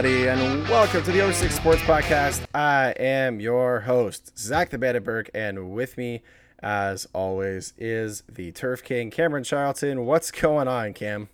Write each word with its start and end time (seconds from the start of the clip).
Everybody, 0.00 0.28
and 0.28 0.66
welcome 0.66 1.02
to 1.02 1.12
the 1.12 1.30
06 1.30 1.54
Sports 1.54 1.82
Podcast. 1.82 2.46
I 2.54 2.94
am 2.98 3.38
your 3.38 3.80
host, 3.80 4.32
Zach 4.38 4.70
the 4.70 4.78
Bandit 4.78 5.04
Burke, 5.04 5.28
and 5.34 5.72
with 5.72 5.98
me, 5.98 6.22
as 6.62 7.06
always, 7.12 7.74
is 7.76 8.22
the 8.26 8.50
Turf 8.52 8.82
King, 8.82 9.10
Cameron 9.10 9.44
Charlton. 9.44 10.06
What's 10.06 10.30
going 10.30 10.68
on, 10.68 10.94
Cam? 10.94 11.28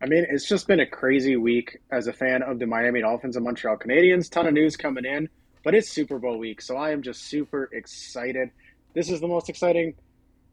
I 0.00 0.06
mean, 0.06 0.26
it's 0.30 0.48
just 0.48 0.68
been 0.68 0.78
a 0.78 0.86
crazy 0.86 1.34
week 1.34 1.80
as 1.90 2.06
a 2.06 2.12
fan 2.12 2.44
of 2.44 2.60
the 2.60 2.66
Miami 2.66 3.00
Dolphins 3.00 3.34
and 3.34 3.44
Montreal 3.44 3.78
Canadiens. 3.78 4.30
Ton 4.30 4.46
of 4.46 4.54
news 4.54 4.76
coming 4.76 5.04
in, 5.04 5.28
but 5.64 5.74
it's 5.74 5.88
Super 5.88 6.20
Bowl 6.20 6.38
week, 6.38 6.62
so 6.62 6.76
I 6.76 6.92
am 6.92 7.02
just 7.02 7.22
super 7.22 7.68
excited. 7.72 8.52
This 8.94 9.10
is 9.10 9.20
the 9.20 9.26
most 9.26 9.48
exciting 9.48 9.94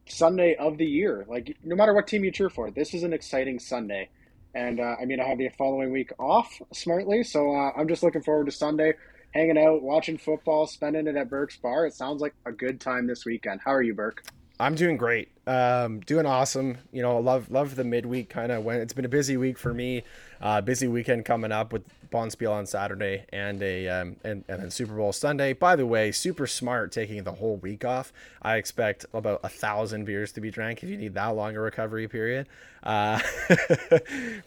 Sunday 0.08 0.56
of 0.56 0.78
the 0.78 0.86
year. 0.86 1.24
Like, 1.28 1.58
no 1.62 1.76
matter 1.76 1.94
what 1.94 2.08
team 2.08 2.24
you 2.24 2.32
cheer 2.32 2.50
for, 2.50 2.72
this 2.72 2.92
is 2.92 3.04
an 3.04 3.12
exciting 3.12 3.60
Sunday. 3.60 4.08
And 4.54 4.80
uh, 4.80 4.96
I 5.00 5.04
mean, 5.04 5.20
I 5.20 5.24
have 5.24 5.38
the 5.38 5.50
following 5.50 5.92
week 5.92 6.10
off 6.18 6.50
smartly, 6.72 7.22
so 7.22 7.54
uh, 7.54 7.72
I'm 7.76 7.88
just 7.88 8.02
looking 8.02 8.22
forward 8.22 8.46
to 8.46 8.52
Sunday, 8.52 8.94
hanging 9.32 9.58
out, 9.58 9.82
watching 9.82 10.18
football, 10.18 10.66
spending 10.66 11.06
it 11.06 11.16
at 11.16 11.28
Burke's 11.28 11.56
Bar. 11.56 11.86
It 11.86 11.94
sounds 11.94 12.20
like 12.20 12.34
a 12.46 12.52
good 12.52 12.80
time 12.80 13.06
this 13.06 13.24
weekend. 13.24 13.60
How 13.64 13.72
are 13.72 13.82
you, 13.82 13.94
Burke? 13.94 14.24
I'm 14.60 14.74
doing 14.74 14.96
great. 14.96 15.28
Um, 15.46 16.00
doing 16.00 16.26
awesome. 16.26 16.78
You 16.92 17.02
know, 17.02 17.18
love 17.18 17.50
love 17.50 17.76
the 17.76 17.84
midweek 17.84 18.28
kind 18.28 18.50
of 18.50 18.64
when 18.64 18.80
it's 18.80 18.92
been 18.92 19.04
a 19.04 19.10
busy 19.10 19.36
week 19.36 19.58
for 19.58 19.72
me. 19.72 20.02
Uh, 20.40 20.60
busy 20.60 20.86
weekend 20.86 21.24
coming 21.24 21.52
up 21.52 21.72
with 21.72 21.84
Bonspiel 22.10 22.52
on 22.52 22.66
Saturday 22.66 23.24
and 23.32 23.62
a 23.62 23.88
um, 23.88 24.16
and, 24.24 24.44
and 24.48 24.62
then 24.62 24.70
Super 24.70 24.94
Bowl 24.94 25.12
Sunday. 25.12 25.52
By 25.52 25.76
the 25.76 25.86
way, 25.86 26.12
super 26.12 26.46
smart 26.46 26.92
taking 26.92 27.22
the 27.24 27.32
whole 27.32 27.56
week 27.56 27.84
off. 27.84 28.12
I 28.40 28.56
expect 28.56 29.04
about 29.12 29.40
a 29.42 29.48
thousand 29.48 30.04
beers 30.04 30.32
to 30.32 30.40
be 30.40 30.50
drank 30.50 30.82
if 30.82 30.88
you 30.88 30.96
need 30.96 31.14
that 31.14 31.28
long 31.28 31.56
a 31.56 31.60
recovery 31.60 32.08
period. 32.08 32.48
Uh, 32.82 33.20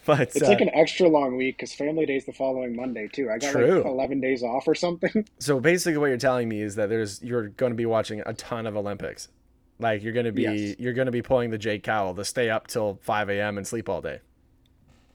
but 0.06 0.22
it's 0.22 0.42
uh, 0.42 0.48
like 0.48 0.62
an 0.62 0.72
extra 0.74 1.08
long 1.08 1.38
week 1.38 1.58
because 1.58 1.74
Family 1.74 2.06
Day's 2.06 2.26
the 2.26 2.34
following 2.34 2.76
Monday 2.76 3.08
too. 3.08 3.30
I 3.30 3.38
got 3.38 3.52
true. 3.52 3.78
like 3.78 3.86
eleven 3.86 4.22
days 4.22 4.44
off 4.44 4.68
or 4.68 4.76
something. 4.76 5.26
So 5.40 5.60
basically, 5.60 5.98
what 5.98 6.08
you're 6.08 6.18
telling 6.18 6.48
me 6.48 6.62
is 6.62 6.76
that 6.76 6.90
there's 6.90 7.22
you're 7.24 7.50
going 7.50 7.72
to 7.72 7.76
be 7.76 7.86
watching 7.86 8.22
a 8.26 8.34
ton 8.34 8.68
of 8.68 8.78
Olympics. 8.78 9.28
Like 9.80 10.04
you're 10.04 10.14
gonna 10.14 10.32
be 10.32 10.44
yes. 10.44 10.76
you're 10.78 10.94
gonna 10.94 11.12
be 11.12 11.24
pulling 11.24 11.50
the 11.50 11.58
Jake 11.58 11.84
Cowell 11.84 12.14
to 12.14 12.24
stay 12.24 12.50
up 12.50 12.68
till 12.68 13.00
five 13.02 13.30
a.m. 13.30 13.58
and 13.58 13.66
sleep 13.66 13.90
all 13.90 14.02
day. 14.02 14.20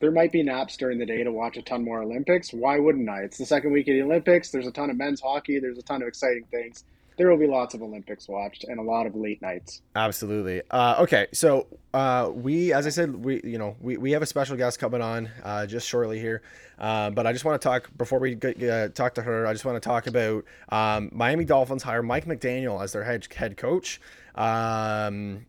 There 0.01 0.11
might 0.11 0.33
be 0.33 0.43
naps 0.43 0.77
during 0.77 0.99
the 0.99 1.07
day 1.07 1.25
to 1.25 1.33
watch 1.33 1.57
a 1.57 1.63
ton 1.63 1.85
more 1.85 2.03
Olympics. 2.03 2.53
Why 2.53 2.79
wouldn't 2.79 3.09
I? 3.09 3.23
It's 3.23 3.39
the 3.39 3.47
second 3.47 3.73
week 3.73 3.89
of 3.89 3.95
the 3.95 4.03
Olympics. 4.03 4.51
There's 4.51 4.67
a 4.67 4.73
ton 4.73 4.91
of 4.91 4.97
men's 4.97 5.21
hockey. 5.21 5.59
There's 5.59 5.79
a 5.79 5.83
ton 5.83 6.03
of 6.03 6.09
exciting 6.09 6.45
things. 6.51 6.85
There 7.17 7.31
will 7.31 7.39
be 7.39 7.47
lots 7.47 7.73
of 7.73 7.81
Olympics 7.81 8.29
watched 8.29 8.65
and 8.65 8.79
a 8.79 8.83
lot 8.83 9.07
of 9.07 9.15
late 9.15 9.41
nights. 9.41 9.81
Absolutely. 9.95 10.61
Uh, 10.71 10.97
okay, 11.01 11.29
so 11.33 11.67
uh, 11.95 12.31
we, 12.31 12.75
as 12.75 12.87
I 12.87 12.91
said, 12.91 13.25
we 13.25 13.41
you 13.43 13.57
know 13.57 13.75
we, 13.81 13.97
we 13.97 14.11
have 14.11 14.21
a 14.21 14.27
special 14.27 14.55
guest 14.55 14.79
coming 14.79 15.01
on 15.01 15.31
uh, 15.43 15.65
just 15.65 15.89
shortly 15.89 16.19
here, 16.19 16.43
uh, 16.79 17.09
but 17.09 17.27
I 17.27 17.33
just 17.33 17.47
want 17.47 17.61
to 17.61 17.67
talk 17.67 17.89
before 17.97 18.19
we 18.19 18.35
get, 18.35 18.63
uh, 18.63 18.89
talk 18.91 19.15
to 19.15 19.23
her. 19.23 19.47
I 19.47 19.55
just 19.55 19.65
want 19.65 19.83
to 19.83 19.89
talk 19.89 20.07
about 20.07 20.45
um, 20.69 21.09
Miami 21.11 21.47
Dolphins 21.47 21.83
hire 21.83 22.03
Mike 22.03 22.27
McDaniel 22.27 22.83
as 22.83 22.93
their 22.93 23.05
head 23.05 23.27
head 23.35 23.57
coach. 23.57 23.99
Um, 24.35 25.47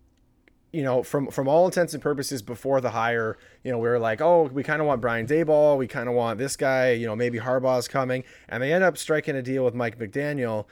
you 0.71 0.83
know, 0.83 1.01
from 1.01 1.27
from 1.27 1.47
all 1.47 1.65
intents 1.65 1.93
and 1.93 2.03
purposes, 2.03 2.41
before 2.41 2.81
the 2.81 2.89
hire, 2.89 3.37
you 3.63 3.71
know, 3.71 3.77
we 3.77 3.87
were 3.87 3.99
like, 3.99 4.21
oh, 4.21 4.43
we 4.43 4.63
kind 4.63 4.81
of 4.81 4.87
want 4.87 5.02
Brian 5.02 5.25
Daboll, 5.25 5.77
we 5.77 5.87
kind 5.87 6.09
of 6.09 6.15
want 6.15 6.37
this 6.37 6.55
guy, 6.55 6.92
you 6.92 7.05
know, 7.08 7.15
maybe 7.15 7.39
Harbaugh's 7.39 7.87
coming, 7.87 8.23
and 8.49 8.61
they 8.61 8.73
end 8.73 8.83
up 8.83 8.97
striking 8.97 9.36
a 9.36 9.42
deal 9.42 9.64
with 9.64 9.73
Mike 9.73 9.97
McDaniel, 9.97 10.65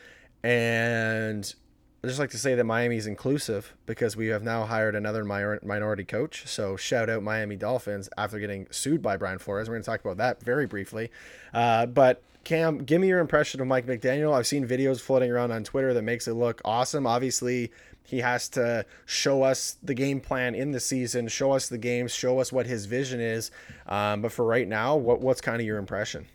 and 0.44 1.56
I 2.04 2.08
just 2.08 2.20
like 2.20 2.32
to 2.32 2.38
say 2.38 2.56
that 2.56 2.66
Miami 2.66 2.98
is 2.98 3.08
inclusive 3.08 3.74
because 3.86 4.16
we 4.16 4.28
have 4.28 4.44
now 4.44 4.66
hired 4.66 4.96
another 4.96 5.24
minority 5.24 6.04
coach. 6.04 6.46
So 6.46 6.76
shout 6.76 7.10
out 7.10 7.24
Miami 7.24 7.56
Dolphins 7.56 8.10
after 8.16 8.38
getting 8.38 8.68
sued 8.70 9.02
by 9.02 9.18
Brian 9.18 9.40
Flores. 9.40 9.68
We're 9.68 9.76
going 9.76 9.84
to 9.84 9.90
talk 9.90 10.02
about 10.02 10.18
that 10.18 10.44
very 10.44 10.68
briefly, 10.68 11.10
uh, 11.54 11.88
but 11.88 12.22
Cam, 12.44 12.78
give 12.84 13.02
me 13.02 13.08
your 13.08 13.22
impression 13.22 13.60
of 13.60 13.66
Mike 13.66 13.88
McDaniel. 13.88 14.34
I've 14.34 14.46
seen 14.46 14.68
videos 14.68 15.02
floating 15.02 15.32
around 15.32 15.52
on 15.52 15.64
Twitter 15.64 15.96
that 15.96 16.04
makes 16.04 16.28
it 16.28 16.36
look 16.36 16.62
awesome. 16.64 17.08
Obviously, 17.08 17.72
he 18.06 18.20
has 18.20 18.48
to 18.50 18.86
show 19.06 19.44
us 19.44 19.78
the 19.82 19.94
game 19.94 20.20
plan 20.20 20.56
in 20.56 20.72
the 20.72 20.80
season, 20.80 21.28
show 21.28 21.52
us 21.52 21.68
the 21.68 21.78
games, 21.78 22.14
show 22.14 22.40
us 22.40 22.52
what 22.52 22.68
his 22.68 22.86
vision 22.86 23.20
is. 23.20 23.52
Um, 23.88 24.22
but 24.22 24.32
for 24.32 24.46
right 24.46 24.68
now, 24.68 24.96
what 24.96 25.22
what's 25.22 25.42
kind 25.42 25.60
of 25.60 25.66
your 25.66 25.78
impression? 25.78 26.28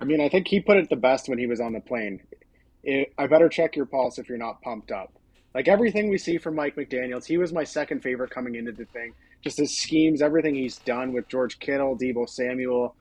I 0.00 0.04
mean, 0.04 0.20
I 0.20 0.28
think 0.28 0.48
he 0.48 0.60
put 0.60 0.76
it 0.78 0.88
the 0.88 0.96
best 0.96 1.28
when 1.28 1.38
he 1.38 1.46
was 1.46 1.60
on 1.60 1.72
the 1.72 1.80
plane. 1.80 2.20
It, 2.82 3.12
I 3.18 3.26
better 3.26 3.48
check 3.48 3.76
your 3.76 3.84
pulse 3.84 4.18
if 4.18 4.28
you're 4.28 4.38
not 4.38 4.62
pumped 4.62 4.90
up. 4.90 5.12
Like 5.54 5.68
everything 5.68 6.08
we 6.08 6.16
see 6.16 6.38
from 6.38 6.54
Mike 6.54 6.76
McDaniels, 6.76 7.24
he 7.24 7.36
was 7.36 7.52
my 7.52 7.64
second 7.64 8.02
favorite 8.02 8.30
coming 8.30 8.54
into 8.54 8.72
the 8.72 8.84
thing. 8.86 9.12
Just 9.42 9.58
his 9.58 9.76
schemes, 9.78 10.22
everything 10.22 10.54
he's 10.54 10.78
done 10.78 11.12
with 11.12 11.28
George 11.28 11.58
Kittle, 11.58 11.98
Deebo 11.98 12.28
Samuel, 12.28 12.94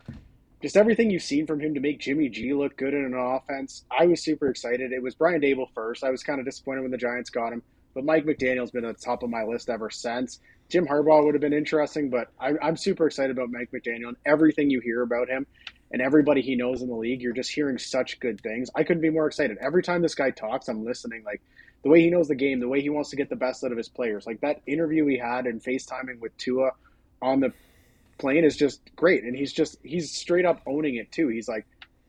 just 0.62 0.76
everything 0.76 1.10
you've 1.10 1.24
seen 1.24 1.48
from 1.48 1.60
him 1.60 1.74
to 1.74 1.80
make 1.80 2.00
Jimmy 2.00 2.30
G 2.30 2.54
look 2.54 2.76
good 2.78 2.94
in 2.94 3.06
an 3.06 3.14
offense. 3.14 3.86
I 3.98 4.06
was 4.06 4.24
super 4.24 4.50
excited. 4.50 4.92
It 4.92 5.02
was 5.02 5.16
Brian 5.16 5.42
Daboll 5.42 5.68
first. 5.74 6.04
I 6.04 6.10
was 6.10 6.24
kind 6.24 6.40
of 6.40 6.46
disappointed 6.46 6.82
when 6.82 6.92
the 6.92 6.98
Giants 6.98 7.30
got 7.30 7.54
him, 7.54 7.64
but 7.94 8.04
Mike 8.04 8.26
McDaniel's 8.26 8.72
been 8.72 8.86
at 8.86 8.98
the 8.98 9.06
top 9.06 9.24
of 9.24 9.30
my 9.30 9.44
list 9.44 9.70
ever 9.70 9.90
since. 9.90 10.40
Jim 10.70 10.86
Harbaugh 10.86 11.24
would 11.24 11.34
have 11.34 11.42
been 11.42 11.54
interesting, 11.54 12.10
but 12.10 12.28
I, 12.40 12.54
I'm 12.62 12.78
super 12.78 13.08
excited 13.08 13.32
about 13.32 13.50
Mike 13.52 13.72
McDaniel 13.74 14.10
and 14.10 14.18
everything 14.26 14.70
you 14.70 14.82
hear 14.82 15.02
about 15.02 15.30
him 15.30 15.48
and 15.92 16.02
everybody 16.02 16.42
he 16.42 16.56
knows 16.56 16.82
in 16.82 16.90
the 16.90 16.96
league. 16.96 17.22
You're 17.22 17.34
just 17.34 17.52
hearing 17.52 17.78
such 17.78 18.20
good 18.20 18.40
things. 18.42 18.70
I 18.76 18.84
couldn't 18.84 19.02
be 19.02 19.10
more 19.10 19.26
excited. 19.26 19.58
Every 19.60 19.82
time 19.82 20.02
this 20.02 20.14
guy 20.14 20.30
talks, 20.30 20.68
I'm 20.68 20.86
listening. 20.86 21.24
Like 21.24 21.42
the 21.84 21.90
way 21.90 22.02
he 22.02 22.10
knows 22.10 22.28
the 22.28 22.36
game, 22.36 22.60
the 22.60 22.68
way 22.68 22.82
he 22.82 22.90
wants 22.90 23.10
to 23.12 23.16
get 23.16 23.30
the 23.30 23.36
best 23.36 23.64
out 23.64 23.72
of 23.72 23.78
his 23.78 23.90
players. 23.90 24.28
Like 24.28 24.42
that 24.42 24.62
interview 24.68 25.08
he 25.08 25.18
had 25.18 25.48
and 25.48 25.64
FaceTiming 25.64 26.20
with 26.20 26.36
Tua 26.38 26.72
on 27.22 27.40
the 27.40 27.52
plane 28.20 28.44
is 28.44 28.56
just 28.56 28.82
great. 28.96 29.24
And 29.24 29.36
he's 29.36 29.52
just 29.52 29.78
he's 29.84 30.12
straight 30.12 30.46
up 30.46 30.62
owning 30.68 30.96
it 30.96 31.12
too. 31.12 31.30
He's 31.30 31.48
like, 31.48 31.66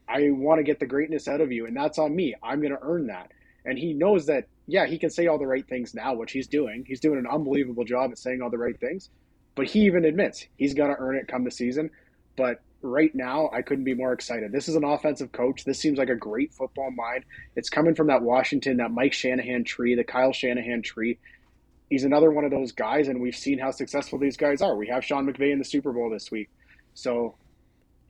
I 0.09 0.31
want 0.31 0.59
to 0.59 0.65
get 0.65 0.81
the 0.81 0.87
greatness 0.87 1.29
out 1.29 1.41
of 1.41 1.53
you, 1.53 1.67
and 1.67 1.77
that's 1.77 1.99
on 1.99 2.15
me. 2.15 2.35
I'm 2.43 2.61
going 2.61 2.73
to 2.73 2.83
earn 2.83 3.07
that. 3.07 3.31
And 3.65 3.79
he 3.79 3.93
knows 3.93 4.27
that, 4.27 4.49
yeah, 4.67 4.87
he 4.87 4.99
can 4.99 5.11
say 5.11 5.27
all 5.27 5.39
the 5.39 5.47
right 5.47 5.67
things 5.67 5.95
now, 5.95 6.15
which 6.15 6.33
he's 6.33 6.49
doing. 6.49 6.85
He's 6.87 7.01
doing 7.01 7.19
an 7.19 7.27
unbelievable 7.27 7.85
job 7.85 8.11
at 8.11 8.19
saying 8.19 8.43
all 8.43 8.51
the 8.51 8.59
right 8.59 8.79
things. 8.79 9.09
But 9.55 9.67
he 9.67 9.81
even 9.81 10.05
admits 10.05 10.47
he's 10.57 10.75
going 10.75 10.91
to 10.91 11.01
earn 11.01 11.17
it 11.17 11.29
come 11.29 11.45
the 11.45 11.51
season. 11.51 11.91
But 12.37 12.61
right 12.83 13.15
now, 13.15 13.51
I 13.53 13.63
couldn't 13.63 13.85
be 13.85 13.95
more 13.95 14.13
excited. 14.13 14.51
This 14.51 14.69
is 14.69 14.77
an 14.77 14.85
offensive 14.85 15.33
coach. 15.33 15.65
This 15.65 15.79
seems 15.79 15.99
like 15.99 16.09
a 16.09 16.17
great 16.17 16.55
football 16.55 16.91
mind. 16.91 17.25
It's 17.55 17.69
coming 17.69 17.95
from 17.95 18.09
that 18.09 18.23
Washington, 18.23 18.79
that 18.79 18.91
Mike 18.91 19.13
Shanahan 19.13 19.65
tree, 19.65 19.95
the 19.95 20.05
Kyle 20.05 20.33
Shanahan 20.33 20.83
tree 20.83 21.19
he's 21.91 22.05
another 22.05 22.31
one 22.31 22.45
of 22.45 22.51
those 22.51 22.73
guys, 22.73 23.09
and 23.09 23.21
we've 23.21 23.37
seen 23.37 23.59
how 23.59 23.73
successful 23.73 24.19
these 24.19 24.37
guys 24.37 24.63
are. 24.63 24.77
We 24.77 24.87
have 24.87 25.05
Sean 25.05 25.31
McVay 25.31 25.53
in 25.53 25.59
the 25.59 25.65
Super 25.65 25.93
Bowl 25.93 26.09
this 26.09 26.31
week. 26.31 26.49
So 26.95 27.35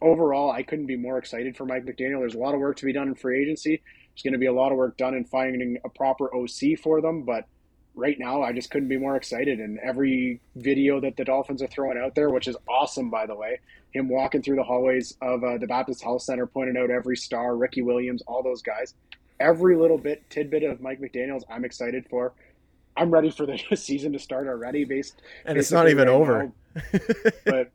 overall, 0.01 0.51
I 0.51 0.63
couldn't 0.63 0.87
be 0.87 0.97
more 0.97 1.19
excited 1.19 1.57
for 1.57 1.65
Mike 1.65 1.85
McDaniel. 1.85 2.21
There's 2.21 2.35
a 2.35 2.39
lot 2.39 2.55
of 2.55 2.61
work 2.61 2.77
to 2.77 2.85
be 2.85 2.93
done 2.93 3.09
in 3.09 3.15
free 3.15 3.43
agency. 3.43 3.83
There's 4.15 4.23
going 4.23 4.35
to 4.35 4.39
be 4.39 4.47
a 4.47 4.53
lot 4.53 4.71
of 4.71 4.79
work 4.79 4.97
done 4.97 5.15
in 5.15 5.25
finding 5.25 5.79
a 5.85 5.89
proper 5.89 6.35
OC 6.35 6.79
for 6.83 7.01
them, 7.01 7.23
but 7.23 7.47
right 7.95 8.19
now 8.19 8.43
I 8.43 8.53
just 8.53 8.71
couldn't 8.71 8.89
be 8.89 8.99
more 8.99 9.17
excited. 9.17 9.61
And 9.61 9.79
every 9.79 10.41
video 10.57 11.01
that 11.01 11.17
the 11.17 11.25
Dolphins 11.25 11.63
are 11.63 11.67
throwing 11.67 11.99
out 11.99 12.15
there, 12.15 12.31
which 12.31 12.49
is 12.49 12.57
awesome, 12.69 13.11
by 13.11 13.27
the 13.27 13.35
way, 13.35 13.61
him 13.93 14.09
walking 14.09 14.43
through 14.43 14.57
the 14.57 14.63
hallways 14.63 15.17
of 15.23 15.43
uh, 15.43 15.59
the 15.59 15.67
Baptist 15.67 16.03
Health 16.03 16.23
Center, 16.23 16.47
pointing 16.47 16.77
out 16.77 16.91
every 16.91 17.17
star, 17.17 17.57
Ricky 17.57 17.83
Williams, 17.83 18.23
all 18.27 18.43
those 18.43 18.63
guys. 18.63 18.95
Every 19.39 19.75
little 19.75 19.97
bit 19.97 20.29
tidbit 20.29 20.65
of 20.65 20.83
Mike 20.83 21.01
McDaniel's, 21.01 21.45
I'm 21.49 21.65
excited 21.65 22.05
for. 22.11 22.35
I'm 22.97 23.11
ready 23.11 23.31
for 23.31 23.47
the 23.47 23.59
season 23.77 24.13
to 24.13 24.19
start 24.19 24.47
already. 24.47 24.85
Based 24.85 25.21
and 25.45 25.59
it's 25.59 25.73
not 25.73 25.89
even 25.89 26.09
right 26.09 26.15
over. 26.15 26.53
but 27.45 27.73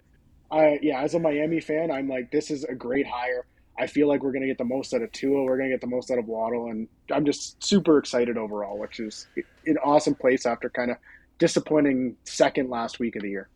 I 0.51 0.79
yeah, 0.81 1.01
as 1.01 1.13
a 1.15 1.19
Miami 1.19 1.59
fan, 1.59 1.91
I'm 1.91 2.07
like, 2.07 2.31
this 2.31 2.51
is 2.51 2.63
a 2.63 2.75
great 2.75 3.07
hire. 3.07 3.45
I 3.77 3.87
feel 3.87 4.07
like 4.07 4.23
we're 4.23 4.31
going 4.31 4.43
to 4.43 4.47
get 4.47 4.57
the 4.57 4.63
most 4.63 4.93
out 4.93 5.01
of 5.01 5.11
Tua. 5.11 5.43
We're 5.43 5.57
going 5.57 5.69
to 5.69 5.73
get 5.73 5.81
the 5.81 5.87
most 5.87 6.09
out 6.09 6.17
of 6.17 6.27
Waddle, 6.27 6.67
and 6.67 6.87
I'm 7.11 7.25
just 7.25 7.61
super 7.61 7.97
excited 7.97 8.37
overall, 8.37 8.77
which 8.77 9.01
is 9.01 9.27
an 9.65 9.77
awesome 9.83 10.15
place 10.15 10.45
after 10.45 10.69
kind 10.69 10.91
of 10.91 10.97
disappointing 11.39 12.15
second 12.23 12.69
last 12.69 12.99
week 12.99 13.17
of 13.17 13.23
the 13.23 13.29
year. 13.29 13.49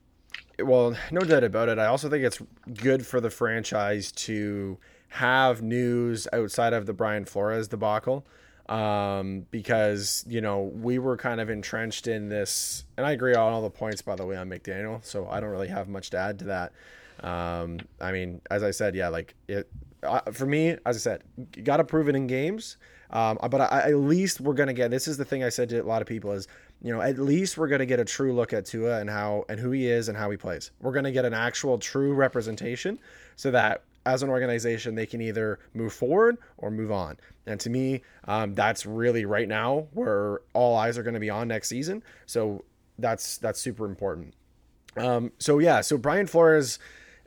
Well, 0.61 0.95
no 1.09 1.21
doubt 1.21 1.45
about 1.45 1.69
it. 1.69 1.79
I 1.79 1.85
also 1.85 2.09
think 2.09 2.25
it's 2.25 2.39
good 2.73 3.05
for 3.05 3.21
the 3.21 3.29
franchise 3.29 4.11
to 4.11 4.77
have 5.09 5.61
news 5.61 6.27
outside 6.33 6.73
of 6.73 6.85
the 6.85 6.93
Brian 6.93 7.23
Flores 7.23 7.69
debacle 7.69 8.25
um, 8.69 9.47
because 9.49 10.23
you 10.27 10.41
know 10.41 10.61
we 10.61 10.99
were 10.99 11.17
kind 11.17 11.41
of 11.41 11.49
entrenched 11.49 12.07
in 12.07 12.29
this, 12.29 12.85
and 12.95 13.05
I 13.05 13.11
agree 13.11 13.33
on 13.33 13.51
all 13.51 13.61
the 13.61 13.69
points 13.69 14.01
by 14.01 14.15
the 14.15 14.25
way 14.25 14.37
on 14.37 14.47
McDaniel, 14.47 15.03
so 15.03 15.27
I 15.27 15.39
don't 15.39 15.49
really 15.49 15.67
have 15.67 15.89
much 15.89 16.11
to 16.11 16.17
add 16.17 16.39
to 16.39 16.45
that. 16.45 16.71
Um, 17.21 17.79
I 17.99 18.11
mean, 18.11 18.41
as 18.49 18.63
I 18.63 18.71
said, 18.71 18.95
yeah, 18.95 19.09
like 19.09 19.35
it 19.47 19.67
uh, 20.03 20.21
for 20.31 20.45
me, 20.45 20.77
as 20.85 20.95
I 20.95 20.99
said, 20.99 21.23
got 21.63 21.77
to 21.77 21.83
prove 21.83 22.07
it 22.07 22.15
in 22.15 22.27
games. 22.27 22.77
Um, 23.11 23.39
but 23.49 23.59
I, 23.59 23.89
at 23.89 23.95
least 23.95 24.39
we're 24.39 24.53
gonna 24.53 24.73
get. 24.73 24.91
This 24.91 25.07
is 25.07 25.17
the 25.17 25.25
thing 25.25 25.43
I 25.43 25.49
said 25.49 25.69
to 25.69 25.79
a 25.79 25.83
lot 25.83 26.03
of 26.03 26.07
people 26.07 26.31
is, 26.31 26.47
you 26.83 26.93
know, 26.93 27.01
at 27.01 27.17
least 27.17 27.57
we're 27.57 27.67
gonna 27.67 27.87
get 27.87 27.99
a 27.99 28.05
true 28.05 28.33
look 28.33 28.53
at 28.53 28.67
Tua 28.67 28.99
and 28.99 29.09
how 29.09 29.45
and 29.49 29.59
who 29.59 29.71
he 29.71 29.87
is 29.87 30.09
and 30.09 30.17
how 30.17 30.29
he 30.29 30.37
plays. 30.37 30.69
We're 30.79 30.91
gonna 30.91 31.11
get 31.11 31.25
an 31.25 31.33
actual 31.33 31.79
true 31.79 32.13
representation, 32.13 32.99
so 33.35 33.49
that 33.49 33.81
as 34.09 34.23
an 34.23 34.29
organization, 34.29 34.95
they 34.95 35.05
can 35.05 35.21
either 35.21 35.59
move 35.73 35.93
forward 35.93 36.37
or 36.57 36.71
move 36.71 36.91
on. 36.91 37.17
And 37.45 37.59
to 37.59 37.69
me, 37.69 38.01
um, 38.25 38.53
that's 38.55 38.85
really 38.85 39.25
right 39.25 39.47
now 39.47 39.87
where 39.93 40.41
all 40.53 40.75
eyes 40.75 40.97
are 40.97 41.03
going 41.03 41.13
to 41.13 41.19
be 41.19 41.29
on 41.29 41.47
next 41.47 41.69
season. 41.69 42.03
So 42.25 42.63
that's 42.97 43.37
that's 43.37 43.59
super 43.59 43.85
important. 43.85 44.33
Um, 44.97 45.31
so 45.39 45.59
yeah, 45.59 45.81
so 45.81 45.97
Brian 45.97 46.27
Flores, 46.27 46.79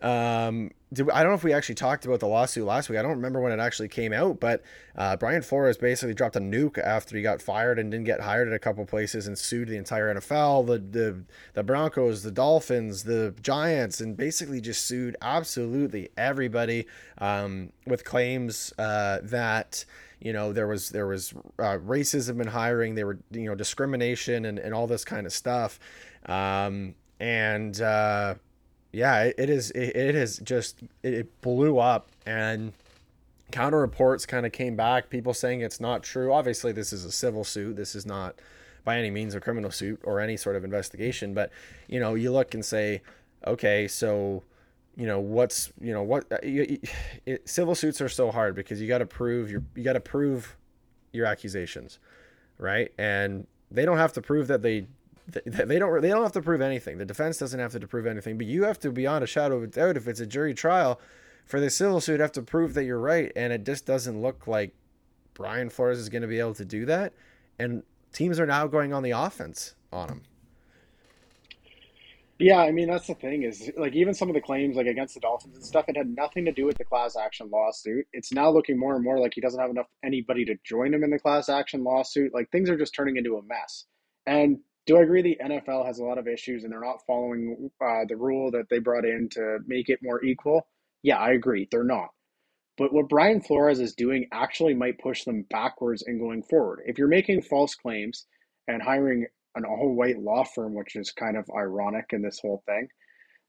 Um, 0.02 0.72
did, 0.92 1.08
I 1.10 1.22
don't 1.22 1.30
know 1.30 1.36
if 1.36 1.44
we 1.44 1.52
actually 1.52 1.76
talked 1.76 2.04
about 2.04 2.20
the 2.20 2.26
lawsuit 2.26 2.66
last 2.66 2.90
week. 2.90 2.98
I 2.98 3.02
don't 3.02 3.12
remember 3.12 3.40
when 3.40 3.52
it 3.52 3.60
actually 3.60 3.88
came 3.88 4.12
out, 4.12 4.40
but 4.40 4.62
uh, 4.96 5.16
Brian 5.16 5.40
Flores 5.40 5.78
basically 5.78 6.12
dropped 6.12 6.36
a 6.36 6.40
nuke 6.40 6.76
after 6.76 7.16
he 7.16 7.22
got 7.22 7.40
fired 7.40 7.78
and 7.78 7.90
didn't 7.90 8.04
get 8.04 8.20
hired 8.20 8.48
at 8.48 8.52
a 8.52 8.58
couple 8.58 8.84
places 8.84 9.26
and 9.26 9.38
sued 9.38 9.68
the 9.68 9.76
entire 9.76 10.14
NFL, 10.14 10.66
the 10.66 10.78
the 10.78 11.24
the 11.54 11.62
Broncos, 11.62 12.24
the 12.24 12.32
Dolphins, 12.32 13.04
the 13.04 13.34
Giants, 13.40 14.00
and 14.00 14.16
basically 14.16 14.60
just 14.60 14.84
sued 14.84 15.16
absolutely 15.22 16.10
everybody 16.16 16.86
um, 17.18 17.72
with 17.86 18.04
claims 18.04 18.72
uh, 18.78 19.18
that 19.22 19.84
you 20.20 20.32
know 20.32 20.52
there 20.52 20.66
was 20.66 20.90
there 20.90 21.06
was 21.06 21.32
uh, 21.58 21.78
racism 21.78 22.40
in 22.40 22.48
hiring, 22.48 22.96
there 22.96 23.06
were 23.06 23.18
you 23.30 23.46
know 23.46 23.54
discrimination 23.54 24.44
and, 24.44 24.58
and 24.58 24.74
all 24.74 24.88
this 24.88 25.04
kind 25.04 25.26
of 25.26 25.32
stuff, 25.32 25.78
um, 26.26 26.96
and 27.20 27.80
uh, 27.80 28.34
yeah, 28.92 29.24
it, 29.24 29.34
it 29.38 29.50
is. 29.50 29.70
It, 29.72 29.96
it 29.96 30.14
is 30.14 30.38
just 30.38 30.80
it 31.02 31.40
blew 31.40 31.78
up, 31.78 32.08
and 32.26 32.72
counter 33.50 33.78
reports 33.78 34.26
kind 34.26 34.44
of 34.44 34.52
came 34.52 34.76
back. 34.76 35.10
People 35.10 35.34
saying 35.34 35.62
it's 35.62 35.80
not 35.80 36.02
true. 36.02 36.32
Obviously, 36.32 36.72
this 36.72 36.92
is 36.92 37.04
a 37.04 37.12
civil 37.12 37.44
suit. 37.44 37.76
This 37.76 37.94
is 37.94 38.04
not 38.04 38.34
by 38.84 38.98
any 38.98 39.10
means 39.10 39.34
a 39.34 39.40
criminal 39.40 39.70
suit 39.70 40.00
or 40.04 40.20
any 40.20 40.36
sort 40.36 40.56
of 40.56 40.64
investigation. 40.64 41.32
But 41.32 41.50
you 41.88 42.00
know, 42.00 42.14
you 42.14 42.32
look 42.32 42.54
and 42.54 42.64
say, 42.64 43.02
okay, 43.46 43.88
so 43.88 44.42
you 44.96 45.06
know 45.06 45.20
what's 45.20 45.72
you 45.80 45.92
know 45.92 46.02
what 46.02 46.30
uh, 46.30 46.38
you, 46.42 46.78
it, 47.26 47.48
civil 47.48 47.74
suits 47.74 48.00
are 48.00 48.08
so 48.10 48.30
hard 48.30 48.54
because 48.54 48.80
you 48.80 48.88
got 48.88 48.98
to 48.98 49.06
prove 49.06 49.50
your 49.50 49.62
you 49.74 49.82
got 49.82 49.94
to 49.94 50.00
prove 50.00 50.56
your 51.12 51.26
accusations, 51.26 51.98
right? 52.58 52.92
And 52.98 53.46
they 53.70 53.86
don't 53.86 53.98
have 53.98 54.12
to 54.14 54.22
prove 54.22 54.48
that 54.48 54.62
they 54.62 54.86
they 55.26 55.78
don't 55.78 56.02
they 56.02 56.08
don't 56.08 56.22
have 56.22 56.32
to 56.32 56.42
prove 56.42 56.60
anything. 56.60 56.98
The 56.98 57.04
defense 57.04 57.38
doesn't 57.38 57.58
have 57.58 57.72
to 57.72 57.86
prove 57.86 58.06
anything, 58.06 58.36
but 58.38 58.46
you 58.46 58.64
have 58.64 58.78
to 58.80 58.90
beyond 58.90 59.24
a 59.24 59.26
shadow 59.26 59.56
of 59.56 59.62
a 59.62 59.66
doubt 59.66 59.96
if 59.96 60.08
it's 60.08 60.20
a 60.20 60.26
jury 60.26 60.54
trial 60.54 61.00
for 61.44 61.60
the 61.60 61.70
civil 61.70 62.00
suit 62.00 62.20
have 62.20 62.32
to 62.32 62.42
prove 62.42 62.74
that 62.74 62.84
you're 62.84 62.98
right 62.98 63.32
and 63.36 63.52
it 63.52 63.64
just 63.64 63.86
doesn't 63.86 64.20
look 64.20 64.46
like 64.46 64.74
Brian 65.34 65.70
Flores 65.70 65.98
is 65.98 66.08
going 66.08 66.22
to 66.22 66.28
be 66.28 66.38
able 66.38 66.54
to 66.54 66.64
do 66.64 66.84
that 66.86 67.12
and 67.58 67.82
teams 68.12 68.38
are 68.38 68.46
now 68.46 68.66
going 68.66 68.92
on 68.92 69.02
the 69.02 69.10
offense 69.10 69.74
on 69.92 70.08
him. 70.08 70.22
Yeah, 72.38 72.58
I 72.58 72.72
mean 72.72 72.88
that's 72.88 73.06
the 73.06 73.14
thing 73.14 73.44
is 73.44 73.70
like 73.76 73.94
even 73.94 74.14
some 74.14 74.28
of 74.28 74.34
the 74.34 74.40
claims 74.40 74.74
like 74.74 74.86
against 74.86 75.14
the 75.14 75.20
Dolphins 75.20 75.54
and 75.54 75.64
stuff, 75.64 75.84
it 75.88 75.96
had 75.96 76.08
nothing 76.08 76.44
to 76.46 76.52
do 76.52 76.64
with 76.66 76.76
the 76.76 76.84
class 76.84 77.16
action 77.16 77.48
lawsuit. 77.52 78.04
It's 78.12 78.32
now 78.32 78.50
looking 78.50 78.78
more 78.78 78.96
and 78.96 79.04
more 79.04 79.20
like 79.20 79.32
he 79.34 79.40
doesn't 79.40 79.60
have 79.60 79.70
enough 79.70 79.86
anybody 80.04 80.44
to 80.46 80.56
join 80.64 80.92
him 80.92 81.04
in 81.04 81.10
the 81.10 81.20
class 81.20 81.48
action 81.48 81.84
lawsuit. 81.84 82.34
Like 82.34 82.50
things 82.50 82.68
are 82.68 82.76
just 82.76 82.94
turning 82.94 83.16
into 83.16 83.36
a 83.36 83.42
mess. 83.42 83.84
And 84.26 84.58
do 84.86 84.96
I 84.96 85.02
agree 85.02 85.22
the 85.22 85.38
NFL 85.42 85.86
has 85.86 85.98
a 85.98 86.04
lot 86.04 86.18
of 86.18 86.26
issues 86.26 86.64
and 86.64 86.72
they're 86.72 86.80
not 86.80 87.06
following 87.06 87.70
uh, 87.80 88.04
the 88.08 88.16
rule 88.16 88.50
that 88.50 88.68
they 88.68 88.78
brought 88.78 89.04
in 89.04 89.28
to 89.32 89.58
make 89.66 89.88
it 89.88 90.00
more 90.02 90.24
equal? 90.24 90.66
Yeah, 91.02 91.18
I 91.18 91.32
agree. 91.32 91.68
They're 91.70 91.84
not. 91.84 92.08
But 92.78 92.92
what 92.92 93.08
Brian 93.08 93.40
Flores 93.40 93.80
is 93.80 93.94
doing 93.94 94.26
actually 94.32 94.74
might 94.74 94.98
push 94.98 95.24
them 95.24 95.44
backwards 95.50 96.02
and 96.06 96.18
going 96.18 96.42
forward. 96.42 96.80
If 96.86 96.98
you're 96.98 97.08
making 97.08 97.42
false 97.42 97.74
claims 97.74 98.26
and 98.66 98.82
hiring 98.82 99.26
an 99.54 99.64
all 99.64 99.94
white 99.94 100.18
law 100.18 100.44
firm, 100.44 100.74
which 100.74 100.96
is 100.96 101.12
kind 101.12 101.36
of 101.36 101.48
ironic 101.56 102.06
in 102.10 102.22
this 102.22 102.40
whole 102.40 102.62
thing, 102.66 102.88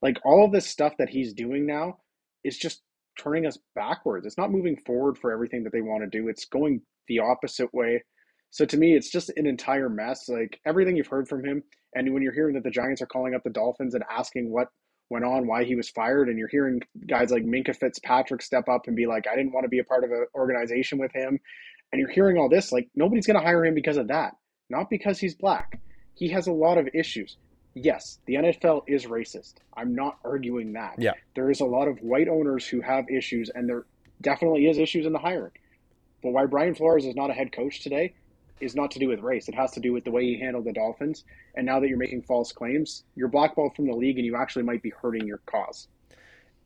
like 0.02 0.18
all 0.24 0.44
of 0.44 0.52
this 0.52 0.66
stuff 0.66 0.92
that 0.98 1.08
he's 1.08 1.32
doing 1.32 1.66
now 1.66 1.98
is 2.44 2.58
just 2.58 2.82
turning 3.18 3.46
us 3.46 3.58
backwards. 3.74 4.26
It's 4.26 4.38
not 4.38 4.52
moving 4.52 4.76
forward 4.86 5.16
for 5.18 5.32
everything 5.32 5.64
that 5.64 5.72
they 5.72 5.80
want 5.80 6.02
to 6.02 6.18
do, 6.18 6.28
it's 6.28 6.44
going 6.44 6.82
the 7.08 7.20
opposite 7.20 7.72
way 7.72 8.02
so 8.54 8.64
to 8.64 8.76
me, 8.76 8.94
it's 8.94 9.10
just 9.10 9.32
an 9.36 9.48
entire 9.48 9.88
mess. 9.88 10.28
Like 10.28 10.60
everything 10.64 10.96
you've 10.96 11.08
heard 11.08 11.26
from 11.26 11.44
him, 11.44 11.64
and 11.92 12.14
when 12.14 12.22
you're 12.22 12.32
hearing 12.32 12.54
that 12.54 12.62
the 12.62 12.70
Giants 12.70 13.02
are 13.02 13.06
calling 13.06 13.34
up 13.34 13.42
the 13.42 13.50
Dolphins 13.50 13.96
and 13.96 14.04
asking 14.08 14.48
what 14.48 14.68
went 15.10 15.24
on, 15.24 15.48
why 15.48 15.64
he 15.64 15.74
was 15.74 15.88
fired, 15.88 16.28
and 16.28 16.38
you're 16.38 16.46
hearing 16.46 16.80
guys 17.08 17.32
like 17.32 17.42
Minkah 17.42 17.74
Fitzpatrick 17.74 18.42
step 18.42 18.68
up 18.68 18.86
and 18.86 18.94
be 18.94 19.06
like, 19.06 19.26
"I 19.26 19.34
didn't 19.34 19.52
want 19.52 19.64
to 19.64 19.68
be 19.68 19.80
a 19.80 19.84
part 19.84 20.04
of 20.04 20.12
an 20.12 20.26
organization 20.36 20.98
with 20.98 21.10
him," 21.12 21.40
and 21.90 21.98
you're 21.98 22.12
hearing 22.12 22.38
all 22.38 22.48
this, 22.48 22.70
like 22.70 22.88
nobody's 22.94 23.26
going 23.26 23.40
to 23.40 23.44
hire 23.44 23.64
him 23.64 23.74
because 23.74 23.96
of 23.96 24.06
that, 24.06 24.36
not 24.70 24.88
because 24.88 25.18
he's 25.18 25.34
black. 25.34 25.80
He 26.14 26.28
has 26.28 26.46
a 26.46 26.52
lot 26.52 26.78
of 26.78 26.88
issues. 26.94 27.36
Yes, 27.74 28.20
the 28.26 28.34
NFL 28.34 28.84
is 28.86 29.06
racist. 29.06 29.54
I'm 29.76 29.96
not 29.96 30.18
arguing 30.24 30.74
that. 30.74 30.94
Yeah, 30.98 31.14
there 31.34 31.50
is 31.50 31.60
a 31.60 31.66
lot 31.66 31.88
of 31.88 31.98
white 32.02 32.28
owners 32.28 32.68
who 32.68 32.82
have 32.82 33.10
issues, 33.10 33.50
and 33.52 33.68
there 33.68 33.84
definitely 34.20 34.68
is 34.68 34.78
issues 34.78 35.06
in 35.06 35.12
the 35.12 35.18
hiring. 35.18 35.50
But 36.22 36.30
why 36.30 36.46
Brian 36.46 36.76
Flores 36.76 37.04
is 37.04 37.16
not 37.16 37.30
a 37.30 37.34
head 37.34 37.50
coach 37.50 37.82
today 37.82 38.14
is 38.60 38.74
not 38.74 38.90
to 38.92 38.98
do 38.98 39.08
with 39.08 39.20
race. 39.20 39.48
It 39.48 39.54
has 39.54 39.72
to 39.72 39.80
do 39.80 39.92
with 39.92 40.04
the 40.04 40.10
way 40.10 40.24
he 40.24 40.38
handled 40.38 40.64
the 40.64 40.72
Dolphins. 40.72 41.24
And 41.54 41.66
now 41.66 41.80
that 41.80 41.88
you're 41.88 41.98
making 41.98 42.22
false 42.22 42.52
claims, 42.52 43.04
you're 43.16 43.28
blackballed 43.28 43.74
from 43.74 43.86
the 43.86 43.94
league, 43.94 44.16
and 44.16 44.26
you 44.26 44.36
actually 44.36 44.64
might 44.64 44.82
be 44.82 44.90
hurting 44.90 45.26
your 45.26 45.38
cause. 45.46 45.88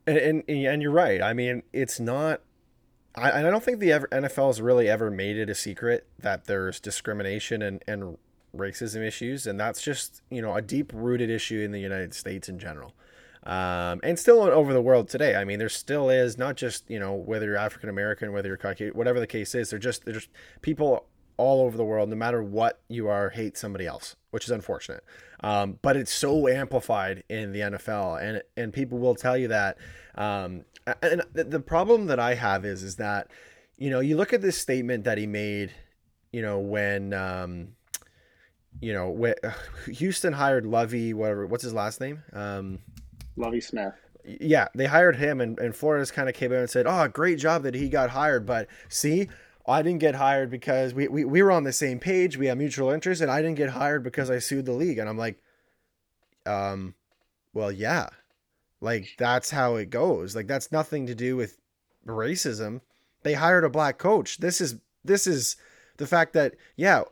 And 0.07 0.17
and, 0.17 0.45
and 0.49 0.83
you're 0.83 0.93
right. 0.93 1.23
I 1.23 1.33
mean, 1.33 1.63
it's 1.73 2.01
not. 2.01 2.43
I, 3.15 3.41
I 3.41 3.43
don't 3.43 3.63
think 3.63 3.81
the 3.81 3.91
NFL 3.91 4.49
has 4.49 4.61
really 4.61 4.89
ever 4.89 5.11
made 5.11 5.37
it 5.37 5.51
a 5.51 5.55
secret 5.55 6.07
that 6.19 6.45
there's 6.45 6.79
discrimination 6.79 7.63
and, 7.63 7.83
and 7.87 8.19
racism 8.57 9.07
issues, 9.07 9.47
and 9.47 9.59
that's 9.59 9.83
just 9.83 10.23
you 10.31 10.43
know 10.43 10.55
a 10.55 10.63
deep 10.63 10.93
rooted 10.95 11.31
issue 11.31 11.61
in 11.61 11.73
the 11.73 11.81
United 11.81 12.15
States 12.15 12.49
in 12.49 12.59
general. 12.59 12.95
Um, 13.45 14.01
and 14.03 14.19
still 14.19 14.41
over 14.43 14.73
the 14.73 14.81
world 14.83 15.09
today. 15.09 15.37
I 15.37 15.45
mean, 15.45 15.59
there 15.59 15.69
still 15.69 16.11
is 16.11 16.37
not 16.37 16.57
just 16.57 16.89
you 16.89 16.99
know 16.99 17.15
whether 17.15 17.47
you're 17.47 17.57
African 17.57 17.89
American, 17.89 18.33
whether 18.33 18.49
you're 18.49 18.57
Caucasian, 18.57 18.95
whatever 18.95 19.21
the 19.21 19.27
case 19.27 19.55
is. 19.55 19.71
They're 19.71 19.79
just 19.79 20.05
they're 20.05 20.15
just 20.15 20.31
people 20.61 21.07
all 21.39 21.63
over 21.65 21.77
the 21.77 21.85
world, 21.85 22.09
no 22.09 22.17
matter 22.17 22.43
what 22.43 22.81
you 22.89 23.09
are, 23.09 23.31
hate 23.31 23.57
somebody 23.57 23.87
else, 23.87 24.17
which 24.31 24.45
is 24.45 24.51
unfortunate. 24.51 25.03
Um, 25.41 25.79
but 25.81 25.97
it's 25.97 26.13
so 26.13 26.49
amplified 26.49 27.25
in 27.29 27.53
the 27.53 27.61
NFL, 27.61 28.23
and 28.23 28.43
and 28.57 28.73
people 28.73 28.99
will 28.99 29.15
tell 29.15 29.37
you 29.37 29.49
that. 29.49 29.79
Um, 30.17 30.65
and 31.03 31.23
the 31.33 31.61
problem 31.61 32.07
that 32.07 32.19
I 32.19 32.35
have 32.35 32.65
is 32.65 32.83
is 32.83 32.97
that, 32.97 33.31
you 33.77 33.91
know, 33.91 34.01
you 34.01 34.17
look 34.17 34.33
at 34.33 34.43
this 34.43 34.59
statement 34.59 35.05
that 35.05 35.19
he 35.19 35.27
made, 35.27 35.73
you 36.33 36.43
know, 36.43 36.59
when, 36.59 37.13
um, 37.13 37.69
you 38.81 38.93
know, 38.93 39.11
when 39.11 39.35
Houston 39.87 40.33
hired 40.33 40.67
Lovie, 40.67 41.15
whatever, 41.15 41.47
what's 41.47 41.63
his 41.63 41.75
last 41.75 42.01
name? 42.01 42.23
Um, 42.33 42.81
Lovie 43.37 43.61
Smith 43.61 43.95
yeah, 44.41 44.69
they 44.75 44.87
hired 44.87 45.17
him, 45.17 45.41
and, 45.41 45.59
and 45.59 45.75
Flores 45.75 46.11
kind 46.11 46.29
of 46.29 46.35
came 46.35 46.53
in 46.53 46.59
and 46.59 46.71
said, 46.71 46.87
"Oh, 46.87 47.09
great 47.09 47.39
job 47.39 47.63
that 47.63 47.75
he 47.75 47.89
got 47.89 48.11
hired." 48.11 48.45
But 48.45 48.69
see, 48.89 49.29
I 49.69 49.83
didn't 49.83 50.01
get 50.01 50.15
hired 50.15 50.51
because 50.51 50.95
we, 50.95 51.09
we, 51.09 51.25
we 51.25 51.43
were 51.43 51.53
on 51.53 51.65
the 51.65 51.73
same 51.73 51.99
page. 51.99 52.37
We 52.37 52.47
have 52.47 52.59
mutual 52.59 52.91
interests, 52.91 53.21
and 53.21 53.31
I 53.31 53.43
didn't 53.43 53.59
get 53.59 53.71
hired 53.71 54.03
because 54.03 54.31
I 54.31 54.39
sued 54.39 54.67
the 54.67 54.73
league. 54.73 54.99
And 54.99 55.09
I'm 55.09 55.19
like, 55.19 55.43
um, 56.47 56.95
well, 57.53 57.71
yeah, 57.71 58.09
like 58.81 59.15
that's 59.19 59.51
how 59.51 59.77
it 59.77 59.91
goes. 59.91 60.35
Like 60.35 60.47
that's 60.47 60.73
nothing 60.73 61.07
to 61.07 61.15
do 61.15 61.37
with 61.37 61.59
racism. 62.07 62.81
They 63.23 63.35
hired 63.35 63.65
a 63.65 63.71
black 63.71 63.99
coach. 63.99 64.39
This 64.39 64.61
is 64.61 64.77
this 65.05 65.27
is 65.27 65.57
the 65.97 66.07
fact 66.07 66.33
that 66.33 66.55
yeah, 66.77 67.03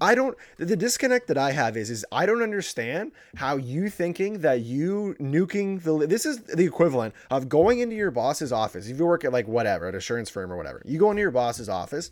I 0.00 0.14
don't 0.14 0.36
the 0.58 0.76
disconnect 0.76 1.28
that 1.28 1.38
I 1.38 1.52
have 1.52 1.76
is 1.76 1.90
is 1.90 2.04
I 2.12 2.26
don't 2.26 2.42
understand 2.42 3.12
how 3.36 3.56
you 3.56 3.88
thinking 3.88 4.40
that 4.40 4.60
you 4.60 5.16
nuking 5.18 5.82
the 5.82 6.06
this 6.06 6.26
is 6.26 6.40
the 6.42 6.64
equivalent 6.64 7.14
of 7.30 7.48
going 7.48 7.78
into 7.78 7.96
your 7.96 8.10
boss's 8.10 8.52
office. 8.52 8.88
If 8.88 8.98
you 8.98 9.06
work 9.06 9.24
at 9.24 9.32
like 9.32 9.48
whatever, 9.48 9.88
an 9.88 9.94
insurance 9.94 10.28
firm 10.28 10.52
or 10.52 10.56
whatever. 10.56 10.82
You 10.84 10.98
go 10.98 11.10
into 11.10 11.22
your 11.22 11.30
boss's 11.30 11.68
office, 11.68 12.10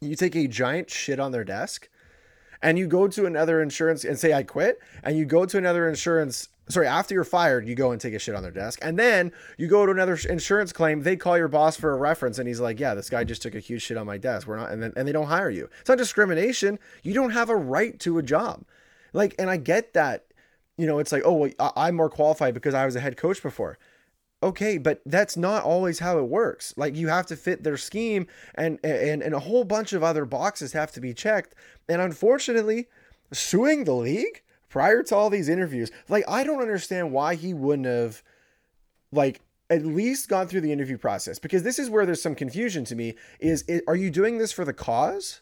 you 0.00 0.16
take 0.16 0.36
a 0.36 0.46
giant 0.46 0.90
shit 0.90 1.20
on 1.20 1.32
their 1.32 1.44
desk, 1.44 1.88
and 2.62 2.78
you 2.78 2.86
go 2.86 3.08
to 3.08 3.26
another 3.26 3.60
insurance 3.60 4.04
and 4.04 4.18
say 4.18 4.32
I 4.32 4.42
quit, 4.42 4.80
and 5.02 5.18
you 5.18 5.24
go 5.24 5.44
to 5.44 5.58
another 5.58 5.88
insurance 5.88 6.48
sorry, 6.68 6.86
after 6.86 7.14
you're 7.14 7.24
fired, 7.24 7.68
you 7.68 7.74
go 7.74 7.92
and 7.92 8.00
take 8.00 8.14
a 8.14 8.18
shit 8.18 8.34
on 8.34 8.42
their 8.42 8.52
desk. 8.52 8.78
And 8.82 8.98
then 8.98 9.32
you 9.56 9.68
go 9.68 9.86
to 9.86 9.92
another 9.92 10.18
insurance 10.28 10.72
claim, 10.72 11.02
they 11.02 11.16
call 11.16 11.38
your 11.38 11.48
boss 11.48 11.76
for 11.76 11.92
a 11.92 11.96
reference 11.96 12.38
and 12.38 12.48
he's 12.48 12.60
like, 12.60 12.80
"Yeah, 12.80 12.94
this 12.94 13.10
guy 13.10 13.24
just 13.24 13.42
took 13.42 13.54
a 13.54 13.60
huge 13.60 13.82
shit 13.82 13.96
on 13.96 14.06
my 14.06 14.18
desk. 14.18 14.46
We're 14.46 14.56
not 14.56 14.70
and 14.70 14.82
then 14.82 14.92
and 14.96 15.06
they 15.06 15.12
don't 15.12 15.26
hire 15.26 15.50
you." 15.50 15.68
It's 15.80 15.88
not 15.88 15.98
discrimination. 15.98 16.78
You 17.02 17.14
don't 17.14 17.30
have 17.30 17.50
a 17.50 17.56
right 17.56 17.98
to 18.00 18.18
a 18.18 18.22
job. 18.22 18.64
Like 19.12 19.34
and 19.38 19.50
I 19.50 19.56
get 19.56 19.94
that 19.94 20.24
you 20.78 20.86
know, 20.86 20.98
it's 20.98 21.10
like, 21.10 21.22
"Oh, 21.24 21.32
well, 21.32 21.72
I'm 21.74 21.96
more 21.96 22.10
qualified 22.10 22.52
because 22.52 22.74
I 22.74 22.84
was 22.84 22.96
a 22.96 23.00
head 23.00 23.16
coach 23.16 23.42
before." 23.42 23.78
Okay, 24.42 24.76
but 24.76 25.00
that's 25.06 25.36
not 25.36 25.64
always 25.64 25.98
how 25.98 26.18
it 26.18 26.28
works. 26.28 26.74
Like 26.76 26.94
you 26.94 27.08
have 27.08 27.26
to 27.26 27.36
fit 27.36 27.62
their 27.62 27.78
scheme 27.78 28.26
and 28.54 28.78
and 28.84 29.22
and 29.22 29.34
a 29.34 29.40
whole 29.40 29.64
bunch 29.64 29.92
of 29.92 30.02
other 30.02 30.26
boxes 30.26 30.72
have 30.72 30.92
to 30.92 31.00
be 31.00 31.14
checked. 31.14 31.54
And 31.88 32.02
unfortunately, 32.02 32.88
suing 33.32 33.84
the 33.84 33.94
league 33.94 34.42
prior 34.76 35.02
to 35.02 35.16
all 35.16 35.30
these 35.30 35.48
interviews, 35.48 35.90
like 36.10 36.22
I 36.28 36.44
don't 36.44 36.60
understand 36.60 37.10
why 37.10 37.34
he 37.34 37.54
wouldn't 37.54 37.86
have 37.86 38.22
like 39.10 39.40
at 39.70 39.86
least 39.86 40.28
gone 40.28 40.48
through 40.48 40.60
the 40.60 40.70
interview 40.70 40.98
process 40.98 41.38
because 41.38 41.62
this 41.62 41.78
is 41.78 41.88
where 41.88 42.04
there's 42.04 42.20
some 42.20 42.34
confusion 42.34 42.84
to 42.84 42.94
me 42.94 43.14
is 43.40 43.64
it, 43.68 43.82
are 43.88 43.96
you 43.96 44.10
doing 44.10 44.36
this 44.36 44.52
for 44.52 44.66
the 44.66 44.74
cause? 44.74 45.40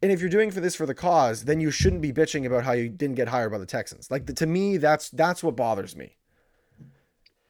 And 0.00 0.12
if 0.12 0.20
you're 0.20 0.30
doing 0.30 0.52
for 0.52 0.60
this 0.60 0.76
for 0.76 0.86
the 0.86 0.94
cause, 0.94 1.42
then 1.42 1.58
you 1.58 1.72
shouldn't 1.72 2.02
be 2.02 2.12
bitching 2.12 2.46
about 2.46 2.62
how 2.62 2.70
you 2.70 2.88
didn't 2.88 3.16
get 3.16 3.26
hired 3.26 3.50
by 3.50 3.58
the 3.58 3.66
Texans. 3.66 4.12
Like 4.12 4.26
the, 4.26 4.32
to 4.34 4.46
me, 4.46 4.76
that's 4.76 5.10
that's 5.10 5.42
what 5.42 5.56
bothers 5.56 5.96
me. 5.96 6.16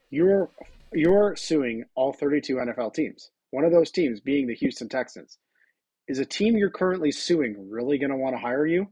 You're 0.09 0.49
you're 0.95 1.37
suing 1.37 1.85
all 1.95 2.15
32 2.15 2.55
NFL 2.57 2.95
teams. 2.95 3.33
One 3.51 3.67
of 3.67 3.71
those 3.71 3.91
teams 3.91 4.21
being 4.21 4.47
the 4.47 4.55
Houston 4.55 4.89
Texans. 4.89 5.37
Is 6.09 6.21
a 6.21 6.25
team 6.25 6.57
you're 6.57 6.71
currently 6.71 7.13
suing 7.13 7.69
really 7.69 7.99
going 7.99 8.13
to 8.13 8.17
want 8.17 8.35
to 8.35 8.41
hire 8.41 8.67
you? 8.67 8.89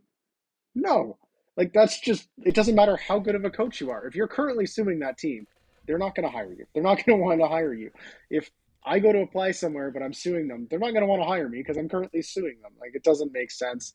No. 0.74 1.16
Like 1.58 1.72
that's 1.72 2.00
just 2.00 2.28
it 2.44 2.54
doesn't 2.54 2.76
matter 2.76 2.96
how 2.96 3.18
good 3.18 3.34
of 3.34 3.44
a 3.44 3.50
coach 3.50 3.80
you 3.80 3.90
are. 3.90 4.06
If 4.06 4.14
you're 4.14 4.28
currently 4.28 4.64
suing 4.64 5.00
that 5.00 5.18
team, 5.18 5.44
they're 5.86 5.98
not 5.98 6.14
going 6.14 6.26
to 6.26 6.32
hire 6.32 6.52
you. 6.52 6.64
They're 6.72 6.84
not 6.84 7.04
going 7.04 7.18
to 7.18 7.24
want 7.24 7.40
to 7.40 7.48
hire 7.48 7.74
you. 7.74 7.90
If 8.30 8.48
I 8.84 9.00
go 9.00 9.12
to 9.12 9.18
apply 9.18 9.50
somewhere, 9.50 9.90
but 9.90 10.00
I'm 10.00 10.12
suing 10.12 10.46
them, 10.46 10.68
they're 10.70 10.78
not 10.78 10.92
going 10.92 11.00
to 11.00 11.06
want 11.06 11.20
to 11.20 11.26
hire 11.26 11.48
me 11.48 11.58
because 11.58 11.76
I'm 11.76 11.88
currently 11.88 12.22
suing 12.22 12.60
them. 12.62 12.70
Like 12.80 12.92
it 12.94 13.02
doesn't 13.02 13.32
make 13.32 13.50
sense. 13.50 13.94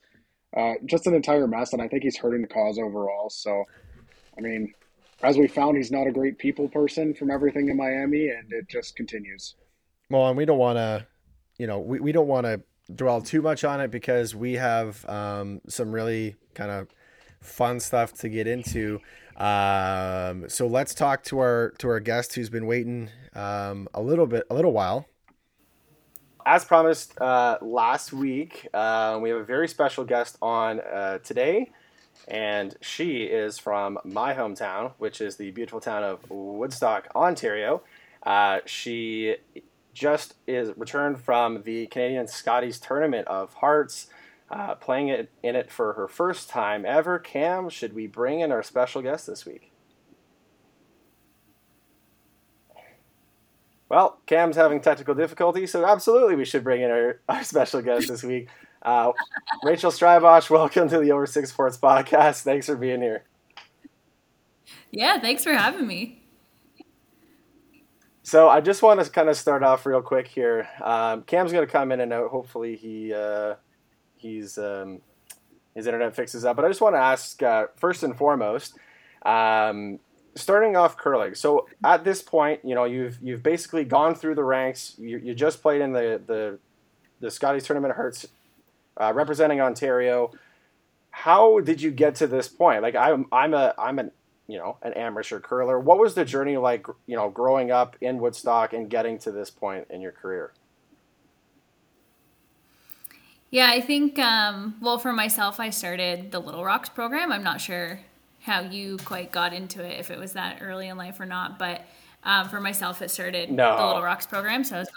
Uh, 0.55 0.74
just 0.86 1.08
an 1.08 1.15
entire 1.15 1.48
mess, 1.48 1.72
and 1.72 1.82
I 1.82 1.88
think 1.88 2.03
he's 2.03 2.17
hurting 2.17 2.41
the 2.41 2.48
cause 2.48 2.77
overall. 2.77 3.29
So, 3.29 3.63
I 4.38 4.41
mean, 4.41 4.72
as 5.24 5.38
we 5.38 5.48
found, 5.48 5.77
he's 5.77 5.89
not 5.89 6.05
a 6.05 6.12
great 6.12 6.38
people 6.38 6.67
person 6.67 7.13
from 7.13 7.32
everything 7.32 7.70
in 7.70 7.77
Miami, 7.77 8.27
and 8.27 8.51
it 8.51 8.67
just 8.67 8.96
continues. 8.98 9.55
Well, 10.12 10.27
and 10.27 10.38
we 10.38 10.46
don't 10.46 10.60
want 10.60 10.77
to, 10.77 11.08
you 11.58 11.65
know, 11.65 11.79
we, 11.79 12.01
we 12.01 12.12
don't 12.12 12.27
want 12.27 12.46
to 12.46 12.62
dwell 12.93 13.22
too 13.22 13.41
much 13.41 13.63
on 13.63 13.79
it 13.79 13.89
because 13.89 14.36
we 14.36 14.53
have 14.53 15.03
um, 15.10 15.62
some 15.70 15.91
really 15.91 16.36
kind 16.53 16.70
of 16.70 16.89
fun 17.43 17.79
stuff 17.79 18.13
to 18.13 18.29
get 18.29 18.47
into. 18.47 19.00
Um, 19.38 20.47
so 20.47 20.67
let's 20.67 20.93
talk 20.93 21.23
to 21.25 21.39
our 21.39 21.73
to 21.79 21.89
our 21.89 22.00
guest 22.00 22.35
who's 22.35 22.50
been 22.50 22.65
waiting 22.65 23.09
um, 23.33 23.88
a 23.93 24.01
little 24.01 24.27
bit, 24.27 24.45
a 24.50 24.55
little 24.55 24.73
while. 24.73 25.07
As 26.45 26.65
promised 26.65 27.19
uh, 27.21 27.57
last 27.62 28.12
week, 28.12 28.67
uh, 28.73 29.17
we 29.21 29.29
have 29.29 29.39
a 29.39 29.43
very 29.45 29.67
special 29.67 30.03
guest 30.03 30.38
on 30.41 30.81
uh, 30.81 31.19
today, 31.19 31.71
and 32.27 32.75
she 32.81 33.23
is 33.23 33.57
from 33.57 33.97
my 34.03 34.33
hometown, 34.33 34.91
which 34.97 35.21
is 35.21 35.38
the 35.38 35.51
beautiful 35.51 35.79
town 35.79 36.03
of 36.03 36.29
Woodstock, 36.29 37.07
Ontario. 37.15 37.81
Uh, 38.23 38.59
she 38.65 39.38
just 39.93 40.35
is 40.47 40.71
returned 40.77 41.19
from 41.19 41.63
the 41.63 41.88
Canadian 41.88 42.27
Scotties 42.27 42.79
Tournament 42.79 43.27
of 43.27 43.53
Hearts 43.53 44.07
uh, 44.53 44.75
playing 44.75 45.07
it 45.07 45.31
in 45.41 45.55
it 45.55 45.72
for 45.72 45.93
her 45.93 46.07
first 46.07 46.48
time 46.48 46.86
ever. 46.86 47.17
Cam, 47.17 47.69
should 47.69 47.93
we 47.93 48.05
bring 48.05 48.39
in 48.39 48.51
our 48.51 48.62
special 48.62 49.01
guest 49.01 49.25
this 49.25 49.45
week? 49.45 49.72
Well, 53.89 54.19
Cam's 54.25 54.55
having 54.55 54.79
technical 54.79 55.15
difficulties, 55.15 55.72
so 55.72 55.86
absolutely 55.86 56.36
we 56.36 56.45
should 56.45 56.63
bring 56.63 56.81
in 56.81 56.91
our, 56.91 57.19
our 57.29 57.43
special 57.43 57.81
guest 57.81 58.07
this 58.07 58.24
week. 58.24 58.48
Uh, 58.81 59.12
Rachelle 59.63 59.91
Strybosch, 59.91 60.50
welcome 60.50 60.88
to 60.89 61.00
the 61.00 61.12
Over 61.12 61.25
Six 61.25 61.50
Sports 61.50 61.77
podcast. 61.77 62.41
Thanks 62.43 62.67
for 62.67 62.75
being 62.75 63.01
here. 63.01 63.24
Yeah, 64.91 65.19
thanks 65.19 65.43
for 65.43 65.53
having 65.53 65.88
me. 65.88 66.22
So 68.22 68.50
I 68.50 68.62
just 68.62 68.83
want 68.83 69.03
to 69.03 69.10
kind 69.10 69.29
of 69.29 69.36
start 69.36 69.63
off 69.63 69.86
real 69.86 70.01
quick 70.01 70.27
here. 70.27 70.67
Um, 70.81 71.24
Cam's 71.24 71.51
going 71.51 71.65
to 71.65 71.72
come 71.72 71.91
in 71.91 72.00
and 72.00 72.13
out. 72.13 72.29
Hopefully 72.29 72.75
he 72.75 73.13
uh, 73.13 73.55
he's 74.24 74.58
um, 74.58 75.01
his 75.75 75.86
internet 75.86 76.15
fixes 76.15 76.46
up. 76.46 76.56
But 76.56 76.65
I 76.65 76.68
just 76.70 76.82
want 76.82 76.96
to 76.96 77.00
ask 77.00 77.42
uh, 77.44 77.68
first 77.75 78.01
and 78.01 78.18
foremost, 78.18 78.77
um, 79.24 80.00
starting 80.36 80.75
off 80.75 80.98
curling. 80.98 81.36
So 81.36 81.68
at 81.84 82.03
this 82.03 82.22
point, 82.22 82.62
you 82.63 82.74
know 82.74 82.86
you've 82.86 83.20
you've 83.22 83.44
basically 83.44 83.84
gone 83.84 84.15
through 84.15 84.36
the 84.36 84.44
ranks. 84.44 84.96
You, 84.98 85.18
you 85.20 85.36
just 85.36 85.62
played 85.62 85.82
in 85.82 85.94
the 85.94 86.22
the 86.25 86.58
the 87.20 87.30
Scotties 87.30 87.65
Tournament 87.65 87.92
of 87.92 87.98
Hearts, 87.98 88.25
uh, 88.98 89.12
representing 89.13 89.62
Ontario. 89.62 90.32
How 91.12 91.60
did 91.60 91.82
you 91.82 91.92
get 91.92 92.15
to 92.15 92.27
this 92.27 92.48
point? 92.48 92.82
Like 92.82 92.96
I'm 92.96 93.27
I'm 93.32 93.53
a 93.53 93.75
I'm 93.77 94.00
an 94.00 94.12
you 94.48 94.58
know 94.58 94.77
an 94.82 94.94
amateur 94.94 95.39
curler. 95.39 95.80
What 95.80 96.00
was 96.00 96.15
the 96.15 96.25
journey 96.25 96.58
like? 96.58 96.88
You 97.06 97.15
know, 97.15 97.30
growing 97.30 97.72
up 97.72 97.96
in 98.01 98.18
Woodstock 98.18 98.74
and 98.74 98.89
getting 98.89 99.20
to 99.20 99.32
this 99.32 99.51
point 99.51 99.88
in 99.89 100.01
your 100.01 100.12
career. 100.12 100.53
Yeah, 103.53 103.69
I 103.69 103.81
think, 103.81 104.17
um, 104.17 104.74
well, 104.81 104.98
for 104.98 105.13
myself, 105.13 105.60
I 105.60 105.69
started 105.69 106.31
the 106.31 106.39
Little 106.39 106.65
Rocks 106.65 106.89
program. 106.89 107.31
I'm 107.31 107.43
not 107.43 107.62
sure 107.62 108.00
how 108.41 108.62
you 108.62 108.98
quite 109.05 109.31
got 109.31 109.53
into 109.53 109.86
it, 109.86 110.00
if 110.00 110.10
it 110.10 110.17
was 110.17 110.33
that 110.33 110.57
early 110.63 110.88
in 110.88 110.98
life 110.98 111.19
or 111.19 111.27
not. 111.27 111.60
But 111.60 111.81
um, 112.24 112.50
for 112.50 112.60
myself, 112.60 113.03
it 113.03 113.12
started 113.12 113.51
no. 113.51 113.77
the 113.77 113.86
Little 113.86 114.01
Rocks 114.01 114.25
program. 114.25 114.63
So 114.63 114.77
I 114.77 114.79
was, 114.79 114.89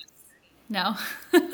no, 0.70 0.94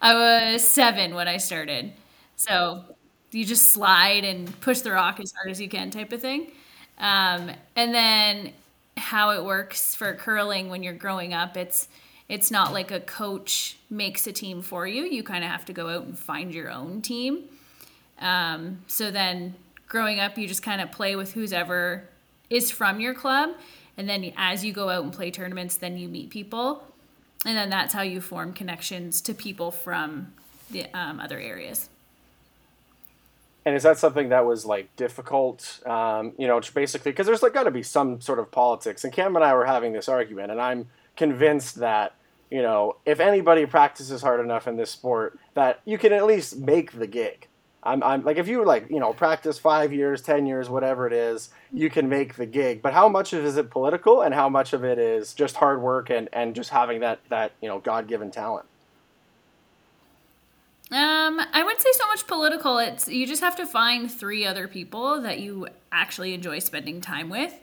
I 0.00 0.14
was 0.14 0.62
seven 0.62 1.16
when 1.16 1.26
I 1.26 1.38
started. 1.38 1.92
So 2.36 2.84
you 3.32 3.44
just 3.44 3.70
slide 3.70 4.22
and 4.22 4.60
push 4.60 4.82
the 4.82 4.92
rock 4.92 5.18
as 5.18 5.32
hard 5.32 5.50
as 5.50 5.60
you 5.60 5.68
can, 5.68 5.90
type 5.90 6.12
of 6.12 6.20
thing. 6.20 6.52
Um, 6.98 7.50
and 7.74 7.92
then 7.92 8.52
how 8.96 9.30
it 9.30 9.42
works 9.44 9.96
for 9.96 10.14
curling 10.14 10.68
when 10.68 10.84
you're 10.84 10.92
growing 10.92 11.34
up, 11.34 11.56
it's 11.56 11.88
it's 12.28 12.50
not 12.50 12.72
like 12.72 12.90
a 12.90 13.00
coach 13.00 13.78
makes 13.88 14.26
a 14.26 14.32
team 14.32 14.60
for 14.62 14.86
you. 14.86 15.04
You 15.04 15.22
kind 15.22 15.44
of 15.44 15.50
have 15.50 15.64
to 15.66 15.72
go 15.72 15.88
out 15.88 16.04
and 16.04 16.18
find 16.18 16.52
your 16.52 16.70
own 16.70 17.00
team. 17.00 17.44
Um, 18.20 18.80
so 18.86 19.10
then 19.10 19.54
growing 19.88 20.20
up, 20.20 20.36
you 20.36 20.46
just 20.46 20.62
kind 20.62 20.80
of 20.80 20.92
play 20.92 21.16
with 21.16 21.32
who's 21.32 21.52
ever 21.52 22.08
is 22.50 22.70
from 22.70 23.00
your 23.00 23.14
club. 23.14 23.50
And 23.96 24.08
then 24.08 24.32
as 24.36 24.64
you 24.64 24.72
go 24.72 24.90
out 24.90 25.04
and 25.04 25.12
play 25.12 25.30
tournaments, 25.30 25.76
then 25.76 25.96
you 25.96 26.08
meet 26.08 26.30
people. 26.30 26.84
And 27.46 27.56
then 27.56 27.70
that's 27.70 27.94
how 27.94 28.02
you 28.02 28.20
form 28.20 28.52
connections 28.52 29.20
to 29.22 29.34
people 29.34 29.70
from 29.70 30.32
the 30.70 30.86
um, 30.92 31.20
other 31.20 31.38
areas. 31.38 31.88
And 33.64 33.76
is 33.76 33.82
that 33.82 33.98
something 33.98 34.30
that 34.30 34.46
was 34.46 34.64
like 34.64 34.94
difficult? 34.96 35.80
Um, 35.86 36.32
you 36.38 36.46
know, 36.46 36.58
it's 36.58 36.70
basically, 36.70 37.12
because 37.12 37.26
there's 37.26 37.42
like 37.42 37.54
got 37.54 37.64
to 37.64 37.70
be 37.70 37.82
some 37.82 38.20
sort 38.20 38.38
of 38.38 38.50
politics. 38.50 39.04
And 39.04 39.12
Cam 39.12 39.36
and 39.36 39.44
I 39.44 39.54
were 39.54 39.66
having 39.66 39.92
this 39.92 40.08
argument, 40.08 40.50
and 40.50 40.60
I'm 40.60 40.86
convinced 41.16 41.76
that 41.76 42.14
you 42.50 42.62
know, 42.62 42.96
if 43.04 43.20
anybody 43.20 43.66
practices 43.66 44.22
hard 44.22 44.40
enough 44.40 44.66
in 44.66 44.76
this 44.76 44.90
sport, 44.90 45.38
that 45.54 45.80
you 45.84 45.98
can 45.98 46.12
at 46.12 46.26
least 46.26 46.58
make 46.58 46.92
the 46.92 47.06
gig. 47.06 47.46
I'm, 47.82 48.02
I'm 48.02 48.24
like, 48.24 48.38
if 48.38 48.48
you 48.48 48.64
like, 48.64 48.90
you 48.90 48.98
know, 48.98 49.12
practice 49.12 49.58
five 49.58 49.92
years, 49.92 50.20
ten 50.20 50.46
years, 50.46 50.68
whatever 50.68 51.06
it 51.06 51.12
is, 51.12 51.50
you 51.72 51.88
can 51.88 52.08
make 52.08 52.34
the 52.34 52.46
gig. 52.46 52.82
But 52.82 52.92
how 52.92 53.08
much 53.08 53.32
of 53.32 53.44
is 53.44 53.56
it 53.56 53.70
political, 53.70 54.22
and 54.22 54.34
how 54.34 54.48
much 54.48 54.72
of 54.72 54.84
it 54.84 54.98
is 54.98 55.32
just 55.32 55.56
hard 55.56 55.80
work 55.80 56.10
and 56.10 56.28
and 56.32 56.54
just 56.54 56.70
having 56.70 57.00
that 57.00 57.20
that 57.28 57.52
you 57.60 57.68
know 57.68 57.78
God 57.78 58.08
given 58.08 58.30
talent? 58.30 58.66
Um, 60.90 61.38
I 61.52 61.62
wouldn't 61.62 61.82
say 61.82 61.92
so 61.92 62.06
much 62.06 62.26
political. 62.26 62.78
It's 62.78 63.08
you 63.08 63.26
just 63.26 63.42
have 63.42 63.56
to 63.56 63.66
find 63.66 64.10
three 64.10 64.44
other 64.44 64.66
people 64.66 65.20
that 65.20 65.38
you 65.38 65.68
actually 65.92 66.34
enjoy 66.34 66.58
spending 66.58 67.00
time 67.00 67.28
with 67.28 67.54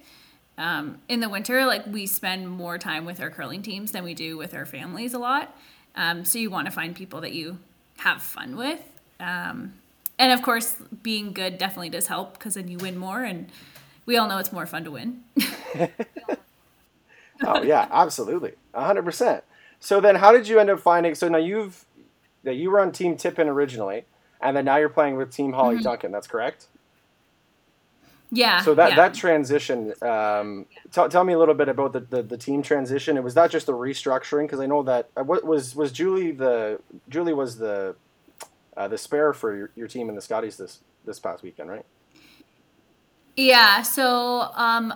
um, 0.58 1.00
in 1.10 1.20
the 1.20 1.30
winter, 1.30 1.66
like 1.66 1.86
we 1.88 2.06
spend 2.06 2.50
more 2.50 2.78
time 2.78 3.06
with 3.06 3.20
our 3.20 3.30
curling 3.30 3.62
teams 3.62 3.92
than 3.92 4.04
we 4.04 4.14
do 4.14 4.38
with 4.38 4.54
our 4.54 4.66
families 4.66 5.14
a 5.14 5.20
lot. 5.20 5.56
Um, 5.96 6.26
so 6.26 6.40
you 6.40 6.50
want 6.50 6.66
to 6.66 6.72
find 6.72 6.96
people 6.96 7.22
that 7.22 7.34
you 7.34 7.58
have 7.98 8.22
fun 8.22 8.56
with. 8.56 8.82
Um, 9.20 9.74
and 10.18 10.32
of 10.32 10.42
course, 10.42 10.76
being 11.04 11.34
good 11.34 11.58
definitely 11.58 11.90
does 11.90 12.08
help 12.08 12.34
because 12.34 12.54
then 12.56 12.68
you 12.68 12.78
win 12.78 12.98
more, 12.98 13.24
and 13.24 13.50
we 14.06 14.18
all 14.18 14.28
know 14.28 14.38
it's 14.38 14.52
more 14.52 14.66
fun 14.66 14.84
to 14.86 14.92
win. 14.92 15.24
oh 17.44 17.62
yeah, 17.64 17.88
absolutely, 17.92 18.54
hundred 18.74 19.04
percent. 19.04 19.44
So 19.80 20.00
then, 20.00 20.16
how 20.16 20.32
did 20.32 20.48
you 20.48 20.60
end 20.60 20.70
up 20.70 20.80
finding? 20.80 21.16
So 21.16 21.28
now 21.28 21.38
you've 21.38 21.86
that 22.44 22.56
you 22.56 22.72
were 22.72 22.80
on 22.80 22.94
Team 22.94 23.18
Tippin 23.18 23.50
originally, 23.50 24.06
and 24.42 24.56
then 24.56 24.64
now 24.66 24.78
you're 24.78 24.88
playing 24.90 25.18
with 25.18 25.32
Team 25.32 25.52
Hollie 25.52 25.76
mm-hmm. 25.76 25.84
Duncan. 25.84 26.12
That's 26.12 26.28
correct. 26.28 26.68
Yeah. 28.36 28.62
So 28.62 28.75
that 28.75 28.89
yeah. 28.92 28.96
that 28.98 29.13
transition, 29.13 29.94
um, 30.01 30.65
t- 30.92 31.08
tell 31.08 31.24
me 31.24 31.34
a 31.34 31.39
little 31.39 31.54
bit 31.54 31.70
about 31.70 31.94
the, 31.94 32.01
the, 32.01 32.22
the 32.22 32.38
team 32.38 32.62
transition. 32.62 33.15
It 33.15 33.24
was 33.24 33.36
not 33.36 33.50
just 33.50 33.65
the 33.65 33.74
restructuring 33.74 34.44
because 34.44 34.60
I 34.60 34.65
know 34.65 34.84
that 34.84 35.10
uh, 35.15 35.24
what 35.24 35.46
was 35.46 35.75
was 35.75 35.92
Julie 35.92 36.32
the 36.32 36.82
Julie 37.08 37.34
was 37.34 37.58
the 37.58 37.96
uh, 38.75 38.88
the 38.89 38.98
spare 38.98 39.32
for 39.32 39.56
your, 39.56 39.72
your 39.75 39.88
team 39.88 40.10
in 40.10 40.15
the 40.15 40.22
Scotties 40.22 40.58
this 40.58 40.80
this 41.06 41.18
past 41.18 41.44
weekend, 41.44 41.70
right? 41.70 41.86
Yeah. 43.38 43.82
So 43.84 44.50
um, 44.54 44.94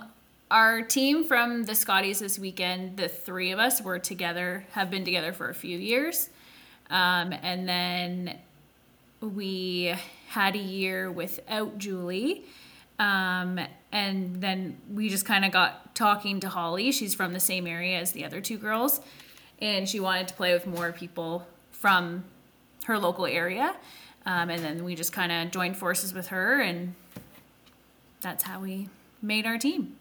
our 0.52 0.82
team 0.82 1.24
from 1.24 1.64
the 1.64 1.76
Scotties 1.76 2.20
this 2.20 2.38
weekend, 2.38 2.98
the 2.98 3.08
three 3.08 3.52
of 3.52 3.60
us 3.60 3.82
were 3.82 4.00
together, 4.00 4.66
have 4.72 4.90
been 4.90 5.06
together 5.06 5.32
for 5.32 5.50
a 5.50 5.56
few 5.56 5.78
years, 5.78 6.30
um, 6.90 7.34
and 7.42 7.70
then 7.70 8.38
we 9.22 9.96
had 10.28 10.56
a 10.56 10.60
year 10.60 11.10
without 11.10 11.78
Julie. 11.78 12.44
Um, 13.00 13.60
and 13.92 14.42
then 14.42 14.78
we 14.92 15.10
just 15.10 15.26
kind 15.26 15.46
of 15.46 15.52
got 15.52 15.96
talking 15.96 16.40
to 16.42 16.50
Hollie. 16.50 16.92
She's 16.92 17.16
from 17.16 17.34
the 17.34 17.40
same 17.40 17.66
area 17.66 17.98
as 17.98 18.12
the 18.12 18.26
other 18.26 18.42
two 18.42 18.58
girls, 18.58 19.00
and 19.60 19.88
she 19.88 20.00
wanted 20.00 20.28
to 20.28 20.34
play 20.34 20.54
with 20.54 20.68
more 20.68 20.92
people 20.92 21.48
from 21.72 22.26
her 22.86 23.00
local 23.00 23.26
area. 23.26 23.76
Um, 24.26 24.50
and 24.50 24.64
then 24.64 24.84
we 24.84 24.96
just 24.96 25.14
kind 25.14 25.32
of 25.32 25.52
joined 25.52 25.78
forces 25.78 26.14
with 26.14 26.28
her, 26.28 26.60
and 26.60 26.94
that's 28.22 28.44
how 28.44 28.60
we 28.60 28.90
made 29.22 29.46
our 29.46 29.58
team. 29.58 29.96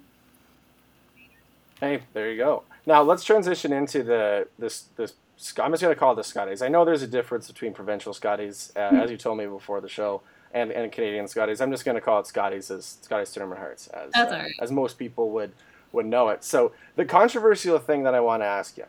Hey, 1.81 2.01
there 2.13 2.31
you 2.31 2.37
go. 2.37 2.65
Now 2.85 3.03
let's 3.03 3.23
transition 3.23 3.73
into 3.73 4.03
the 4.03 4.49
this 4.59 4.87
this. 4.97 5.15
I'm 5.57 5.71
just 5.71 5.83
going 5.83 5.95
to 5.95 5.99
call 5.99 6.15
it 6.15 6.17
the 6.17 6.25
Scotties. 6.25 6.63
I 6.63 6.69
know 6.69 6.85
there's 6.85 7.03
a 7.03 7.07
difference 7.07 7.47
between 7.47 7.73
provincial 7.73 8.13
Scotties, 8.13 8.73
uh, 8.75 8.81
as 8.81 9.09
you 9.09 9.17
told 9.17 9.39
me 9.39 9.47
before 9.47 9.81
the 9.81 9.89
show 9.89 10.21
and, 10.53 10.71
and 10.71 10.91
Canadian 10.91 11.29
Scotties. 11.29 11.61
I'm 11.61 11.71
just 11.71 11.85
going 11.85 11.97
to 11.97 12.01
call 12.01 12.21
it 12.21 12.27
Scotties 12.27 12.71
as 12.71 12.99
Scotties 13.03 13.33
Tournament 13.33 13.61
Hearts 13.61 13.89
as 13.89 14.13
uh, 14.15 14.29
right. 14.31 14.53
as 14.61 14.71
most 14.71 14.99
people 14.99 15.31
would 15.31 15.53
would 15.93 16.07
know 16.07 16.29
it. 16.29 16.45
So 16.45 16.73
the 16.97 17.05
controversial 17.05 17.79
thing 17.79 18.03
that 18.05 18.15
I 18.15 18.21
want 18.21 18.43
to 18.43 18.47
ask 18.47 18.77
you 18.77 18.85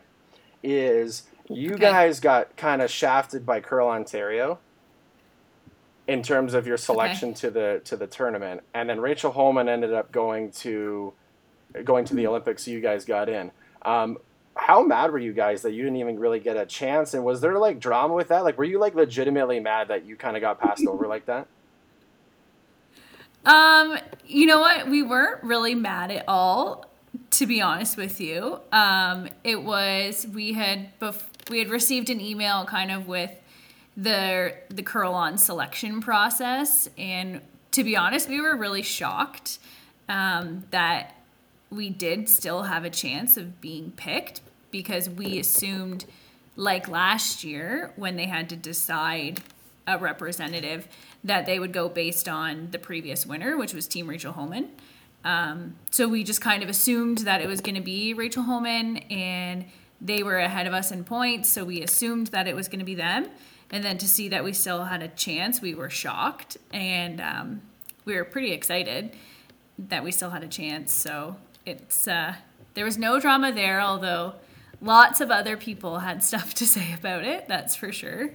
is 0.62 1.24
you 1.48 1.72
okay. 1.72 1.80
guys 1.80 2.20
got 2.20 2.56
kind 2.56 2.82
of 2.82 2.90
shafted 2.90 3.44
by 3.44 3.60
Curl 3.60 3.88
Ontario 3.88 4.58
in 6.06 6.22
terms 6.22 6.54
of 6.54 6.66
your 6.66 6.76
selection 6.76 7.30
okay. 7.30 7.38
to 7.38 7.50
the 7.50 7.80
to 7.84 7.96
the 7.96 8.06
tournament, 8.06 8.62
and 8.74 8.88
then 8.88 9.00
Rachel 9.00 9.32
Homan 9.32 9.68
ended 9.68 9.92
up 9.92 10.12
going 10.12 10.50
to 10.52 11.12
going 11.84 12.04
to 12.06 12.14
the 12.14 12.26
Olympics, 12.26 12.64
so 12.64 12.70
you 12.70 12.80
guys 12.80 13.04
got 13.04 13.28
in. 13.28 13.50
Um, 13.82 14.18
how 14.60 14.82
mad 14.82 15.10
were 15.10 15.18
you 15.18 15.32
guys 15.32 15.62
that 15.62 15.72
you 15.72 15.82
didn't 15.82 15.96
even 15.96 16.18
really 16.18 16.38
get 16.38 16.56
a 16.56 16.66
chance? 16.66 17.14
And 17.14 17.24
was 17.24 17.40
there 17.40 17.58
like 17.58 17.80
drama 17.80 18.12
with 18.12 18.28
that? 18.28 18.44
Like, 18.44 18.58
were 18.58 18.64
you 18.64 18.78
like 18.78 18.94
legitimately 18.94 19.58
mad 19.58 19.88
that 19.88 20.04
you 20.04 20.16
kind 20.16 20.36
of 20.36 20.42
got 20.42 20.60
passed 20.60 20.86
over 20.86 21.06
like 21.06 21.24
that? 21.26 21.48
Um, 23.46 23.98
you 24.26 24.44
know 24.44 24.60
what? 24.60 24.88
We 24.88 25.02
weren't 25.02 25.42
really 25.42 25.74
mad 25.74 26.10
at 26.10 26.24
all, 26.28 26.84
to 27.32 27.46
be 27.46 27.62
honest 27.62 27.96
with 27.96 28.20
you. 28.20 28.60
Um, 28.70 29.28
it 29.44 29.62
was 29.62 30.26
we 30.32 30.52
had 30.52 30.98
bef- 31.00 31.24
we 31.48 31.58
had 31.58 31.70
received 31.70 32.10
an 32.10 32.20
email 32.20 32.66
kind 32.66 32.90
of 32.90 33.08
with 33.08 33.32
the 33.96 34.54
the 34.68 34.82
CurlON 34.82 35.38
selection 35.38 36.02
process, 36.02 36.90
and 36.98 37.40
to 37.70 37.82
be 37.82 37.96
honest, 37.96 38.28
we 38.28 38.42
were 38.42 38.54
really 38.56 38.82
shocked 38.82 39.58
um, 40.06 40.64
that 40.70 41.16
we 41.70 41.88
did 41.88 42.28
still 42.28 42.64
have 42.64 42.84
a 42.84 42.90
chance 42.90 43.38
of 43.38 43.60
being 43.62 43.92
picked 43.92 44.42
because 44.70 45.08
we 45.08 45.38
assumed, 45.38 46.04
like 46.56 46.88
last 46.88 47.44
year 47.44 47.92
when 47.96 48.16
they 48.16 48.26
had 48.26 48.48
to 48.50 48.56
decide 48.56 49.40
a 49.86 49.98
representative, 49.98 50.88
that 51.24 51.46
they 51.46 51.58
would 51.58 51.72
go 51.72 51.88
based 51.88 52.28
on 52.28 52.70
the 52.70 52.78
previous 52.78 53.26
winner, 53.26 53.56
which 53.56 53.74
was 53.74 53.86
Team 53.86 54.08
Rachel 54.08 54.32
Homan. 54.32 54.70
Um, 55.24 55.76
so 55.90 56.08
we 56.08 56.24
just 56.24 56.40
kind 56.40 56.62
of 56.62 56.68
assumed 56.68 57.18
that 57.18 57.40
it 57.40 57.46
was 57.46 57.60
going 57.60 57.74
to 57.74 57.80
be 57.80 58.14
Rachel 58.14 58.44
Homan, 58.44 58.98
and 59.10 59.66
they 60.00 60.22
were 60.22 60.38
ahead 60.38 60.66
of 60.66 60.72
us 60.72 60.90
in 60.90 61.04
points, 61.04 61.48
so 61.50 61.64
we 61.64 61.82
assumed 61.82 62.28
that 62.28 62.46
it 62.46 62.56
was 62.56 62.68
going 62.68 62.78
to 62.78 62.84
be 62.84 62.94
them. 62.94 63.28
And 63.70 63.84
then 63.84 63.98
to 63.98 64.08
see 64.08 64.28
that 64.28 64.42
we 64.42 64.52
still 64.52 64.84
had 64.84 65.02
a 65.02 65.08
chance, 65.08 65.60
we 65.60 65.74
were 65.74 65.90
shocked, 65.90 66.56
and 66.72 67.20
um, 67.20 67.62
we 68.04 68.14
were 68.16 68.24
pretty 68.24 68.52
excited 68.52 69.14
that 69.78 70.02
we 70.02 70.10
still 70.10 70.30
had 70.30 70.42
a 70.42 70.48
chance. 70.48 70.92
So 70.92 71.36
it's 71.66 72.08
uh, 72.08 72.34
there 72.74 72.84
was 72.84 72.98
no 72.98 73.20
drama 73.20 73.52
there, 73.52 73.80
although 73.80 74.34
lots 74.80 75.20
of 75.20 75.30
other 75.30 75.56
people 75.56 76.00
had 76.00 76.22
stuff 76.30 76.54
to 76.54 76.66
say 76.66 76.94
about 76.94 77.24
it. 77.24 77.48
That's 77.48 77.76
for 77.76 77.92
sure. 77.92 78.32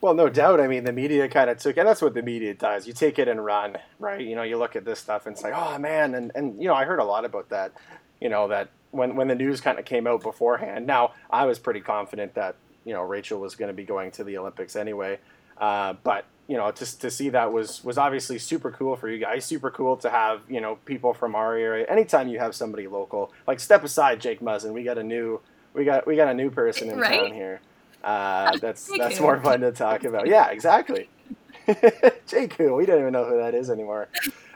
Well, 0.00 0.14
no 0.14 0.28
doubt. 0.28 0.60
I 0.60 0.66
mean, 0.66 0.82
the 0.82 0.92
media 0.92 1.28
kind 1.28 1.48
of 1.48 1.58
took, 1.58 1.76
and 1.76 1.86
that's 1.86 2.02
what 2.02 2.12
the 2.12 2.22
media 2.22 2.54
does. 2.54 2.88
You 2.88 2.92
take 2.92 3.20
it 3.20 3.28
and 3.28 3.44
run, 3.44 3.78
right? 4.00 4.20
You 4.20 4.34
know, 4.34 4.42
you 4.42 4.58
look 4.58 4.74
at 4.74 4.84
this 4.84 4.98
stuff 4.98 5.26
and 5.26 5.34
it's 5.36 5.44
like, 5.44 5.54
oh 5.54 5.78
man, 5.78 6.14
and 6.14 6.32
and 6.34 6.60
you 6.60 6.66
know, 6.66 6.74
I 6.74 6.84
heard 6.84 6.98
a 6.98 7.04
lot 7.04 7.24
about 7.24 7.50
that. 7.50 7.72
You 8.20 8.28
know, 8.28 8.48
that 8.48 8.70
when 8.90 9.14
when 9.14 9.28
the 9.28 9.36
news 9.36 9.60
kind 9.60 9.78
of 9.78 9.84
came 9.84 10.08
out 10.08 10.22
beforehand. 10.22 10.88
Now, 10.88 11.12
I 11.30 11.46
was 11.46 11.60
pretty 11.60 11.80
confident 11.80 12.34
that 12.34 12.56
you 12.84 12.92
know 12.92 13.02
Rachel 13.02 13.38
was 13.38 13.54
going 13.54 13.68
to 13.68 13.74
be 13.74 13.84
going 13.84 14.10
to 14.12 14.24
the 14.24 14.38
Olympics 14.38 14.74
anyway, 14.74 15.20
uh, 15.58 15.94
but 16.02 16.24
you 16.52 16.58
know, 16.58 16.70
to, 16.70 16.98
to 16.98 17.10
see 17.10 17.30
that 17.30 17.50
was 17.50 17.82
was 17.82 17.96
obviously 17.96 18.38
super 18.38 18.70
cool 18.70 18.94
for 18.94 19.08
you 19.08 19.16
guys. 19.16 19.42
Super 19.42 19.70
cool 19.70 19.96
to 19.96 20.10
have 20.10 20.42
you 20.50 20.60
know 20.60 20.76
people 20.84 21.14
from 21.14 21.34
our 21.34 21.56
area. 21.56 21.86
Anytime 21.88 22.28
you 22.28 22.38
have 22.40 22.54
somebody 22.54 22.86
local, 22.86 23.32
like 23.46 23.58
step 23.58 23.82
aside, 23.84 24.20
Jake 24.20 24.40
Muzzin. 24.40 24.74
We 24.74 24.82
got 24.82 24.98
a 24.98 25.02
new 25.02 25.40
we 25.72 25.86
got 25.86 26.06
we 26.06 26.14
got 26.14 26.28
a 26.28 26.34
new 26.34 26.50
person 26.50 26.90
in 26.90 26.98
right? 26.98 27.20
town 27.20 27.32
here. 27.32 27.62
Uh, 28.04 28.54
that's 28.60 28.86
that's 28.98 29.18
more 29.18 29.40
fun 29.40 29.62
to 29.62 29.72
talk 29.72 30.04
about. 30.04 30.26
Yeah, 30.26 30.50
exactly. 30.50 31.08
Jake, 32.26 32.52
who 32.58 32.74
we 32.74 32.84
don't 32.84 33.00
even 33.00 33.14
know 33.14 33.24
who 33.24 33.38
that 33.38 33.54
is 33.54 33.70
anymore. 33.70 34.08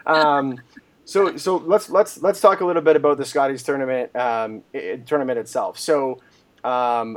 Um, 0.04 0.60
so 1.06 1.38
so 1.38 1.56
let's 1.56 1.88
let's 1.88 2.20
let's 2.20 2.42
talk 2.42 2.60
a 2.60 2.66
little 2.66 2.82
bit 2.82 2.96
about 2.96 3.16
the 3.16 3.24
Scotties 3.24 3.62
tournament 3.62 4.14
um, 4.14 4.62
it, 4.74 5.06
tournament 5.06 5.38
itself. 5.38 5.78
So. 5.78 6.20
Um, 6.62 7.16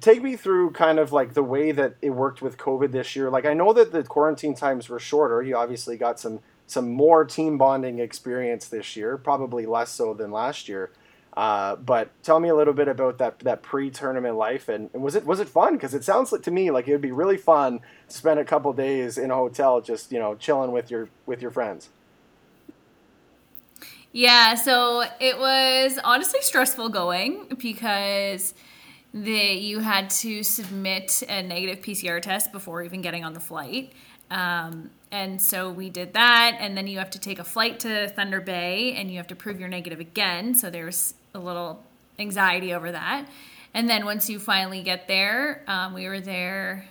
take 0.00 0.22
me 0.22 0.36
through 0.36 0.70
kind 0.70 0.98
of 0.98 1.12
like 1.12 1.34
the 1.34 1.42
way 1.42 1.72
that 1.72 1.96
it 2.00 2.10
worked 2.10 2.42
with 2.42 2.56
COVID 2.56 2.92
this 2.92 3.14
year. 3.14 3.30
Like 3.30 3.46
I 3.46 3.54
know 3.54 3.72
that 3.72 3.92
the 3.92 4.02
quarantine 4.02 4.54
times 4.54 4.88
were 4.88 4.98
shorter. 4.98 5.42
You 5.42 5.56
obviously 5.56 5.96
got 5.96 6.18
some 6.18 6.40
some 6.66 6.90
more 6.92 7.24
team 7.24 7.58
bonding 7.58 7.98
experience 7.98 8.68
this 8.68 8.96
year, 8.96 9.16
probably 9.16 9.66
less 9.66 9.90
so 9.90 10.14
than 10.14 10.30
last 10.30 10.68
year. 10.68 10.90
Uh, 11.36 11.76
but 11.76 12.10
tell 12.22 12.40
me 12.40 12.48
a 12.48 12.54
little 12.54 12.74
bit 12.74 12.88
about 12.88 13.18
that 13.18 13.38
that 13.40 13.62
pre-tournament 13.62 14.36
life, 14.36 14.68
and, 14.68 14.90
and 14.92 15.02
was 15.02 15.14
it 15.14 15.24
was 15.24 15.38
it 15.38 15.48
fun? 15.48 15.74
Because 15.74 15.94
it 15.94 16.02
sounds 16.02 16.32
like, 16.32 16.42
to 16.42 16.50
me 16.50 16.70
like 16.70 16.88
it 16.88 16.92
would 16.92 17.00
be 17.00 17.12
really 17.12 17.36
fun 17.36 17.80
to 18.08 18.16
spend 18.16 18.40
a 18.40 18.44
couple 18.44 18.72
days 18.72 19.16
in 19.16 19.30
a 19.30 19.34
hotel, 19.34 19.80
just 19.80 20.10
you 20.10 20.18
know, 20.18 20.34
chilling 20.34 20.72
with 20.72 20.90
your 20.90 21.08
with 21.26 21.40
your 21.40 21.50
friends. 21.50 21.90
Yeah, 24.12 24.56
so 24.56 25.04
it 25.20 25.38
was 25.38 26.00
honestly 26.02 26.40
stressful 26.42 26.88
going 26.88 27.46
because 27.60 28.54
that 29.12 29.56
you 29.56 29.80
had 29.80 30.10
to 30.10 30.42
submit 30.42 31.22
a 31.28 31.42
negative 31.42 31.84
PCR 31.84 32.22
test 32.22 32.52
before 32.52 32.82
even 32.82 33.02
getting 33.02 33.24
on 33.24 33.32
the 33.32 33.40
flight. 33.40 33.92
Um, 34.30 34.90
and 35.10 35.42
so 35.42 35.70
we 35.70 35.90
did 35.90 36.12
that, 36.12 36.56
and 36.60 36.76
then 36.76 36.86
you 36.86 36.98
have 36.98 37.10
to 37.10 37.18
take 37.18 37.40
a 37.40 37.44
flight 37.44 37.80
to 37.80 38.08
Thunder 38.10 38.40
Bay, 38.40 38.94
and 38.94 39.10
you 39.10 39.16
have 39.16 39.26
to 39.28 39.34
prove 39.34 39.58
you're 39.58 39.68
negative 39.68 39.98
again. 39.98 40.54
So 40.54 40.70
there's 40.70 41.14
a 41.34 41.40
little 41.40 41.82
anxiety 42.18 42.72
over 42.72 42.92
that. 42.92 43.26
And 43.74 43.88
then 43.88 44.04
once 44.04 44.30
you 44.30 44.38
finally 44.38 44.82
get 44.82 45.08
there, 45.08 45.64
um, 45.66 45.94
we 45.94 46.06
were 46.06 46.20
there 46.20 46.86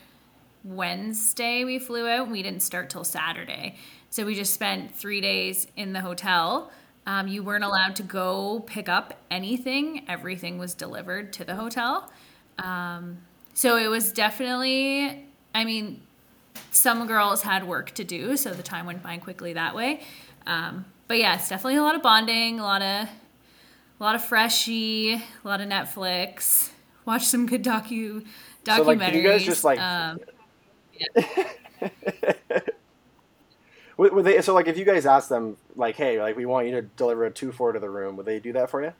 Wednesday. 0.66 1.64
We 1.64 1.80
flew 1.80 2.08
out. 2.08 2.30
We 2.30 2.44
didn't 2.44 2.62
start 2.62 2.90
till 2.90 3.06
Saturday, 3.06 3.78
so 4.10 4.26
we 4.26 4.36
just 4.36 4.54
spent 4.54 4.94
three 4.94 5.22
days 5.22 5.68
in 5.78 5.94
the 5.94 6.02
hotel. 6.02 6.72
Um, 7.06 7.28
you 7.28 7.42
weren't 7.42 7.64
allowed 7.64 7.96
to 7.98 8.04
go 8.04 8.64
pick 8.68 8.88
up 8.88 9.16
anything, 9.32 10.06
everything 10.08 10.60
was 10.60 10.74
delivered 10.76 11.34
to 11.34 11.44
the 11.44 11.56
hotel. 11.56 12.12
Um, 12.60 13.18
so 13.54 13.78
it 13.78 13.88
was 13.88 14.12
definitely, 14.12 15.26
I 15.56 15.66
mean, 15.66 16.02
some 16.72 17.06
girls 17.08 17.42
had 17.42 17.68
work 17.68 17.92
to 17.96 18.04
do, 18.04 18.38
so 18.38 18.54
the 18.54 18.64
time 18.64 18.86
went 18.86 19.02
by 19.02 19.18
quickly 19.18 19.54
that 19.54 19.76
way. 19.76 20.02
Um, 20.46 20.86
but 21.08 21.18
yeah, 21.18 21.36
it's 21.36 21.50
definitely 21.50 21.78
a 21.78 21.84
lot 21.84 21.96
of 21.96 22.04
bonding, 22.04 22.60
a 22.60 22.64
lot 22.64 22.82
of, 22.82 23.08
a 24.00 24.04
lot 24.04 24.16
of 24.16 24.24
freshie, 24.24 25.14
a 25.14 25.22
lot 25.44 25.62
of 25.62 25.68
Netflix. 25.68 26.70
Watch 27.06 27.26
some 27.26 27.48
good 27.48 27.64
docu 27.64 28.26
documentaries. 28.64 28.76
So 28.78 28.84
like, 28.84 29.14
you 29.14 29.24
guys 29.24 29.44
just 29.44 29.64
like? 29.64 29.80
Um, 29.80 30.20
yeah. 31.16 32.60
Would, 34.00 34.24
they, 34.24 34.42
so 34.42 34.54
like 34.54 34.68
if 34.68 34.78
you 34.78 34.86
guys 34.86 35.06
ask 35.06 35.28
them 35.28 35.58
like, 35.76 35.98
hey, 35.98 36.22
like 36.22 36.38
we 36.38 36.46
want 36.46 36.68
you 36.68 36.72
to 36.72 36.82
deliver 36.82 37.26
a 37.26 37.32
two 37.32 37.52
four 37.52 37.74
to 37.74 37.80
the 37.80 37.90
room, 37.90 38.16
would 38.16 38.26
they 38.26 38.40
do 38.40 38.54
that 38.54 38.70
for 38.70 38.82
you? 38.82 38.94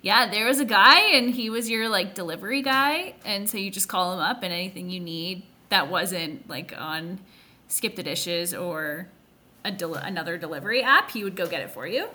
Yeah, 0.00 0.30
there 0.30 0.46
was 0.46 0.60
a 0.60 0.64
guy 0.64 1.00
and 1.12 1.34
he 1.34 1.50
was 1.50 1.68
your 1.68 1.90
like 1.90 2.14
delivery 2.14 2.62
guy, 2.62 3.14
and 3.22 3.50
so 3.50 3.58
you 3.58 3.70
just 3.70 3.86
call 3.88 4.14
him 4.14 4.20
up 4.20 4.42
and 4.42 4.50
anything 4.50 4.88
you 4.88 4.98
need 4.98 5.42
that 5.68 5.90
wasn't 5.90 6.48
like 6.48 6.72
on 6.74 7.18
Skip 7.68 7.96
the 7.96 8.02
Dishes 8.02 8.54
or 8.54 9.08
a 9.62 9.70
del- 9.70 9.96
another 9.96 10.38
delivery 10.38 10.82
app, 10.82 11.10
he 11.10 11.22
would 11.22 11.36
go 11.36 11.46
get 11.46 11.60
it 11.60 11.72
for 11.72 11.86
you. 11.86 12.08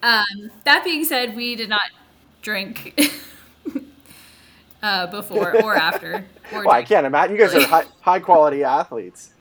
Um, 0.00 0.52
that 0.62 0.84
being 0.84 1.04
said, 1.04 1.34
we 1.34 1.56
did 1.56 1.68
not 1.68 1.90
drink 2.40 2.96
uh, 4.82 5.08
before 5.08 5.60
or 5.60 5.74
after. 5.74 6.24
Or 6.52 6.66
well, 6.66 6.70
I 6.70 6.84
can't 6.84 7.04
imagine. 7.04 7.34
You 7.34 7.42
guys 7.42 7.54
are 7.56 7.66
high, 7.66 7.86
high 8.00 8.20
quality 8.20 8.62
athletes. 8.62 9.33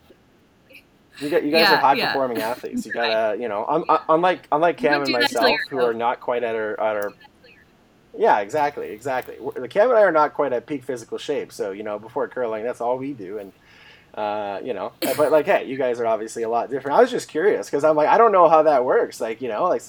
You, 1.24 1.30
get, 1.30 1.44
you 1.44 1.52
guys 1.52 1.62
yeah, 1.62 1.74
are 1.74 1.78
high 1.78 2.00
performing 2.00 2.40
athletes. 2.40 2.86
You 2.86 2.92
gotta, 2.92 3.40
you 3.40 3.48
know, 3.48 3.66
un, 3.68 3.84
unlike 4.10 4.48
unlike 4.52 4.78
Cam 4.78 5.02
and 5.02 5.12
myself, 5.12 5.58
who 5.70 5.80
are 5.80 5.94
not 5.94 6.20
quite 6.20 6.44
at 6.44 6.56
our 6.56 6.80
at 6.80 6.96
our. 6.96 7.14
Yeah, 8.18 8.40
exactly, 8.40 8.90
exactly. 8.90 9.38
The 9.56 9.68
Cam 9.68 9.90
and 9.90 9.98
I 9.98 10.04
are 10.04 10.12
not 10.12 10.34
quite 10.34 10.54
at 10.54 10.68
peak 10.68 10.84
physical 10.84 11.18
shape, 11.18 11.52
so 11.52 11.72
you 11.72 11.84
know, 11.84 11.98
before 11.98 12.28
curling, 12.28 12.64
that's 12.64 12.82
all 12.82 12.98
we 12.98 13.14
do, 13.14 13.40
and 13.40 13.52
uh, 14.14 14.60
you 14.64 14.74
know, 14.74 14.94
but 15.18 15.32
like, 15.32 15.46
hey, 15.46 15.66
you 15.66 15.78
guys 15.78 16.00
are 16.00 16.06
obviously 16.06 16.44
a 16.44 16.50
lot 16.50 16.70
different. 16.70 16.98
I 16.98 17.02
was 17.02 17.10
just 17.10 17.28
curious 17.28 17.68
because 17.68 17.84
I'm 17.84 17.96
like, 17.96 18.08
I 18.08 18.18
don't 18.18 18.32
know 18.32 18.48
how 18.48 18.64
that 18.64 18.86
works. 18.86 19.20
Like, 19.20 19.42
you 19.42 19.50
know, 19.50 19.64
like 19.64 19.82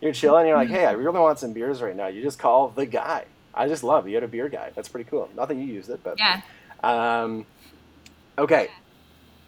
you're 0.00 0.12
chilling, 0.12 0.46
you're 0.46 0.56
like, 0.56 0.68
hey, 0.68 0.84
I 0.84 0.92
really 0.92 1.18
want 1.18 1.38
some 1.38 1.52
beers 1.52 1.80
right 1.80 1.94
now. 1.94 2.08
You 2.08 2.22
just 2.22 2.38
call 2.38 2.68
the 2.70 2.86
guy. 2.86 3.26
I 3.54 3.68
just 3.68 3.84
love 3.84 4.08
you 4.08 4.14
had 4.14 4.24
a 4.24 4.28
beer 4.28 4.48
guy. 4.48 4.72
That's 4.74 4.88
pretty 4.88 5.08
cool. 5.08 5.28
Not 5.36 5.48
that 5.48 5.56
you 5.56 5.64
used 5.64 5.90
it, 5.90 6.00
but 6.02 6.18
yeah. 6.18 6.40
Um, 6.82 7.46
okay, 8.36 8.68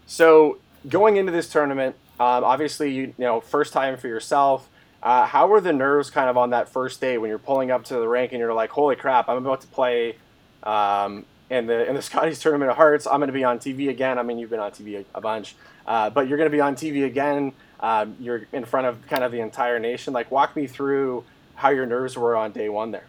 so 0.06 0.58
going 0.88 1.16
into 1.16 1.32
this 1.32 1.48
tournament, 1.48 1.96
um, 2.18 2.44
obviously 2.44 2.92
you, 2.92 3.02
you 3.02 3.24
know 3.24 3.40
first 3.40 3.72
time 3.72 3.96
for 3.96 4.08
yourself. 4.08 4.68
Uh, 5.02 5.24
how 5.24 5.46
were 5.46 5.60
the 5.60 5.72
nerves 5.72 6.10
kind 6.10 6.28
of 6.28 6.36
on 6.36 6.50
that 6.50 6.68
first 6.68 7.00
day 7.00 7.16
when 7.16 7.30
you're 7.30 7.38
pulling 7.38 7.70
up 7.70 7.84
to 7.84 7.94
the 7.94 8.06
rank 8.06 8.32
and 8.32 8.38
you're 8.38 8.52
like, 8.52 8.68
holy 8.68 8.96
crap, 8.96 9.30
I'm 9.30 9.38
about 9.38 9.62
to 9.62 9.66
play 9.66 10.16
um, 10.62 11.24
in 11.48 11.66
the 11.66 11.88
in 11.88 11.94
the 11.94 12.02
Scotties 12.10 12.38
Tournament 12.38 12.70
of 12.70 12.76
Hearts. 12.76 13.06
I'm 13.06 13.18
going 13.18 13.28
to 13.28 13.32
be 13.32 13.44
on 13.44 13.58
TV 13.58 13.88
again. 13.88 14.18
I 14.18 14.22
mean, 14.22 14.38
you've 14.38 14.50
been 14.50 14.60
on 14.60 14.72
TV 14.72 15.00
a, 15.00 15.18
a 15.18 15.20
bunch, 15.20 15.56
uh, 15.86 16.10
but 16.10 16.28
you're 16.28 16.38
going 16.38 16.50
to 16.50 16.54
be 16.54 16.60
on 16.60 16.76
TV 16.76 17.04
again. 17.04 17.52
Um, 17.80 18.16
you're 18.20 18.46
in 18.52 18.66
front 18.66 18.86
of 18.86 19.06
kind 19.06 19.24
of 19.24 19.32
the 19.32 19.40
entire 19.40 19.78
nation. 19.78 20.12
Like, 20.12 20.30
walk 20.30 20.54
me 20.54 20.66
through 20.66 21.24
how 21.54 21.70
your 21.70 21.86
nerves 21.86 22.16
were 22.16 22.36
on 22.36 22.52
day 22.52 22.68
one 22.68 22.90
there. 22.90 23.06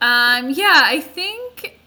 Um, 0.00 0.50
yeah, 0.50 0.82
I 0.84 1.00
think 1.00 1.77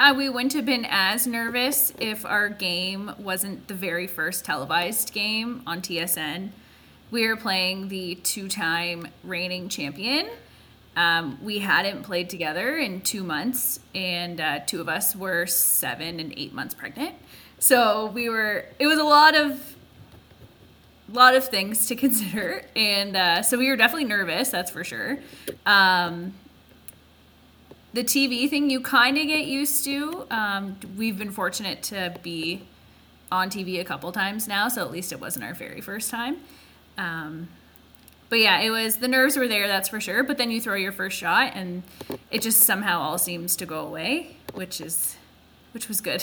uh, 0.00 0.14
we 0.14 0.30
wouldn't 0.30 0.54
have 0.54 0.64
been 0.64 0.86
as 0.88 1.26
nervous 1.26 1.92
if 2.00 2.24
our 2.24 2.48
game 2.48 3.12
wasn't 3.18 3.68
the 3.68 3.74
very 3.74 4.06
first 4.06 4.46
televised 4.46 5.12
game 5.12 5.62
on 5.66 5.82
TSN. 5.82 6.48
We 7.10 7.28
were 7.28 7.36
playing 7.36 7.88
the 7.88 8.14
two 8.14 8.48
time 8.48 9.08
reigning 9.22 9.68
champion. 9.68 10.30
Um, 10.96 11.38
we 11.42 11.58
hadn't 11.58 12.04
played 12.04 12.30
together 12.30 12.78
in 12.78 13.02
two 13.02 13.22
months, 13.22 13.80
and 13.94 14.40
uh, 14.40 14.60
two 14.66 14.80
of 14.80 14.88
us 14.88 15.14
were 15.14 15.44
seven 15.44 16.18
and 16.18 16.32
eight 16.34 16.54
months 16.54 16.74
pregnant. 16.74 17.14
so 17.58 18.06
we 18.06 18.30
were. 18.30 18.64
It 18.78 18.86
was 18.86 18.98
a 18.98 19.04
lot 19.04 19.36
of 19.36 19.76
lot 21.12 21.34
of 21.34 21.46
things 21.46 21.88
to 21.88 21.94
consider, 22.04 22.64
and 22.74 23.16
uh, 23.16 23.42
so 23.42 23.58
we 23.58 23.68
were 23.68 23.76
definitely 23.76 24.08
nervous. 24.08 24.48
That's 24.48 24.70
for 24.70 24.82
sure. 24.82 25.18
Um, 25.66 26.32
the 27.92 28.04
TV 28.04 28.48
thing 28.48 28.70
you 28.70 28.80
kind 28.80 29.18
of 29.18 29.26
get 29.26 29.46
used 29.46 29.84
to. 29.84 30.26
Um, 30.30 30.78
we've 30.96 31.18
been 31.18 31.32
fortunate 31.32 31.82
to 31.84 32.14
be 32.22 32.62
on 33.32 33.50
TV 33.50 33.80
a 33.80 33.84
couple 33.84 34.12
times 34.12 34.46
now, 34.46 34.68
so 34.68 34.82
at 34.82 34.90
least 34.90 35.12
it 35.12 35.20
wasn't 35.20 35.44
our 35.44 35.54
very 35.54 35.80
first 35.80 36.10
time. 36.10 36.38
Um, 36.96 37.48
but 38.28 38.38
yeah, 38.38 38.60
it 38.60 38.70
was 38.70 38.96
the 38.96 39.08
nerves 39.08 39.36
were 39.36 39.48
there, 39.48 39.66
that's 39.66 39.88
for 39.88 40.00
sure. 40.00 40.22
But 40.22 40.38
then 40.38 40.50
you 40.50 40.60
throw 40.60 40.76
your 40.76 40.92
first 40.92 41.16
shot, 41.16 41.52
and 41.54 41.82
it 42.30 42.42
just 42.42 42.60
somehow 42.60 43.00
all 43.00 43.18
seems 43.18 43.56
to 43.56 43.66
go 43.66 43.84
away, 43.84 44.36
which 44.54 44.80
is 44.80 45.16
which 45.72 45.88
was 45.88 46.00
good. 46.00 46.22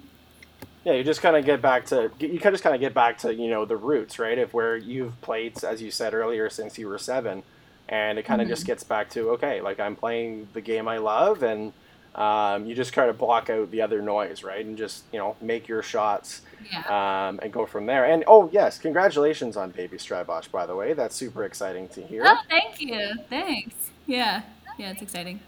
yeah, 0.84 0.92
you 0.92 1.02
just 1.02 1.22
kind 1.22 1.36
of 1.36 1.46
get 1.46 1.62
back 1.62 1.86
to 1.86 2.10
you 2.18 2.38
kind 2.38 2.46
of 2.46 2.54
just 2.54 2.62
kind 2.62 2.74
of 2.74 2.80
get 2.80 2.92
back 2.92 3.16
to 3.18 3.34
you 3.34 3.48
know 3.48 3.64
the 3.64 3.76
roots, 3.76 4.18
right? 4.18 4.38
Of 4.38 4.52
where 4.52 4.76
you've 4.76 5.18
played, 5.22 5.64
as 5.64 5.80
you 5.80 5.90
said 5.90 6.12
earlier, 6.12 6.50
since 6.50 6.76
you 6.78 6.88
were 6.88 6.98
seven 6.98 7.42
and 7.90 8.18
it 8.18 8.24
kind 8.24 8.40
of 8.40 8.46
mm-hmm. 8.46 8.52
just 8.52 8.66
gets 8.66 8.84
back 8.84 9.10
to 9.10 9.30
okay, 9.30 9.60
like 9.60 9.78
I'm 9.78 9.96
playing 9.96 10.48
the 10.54 10.60
game 10.60 10.88
I 10.88 10.98
love, 10.98 11.42
and 11.42 11.72
um, 12.14 12.64
you 12.64 12.74
just 12.74 12.92
kind 12.92 13.10
of 13.10 13.18
block 13.18 13.50
out 13.50 13.70
the 13.70 13.82
other 13.82 14.00
noise, 14.00 14.42
right, 14.42 14.64
and 14.64 14.78
just 14.78 15.02
you 15.12 15.18
know 15.18 15.36
make 15.42 15.68
your 15.68 15.82
shots 15.82 16.42
yeah. 16.72 17.28
um, 17.28 17.40
and 17.42 17.52
go 17.52 17.66
from 17.66 17.86
there. 17.86 18.04
And 18.06 18.24
oh 18.26 18.48
yes, 18.52 18.78
congratulations 18.78 19.56
on 19.56 19.72
Baby 19.72 19.98
Strybosch, 19.98 20.50
by 20.50 20.66
the 20.66 20.74
way. 20.74 20.92
That's 20.94 21.16
super 21.16 21.44
exciting 21.44 21.88
to 21.88 22.02
hear. 22.02 22.22
Oh, 22.24 22.38
thank 22.48 22.80
you. 22.80 23.14
Thanks. 23.28 23.74
Yeah, 24.06 24.42
yeah, 24.78 24.92
it's 24.92 25.02
exciting. 25.02 25.40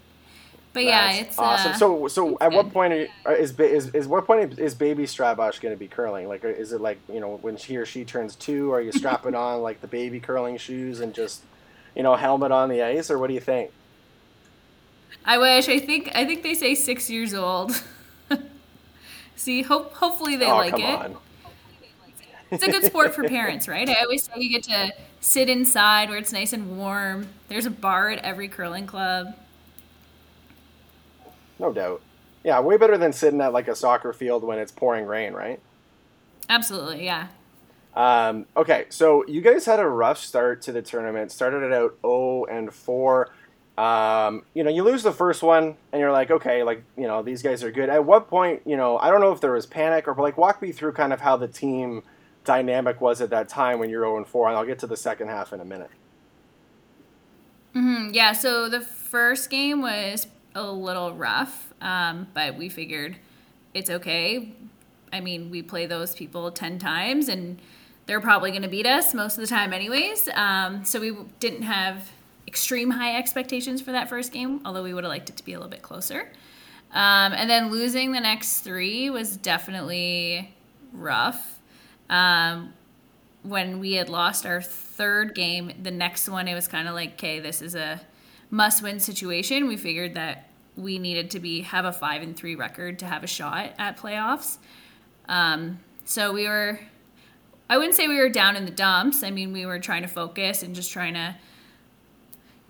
But 0.72 0.84
That's 0.84 1.16
yeah, 1.16 1.22
it's 1.22 1.38
awesome. 1.38 1.72
Uh, 1.72 1.76
so, 1.76 2.08
so 2.08 2.38
at 2.40 2.50
good. 2.50 2.56
what 2.56 2.72
point 2.72 2.92
are, 2.94 3.06
uh, 3.26 3.34
is 3.34 3.58
is 3.60 3.88
is 3.90 4.08
what 4.08 4.26
point 4.26 4.58
is 4.58 4.74
Baby 4.74 5.04
Strybosch 5.04 5.60
going 5.60 5.74
to 5.74 5.78
be 5.78 5.86
curling? 5.86 6.26
Like, 6.28 6.44
is 6.44 6.72
it 6.72 6.80
like 6.80 6.98
you 7.12 7.20
know 7.20 7.38
when 7.42 7.56
he 7.56 7.76
or 7.76 7.86
she 7.86 8.04
turns 8.04 8.34
two? 8.34 8.72
Are 8.72 8.80
you 8.80 8.90
strapping 8.90 9.34
on 9.36 9.62
like 9.62 9.80
the 9.80 9.86
baby 9.86 10.18
curling 10.18 10.56
shoes 10.56 11.00
and 11.00 11.14
just 11.14 11.42
you 11.94 12.02
know, 12.02 12.14
helmet 12.14 12.52
on 12.52 12.68
the 12.68 12.82
ice, 12.82 13.10
or 13.10 13.18
what 13.18 13.28
do 13.28 13.34
you 13.34 13.40
think? 13.40 13.70
I 15.24 15.38
wish. 15.38 15.68
I 15.68 15.78
think. 15.78 16.10
I 16.14 16.24
think 16.24 16.42
they 16.42 16.54
say 16.54 16.74
six 16.74 17.08
years 17.10 17.34
old. 17.34 17.82
See, 19.36 19.62
hope 19.62 19.94
hopefully 19.94 20.36
they 20.36 20.50
oh, 20.50 20.56
like 20.56 20.74
it. 20.74 20.82
On. 20.82 21.16
It's 22.50 22.62
a 22.62 22.70
good 22.70 22.84
sport 22.84 23.14
for 23.14 23.24
parents, 23.24 23.66
right? 23.66 23.88
I 23.88 24.02
always 24.02 24.24
say 24.24 24.32
you 24.36 24.50
get 24.50 24.64
to 24.64 24.92
sit 25.20 25.48
inside 25.48 26.10
where 26.10 26.18
it's 26.18 26.32
nice 26.32 26.52
and 26.52 26.76
warm. 26.76 27.28
There's 27.48 27.64
a 27.64 27.70
bar 27.70 28.10
at 28.10 28.22
every 28.22 28.46
curling 28.46 28.86
club. 28.86 29.34
No 31.58 31.72
doubt. 31.72 32.02
Yeah, 32.44 32.60
way 32.60 32.76
better 32.76 32.98
than 32.98 33.12
sitting 33.12 33.40
at 33.40 33.54
like 33.54 33.68
a 33.68 33.74
soccer 33.74 34.12
field 34.12 34.44
when 34.44 34.58
it's 34.58 34.70
pouring 34.70 35.06
rain, 35.06 35.32
right? 35.32 35.60
Absolutely, 36.48 37.04
yeah. 37.04 37.28
Um, 37.94 38.46
okay, 38.56 38.86
so 38.88 39.26
you 39.26 39.40
guys 39.40 39.66
had 39.66 39.78
a 39.78 39.86
rough 39.86 40.18
start 40.18 40.62
to 40.62 40.72
the 40.72 40.82
tournament. 40.82 41.30
Started 41.30 41.62
it 41.62 41.72
out 41.72 41.98
0 42.02 42.44
and 42.46 42.72
4. 42.72 43.30
Um, 43.76 44.42
you 44.54 44.64
know, 44.64 44.70
you 44.70 44.82
lose 44.82 45.02
the 45.02 45.12
first 45.12 45.42
one, 45.42 45.76
and 45.92 46.00
you're 46.00 46.12
like, 46.12 46.30
okay, 46.30 46.62
like 46.62 46.84
you 46.96 47.06
know, 47.06 47.22
these 47.22 47.42
guys 47.42 47.62
are 47.62 47.70
good. 47.70 47.88
At 47.88 48.04
what 48.04 48.28
point, 48.28 48.62
you 48.64 48.76
know, 48.76 48.98
I 48.98 49.10
don't 49.10 49.20
know 49.20 49.32
if 49.32 49.40
there 49.40 49.52
was 49.52 49.66
panic 49.66 50.08
or 50.08 50.14
like 50.14 50.36
walk 50.36 50.62
me 50.62 50.72
through 50.72 50.92
kind 50.92 51.12
of 51.12 51.20
how 51.20 51.36
the 51.36 51.48
team 51.48 52.02
dynamic 52.44 53.00
was 53.00 53.20
at 53.20 53.30
that 53.30 53.48
time 53.48 53.78
when 53.78 53.88
you're 53.88 54.02
0 54.02 54.18
and 54.18 54.26
4, 54.26 54.48
and 54.48 54.56
I'll 54.56 54.66
get 54.66 54.78
to 54.80 54.86
the 54.86 54.96
second 54.96 55.28
half 55.28 55.52
in 55.52 55.60
a 55.60 55.64
minute. 55.64 55.90
Mm-hmm. 57.74 58.12
Yeah, 58.12 58.32
so 58.32 58.68
the 58.68 58.80
first 58.80 59.48
game 59.48 59.80
was 59.80 60.26
a 60.54 60.70
little 60.70 61.14
rough, 61.14 61.72
um, 61.80 62.28
but 62.34 62.56
we 62.56 62.68
figured 62.68 63.16
it's 63.72 63.88
okay. 63.88 64.52
I 65.12 65.20
mean, 65.20 65.50
we 65.50 65.62
play 65.62 65.86
those 65.86 66.14
people 66.14 66.50
10 66.50 66.78
times 66.78 67.28
and 67.28 67.60
they're 68.12 68.20
probably 68.20 68.50
going 68.50 68.60
to 68.60 68.68
beat 68.68 68.84
us 68.84 69.14
most 69.14 69.38
of 69.38 69.40
the 69.40 69.46
time, 69.46 69.72
anyways. 69.72 70.28
Um, 70.34 70.84
so 70.84 71.00
we 71.00 71.16
didn't 71.40 71.62
have 71.62 72.10
extreme 72.46 72.90
high 72.90 73.16
expectations 73.16 73.80
for 73.80 73.92
that 73.92 74.10
first 74.10 74.32
game, 74.32 74.60
although 74.66 74.82
we 74.82 74.92
would 74.92 75.02
have 75.04 75.10
liked 75.10 75.30
it 75.30 75.38
to 75.38 75.44
be 75.46 75.54
a 75.54 75.56
little 75.56 75.70
bit 75.70 75.80
closer. 75.80 76.30
Um, 76.92 77.32
and 77.32 77.48
then 77.48 77.70
losing 77.70 78.12
the 78.12 78.20
next 78.20 78.60
three 78.60 79.08
was 79.08 79.38
definitely 79.38 80.54
rough. 80.92 81.58
Um, 82.10 82.74
when 83.44 83.80
we 83.80 83.94
had 83.94 84.10
lost 84.10 84.44
our 84.44 84.60
third 84.60 85.34
game, 85.34 85.72
the 85.82 85.90
next 85.90 86.28
one, 86.28 86.48
it 86.48 86.54
was 86.54 86.68
kind 86.68 86.88
of 86.88 86.94
like, 86.94 87.12
okay, 87.14 87.40
this 87.40 87.62
is 87.62 87.74
a 87.74 87.98
must 88.50 88.82
win 88.82 89.00
situation. 89.00 89.68
We 89.68 89.78
figured 89.78 90.12
that 90.16 90.50
we 90.76 90.98
needed 90.98 91.30
to 91.30 91.40
be 91.40 91.62
have 91.62 91.86
a 91.86 91.92
five 91.92 92.20
and 92.20 92.36
three 92.36 92.56
record 92.56 92.98
to 92.98 93.06
have 93.06 93.24
a 93.24 93.26
shot 93.26 93.70
at 93.78 93.96
playoffs. 93.96 94.58
Um, 95.30 95.80
so 96.04 96.34
we 96.34 96.46
were 96.46 96.78
I 97.72 97.78
wouldn't 97.78 97.94
say 97.94 98.06
we 98.06 98.18
were 98.18 98.28
down 98.28 98.56
in 98.56 98.66
the 98.66 98.70
dumps. 98.70 99.22
I 99.22 99.30
mean, 99.30 99.50
we 99.50 99.64
were 99.64 99.78
trying 99.78 100.02
to 100.02 100.08
focus 100.08 100.62
and 100.62 100.74
just 100.74 100.92
trying 100.92 101.14
to 101.14 101.34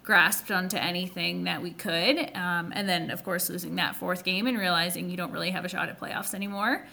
grasp 0.05 0.49
onto 0.49 0.77
anything 0.77 1.43
that 1.43 1.61
we 1.61 1.73
could. 1.73 2.31
Um, 2.37 2.73
and 2.73 2.89
then, 2.89 3.11
of 3.11 3.25
course, 3.25 3.51
losing 3.51 3.75
that 3.75 3.97
fourth 3.97 4.23
game 4.23 4.47
and 4.47 4.57
realizing 4.57 5.11
you 5.11 5.17
don't 5.17 5.33
really 5.33 5.51
have 5.51 5.65
a 5.65 5.69
shot 5.69 5.89
at 5.89 5.99
playoffs 5.99 6.35
anymore. 6.35 6.87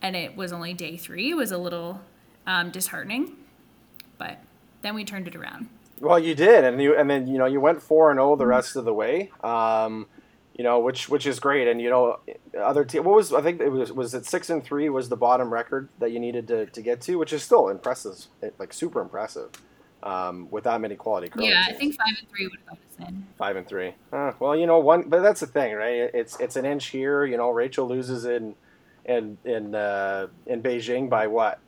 And 0.00 0.14
it 0.14 0.36
was 0.36 0.52
only 0.52 0.72
day 0.72 0.96
three 0.96 1.34
was 1.34 1.50
a 1.50 1.58
little 1.58 2.00
um, 2.46 2.70
disheartening, 2.70 3.34
but 4.18 4.38
then 4.82 4.94
we 4.94 5.04
turned 5.04 5.26
it 5.26 5.34
around. 5.34 5.68
Well, 5.98 6.20
you 6.20 6.36
did, 6.36 6.62
and 6.62 6.80
you 6.80 6.96
and 6.96 7.10
then 7.10 7.26
you 7.26 7.38
know 7.38 7.46
you 7.46 7.60
went 7.60 7.82
four 7.82 8.12
and 8.12 8.18
zero 8.18 8.34
oh 8.34 8.36
the 8.36 8.46
rest 8.46 8.76
of 8.76 8.84
the 8.84 8.94
way. 8.94 9.32
Um, 9.42 10.06
you 10.62 10.68
know, 10.68 10.78
which 10.78 11.08
which 11.08 11.26
is 11.26 11.40
great. 11.40 11.66
And 11.66 11.80
you 11.82 11.90
know, 11.90 12.20
other 12.56 12.84
team. 12.84 13.02
What 13.02 13.16
was 13.16 13.32
I 13.32 13.42
think 13.42 13.60
it 13.60 13.68
was 13.68 13.90
was 13.90 14.14
it 14.14 14.24
six 14.24 14.48
and 14.48 14.62
three 14.62 14.88
was 14.88 15.08
the 15.08 15.16
bottom 15.16 15.52
record 15.52 15.88
that 15.98 16.12
you 16.12 16.20
needed 16.20 16.46
to, 16.48 16.66
to 16.66 16.80
get 16.80 17.00
to, 17.00 17.16
which 17.16 17.32
is 17.32 17.42
still 17.42 17.68
impressive, 17.68 18.26
like 18.60 18.72
super 18.72 19.00
impressive, 19.00 19.50
um, 20.04 20.46
with 20.52 20.62
that 20.62 20.80
many 20.80 20.94
quality. 20.94 21.32
Yeah, 21.34 21.64
teams. 21.64 21.68
I 21.68 21.72
think 21.72 21.96
five 21.96 22.14
and 22.16 22.28
three 22.30 22.46
would 22.46 22.60
have 22.68 22.78
us 22.78 23.08
in. 23.08 23.26
Five 23.36 23.56
and 23.56 23.66
three. 23.66 23.94
Uh, 24.12 24.34
well, 24.38 24.54
you 24.54 24.66
know, 24.66 24.78
one, 24.78 25.08
but 25.08 25.20
that's 25.20 25.40
the 25.40 25.48
thing, 25.48 25.74
right? 25.74 26.08
It's 26.14 26.38
it's 26.38 26.54
an 26.54 26.64
inch 26.64 26.86
here. 26.86 27.24
You 27.24 27.38
know, 27.38 27.50
Rachel 27.50 27.88
loses 27.88 28.24
in 28.24 28.54
in 29.04 29.38
in 29.44 29.74
uh, 29.74 30.28
in 30.46 30.62
Beijing 30.62 31.10
by 31.10 31.26
what? 31.26 31.58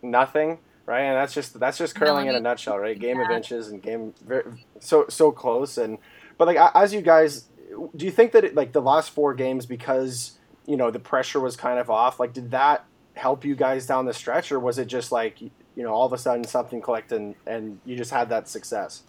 Nothing. 0.00 0.58
Right, 0.86 1.00
and 1.00 1.16
that's 1.16 1.34
just 1.34 1.58
that's 1.58 1.78
just 1.78 1.96
curling 1.96 2.28
in 2.28 2.36
a 2.36 2.40
nutshell, 2.40 2.78
right? 2.78 2.96
Game 2.96 3.18
yeah. 3.18 3.24
of 3.24 3.30
inches 3.32 3.68
and 3.68 3.82
game 3.82 4.14
very, 4.24 4.44
so 4.78 5.06
so 5.08 5.32
close, 5.32 5.76
and 5.76 5.98
but 6.38 6.46
like 6.46 6.58
as 6.74 6.92
you 6.92 7.00
guys 7.00 7.48
do 7.96 8.04
you 8.04 8.10
think 8.10 8.32
that 8.32 8.44
it, 8.44 8.54
like 8.54 8.72
the 8.72 8.82
last 8.82 9.10
four 9.10 9.34
games 9.34 9.66
because 9.66 10.38
you 10.66 10.76
know 10.76 10.90
the 10.90 10.98
pressure 10.98 11.40
was 11.40 11.56
kind 11.56 11.78
of 11.78 11.90
off 11.90 12.18
like 12.18 12.32
did 12.32 12.50
that 12.50 12.84
help 13.14 13.44
you 13.44 13.54
guys 13.54 13.86
down 13.86 14.06
the 14.06 14.12
stretch 14.12 14.50
or 14.50 14.58
was 14.58 14.78
it 14.78 14.86
just 14.86 15.12
like 15.12 15.40
you 15.40 15.50
know 15.76 15.92
all 15.92 16.06
of 16.06 16.12
a 16.12 16.18
sudden 16.18 16.44
something 16.44 16.80
clicked 16.80 17.12
and 17.12 17.34
and 17.46 17.80
you 17.84 17.96
just 17.96 18.10
had 18.10 18.28
that 18.28 18.48
success? 18.48 19.02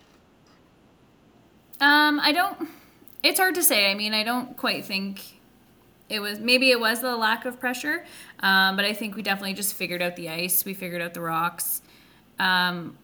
Um 1.82 2.20
i 2.22 2.32
don't 2.32 2.70
it's 3.24 3.40
hard 3.40 3.56
to 3.56 3.64
say. 3.64 3.92
I 3.92 3.96
mean 3.96 4.14
i 4.14 4.24
don't 4.24 4.56
quite 4.58 4.86
think 4.86 5.40
it 6.08 6.20
was 6.20 6.40
maybe 6.40 6.72
it 6.72 6.80
was 6.80 7.02
the 7.02 7.16
lack 7.16 7.46
of 7.46 7.60
pressure 7.60 8.06
um, 8.42 8.76
but 8.76 8.86
i 8.86 8.94
think 8.94 9.16
we 9.16 9.24
definitely 9.24 9.54
just 9.54 9.74
figured 9.74 10.02
out 10.02 10.16
the 10.16 10.30
ice 10.30 10.64
we 10.64 10.74
figured 10.74 11.02
out 11.02 11.14
the 11.14 11.22
rocks. 11.22 11.82
Um, 12.38 12.98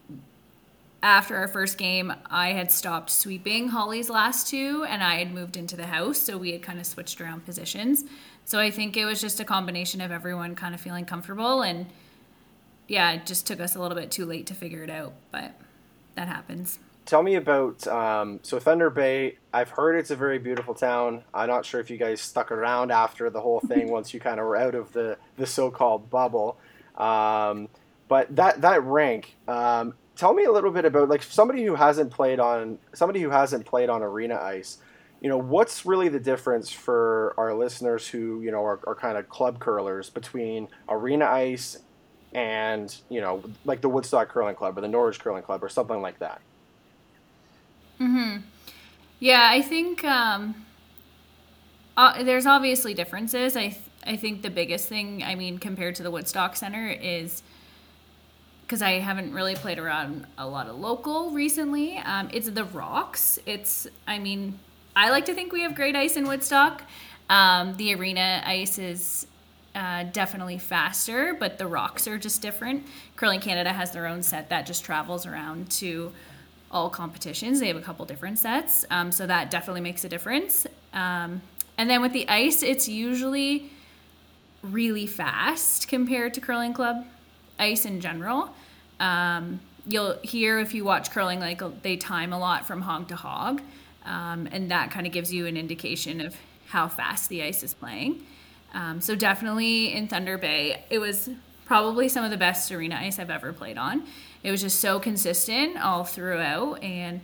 after 1.02 1.36
our 1.36 1.48
first 1.48 1.78
game, 1.78 2.12
I 2.30 2.52
had 2.52 2.70
stopped 2.70 3.10
sweeping 3.10 3.68
Hollie's 3.68 4.08
last 4.08 4.48
two 4.48 4.84
and 4.88 5.02
I 5.02 5.16
had 5.16 5.34
moved 5.34 5.56
into 5.56 5.76
the 5.76 5.86
house. 5.86 6.18
So 6.18 6.38
we 6.38 6.52
had 6.52 6.62
kind 6.62 6.78
of 6.78 6.86
switched 6.86 7.20
around 7.20 7.44
positions. 7.44 8.04
So 8.44 8.58
I 8.58 8.70
think 8.70 8.96
it 8.96 9.04
was 9.04 9.20
just 9.20 9.40
a 9.40 9.44
combination 9.44 10.00
of 10.00 10.10
everyone 10.10 10.54
kind 10.54 10.74
of 10.74 10.80
feeling 10.80 11.04
comfortable. 11.04 11.62
And 11.62 11.86
yeah, 12.86 13.12
it 13.12 13.26
just 13.26 13.46
took 13.46 13.60
us 13.60 13.74
a 13.74 13.80
little 13.80 13.96
bit 13.96 14.10
too 14.10 14.24
late 14.24 14.46
to 14.46 14.54
figure 14.54 14.82
it 14.84 14.90
out, 14.90 15.14
but 15.30 15.52
that 16.14 16.28
happens. 16.28 16.78
Tell 17.04 17.22
me 17.22 17.34
about 17.34 17.84
um, 17.88 18.38
so 18.42 18.60
Thunder 18.60 18.88
Bay. 18.88 19.36
I've 19.52 19.70
heard 19.70 19.96
it's 19.96 20.12
a 20.12 20.16
very 20.16 20.38
beautiful 20.38 20.72
town. 20.72 21.24
I'm 21.34 21.48
not 21.48 21.66
sure 21.66 21.80
if 21.80 21.90
you 21.90 21.96
guys 21.96 22.20
stuck 22.20 22.52
around 22.52 22.92
after 22.92 23.28
the 23.28 23.40
whole 23.40 23.58
thing 23.60 23.90
once 23.90 24.14
you 24.14 24.20
kind 24.20 24.38
of 24.38 24.46
were 24.46 24.56
out 24.56 24.76
of 24.76 24.92
the 24.92 25.18
the 25.36 25.46
so-called 25.46 26.10
bubble. 26.10 26.58
Um, 26.96 27.68
but 28.06 28.34
that 28.36 28.60
that 28.60 28.84
rank, 28.84 29.34
um, 29.48 29.94
tell 30.22 30.34
me 30.34 30.44
a 30.44 30.52
little 30.52 30.70
bit 30.70 30.84
about 30.84 31.08
like 31.08 31.20
somebody 31.20 31.64
who 31.64 31.74
hasn't 31.74 32.08
played 32.08 32.38
on 32.38 32.78
somebody 32.94 33.20
who 33.20 33.28
hasn't 33.28 33.66
played 33.66 33.90
on 33.90 34.04
arena 34.04 34.36
ice 34.36 34.78
you 35.20 35.28
know 35.28 35.36
what's 35.36 35.84
really 35.84 36.08
the 36.08 36.20
difference 36.20 36.70
for 36.70 37.34
our 37.36 37.52
listeners 37.52 38.06
who 38.06 38.40
you 38.40 38.52
know 38.52 38.64
are, 38.64 38.78
are 38.86 38.94
kind 38.94 39.18
of 39.18 39.28
club 39.28 39.58
curlers 39.58 40.10
between 40.10 40.68
arena 40.88 41.24
ice 41.24 41.80
and 42.34 42.98
you 43.08 43.20
know 43.20 43.42
like 43.64 43.80
the 43.80 43.88
woodstock 43.88 44.28
curling 44.28 44.54
club 44.54 44.78
or 44.78 44.80
the 44.80 44.86
norwich 44.86 45.18
curling 45.18 45.42
club 45.42 45.64
or 45.64 45.68
something 45.68 46.00
like 46.00 46.20
that? 46.20 46.40
Hmm 47.98 48.36
yeah 49.18 49.48
i 49.50 49.60
think 49.60 50.04
um, 50.04 50.54
uh, 51.96 52.22
there's 52.22 52.46
obviously 52.46 52.94
differences. 52.94 53.56
I 53.56 53.70
th- 53.70 53.80
i 54.06 54.14
think 54.14 54.42
the 54.42 54.50
biggest 54.50 54.88
thing 54.88 55.24
i 55.24 55.34
mean 55.34 55.58
compared 55.58 55.96
to 55.96 56.04
the 56.04 56.12
woodstock 56.12 56.54
center 56.54 56.86
is 56.88 57.42
because 58.72 58.80
I 58.80 59.00
haven't 59.00 59.34
really 59.34 59.54
played 59.54 59.78
around 59.78 60.24
a 60.38 60.48
lot 60.48 60.66
of 60.66 60.78
local 60.78 61.30
recently. 61.30 61.98
Um, 61.98 62.30
it's 62.32 62.48
the 62.48 62.64
rocks. 62.64 63.38
It's, 63.44 63.86
I 64.06 64.18
mean, 64.18 64.58
I 64.96 65.10
like 65.10 65.26
to 65.26 65.34
think 65.34 65.52
we 65.52 65.60
have 65.60 65.74
great 65.74 65.94
ice 65.94 66.16
in 66.16 66.26
Woodstock. 66.26 66.82
Um, 67.28 67.76
the 67.76 67.94
arena 67.94 68.42
ice 68.46 68.78
is 68.78 69.26
uh, 69.74 70.04
definitely 70.04 70.56
faster, 70.56 71.36
but 71.38 71.58
the 71.58 71.66
rocks 71.66 72.08
are 72.08 72.16
just 72.16 72.40
different. 72.40 72.86
Curling 73.14 73.40
Canada 73.40 73.74
has 73.74 73.90
their 73.90 74.06
own 74.06 74.22
set 74.22 74.48
that 74.48 74.64
just 74.64 74.86
travels 74.86 75.26
around 75.26 75.70
to 75.72 76.10
all 76.70 76.88
competitions. 76.88 77.60
They 77.60 77.68
have 77.68 77.76
a 77.76 77.82
couple 77.82 78.06
different 78.06 78.38
sets, 78.38 78.86
um, 78.90 79.12
so 79.12 79.26
that 79.26 79.50
definitely 79.50 79.82
makes 79.82 80.02
a 80.04 80.08
difference. 80.08 80.66
Um, 80.94 81.42
and 81.76 81.90
then 81.90 82.00
with 82.00 82.14
the 82.14 82.26
ice, 82.26 82.62
it's 82.62 82.88
usually 82.88 83.70
really 84.62 85.06
fast 85.06 85.88
compared 85.88 86.32
to 86.32 86.40
curling 86.40 86.72
club 86.72 87.04
ice 87.58 87.84
in 87.84 88.00
general. 88.00 88.54
Um, 89.02 89.60
you'll 89.86 90.16
hear 90.22 90.60
if 90.60 90.74
you 90.74 90.84
watch 90.84 91.10
curling, 91.10 91.40
like 91.40 91.60
they 91.82 91.96
time 91.96 92.32
a 92.32 92.38
lot 92.38 92.66
from 92.66 92.80
hog 92.80 93.08
to 93.08 93.16
hog, 93.16 93.60
um, 94.04 94.48
and 94.52 94.70
that 94.70 94.90
kind 94.90 95.06
of 95.06 95.12
gives 95.12 95.32
you 95.32 95.46
an 95.46 95.56
indication 95.56 96.20
of 96.20 96.36
how 96.68 96.88
fast 96.88 97.28
the 97.28 97.42
ice 97.42 97.62
is 97.62 97.74
playing. 97.74 98.24
Um, 98.74 99.00
so 99.00 99.14
definitely 99.14 99.92
in 99.92 100.08
Thunder 100.08 100.38
Bay, 100.38 100.84
it 100.88 100.98
was 100.98 101.28
probably 101.66 102.08
some 102.08 102.24
of 102.24 102.30
the 102.30 102.36
best 102.36 102.70
arena 102.70 102.96
ice 102.96 103.18
I've 103.18 103.30
ever 103.30 103.52
played 103.52 103.76
on. 103.76 104.04
It 104.42 104.50
was 104.50 104.62
just 104.62 104.78
so 104.80 105.00
consistent 105.00 105.82
all 105.82 106.04
throughout, 106.04 106.82
and 106.82 107.20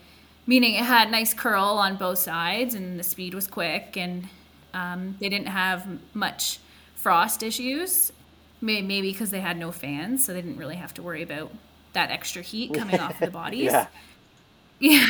meaning 0.46 0.74
it 0.74 0.84
had 0.84 1.10
nice 1.10 1.32
curl 1.32 1.78
on 1.78 1.96
both 1.96 2.18
sides, 2.18 2.74
and 2.74 2.98
the 2.98 3.04
speed 3.04 3.34
was 3.34 3.46
quick, 3.46 3.96
and 3.96 4.28
um, 4.74 5.16
they 5.20 5.28
didn't 5.28 5.48
have 5.48 5.86
much 6.12 6.58
frost 6.96 7.42
issues. 7.42 8.12
Maybe 8.60 9.12
because 9.12 9.30
they 9.30 9.38
had 9.38 9.56
no 9.56 9.70
fans, 9.70 10.24
so 10.24 10.32
they 10.32 10.42
didn't 10.42 10.58
really 10.58 10.74
have 10.74 10.92
to 10.94 11.02
worry 11.02 11.22
about 11.22 11.52
that 11.98 12.10
extra 12.10 12.42
heat 12.42 12.72
coming 12.80 13.00
off 13.00 13.18
the 13.18 13.30
bodies. 13.30 13.64
yeah. 13.72 13.86
yeah, 14.78 15.06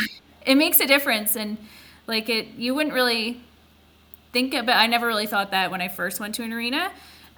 it 0.46 0.56
makes 0.56 0.80
a 0.80 0.86
difference, 0.86 1.36
and 1.36 1.58
like 2.06 2.28
it, 2.28 2.48
you 2.56 2.74
wouldn't 2.74 2.94
really 2.94 3.40
think 4.32 4.54
about. 4.54 4.76
I 4.76 4.86
never 4.86 5.06
really 5.06 5.26
thought 5.26 5.50
that 5.50 5.70
when 5.70 5.80
I 5.80 5.88
first 5.88 6.18
went 6.20 6.34
to 6.36 6.42
an 6.42 6.52
arena. 6.52 6.90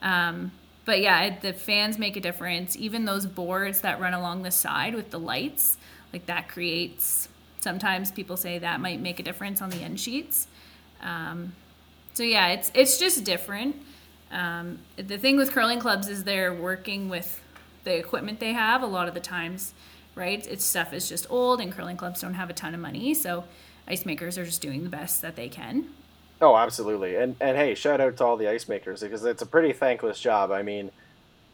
Um, 0.02 0.52
but 0.84 1.00
yeah, 1.00 1.38
the 1.38 1.52
fans 1.52 1.98
make 1.98 2.16
a 2.16 2.20
difference. 2.20 2.76
Even 2.76 3.04
those 3.04 3.26
boards 3.26 3.80
that 3.82 4.00
run 4.00 4.14
along 4.14 4.42
the 4.42 4.50
side 4.50 4.94
with 4.94 5.10
the 5.10 5.18
lights, 5.18 5.76
like 6.12 6.26
that 6.26 6.48
creates. 6.48 7.28
Sometimes 7.60 8.10
people 8.10 8.36
say 8.36 8.58
that 8.58 8.80
might 8.80 9.00
make 9.00 9.20
a 9.20 9.22
difference 9.22 9.60
on 9.60 9.70
the 9.70 9.82
end 9.82 10.00
sheets. 10.00 10.46
Um, 11.02 11.52
so 12.14 12.22
yeah, 12.22 12.48
it's 12.48 12.70
it's 12.74 12.98
just 12.98 13.24
different. 13.24 13.76
Um, 14.30 14.78
the 14.96 15.18
thing 15.18 15.36
with 15.36 15.50
curling 15.50 15.80
clubs 15.80 16.08
is 16.08 16.24
they're 16.24 16.54
working 16.54 17.08
with 17.08 17.39
the 17.84 17.96
equipment 17.96 18.40
they 18.40 18.52
have 18.52 18.82
a 18.82 18.86
lot 18.86 19.08
of 19.08 19.14
the 19.14 19.20
times, 19.20 19.74
right? 20.14 20.46
It's 20.46 20.64
stuff 20.64 20.92
is 20.92 21.08
just 21.08 21.26
old, 21.30 21.60
and 21.60 21.72
curling 21.72 21.96
clubs 21.96 22.20
don't 22.20 22.34
have 22.34 22.50
a 22.50 22.54
ton 22.54 22.74
of 22.74 22.80
money, 22.80 23.14
so 23.14 23.44
ice 23.88 24.06
makers 24.06 24.38
are 24.38 24.44
just 24.44 24.62
doing 24.62 24.84
the 24.84 24.90
best 24.90 25.22
that 25.22 25.36
they 25.36 25.48
can. 25.48 25.86
Oh, 26.40 26.56
absolutely. 26.56 27.16
And 27.16 27.36
and 27.40 27.56
hey, 27.56 27.74
shout 27.74 28.00
out 28.00 28.16
to 28.18 28.24
all 28.24 28.36
the 28.36 28.48
ice 28.48 28.68
makers 28.68 29.00
because 29.00 29.24
it's 29.24 29.42
a 29.42 29.46
pretty 29.46 29.72
thankless 29.72 30.18
job. 30.18 30.50
I 30.50 30.62
mean, 30.62 30.90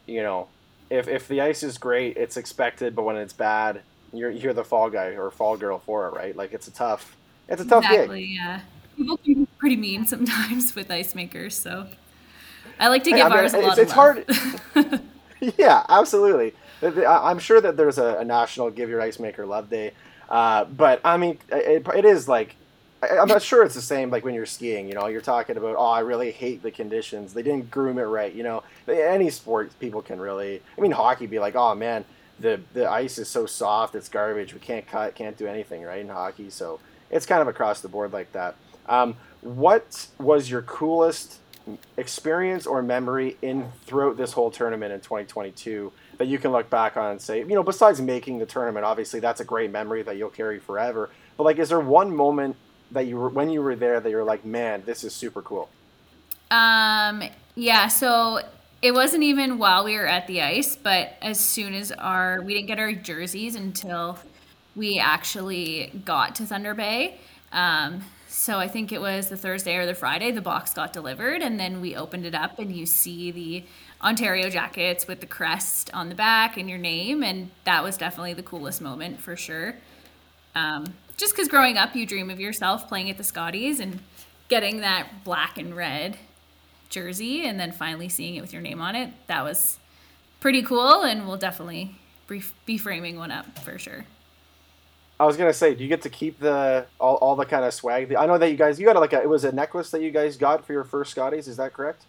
you 0.05 0.21
know, 0.21 0.47
if 0.89 1.07
if 1.07 1.27
the 1.27 1.41
ice 1.41 1.63
is 1.63 1.77
great, 1.77 2.15
it's 2.17 2.37
expected, 2.37 2.95
but 2.95 3.03
when 3.03 3.17
it's 3.17 3.33
bad, 3.33 3.81
you're 4.13 4.31
you're 4.31 4.53
the 4.53 4.63
fall 4.63 4.89
guy 4.89 5.07
or 5.07 5.29
fall 5.31 5.57
girl 5.57 5.79
for 5.79 6.07
it, 6.07 6.13
right? 6.13 6.35
Like 6.35 6.53
it's 6.53 6.67
a 6.67 6.71
tough 6.71 7.17
it's 7.49 7.61
a 7.61 7.65
tough 7.65 7.83
exactly, 7.83 8.21
gig. 8.27 8.35
yeah. 8.35 8.61
People 8.95 9.17
can 9.17 9.33
be 9.43 9.47
pretty 9.57 9.75
mean 9.75 10.05
sometimes 10.05 10.73
with 10.75 10.89
ice 10.89 11.13
makers, 11.15 11.55
so 11.55 11.87
I 12.79 12.87
like 12.87 13.03
to 13.03 13.11
give 13.11 13.25
I 13.25 13.29
mean, 13.29 13.37
ours 13.39 13.53
a 13.53 13.59
lot 13.59 13.77
it's, 13.77 13.91
of 13.93 14.25
it's 14.25 14.75
hard. 14.75 15.01
yeah, 15.57 15.85
absolutely. 15.89 16.53
I'm 16.81 17.39
sure 17.39 17.59
that 17.61 17.75
there's 17.75 17.97
a, 17.97 18.17
a 18.19 18.25
national 18.25 18.69
Give 18.69 18.89
Your 18.89 19.01
Ice 19.01 19.19
Maker 19.19 19.45
Love 19.45 19.69
Day, 19.69 19.91
uh, 20.29 20.65
but 20.65 21.01
I 21.03 21.17
mean, 21.17 21.39
it, 21.49 21.87
it 21.95 22.05
is 22.05 22.27
like 22.27 22.55
I'm 23.01 23.27
not 23.27 23.41
sure 23.43 23.63
it's 23.63 23.75
the 23.75 23.81
same 23.81 24.09
like 24.09 24.25
when 24.25 24.33
you're 24.33 24.45
skiing. 24.45 24.87
You 24.87 24.95
know, 24.95 25.07
you're 25.07 25.21
talking 25.21 25.57
about, 25.57 25.75
oh, 25.77 25.85
I 25.85 25.99
really 25.99 26.31
hate 26.31 26.63
the 26.63 26.71
conditions. 26.71 27.33
They 27.33 27.43
didn't 27.43 27.69
groom 27.69 27.99
it 27.99 28.03
right. 28.03 28.33
You 28.33 28.43
know, 28.43 28.63
any 28.87 29.29
sport 29.29 29.71
people 29.79 30.01
can 30.01 30.19
really. 30.19 30.61
I 30.77 30.81
mean, 30.81 30.91
hockey 30.91 31.27
be 31.27 31.39
like, 31.39 31.55
oh 31.55 31.75
man, 31.75 32.05
the 32.39 32.59
the 32.73 32.89
ice 32.89 33.17
is 33.17 33.27
so 33.27 33.45
soft, 33.45 33.95
it's 33.95 34.09
garbage. 34.09 34.53
We 34.53 34.59
can't 34.59 34.87
cut, 34.87 35.15
can't 35.15 35.37
do 35.37 35.47
anything 35.47 35.83
right 35.83 35.99
in 36.01 36.09
hockey. 36.09 36.49
So 36.49 36.79
it's 37.11 37.25
kind 37.25 37.41
of 37.41 37.47
across 37.47 37.81
the 37.81 37.87
board 37.87 38.13
like 38.13 38.31
that. 38.33 38.55
Um, 38.87 39.15
what 39.41 40.07
was 40.19 40.49
your 40.49 40.63
coolest 40.63 41.39
experience 41.97 42.65
or 42.65 42.81
memory 42.81 43.37
in 43.41 43.71
throughout 43.85 44.17
this 44.17 44.33
whole 44.33 44.51
tournament 44.51 44.93
in 44.93 44.99
2022 44.99 45.91
that 46.17 46.27
you 46.27 46.37
can 46.37 46.51
look 46.51 46.69
back 46.69 46.97
on 46.97 47.11
and 47.11 47.21
say, 47.21 47.39
you 47.39 47.55
know, 47.55 47.63
besides 47.63 48.01
making 48.01 48.39
the 48.39 48.45
tournament, 48.45 48.85
obviously 48.85 49.19
that's 49.19 49.39
a 49.39 49.45
great 49.45 49.71
memory 49.71 50.01
that 50.03 50.17
you'll 50.17 50.29
carry 50.29 50.59
forever. 50.59 51.09
But 51.37 51.43
like, 51.43 51.57
is 51.59 51.69
there 51.69 51.79
one 51.79 52.15
moment 52.15 52.55
that 52.91 53.05
you 53.05 53.17
were 53.17 53.29
when 53.29 53.49
you 53.49 53.61
were 53.61 53.75
there 53.75 53.99
that 53.99 54.09
you're 54.09 54.23
like, 54.23 54.45
man, 54.45 54.83
this 54.85 55.03
is 55.03 55.13
super 55.13 55.41
cool? 55.41 55.69
Um, 56.51 57.23
yeah. 57.55 57.87
So 57.87 58.41
it 58.81 58.93
wasn't 58.93 59.23
even 59.23 59.57
while 59.57 59.83
we 59.83 59.95
were 59.95 60.07
at 60.07 60.27
the 60.27 60.41
ice, 60.41 60.75
but 60.75 61.15
as 61.21 61.39
soon 61.39 61.73
as 61.73 61.91
our 61.91 62.41
we 62.41 62.53
didn't 62.53 62.67
get 62.67 62.79
our 62.79 62.93
jerseys 62.93 63.55
until 63.55 64.17
we 64.75 64.99
actually 64.99 65.91
got 66.05 66.35
to 66.35 66.45
Thunder 66.45 66.73
Bay. 66.73 67.19
Um, 67.51 68.01
so 68.37 68.59
I 68.59 68.67
think 68.67 68.91
it 68.91 69.01
was 69.01 69.29
the 69.29 69.35
Thursday 69.35 69.77
or 69.77 69.87
the 69.87 69.95
Friday 69.95 70.29
the 70.29 70.41
box 70.41 70.71
got 70.71 70.93
delivered, 70.93 71.41
and 71.41 71.59
then 71.59 71.81
we 71.81 71.95
opened 71.95 72.23
it 72.23 72.35
up, 72.35 72.59
and 72.59 72.71
you 72.71 72.85
see 72.85 73.31
the 73.31 73.63
Ontario 73.99 74.47
jackets 74.47 75.07
with 75.07 75.21
the 75.21 75.25
crest 75.25 75.89
on 75.91 76.09
the 76.09 76.13
back 76.13 76.55
and 76.55 76.69
your 76.69 76.77
name, 76.77 77.23
and 77.23 77.49
that 77.63 77.83
was 77.83 77.97
definitely 77.97 78.35
the 78.35 78.43
coolest 78.43 78.79
moment 78.79 79.19
for 79.19 79.35
sure. 79.35 79.73
Um, 80.53 80.93
just 81.17 81.33
because 81.33 81.47
growing 81.47 81.77
up, 81.77 81.95
you 81.95 82.05
dream 82.05 82.29
of 82.29 82.39
yourself 82.39 82.87
playing 82.87 83.09
at 83.09 83.17
the 83.17 83.23
Scotties 83.23 83.79
and 83.79 84.01
getting 84.49 84.81
that 84.81 85.23
black 85.23 85.57
and 85.57 85.75
red 85.75 86.17
jersey 86.89 87.43
and 87.43 87.59
then 87.59 87.71
finally 87.71 88.07
seeing 88.07 88.35
it 88.35 88.41
with 88.41 88.53
your 88.53 88.61
name 88.61 88.81
on 88.81 88.95
it. 88.95 89.11
That 89.25 89.43
was 89.43 89.79
pretty 90.39 90.61
cool, 90.61 91.01
and 91.01 91.27
we'll 91.27 91.37
definitely 91.37 91.95
be 92.67 92.77
framing 92.77 93.17
one 93.17 93.31
up 93.31 93.57
for 93.59 93.79
sure. 93.79 94.05
I 95.19 95.25
was 95.25 95.37
gonna 95.37 95.53
say, 95.53 95.73
do 95.73 95.83
you 95.83 95.89
get 95.89 96.01
to 96.03 96.09
keep 96.09 96.39
the 96.39 96.85
all, 96.99 97.15
all 97.15 97.35
the 97.35 97.45
kind 97.45 97.65
of 97.65 97.73
swag? 97.73 98.13
I 98.13 98.25
know 98.25 98.37
that 98.37 98.49
you 98.51 98.57
guys 98.57 98.79
you 98.79 98.85
got 98.85 98.95
like 98.97 99.13
a 99.13 99.21
it 99.21 99.29
was 99.29 99.43
a 99.43 99.51
necklace 99.51 99.89
that 99.91 100.01
you 100.01 100.11
guys 100.11 100.37
got 100.37 100.65
for 100.65 100.73
your 100.73 100.83
first 100.83 101.11
Scotties. 101.11 101.47
Is 101.47 101.57
that 101.57 101.73
correct? 101.73 102.05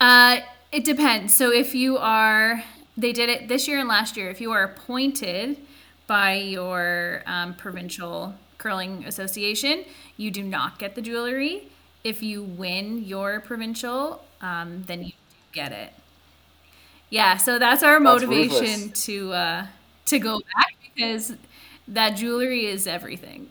Uh, 0.00 0.40
it 0.72 0.84
depends. 0.84 1.34
So 1.34 1.52
if 1.52 1.74
you 1.74 1.98
are, 1.98 2.64
they 2.96 3.12
did 3.12 3.28
it 3.28 3.48
this 3.48 3.68
year 3.68 3.78
and 3.78 3.88
last 3.88 4.16
year. 4.16 4.30
If 4.30 4.40
you 4.40 4.50
are 4.52 4.64
appointed 4.64 5.58
by 6.06 6.34
your 6.34 7.22
um, 7.26 7.54
provincial 7.54 8.34
curling 8.58 9.04
association, 9.04 9.84
you 10.16 10.30
do 10.30 10.42
not 10.42 10.78
get 10.78 10.94
the 10.94 11.02
jewelry. 11.02 11.68
If 12.04 12.22
you 12.22 12.42
win 12.42 13.04
your 13.04 13.40
provincial, 13.40 14.24
um, 14.40 14.82
then 14.86 15.04
you 15.04 15.12
get 15.52 15.72
it. 15.72 15.92
Yeah, 17.10 17.36
so 17.36 17.58
that's 17.58 17.82
our 17.82 18.00
that's 18.00 18.02
motivation 18.02 18.80
ruthless. 18.80 19.04
to 19.04 19.32
uh, 19.32 19.66
to 20.06 20.18
go 20.18 20.40
back 20.56 20.74
because 20.82 21.34
that 21.88 22.10
jewelry 22.10 22.66
is 22.66 22.86
everything. 22.86 23.48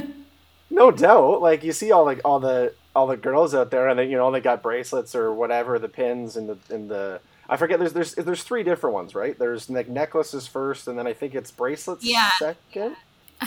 no 0.70 0.90
doubt. 0.90 1.40
Like 1.42 1.64
you 1.64 1.72
see 1.72 1.92
all 1.92 2.04
like 2.04 2.20
all 2.24 2.40
the 2.40 2.74
all 2.94 3.06
the 3.06 3.16
girls 3.16 3.54
out 3.54 3.70
there, 3.70 3.88
and 3.88 3.98
they 3.98 4.06
you 4.06 4.16
know 4.16 4.30
they 4.30 4.40
got 4.40 4.62
bracelets 4.62 5.14
or 5.14 5.32
whatever, 5.32 5.78
the 5.78 5.88
pins 5.88 6.36
and 6.36 6.48
the 6.48 6.74
and 6.74 6.90
the 6.90 7.20
I 7.48 7.56
forget. 7.56 7.78
There's 7.78 7.92
there's 7.92 8.14
there's 8.14 8.42
three 8.42 8.62
different 8.62 8.94
ones, 8.94 9.14
right? 9.14 9.38
There's 9.38 9.68
like 9.68 9.88
necklaces 9.88 10.46
first, 10.46 10.88
and 10.88 10.98
then 10.98 11.06
I 11.06 11.12
think 11.12 11.34
it's 11.34 11.50
bracelets 11.50 12.04
yeah. 12.04 12.30
second. 12.38 12.96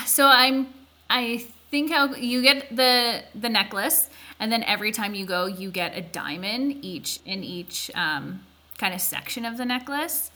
So 0.06 0.27
I'm 0.27 0.67
I 1.10 1.45
think 1.71 1.91
how 1.91 2.13
you 2.13 2.41
get 2.41 2.75
the 2.75 3.23
the 3.34 3.49
necklace, 3.49 4.10
and 4.39 4.51
then 4.51 4.63
every 4.63 4.91
time 4.91 5.15
you 5.15 5.25
go, 5.25 5.45
you 5.45 5.71
get 5.71 5.97
a 5.97 6.01
diamond 6.01 6.84
each 6.84 7.19
in 7.25 7.43
each 7.43 7.89
um, 7.95 8.43
kind 8.77 8.93
of 8.93 9.01
section 9.01 9.45
of 9.45 9.58
the 9.58 9.65
necklace. 9.65 10.32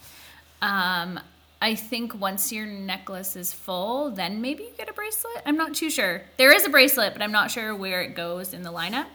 Um, 0.61 1.19
I 1.61 1.75
think 1.75 2.19
once 2.19 2.51
your 2.51 2.65
necklace 2.65 3.35
is 3.35 3.53
full, 3.53 4.09
then 4.11 4.41
maybe 4.41 4.63
you 4.63 4.71
get 4.77 4.89
a 4.89 4.93
bracelet. 4.93 5.43
I'm 5.45 5.57
not 5.57 5.75
too 5.75 5.89
sure. 5.89 6.23
There 6.37 6.51
is 6.51 6.65
a 6.65 6.69
bracelet, 6.69 7.13
but 7.13 7.21
I'm 7.21 7.31
not 7.31 7.51
sure 7.51 7.75
where 7.75 8.01
it 8.01 8.15
goes 8.15 8.53
in 8.53 8.63
the 8.63 8.71
lineup. 8.71 9.07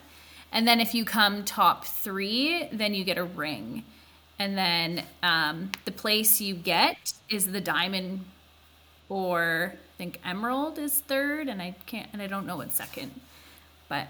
And 0.53 0.67
then 0.67 0.81
if 0.81 0.95
you 0.95 1.05
come 1.05 1.45
top 1.45 1.85
three, 1.85 2.69
then 2.73 2.95
you 2.95 3.03
get 3.05 3.19
a 3.19 3.25
ring 3.25 3.83
and 4.39 4.57
then 4.57 5.05
um, 5.23 5.71
the 5.85 5.93
place 5.93 6.41
you 6.41 6.55
get 6.55 7.13
is 7.29 7.53
the 7.53 7.61
diamond 7.61 8.25
or 9.09 9.73
I 9.75 9.97
think 9.97 10.21
emerald 10.25 10.79
is 10.79 11.01
third, 11.01 11.49
and 11.49 11.63
I 11.63 11.75
can't 11.87 12.09
and 12.13 12.21
I 12.21 12.27
don't 12.27 12.47
know 12.47 12.57
what's 12.57 12.75
second. 12.75 13.19
But 13.89 14.09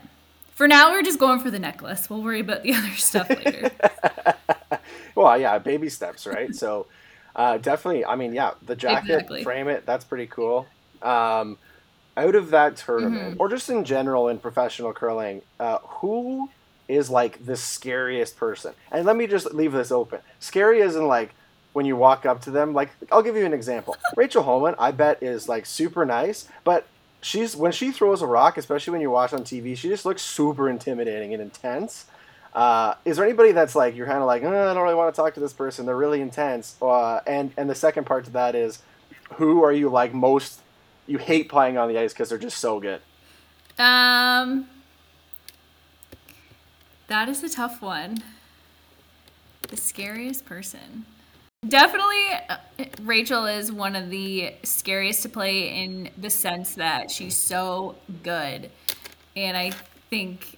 for 0.51 0.67
now, 0.67 0.91
we're 0.91 1.03
just 1.03 1.21
going 1.21 1.39
for 1.39 1.51
the 1.51 1.59
necklace. 1.59 2.11
We'll 2.11 2.23
worry 2.23 2.41
about 2.41 2.63
the 2.63 2.75
other 2.75 2.91
stuff 2.95 3.29
later. 3.29 3.71
well, 5.15 5.39
yeah, 5.39 5.59
baby 5.59 5.89
steps, 5.89 6.27
right? 6.27 6.55
so 6.55 6.87
uh, 7.37 7.59
definitely, 7.59 8.05
I 8.05 8.17
mean, 8.17 8.33
yeah, 8.33 8.53
the 8.63 8.75
jacket, 8.75 9.11
exactly. 9.11 9.45
frame 9.45 9.69
it, 9.69 9.85
that's 9.85 10.05
pretty 10.05 10.27
cool. 10.27 10.67
Um, 11.03 11.59
out 12.17 12.35
of 12.35 12.51
that 12.51 12.77
tournament, 12.77 13.33
mm-hmm. 13.33 13.41
or 13.41 13.51
just 13.51 13.69
in 13.69 13.85
general 13.85 14.29
in 14.29 14.39
professional 14.39 14.95
curling, 14.95 15.43
uh, 15.61 15.79
who 15.79 16.49
is 16.89 17.11
like 17.11 17.45
the 17.45 17.57
scariest 17.57 18.39
person. 18.39 18.73
And 18.91 19.05
let 19.05 19.17
me 19.17 19.27
just 19.27 19.53
leave 19.53 19.73
this 19.73 19.93
open. 19.93 20.21
Scary 20.41 20.81
isn't 20.81 21.07
like 21.07 21.35
when 21.75 21.85
you 21.85 21.95
walk 21.95 22.25
up 22.25 22.41
to 22.43 22.51
them. 22.51 22.73
Like 22.73 22.91
I'll 23.13 23.23
give 23.23 23.37
you 23.37 23.45
an 23.45 23.53
example. 23.53 23.97
Rachel 24.17 24.43
Homan, 24.43 24.75
I 24.79 24.93
bet, 24.93 25.23
is 25.23 25.47
like 25.47 25.67
super 25.67 26.07
nice, 26.07 26.49
but 26.65 26.87
she's 27.21 27.55
when 27.55 27.73
she 27.73 27.93
throws 27.93 28.23
a 28.23 28.27
rock, 28.27 28.57
especially 28.57 28.93
when 28.93 29.03
you 29.03 29.11
watch 29.11 29.35
on 29.35 29.41
TV, 29.41 29.77
she 29.77 29.89
just 29.89 30.07
looks 30.07 30.23
super 30.23 30.71
intimidating 30.71 31.35
and 31.35 31.43
intense. 31.43 32.07
Uh, 32.57 32.95
is 33.05 33.19
there 33.19 33.27
anybody 33.27 33.53
that's 33.53 33.75
like 33.77 33.95
you're 33.95 34.07
kind 34.07 34.21
of 34.21 34.27
like, 34.27 34.43
oh, 34.43 34.49
I 34.49 34.73
don't 34.73 34.83
really 34.83 34.95
want 34.95 35.15
to 35.15 35.21
talk 35.21 35.35
to 35.35 35.41
this 35.41 35.53
person. 35.53 35.85
They're 35.85 35.95
really 35.95 36.23
intense. 36.23 36.77
Uh, 36.81 37.21
and 37.27 37.53
and 37.59 37.69
the 37.69 37.75
second 37.75 38.05
part 38.05 38.25
to 38.25 38.31
that 38.31 38.55
is, 38.55 38.83
who 39.35 39.63
are 39.63 39.73
you 39.73 39.91
like 39.91 40.15
most? 40.15 40.61
You 41.07 41.19
hate 41.19 41.51
playing 41.51 41.77
on 41.77 41.89
the 41.89 41.99
ice 41.99 42.15
because 42.15 42.31
they're 42.31 42.39
just 42.39 42.57
so 42.57 42.81
good. 42.81 43.03
Um, 43.79 44.69
that 47.09 47.29
is 47.29 47.45
a 47.45 47.51
tough 47.51 47.83
one. 47.83 48.23
The 49.69 49.77
scariest 49.77 50.47
person. 50.47 51.05
Definitely, 51.69 52.25
uh, 52.49 52.57
Rachel 53.03 53.45
is 53.45 53.71
one 53.71 53.95
of 53.95 54.09
the 54.09 54.55
scariest 54.63 55.23
to 55.25 55.29
play 55.29 55.85
in 55.85 56.09
the 56.17 56.31
sense 56.31 56.75
that 56.77 57.11
she's 57.11 57.37
so 57.37 57.97
good. 58.23 58.71
And 59.37 59.57
I 59.59 59.73
think 60.09 60.56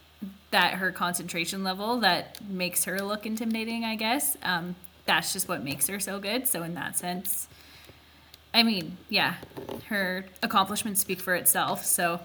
that 0.51 0.75
her 0.75 0.91
concentration 0.91 1.63
level 1.63 2.01
that 2.01 2.41
makes 2.49 2.85
her 2.85 3.01
look 3.01 3.27
intimidating, 3.27 3.85
I 3.85 3.97
guess. 3.97 4.37
Um, 4.43 4.77
that's 5.05 5.33
just 5.33 5.49
what 5.49 5.63
makes 5.63 5.87
her 5.89 6.01
so 6.01 6.19
good. 6.19 6.47
So, 6.47 6.63
in 6.63 6.75
that 6.75 6.97
sense, 6.97 7.49
I 8.53 8.63
mean, 8.63 8.97
yeah, 9.09 9.35
her 9.89 10.27
accomplishments 10.43 11.01
speak 11.01 11.21
for 11.21 11.35
itself. 11.35 11.85
So, 11.85 12.21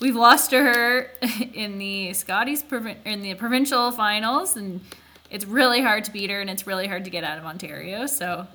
we've 0.00 0.16
lost 0.16 0.50
to 0.50 0.58
her 0.58 1.10
in 1.54 1.78
the 1.78 2.12
Scotties 2.12 2.64
in 3.04 3.22
the 3.22 3.34
provincial 3.34 3.90
finals, 3.90 4.56
and 4.56 4.80
it's 5.30 5.44
really 5.44 5.82
hard 5.82 6.04
to 6.04 6.12
beat 6.12 6.30
her, 6.30 6.40
and 6.40 6.50
it's 6.50 6.66
really 6.66 6.86
hard 6.86 7.04
to 7.04 7.10
get 7.10 7.24
out 7.24 7.38
of 7.38 7.44
Ontario. 7.44 8.06
So, 8.06 8.46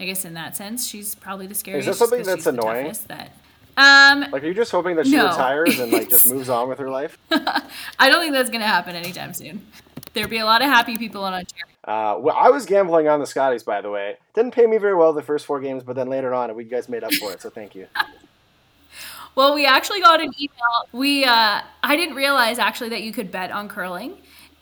I 0.00 0.04
guess 0.04 0.24
in 0.24 0.34
that 0.34 0.56
sense, 0.56 0.86
she's 0.86 1.14
probably 1.14 1.46
the 1.46 1.54
scariest. 1.54 1.88
Is 1.88 1.98
that 1.98 2.04
something 2.06 2.24
that's 2.24 2.46
annoying? 2.46 2.94
That 3.08 3.32
um, 3.78 4.26
like, 4.32 4.42
are 4.42 4.46
you 4.46 4.54
just 4.54 4.72
hoping 4.72 4.96
that 4.96 5.06
she 5.06 5.12
no. 5.12 5.28
retires 5.28 5.78
and 5.78 5.92
like 5.92 6.10
just 6.10 6.26
moves 6.32 6.48
on 6.48 6.68
with 6.68 6.80
her 6.80 6.90
life? 6.90 7.16
I 7.30 8.10
don't 8.10 8.20
think 8.20 8.32
that's 8.32 8.50
gonna 8.50 8.66
happen 8.66 8.96
anytime 8.96 9.32
soon. 9.32 9.64
There'd 10.14 10.28
be 10.28 10.38
a 10.38 10.44
lot 10.44 10.62
of 10.62 10.68
happy 10.68 10.96
people 10.96 11.24
in 11.28 11.34
Ontario. 11.34 11.64
Uh, 11.84 12.18
well, 12.18 12.34
I 12.36 12.50
was 12.50 12.66
gambling 12.66 13.06
on 13.06 13.20
the 13.20 13.26
Scotties, 13.26 13.62
by 13.62 13.80
the 13.80 13.88
way. 13.88 14.16
Didn't 14.34 14.50
pay 14.50 14.66
me 14.66 14.78
very 14.78 14.96
well 14.96 15.12
the 15.12 15.22
first 15.22 15.46
four 15.46 15.60
games, 15.60 15.84
but 15.84 15.94
then 15.94 16.08
later 16.08 16.34
on, 16.34 16.52
we 16.56 16.64
guys 16.64 16.88
made 16.88 17.04
up 17.04 17.14
for 17.14 17.32
it. 17.32 17.40
So 17.40 17.50
thank 17.50 17.76
you. 17.76 17.86
well, 19.36 19.54
we 19.54 19.64
actually 19.64 20.00
got 20.00 20.20
an 20.20 20.32
email. 20.40 20.88
We 20.90 21.24
uh, 21.24 21.60
I 21.84 21.96
didn't 21.96 22.16
realize 22.16 22.58
actually 22.58 22.90
that 22.90 23.02
you 23.02 23.12
could 23.12 23.30
bet 23.30 23.52
on 23.52 23.68
curling, 23.68 24.16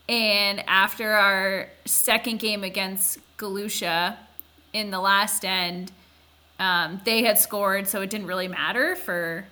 and 0.07 0.63
after 0.67 1.13
our 1.13 1.69
second 1.85 2.37
game 2.37 2.63
against 2.63 3.17
Galusha 3.37 4.15
in 4.73 4.91
the 4.91 4.99
last 4.99 5.43
end 5.43 5.91
um, 6.59 7.01
they 7.05 7.23
had 7.23 7.37
scored, 7.37 7.87
so 7.87 8.01
it 8.01 8.09
didn't 8.09 8.27
really 8.27 8.47
matter 8.47 8.95
for 8.95 9.45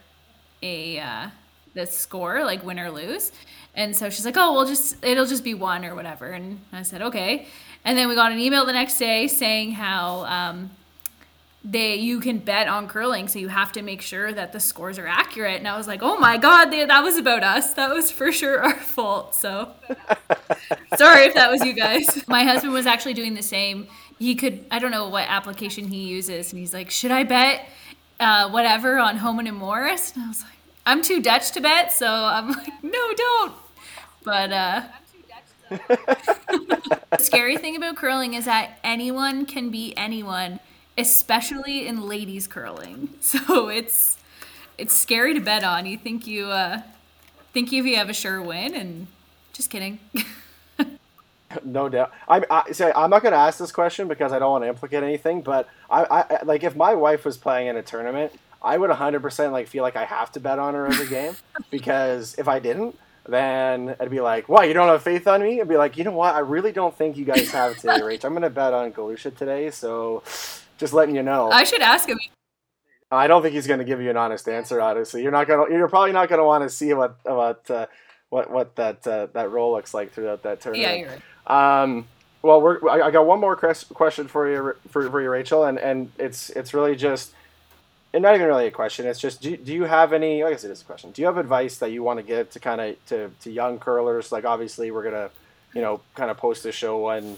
a 0.61 0.99
uh, 0.99 1.29
the 1.73 1.85
score, 1.85 2.43
like 2.43 2.63
win 2.63 2.79
or 2.79 2.89
lose. 2.89 3.31
And 3.75 3.95
so 3.95 4.09
she's 4.09 4.25
like, 4.25 4.37
"Oh, 4.37 4.53
we'll 4.53 4.65
just 4.65 5.03
it'll 5.03 5.25
just 5.25 5.43
be 5.43 5.53
one 5.53 5.85
or 5.85 5.95
whatever." 5.95 6.27
And 6.27 6.61
I 6.71 6.83
said, 6.83 7.01
"Okay." 7.01 7.47
And 7.83 7.97
then 7.97 8.07
we 8.09 8.15
got 8.15 8.31
an 8.31 8.39
email 8.39 8.65
the 8.65 8.73
next 8.73 8.97
day 8.97 9.27
saying 9.27 9.73
how 9.73 10.25
um, 10.25 10.71
they 11.63 11.95
you 11.95 12.19
can 12.19 12.39
bet 12.39 12.67
on 12.67 12.87
curling, 12.87 13.27
so 13.27 13.37
you 13.37 13.49
have 13.49 13.71
to 13.73 13.81
make 13.81 14.01
sure 14.01 14.31
that 14.31 14.53
the 14.53 14.59
scores 14.59 14.97
are 14.97 15.07
accurate. 15.07 15.57
And 15.57 15.67
I 15.67 15.77
was 15.77 15.87
like, 15.87 16.01
"Oh 16.01 16.17
my 16.17 16.37
god, 16.37 16.65
they, 16.71 16.85
that 16.85 17.03
was 17.03 17.17
about 17.17 17.43
us. 17.43 17.73
That 17.73 17.93
was 17.93 18.09
for 18.09 18.31
sure 18.31 18.63
our 18.63 18.75
fault." 18.75 19.35
So 19.35 19.71
sorry 20.95 21.25
if 21.25 21.33
that 21.35 21.51
was 21.51 21.63
you 21.63 21.73
guys. 21.73 22.23
My 22.27 22.43
husband 22.43 22.73
was 22.73 22.87
actually 22.87 23.13
doing 23.13 23.33
the 23.33 23.43
same 23.43 23.87
he 24.19 24.35
could 24.35 24.65
I 24.71 24.79
don't 24.79 24.91
know 24.91 25.09
what 25.09 25.27
application 25.27 25.87
he 25.87 26.07
uses, 26.07 26.51
and 26.51 26.59
he's 26.59 26.73
like, 26.73 26.89
should 26.91 27.11
I 27.11 27.23
bet 27.23 27.67
uh, 28.19 28.49
whatever 28.49 28.97
on 28.97 29.17
Homan 29.17 29.47
and 29.47 29.57
Morris? 29.57 30.13
And 30.15 30.23
I 30.23 30.27
was 30.27 30.41
like, 30.41 30.51
I'm 30.85 31.01
too 31.01 31.21
Dutch 31.21 31.51
to 31.51 31.61
bet, 31.61 31.91
so 31.91 32.07
I'm 32.07 32.51
like, 32.51 32.83
no, 32.83 33.13
don't. 33.13 33.53
But 34.23 34.51
uh, 34.51 34.81
the 35.69 37.17
scary 37.19 37.57
thing 37.57 37.75
about 37.75 37.95
curling 37.95 38.33
is 38.33 38.45
that 38.45 38.79
anyone 38.83 39.45
can 39.45 39.69
beat 39.69 39.93
anyone, 39.97 40.59
especially 40.97 41.87
in 41.87 42.07
ladies 42.07 42.47
curling. 42.47 43.09
So 43.21 43.69
it's 43.69 44.17
it's 44.77 44.93
scary 44.93 45.33
to 45.33 45.39
bet 45.39 45.63
on. 45.63 45.85
You 45.85 45.97
think 45.97 46.27
you 46.27 46.47
uh, 46.47 46.81
think 47.53 47.71
you 47.71 47.95
have 47.95 48.09
a 48.09 48.13
sure 48.13 48.41
win, 48.41 48.75
and 48.75 49.07
just 49.53 49.69
kidding. 49.69 49.99
No 51.63 51.89
doubt. 51.89 52.11
I, 52.27 52.43
I 52.49 52.71
say 52.71 52.91
I'm 52.95 53.09
not 53.09 53.21
going 53.21 53.33
to 53.33 53.37
ask 53.37 53.59
this 53.59 53.71
question 53.71 54.07
because 54.07 54.31
I 54.31 54.39
don't 54.39 54.51
want 54.51 54.63
to 54.63 54.67
implicate 54.67 55.03
anything. 55.03 55.41
But 55.41 55.69
I, 55.89 56.03
I 56.03 56.43
like 56.43 56.63
if 56.63 56.75
my 56.75 56.93
wife 56.95 57.25
was 57.25 57.37
playing 57.37 57.67
in 57.67 57.77
a 57.77 57.83
tournament, 57.83 58.33
I 58.61 58.77
would 58.77 58.89
100% 58.89 59.51
like 59.51 59.67
feel 59.67 59.83
like 59.83 59.95
I 59.95 60.05
have 60.05 60.31
to 60.33 60.39
bet 60.39 60.59
on 60.59 60.73
her 60.73 60.87
every 60.87 61.07
game 61.07 61.35
because 61.71 62.35
if 62.37 62.47
I 62.47 62.59
didn't, 62.59 62.97
then 63.27 63.95
I'd 63.99 64.11
be 64.11 64.21
like, 64.21 64.49
"Why 64.49 64.65
you 64.65 64.73
don't 64.73 64.87
have 64.87 65.01
faith 65.01 65.27
on 65.27 65.41
me?" 65.41 65.59
I'd 65.59 65.67
be 65.67 65.77
like, 65.77 65.97
"You 65.97 66.03
know 66.03 66.11
what? 66.11 66.35
I 66.35 66.39
really 66.39 66.71
don't 66.71 66.95
think 66.95 67.17
you 67.17 67.25
guys 67.25 67.51
have 67.51 67.71
it 67.71 67.77
today, 67.79 67.99
Rach. 67.99 68.23
I'm 68.23 68.31
going 68.31 68.43
to 68.43 68.49
bet 68.49 68.73
on 68.73 68.91
Galusha 68.91 69.35
today, 69.35 69.71
so 69.71 70.23
just 70.77 70.93
letting 70.93 71.15
you 71.15 71.23
know." 71.23 71.49
I 71.51 71.63
should 71.63 71.81
ask 71.81 72.07
him. 72.07 72.19
I 73.11 73.27
don't 73.27 73.41
think 73.41 73.55
he's 73.55 73.67
going 73.67 73.79
to 73.79 73.85
give 73.85 74.01
you 74.01 74.09
an 74.09 74.17
honest 74.17 74.47
answer. 74.47 74.81
Honestly, 74.81 75.23
you're 75.23 75.31
not 75.31 75.47
going. 75.47 75.67
to 75.67 75.73
You're 75.73 75.87
probably 75.87 76.11
not 76.11 76.29
going 76.29 76.39
to 76.39 76.45
want 76.45 76.63
to 76.63 76.69
see 76.69 76.93
what 76.93 77.17
what 77.23 77.69
uh, 77.69 77.87
what 78.29 78.51
what 78.51 78.75
that 78.75 79.05
uh, 79.07 79.27
that 79.33 79.49
role 79.49 79.73
looks 79.73 79.93
like 79.93 80.11
throughout 80.11 80.43
that 80.43 80.61
tournament. 80.61 80.87
Yeah, 80.87 80.95
you're 80.95 81.09
right. 81.09 81.21
Um, 81.47 82.07
well, 82.41 82.61
we're, 82.61 82.87
I 82.89 83.11
got 83.11 83.25
one 83.25 83.39
more 83.39 83.55
question 83.55 84.27
for 84.27 84.49
you, 84.49 84.75
for, 84.89 85.09
for 85.09 85.21
you, 85.21 85.29
Rachelle, 85.29 85.67
and, 85.67 85.79
and 85.79 86.11
it's 86.19 86.49
it's 86.51 86.73
really 86.73 86.95
just, 86.95 87.33
and 88.13 88.21
not 88.21 88.35
even 88.35 88.47
really 88.47 88.67
a 88.67 88.71
question. 88.71 89.07
It's 89.07 89.19
just, 89.19 89.41
do, 89.41 89.57
do 89.57 89.73
you 89.73 89.83
have 89.85 90.13
any? 90.13 90.43
I 90.43 90.51
guess 90.51 90.63
it 90.63 90.71
is 90.71 90.81
a 90.81 90.85
question. 90.85 91.11
Do 91.11 91.21
you 91.21 91.25
have 91.25 91.37
advice 91.37 91.77
that 91.79 91.91
you 91.91 92.03
want 92.03 92.19
to 92.19 92.23
give 92.23 92.51
to 92.51 92.59
kind 92.59 92.81
of 92.81 93.05
to, 93.07 93.31
to 93.41 93.51
young 93.51 93.79
curlers? 93.79 94.31
Like, 94.31 94.45
obviously, 94.45 94.91
we're 94.91 95.03
gonna, 95.03 95.31
you 95.73 95.81
know, 95.81 96.01
kind 96.13 96.29
of 96.29 96.37
post 96.37 96.63
this 96.63 96.75
show 96.75 97.07
on, 97.07 97.37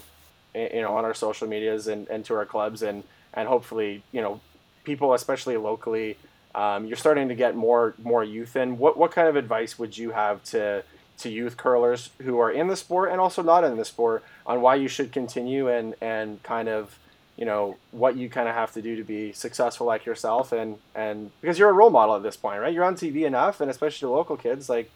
you 0.54 0.82
know, 0.82 0.94
on 0.96 1.04
our 1.04 1.14
social 1.14 1.48
medias 1.48 1.86
and, 1.88 2.06
and 2.08 2.24
to 2.26 2.34
our 2.34 2.44
clubs, 2.44 2.82
and 2.82 3.02
and 3.32 3.48
hopefully, 3.48 4.02
you 4.12 4.20
know, 4.20 4.40
people, 4.84 5.14
especially 5.14 5.56
locally, 5.56 6.16
um, 6.54 6.86
you're 6.86 6.96
starting 6.96 7.28
to 7.28 7.34
get 7.34 7.56
more 7.56 7.94
more 8.02 8.22
youth 8.22 8.56
in. 8.56 8.76
What 8.76 8.98
what 8.98 9.10
kind 9.10 9.26
of 9.26 9.36
advice 9.36 9.78
would 9.78 9.96
you 9.96 10.10
have 10.10 10.44
to 10.44 10.82
to 11.18 11.28
youth 11.28 11.56
curlers 11.56 12.10
who 12.22 12.38
are 12.38 12.50
in 12.50 12.68
the 12.68 12.76
sport 12.76 13.10
and 13.10 13.20
also 13.20 13.42
not 13.42 13.64
in 13.64 13.76
the 13.76 13.84
sport 13.84 14.24
on 14.46 14.60
why 14.60 14.74
you 14.74 14.88
should 14.88 15.12
continue 15.12 15.68
and 15.68 15.94
and 16.00 16.42
kind 16.42 16.68
of 16.68 16.98
you 17.36 17.44
know 17.44 17.76
what 17.92 18.16
you 18.16 18.28
kind 18.28 18.48
of 18.48 18.54
have 18.54 18.72
to 18.72 18.82
do 18.82 18.96
to 18.96 19.04
be 19.04 19.32
successful 19.32 19.86
like 19.86 20.06
yourself 20.06 20.52
and 20.52 20.76
and 20.94 21.30
because 21.40 21.58
you're 21.58 21.70
a 21.70 21.72
role 21.72 21.90
model 21.90 22.16
at 22.16 22.22
this 22.22 22.36
point 22.36 22.60
right? 22.60 22.72
You're 22.72 22.84
on 22.84 22.94
tv 22.94 23.26
enough 23.26 23.60
and 23.60 23.70
especially 23.70 24.06
to 24.06 24.10
local 24.10 24.36
kids 24.36 24.68
like 24.68 24.90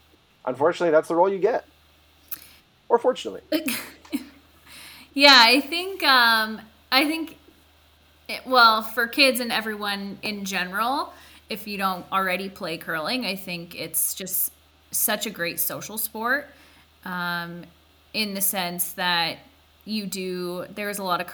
unfortunately 0.44 0.90
that's 0.90 1.08
the 1.08 1.16
role 1.16 1.28
you 1.28 1.38
get. 1.38 1.64
Or 2.88 2.98
fortunately. 2.98 3.42
Yeah 5.14 5.36
i 5.46 5.60
think 5.60 6.02
um 6.02 6.60
i 6.90 7.04
think 7.04 7.36
it, 8.28 8.40
well 8.46 8.82
for 8.82 9.06
kids 9.06 9.40
and 9.40 9.52
everyone 9.52 10.18
in 10.22 10.44
general 10.44 11.12
if 11.50 11.66
you 11.66 11.76
don't 11.76 12.06
already 12.10 12.48
play 12.48 12.78
curling 12.78 13.26
i 13.26 13.36
think 13.36 13.74
it's 13.74 14.14
just 14.14 14.52
such 14.92 15.26
a 15.26 15.30
great 15.30 15.58
social 15.58 15.98
sport 15.98 16.48
um, 17.04 17.62
in 18.14 18.34
the 18.34 18.40
sense 18.40 18.92
that 18.92 19.38
you 19.84 20.06
do 20.06 20.64
there's 20.74 20.98
a 20.98 21.02
lot 21.02 21.20
of 21.20 21.26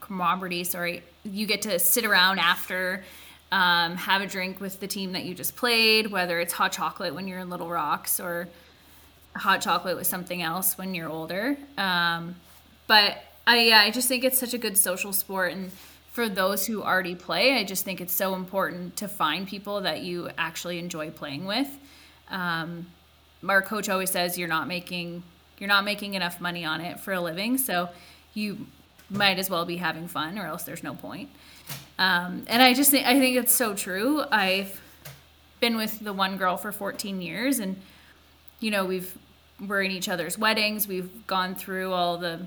camaraderie 0.00 0.62
sorry 0.62 1.02
you 1.24 1.46
get 1.46 1.62
to 1.62 1.78
sit 1.78 2.04
around 2.04 2.38
after 2.38 3.02
um, 3.50 3.96
have 3.96 4.22
a 4.22 4.26
drink 4.26 4.60
with 4.60 4.78
the 4.78 4.86
team 4.86 5.12
that 5.12 5.24
you 5.24 5.34
just 5.34 5.56
played 5.56 6.06
whether 6.06 6.38
it's 6.38 6.52
hot 6.52 6.70
chocolate 6.70 7.14
when 7.14 7.26
you're 7.26 7.40
in 7.40 7.50
little 7.50 7.68
rocks 7.68 8.20
or 8.20 8.48
hot 9.38 9.60
chocolate 9.60 9.96
with 9.96 10.06
something 10.06 10.42
else 10.42 10.76
when 10.76 10.94
you're 10.94 11.08
older. 11.08 11.56
Um, 11.76 12.36
but 12.86 13.18
I, 13.46 13.60
yeah, 13.62 13.80
I 13.80 13.90
just 13.90 14.08
think 14.08 14.24
it's 14.24 14.38
such 14.38 14.54
a 14.54 14.58
good 14.58 14.76
social 14.76 15.12
sport 15.12 15.52
and 15.52 15.70
for 16.12 16.28
those 16.28 16.66
who 16.66 16.82
already 16.82 17.14
play 17.14 17.60
i 17.60 17.62
just 17.62 17.84
think 17.84 18.00
it's 18.00 18.12
so 18.12 18.34
important 18.34 18.96
to 18.96 19.06
find 19.06 19.46
people 19.46 19.82
that 19.82 20.00
you 20.00 20.28
actually 20.36 20.78
enjoy 20.78 21.10
playing 21.10 21.44
with. 21.44 21.68
Um, 22.28 22.86
our 23.46 23.62
coach 23.62 23.88
always 23.88 24.10
says 24.10 24.38
you're 24.38 24.48
not 24.48 24.66
making 24.66 25.22
you're 25.58 25.68
not 25.68 25.84
making 25.84 26.14
enough 26.14 26.40
money 26.40 26.64
on 26.64 26.80
it 26.80 27.00
for 27.00 27.12
a 27.12 27.20
living, 27.20 27.58
so 27.58 27.88
you 28.34 28.66
might 29.10 29.38
as 29.38 29.50
well 29.50 29.64
be 29.64 29.76
having 29.76 30.06
fun, 30.06 30.38
or 30.38 30.46
else 30.46 30.62
there's 30.62 30.82
no 30.82 30.94
point. 30.94 31.30
Um, 31.98 32.44
and 32.46 32.62
I 32.62 32.74
just 32.74 32.90
think 32.90 33.06
I 33.06 33.18
think 33.18 33.36
it's 33.36 33.54
so 33.54 33.74
true. 33.74 34.22
I've 34.30 34.80
been 35.60 35.76
with 35.76 35.98
the 35.98 36.12
one 36.12 36.36
girl 36.36 36.56
for 36.56 36.70
14 36.70 37.20
years, 37.20 37.58
and 37.58 37.76
you 38.60 38.70
know 38.70 38.84
we've 38.84 39.16
we're 39.66 39.82
in 39.82 39.90
each 39.90 40.08
other's 40.08 40.38
weddings. 40.38 40.86
We've 40.86 41.26
gone 41.26 41.54
through 41.54 41.92
all 41.92 42.18
the 42.18 42.46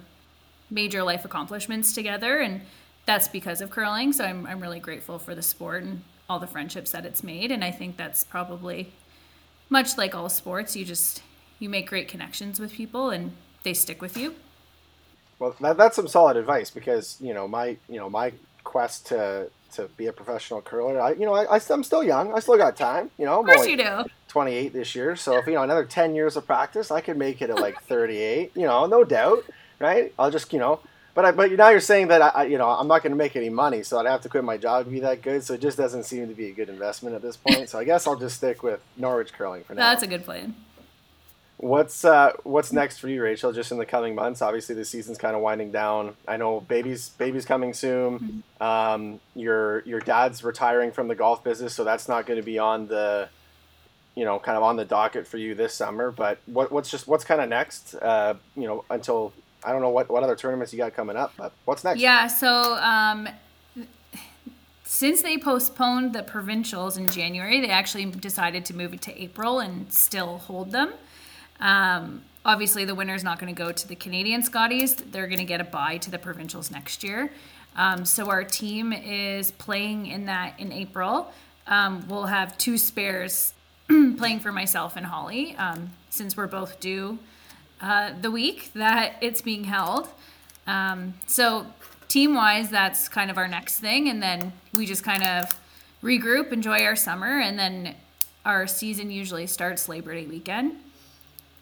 major 0.70 1.04
life 1.04 1.26
accomplishments 1.26 1.94
together, 1.94 2.39
and 2.39 2.62
that's 3.06 3.28
because 3.28 3.62
of 3.62 3.70
curling. 3.70 4.14
So 4.14 4.24
I'm 4.24 4.46
I'm 4.46 4.62
really 4.62 4.80
grateful 4.80 5.20
for 5.20 5.36
the 5.36 5.42
sport 5.42 5.84
and 5.84 6.04
all 6.30 6.39
the 6.39 6.48
friendships 6.48 6.92
that 6.92 7.06
it's 7.06 7.24
made, 7.24 7.52
and 7.52 7.64
I 7.64 7.72
think 7.72 7.98
that's 7.98 8.24
probably 8.24 8.94
much 9.72 9.97
like 9.97 10.13
all 10.13 10.30
sports, 10.30 10.76
you 10.76 10.86
just 10.86 11.24
you 11.57 11.69
make 11.69 11.88
great 11.88 12.07
connections 12.07 12.59
with 12.59 12.72
people 12.74 13.09
and 13.09 13.32
they 13.63 13.74
stick 13.74 14.01
with 14.01 14.17
you. 14.17 14.36
Well, 15.39 15.55
that, 15.61 15.78
that's 15.78 15.95
some 15.95 16.07
solid 16.07 16.38
advice 16.38 16.69
because 16.69 17.17
you 17.19 17.34
know 17.34 17.47
my 17.47 17.78
you 17.89 17.97
know 17.97 18.09
my 18.09 18.34
quest 18.63 19.07
to 19.07 19.49
to 19.74 19.88
be 19.97 20.05
a 20.07 20.13
professional 20.13 20.61
curler. 20.61 21.01
I 21.01 21.13
you 21.13 21.26
know 21.26 21.34
I, 21.34 21.57
I 21.57 21.59
am 21.72 21.84
still 21.84 22.03
young. 22.03 22.34
I 22.34 22.39
still 22.39 22.57
got 22.57 22.76
time. 22.76 23.09
You 23.17 23.26
know, 23.26 23.39
of 23.39 23.45
course 23.47 23.65
you 23.65 23.78
do. 23.78 24.03
28 24.28 24.72
this 24.72 24.95
year. 24.95 25.15
So 25.15 25.38
if 25.38 25.47
you 25.47 25.53
know 25.53 25.63
another 25.63 25.84
10 25.84 26.15
years 26.15 26.38
of 26.38 26.45
practice, 26.45 26.91
I 26.91 27.01
could 27.01 27.17
make 27.17 27.41
it 27.41 27.49
at 27.49 27.59
like 27.59 27.82
38. 27.88 28.51
You 28.55 28.63
know, 28.63 28.86
no 28.86 29.03
doubt, 29.03 29.43
right? 29.80 30.13
I'll 30.19 30.32
just 30.32 30.51
you 30.53 30.59
know. 30.59 30.80
But 31.14 31.26
I, 31.26 31.32
but 31.32 31.51
now 31.51 31.70
you're 31.70 31.80
saying 31.82 32.07
that 32.07 32.22
I, 32.36 32.45
you 32.45 32.57
know 32.57 32.70
I'm 32.70 32.88
not 32.88 33.03
going 33.03 33.12
to 33.12 33.18
make 33.18 33.36
any 33.36 33.49
money, 33.49 33.84
so 33.84 33.99
I'd 33.99 34.05
have 34.05 34.22
to 34.22 34.30
quit 34.30 34.43
my 34.43 34.57
job 34.57 34.86
to 34.86 34.91
be 34.91 35.01
that 35.01 35.22
good. 35.22 35.43
So 35.43 35.55
it 35.55 35.62
just 35.62 35.78
doesn't 35.78 36.03
seem 36.03 36.28
to 36.28 36.34
be 36.34 36.47
a 36.47 36.53
good 36.53 36.70
investment 36.70 37.16
at 37.16 37.22
this 37.22 37.36
point. 37.38 37.70
So 37.70 37.80
I 37.80 37.84
guess 37.84 38.07
I'll 38.07 38.16
just 38.16 38.38
stick 38.38 38.64
with 38.64 38.82
Norwich 38.97 39.34
curling 39.34 39.64
for 39.64 39.74
now. 39.74 39.89
That's 39.89 40.03
a 40.03 40.07
good 40.07 40.24
plan. 40.24 40.55
What's 41.62 42.03
uh, 42.03 42.34
what's 42.43 42.74
next 42.74 42.97
for 42.97 43.07
you, 43.07 43.22
Rachelle? 43.22 43.53
Just 43.53 43.72
in 43.72 43.78
the 43.78 43.86
coming 43.86 44.16
months. 44.16 44.41
Obviously, 44.41 44.74
the 44.74 44.84
season's 44.84 45.20
kind 45.20 45.36
of 45.36 45.43
winding 45.43 45.72
down. 45.72 46.16
I 46.28 46.38
know 46.38 46.62
baby's 46.62 47.09
baby's 47.09 47.45
coming 47.45 47.74
soon. 47.74 48.43
Mm-hmm. 48.59 48.64
Um, 48.64 49.20
your 49.36 49.82
your 49.82 49.99
dad's 49.99 50.43
retiring 50.43 50.91
from 50.91 51.07
the 51.07 51.14
golf 51.14 51.43
business, 51.43 51.76
so 51.76 51.84
that's 51.84 52.07
not 52.07 52.26
going 52.26 52.39
to 52.39 52.45
be 52.45 52.57
on 52.57 52.88
the, 52.88 53.30
you 54.16 54.26
know, 54.26 54.39
kind 54.39 54.57
of 54.57 54.64
on 54.64 54.76
the 54.76 54.86
docket 54.86 55.28
for 55.28 55.38
you 55.38 55.53
this 55.53 55.76
summer. 55.76 56.09
But 56.09 56.39
what 56.47 56.72
what's 56.72 56.89
just 56.89 57.07
what's 57.07 57.26
kind 57.26 57.39
of 57.39 57.47
next? 57.47 57.93
Uh, 57.93 58.34
you 58.55 58.66
know, 58.66 58.84
until 58.89 59.32
I 59.64 59.72
don't 59.72 59.82
know 59.82 59.89
what 59.89 60.09
what 60.09 60.24
other 60.24 60.36
tournaments 60.36 60.74
you 60.74 60.78
got 60.78 60.93
coming 60.93 61.16
up, 61.16 61.34
but 61.38 61.53
what's 61.66 61.84
next? 61.84 61.99
Yeah, 61.99 62.28
so 62.28 62.76
um, 62.76 63.28
since 64.84 65.22
they 65.22 65.38
postponed 65.38 66.14
the 66.14 66.24
provincials 66.24 66.97
in 66.97 67.07
January, 67.07 67.62
they 67.62 67.70
actually 67.70 68.05
decided 68.05 68.66
to 68.66 68.76
move 68.76 68.93
it 68.93 69.01
to 69.03 69.22
April 69.22 69.59
and 69.59 69.91
still 69.93 70.39
hold 70.39 70.72
them. 70.72 70.93
Um, 71.59 72.24
obviously, 72.43 72.86
the 72.86 72.95
winner 72.95 73.16
is 73.16 73.24
not 73.24 73.39
going 73.39 73.53
to 73.53 73.57
go 73.57 73.72
to 73.72 73.88
the 73.88 73.95
Canadian 73.95 74.43
Scotties. 74.43 74.95
They're 74.95 75.28
going 75.28 75.39
to 75.39 75.45
get 75.45 75.62
a 75.62 75.64
bye 75.64 75.97
to 75.97 76.12
the 76.12 76.20
provincials 76.20 76.72
next 76.72 77.03
year. 77.03 77.32
Um, 77.76 78.03
so 78.03 78.30
our 78.30 78.43
team 78.43 78.91
is 78.91 79.51
playing 79.51 80.07
in 80.07 80.26
that 80.26 80.59
in 80.59 80.72
April. 80.72 81.32
Um, 81.68 82.05
we'll 82.09 82.26
have 82.26 82.57
two 82.57 82.78
spares 82.78 83.53
playing 83.88 84.41
for 84.41 84.51
myself 84.51 84.97
and 84.97 85.05
Hollie 85.05 85.55
um, 85.55 85.91
since 86.09 86.36
we're 86.36 86.47
both 86.47 86.80
due 86.80 87.18
uh, 87.82 88.12
the 88.20 88.32
week 88.32 88.72
that 88.74 89.16
it's 89.22 89.42
being 89.42 89.64
held. 89.66 90.08
Um, 90.68 91.16
so 91.28 91.66
team 92.08 92.36
wise, 92.36 92.70
that's 92.70 93.10
kind 93.10 93.32
of 93.32 93.38
our 93.38 93.48
next 93.48 93.80
thing, 93.80 94.08
and 94.10 94.22
then 94.22 94.54
we 94.74 94.86
just 94.86 95.04
kind 95.04 95.24
of 95.24 95.46
regroup, 96.04 96.52
enjoy 96.52 96.84
our 96.84 96.96
summer, 96.96 97.40
and 97.40 97.58
then 97.58 97.96
our 98.46 98.68
season 98.68 99.12
usually 99.12 99.48
starts 99.48 99.88
Labor 99.88 100.14
Day 100.14 100.26
weekend. 100.26 100.74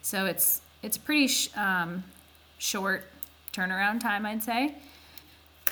So 0.01 0.25
it's 0.25 0.61
it's 0.81 0.97
pretty 0.97 1.27
sh- 1.27 1.55
um, 1.57 2.03
short 2.57 3.03
turnaround 3.53 3.99
time, 3.99 4.25
I'd 4.25 4.43
say. 4.43 4.75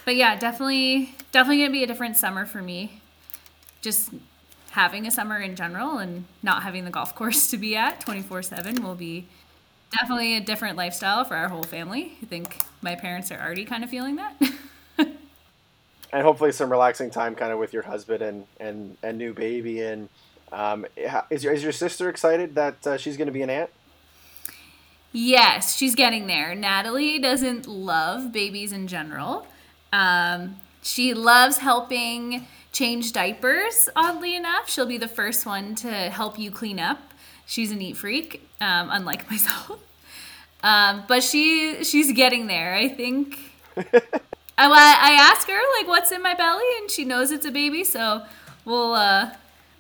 But 0.06 0.16
yeah, 0.16 0.38
definitely 0.38 1.16
definitely 1.32 1.60
gonna 1.60 1.72
be 1.72 1.84
a 1.84 1.88
different 1.88 2.18
summer 2.18 2.46
for 2.46 2.62
me. 2.62 3.02
Just 3.82 4.12
having 4.72 5.08
a 5.08 5.12
summer 5.12 5.40
in 5.40 5.56
general 5.56 5.98
and 5.98 6.26
not 6.44 6.64
having 6.64 6.86
the 6.86 6.92
golf 6.92 7.16
course 7.20 7.50
to 7.52 7.58
be 7.58 7.76
at 7.76 8.00
24 8.02 8.44
7 8.44 8.84
will 8.84 8.96
be 8.96 9.28
definitely 9.92 10.36
a 10.36 10.42
different 10.42 10.78
lifestyle 10.78 11.24
for 11.24 11.36
our 11.36 11.48
whole 11.50 11.64
family. 11.64 12.18
I 12.22 12.26
think 12.26 12.58
my 12.82 12.96
parents 12.96 13.32
are 13.32 13.40
already 13.40 13.66
kind 13.66 13.84
of 13.84 13.90
feeling 13.90 14.18
that. 14.18 14.36
and 14.98 16.24
hopefully 16.24 16.52
some 16.52 16.70
relaxing 16.70 17.10
time 17.10 17.36
kind 17.36 17.52
of 17.52 17.60
with 17.60 17.74
your 17.74 17.84
husband 17.84 18.22
and 18.22 18.46
and, 18.60 18.98
and 19.04 19.18
new 19.18 19.34
baby 19.34 19.82
and 19.82 20.10
um, 20.52 20.86
is, 21.30 21.44
your, 21.44 21.52
is 21.54 21.62
your 21.62 21.74
sister 21.74 22.10
excited 22.10 22.56
that 22.56 22.88
uh, 22.88 22.98
she's 22.98 23.18
going 23.18 23.28
to 23.28 23.34
be 23.34 23.42
an 23.42 23.50
aunt 23.50 23.70
Yes, 25.20 25.76
she's 25.76 25.96
getting 25.96 26.28
there. 26.28 26.54
Natalie 26.54 27.18
doesn't 27.18 27.66
love 27.66 28.32
babies 28.32 28.72
in 28.72 28.88
general. 28.88 29.48
Um, 29.92 30.58
she 30.82 31.14
loves 31.14 31.58
helping 31.58 32.46
change 32.72 33.14
diapers, 33.14 33.90
oddly 33.96 34.36
enough. 34.36 34.70
She'll 34.70 34.86
be 34.86 34.98
the 34.98 35.08
first 35.08 35.46
one 35.46 35.76
to 35.76 35.90
help 35.90 36.38
you 36.38 36.52
clean 36.52 36.80
up. 36.80 37.07
She's 37.48 37.72
a 37.72 37.76
neat 37.76 37.98
freak, 37.98 38.48
um, 38.62 38.90
unlike 38.92 39.28
myself. 39.32 39.80
Um, 40.62 41.04
but 41.08 41.24
she 41.24 41.84
she's 41.84 42.12
getting 42.12 42.46
there. 42.48 42.76
I 42.76 42.88
think. 42.90 43.40
I, 44.60 44.68
I 44.70 45.12
ask 45.32 45.48
her 45.48 45.60
like 45.80 45.88
what's 45.88 46.12
in 46.12 46.22
my 46.22 46.34
belly, 46.34 46.66
and 46.80 46.92
she 46.92 47.06
knows 47.06 47.32
it's 47.32 47.46
a 47.46 47.52
baby. 47.52 47.84
So 47.84 48.24
we'll 48.66 48.94
uh, 48.94 49.32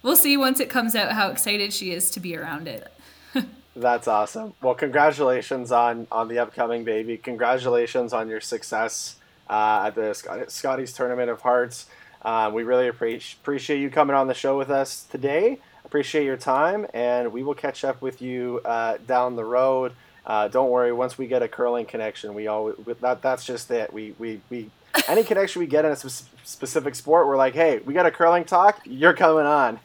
we'll 0.01 0.15
see 0.15 0.38
once 0.38 0.59
it 0.59 0.70
comes 0.70 0.95
out 0.95 1.11
how 1.11 1.30
excited 1.30 1.74
she 1.74 1.91
is 1.91 2.09
to 2.11 2.20
be 2.20 2.38
around 2.38 2.68
it. 2.68 2.91
That's 3.76 4.07
awesome. 4.07 4.53
Well, 4.61 4.76
congratulations 4.76 5.72
on 5.72 6.07
on 6.11 6.28
the 6.28 6.39
upcoming 6.39 6.84
baby. 6.84 7.18
Congratulations 7.18 8.13
on 8.13 8.30
your 8.30 8.41
success 8.41 9.18
uh, 9.49 9.84
at 9.88 9.95
the 9.95 10.45
Scotties 10.47 10.93
Tournament 10.93 11.30
of 11.30 11.41
Hearts. 11.41 11.88
Uh, 12.22 12.51
we 12.53 12.63
really 12.63 12.88
appreciate 12.88 13.38
appreciate 13.41 13.80
you 13.80 13.89
coming 13.89 14.15
on 14.15 14.28
the 14.28 14.34
show 14.34 14.57
with 14.57 14.70
us 14.70 15.03
today. 15.03 15.59
Appreciate 15.88 16.25
your 16.25 16.35
time, 16.35 16.85
and 16.93 17.31
we 17.31 17.43
will 17.43 17.53
catch 17.53 17.85
up 17.85 18.01
with 18.01 18.21
you 18.21 18.59
uh, 18.65 18.97
down 19.07 19.38
the 19.38 19.45
road. 19.45 19.93
Uh, 20.25 20.49
don't 20.49 20.69
worry. 20.69 20.91
Once 20.91 21.17
we 21.17 21.27
get 21.27 21.41
a 21.41 21.47
curling 21.47 21.85
connection, 21.85 22.33
we 22.33 22.47
always 22.47 22.75
that 22.99 23.21
that's 23.21 23.45
just 23.45 23.71
it. 23.71 23.93
We 23.93 24.13
we 24.19 24.41
we 24.49 24.69
any 25.07 25.23
connection 25.23 25.61
we 25.61 25.65
get 25.65 25.85
in 25.85 25.91
a 25.91 25.95
specific 25.95 26.93
sport, 26.93 27.25
we're 27.25 27.38
like, 27.38 27.53
hey, 27.53 27.79
we 27.79 27.93
got 27.93 28.05
a 28.05 28.11
curling 28.11 28.43
talk. 28.43 28.81
You're 28.83 29.13
coming 29.13 29.45
on. 29.45 29.79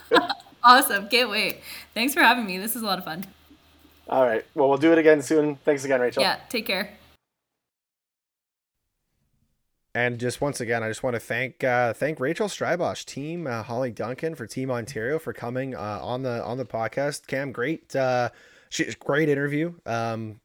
awesome. 0.64 1.08
Can't 1.10 1.28
wait. 1.28 1.60
Thanks 1.92 2.14
for 2.14 2.20
having 2.20 2.46
me. 2.46 2.56
This 2.56 2.74
is 2.74 2.80
a 2.80 2.86
lot 2.86 2.98
of 2.98 3.04
fun. 3.04 3.26
All 4.08 4.24
right. 4.24 4.46
Well, 4.54 4.70
we'll 4.70 4.78
do 4.78 4.92
it 4.92 4.98
again 4.98 5.20
soon. 5.20 5.56
Thanks 5.56 5.84
again, 5.84 6.00
Rachelle. 6.00 6.22
Yeah. 6.22 6.38
Take 6.48 6.64
care. 6.64 6.96
And 9.94 10.18
just 10.18 10.40
once 10.40 10.60
again, 10.60 10.82
I 10.82 10.88
just 10.88 11.04
want 11.04 11.14
to 11.14 11.20
thank 11.20 11.62
uh, 11.62 11.92
thank 11.92 12.18
Rachelle 12.18 12.48
Strybosch, 12.48 13.04
Team 13.04 13.46
uh, 13.46 13.62
Hollie 13.62 13.92
Duncan 13.92 14.34
for 14.34 14.46
Team 14.46 14.70
Ontario 14.70 15.20
for 15.20 15.32
coming 15.32 15.76
uh, 15.76 16.00
on 16.02 16.22
the 16.22 16.42
on 16.44 16.58
the 16.58 16.64
podcast. 16.64 17.28
Cam, 17.28 17.52
great, 17.52 17.94
uh, 17.94 18.30
she, 18.70 18.92
great 18.98 19.28
interview. 19.28 19.72
Um, 19.86 20.40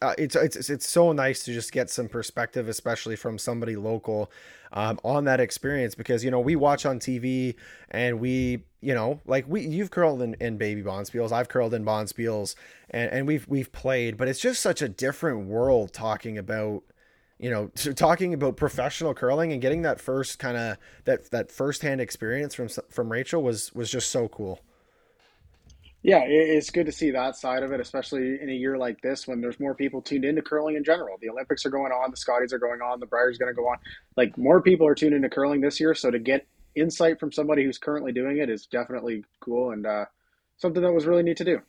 uh, 0.00 0.14
it's 0.18 0.36
it's 0.36 0.70
it's 0.70 0.86
so 0.86 1.10
nice 1.10 1.44
to 1.44 1.52
just 1.52 1.72
get 1.72 1.90
some 1.90 2.08
perspective, 2.08 2.68
especially 2.68 3.16
from 3.16 3.38
somebody 3.38 3.74
local 3.74 4.30
um, 4.72 4.98
on 5.04 5.24
that 5.24 5.40
experience 5.40 5.94
because 5.94 6.24
you 6.24 6.30
know 6.30 6.40
we 6.40 6.56
watch 6.56 6.86
on 6.86 6.98
TV 6.98 7.54
and 7.90 8.20
we 8.20 8.64
you 8.80 8.94
know 8.94 9.20
like 9.26 9.44
we 9.48 9.62
you've 9.62 9.90
curled 9.90 10.22
in, 10.22 10.34
in 10.40 10.56
baby 10.56 10.82
bonspiels 10.82 11.32
I've 11.32 11.48
curled 11.48 11.74
in 11.74 11.84
bonspiels 11.84 12.54
and, 12.90 13.10
and 13.10 13.26
we've 13.26 13.46
we've 13.48 13.70
played 13.72 14.16
but 14.16 14.28
it's 14.28 14.40
just 14.40 14.62
such 14.62 14.80
a 14.80 14.88
different 14.88 15.46
world 15.46 15.92
talking 15.92 16.38
about 16.38 16.82
you 17.42 17.50
know 17.50 17.70
so 17.74 17.92
talking 17.92 18.32
about 18.32 18.56
professional 18.56 19.12
curling 19.12 19.52
and 19.52 19.60
getting 19.60 19.82
that 19.82 20.00
first 20.00 20.38
kind 20.38 20.56
of 20.56 20.78
that 21.04 21.28
that 21.32 21.50
firsthand 21.50 22.00
experience 22.00 22.54
from 22.54 22.68
from 22.88 23.10
Rachelle 23.10 23.42
was 23.42 23.74
was 23.74 23.90
just 23.90 24.10
so 24.10 24.28
cool. 24.28 24.60
Yeah, 26.04 26.22
it's 26.24 26.70
good 26.70 26.86
to 26.86 26.92
see 26.92 27.12
that 27.12 27.36
side 27.36 27.62
of 27.62 27.70
it, 27.70 27.78
especially 27.78 28.40
in 28.40 28.48
a 28.48 28.52
year 28.52 28.76
like 28.76 29.00
this 29.02 29.28
when 29.28 29.40
there's 29.40 29.60
more 29.60 29.72
people 29.72 30.02
tuned 30.02 30.24
into 30.24 30.42
curling 30.42 30.74
in 30.74 30.82
general. 30.82 31.16
The 31.20 31.28
Olympics 31.28 31.64
are 31.64 31.70
going 31.70 31.92
on, 31.92 32.10
the 32.10 32.16
Scotties 32.16 32.52
are 32.52 32.58
going 32.58 32.80
on, 32.80 32.98
the 32.98 33.06
Brier's 33.06 33.38
going 33.38 33.52
to 33.52 33.54
go 33.54 33.68
on. 33.68 33.76
Like 34.16 34.36
more 34.36 34.60
people 34.60 34.84
are 34.84 34.96
tuned 34.96 35.14
into 35.14 35.28
curling 35.28 35.60
this 35.60 35.78
year, 35.78 35.94
so 35.94 36.10
to 36.10 36.18
get 36.18 36.44
insight 36.74 37.20
from 37.20 37.30
somebody 37.30 37.62
who's 37.64 37.78
currently 37.78 38.10
doing 38.10 38.38
it 38.38 38.50
is 38.50 38.66
definitely 38.66 39.24
cool 39.38 39.70
and 39.70 39.86
uh, 39.86 40.06
something 40.56 40.82
that 40.82 40.92
was 40.92 41.06
really 41.06 41.22
neat 41.22 41.36
to 41.36 41.44
do. 41.44 41.60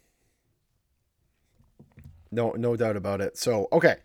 No, 2.32 2.54
no 2.54 2.76
doubt 2.76 2.96
about 2.96 3.22
it. 3.22 3.38
So, 3.38 3.68
okay, 3.72 3.98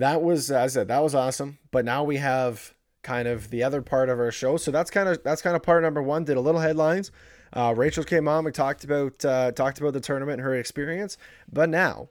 that 0.00 0.22
was 0.22 0.50
as 0.50 0.76
I 0.76 0.80
said, 0.80 0.88
that 0.88 1.02
was 1.02 1.14
awesome. 1.14 1.58
But 1.70 1.84
now 1.84 2.04
we 2.04 2.16
have 2.16 2.74
kind 3.02 3.26
of 3.26 3.50
the 3.50 3.62
other 3.62 3.80
part 3.80 4.08
of 4.08 4.18
our 4.18 4.30
show. 4.30 4.56
So 4.56 4.70
that's 4.70 4.90
kind 4.90 5.08
of 5.08 5.22
that's 5.22 5.42
kind 5.42 5.56
of 5.56 5.62
part 5.62 5.82
number 5.82 6.02
one. 6.02 6.24
Did 6.24 6.36
a 6.36 6.40
little 6.40 6.60
headlines 6.60 7.10
uh, 7.52 7.74
Rachelle 7.74 8.06
came 8.06 8.28
on. 8.28 8.44
We 8.44 8.52
talked 8.52 8.84
about 8.84 9.24
uh, 9.24 9.52
talked 9.52 9.80
about 9.80 9.92
the 9.92 10.00
tournament 10.00 10.38
and 10.38 10.42
her 10.42 10.54
experience. 10.54 11.16
But 11.50 11.68
now 11.68 12.10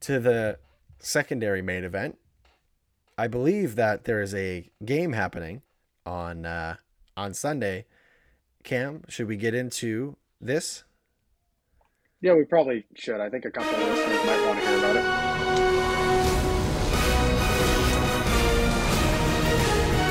to 0.00 0.20
the 0.20 0.58
secondary 1.00 1.62
main 1.62 1.84
event. 1.84 2.18
I 3.16 3.26
believe 3.26 3.74
that 3.74 4.04
there 4.04 4.22
is 4.22 4.32
a 4.34 4.70
game 4.84 5.12
happening 5.12 5.62
on 6.06 6.46
uh, 6.46 6.76
on 7.16 7.34
Sunday. 7.34 7.86
Cam, 8.62 9.02
should 9.08 9.26
we 9.26 9.36
get 9.36 9.54
into 9.54 10.16
this? 10.40 10.84
Yeah, 12.20 12.34
we 12.34 12.44
probably 12.44 12.84
should. 12.94 13.20
I 13.20 13.28
think 13.28 13.44
a 13.44 13.50
couple 13.50 13.74
of 13.74 13.88
listeners 13.88 14.24
might 14.26 14.46
want 14.46 14.60
to 14.60 14.66
hear 14.66 14.78
about 14.78 14.96
it. 14.96 15.37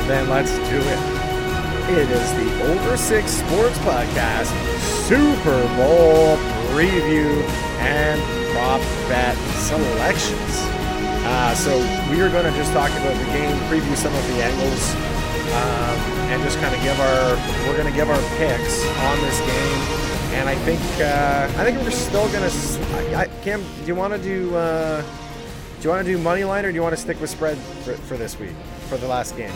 Then 0.08 0.30
let's 0.30 0.56
do 0.56 0.80
it. 0.80 1.00
It 1.92 2.10
is 2.10 2.32
the 2.34 2.72
Over 2.72 2.96
Six 2.96 3.30
Sports 3.30 3.78
Podcast 3.80 4.48
Super 5.06 5.62
Bowl 5.76 6.38
preview 6.72 7.44
and 7.80 8.22
prop 8.54 8.80
bet 9.10 9.36
selections. 9.60 10.64
Uh, 11.28 11.54
so 11.56 11.78
we 12.10 12.22
are 12.22 12.30
going 12.30 12.46
to 12.46 12.58
just 12.58 12.72
talk 12.72 12.90
about 12.92 13.18
the 13.18 13.26
game, 13.34 13.54
preview 13.68 13.96
some 13.98 14.16
of 14.16 14.28
the 14.28 14.44
angles, 14.44 14.96
um, 15.52 16.00
and 16.32 16.42
just 16.42 16.58
kind 16.60 16.74
of 16.74 16.82
give 16.82 16.98
our 17.02 17.36
we're 17.68 17.76
going 17.76 17.92
to 17.92 17.98
give 17.98 18.10
our 18.10 18.22
picks 18.38 18.86
on 18.86 19.18
this 19.24 19.40
game. 19.42 19.82
And 20.40 20.48
I 20.48 20.56
think 20.64 20.80
uh, 21.02 21.52
I 21.60 21.66
think 21.66 21.82
we're 21.82 21.92
still 21.92 22.30
going 22.30 22.50
to. 22.50 23.30
Cam, 23.44 23.62
do 23.62 23.88
you 23.88 23.96
want 23.96 24.14
to 24.14 24.20
do? 24.20 24.56
Uh, 24.56 25.02
do 25.02 25.84
you 25.84 25.90
want 25.90 26.06
to 26.06 26.12
do 26.12 26.18
money 26.18 26.46
line 26.46 26.64
or 26.66 26.70
do 26.70 26.76
you 26.76 26.82
want 26.82 26.96
to 26.96 27.02
stick 27.02 27.20
with 27.20 27.30
spread 27.30 27.58
for, 27.58 27.94
for 27.94 28.16
this 28.16 28.40
week 28.40 28.56
for 28.88 28.98
the 28.98 29.08
last 29.08 29.36
game? 29.36 29.54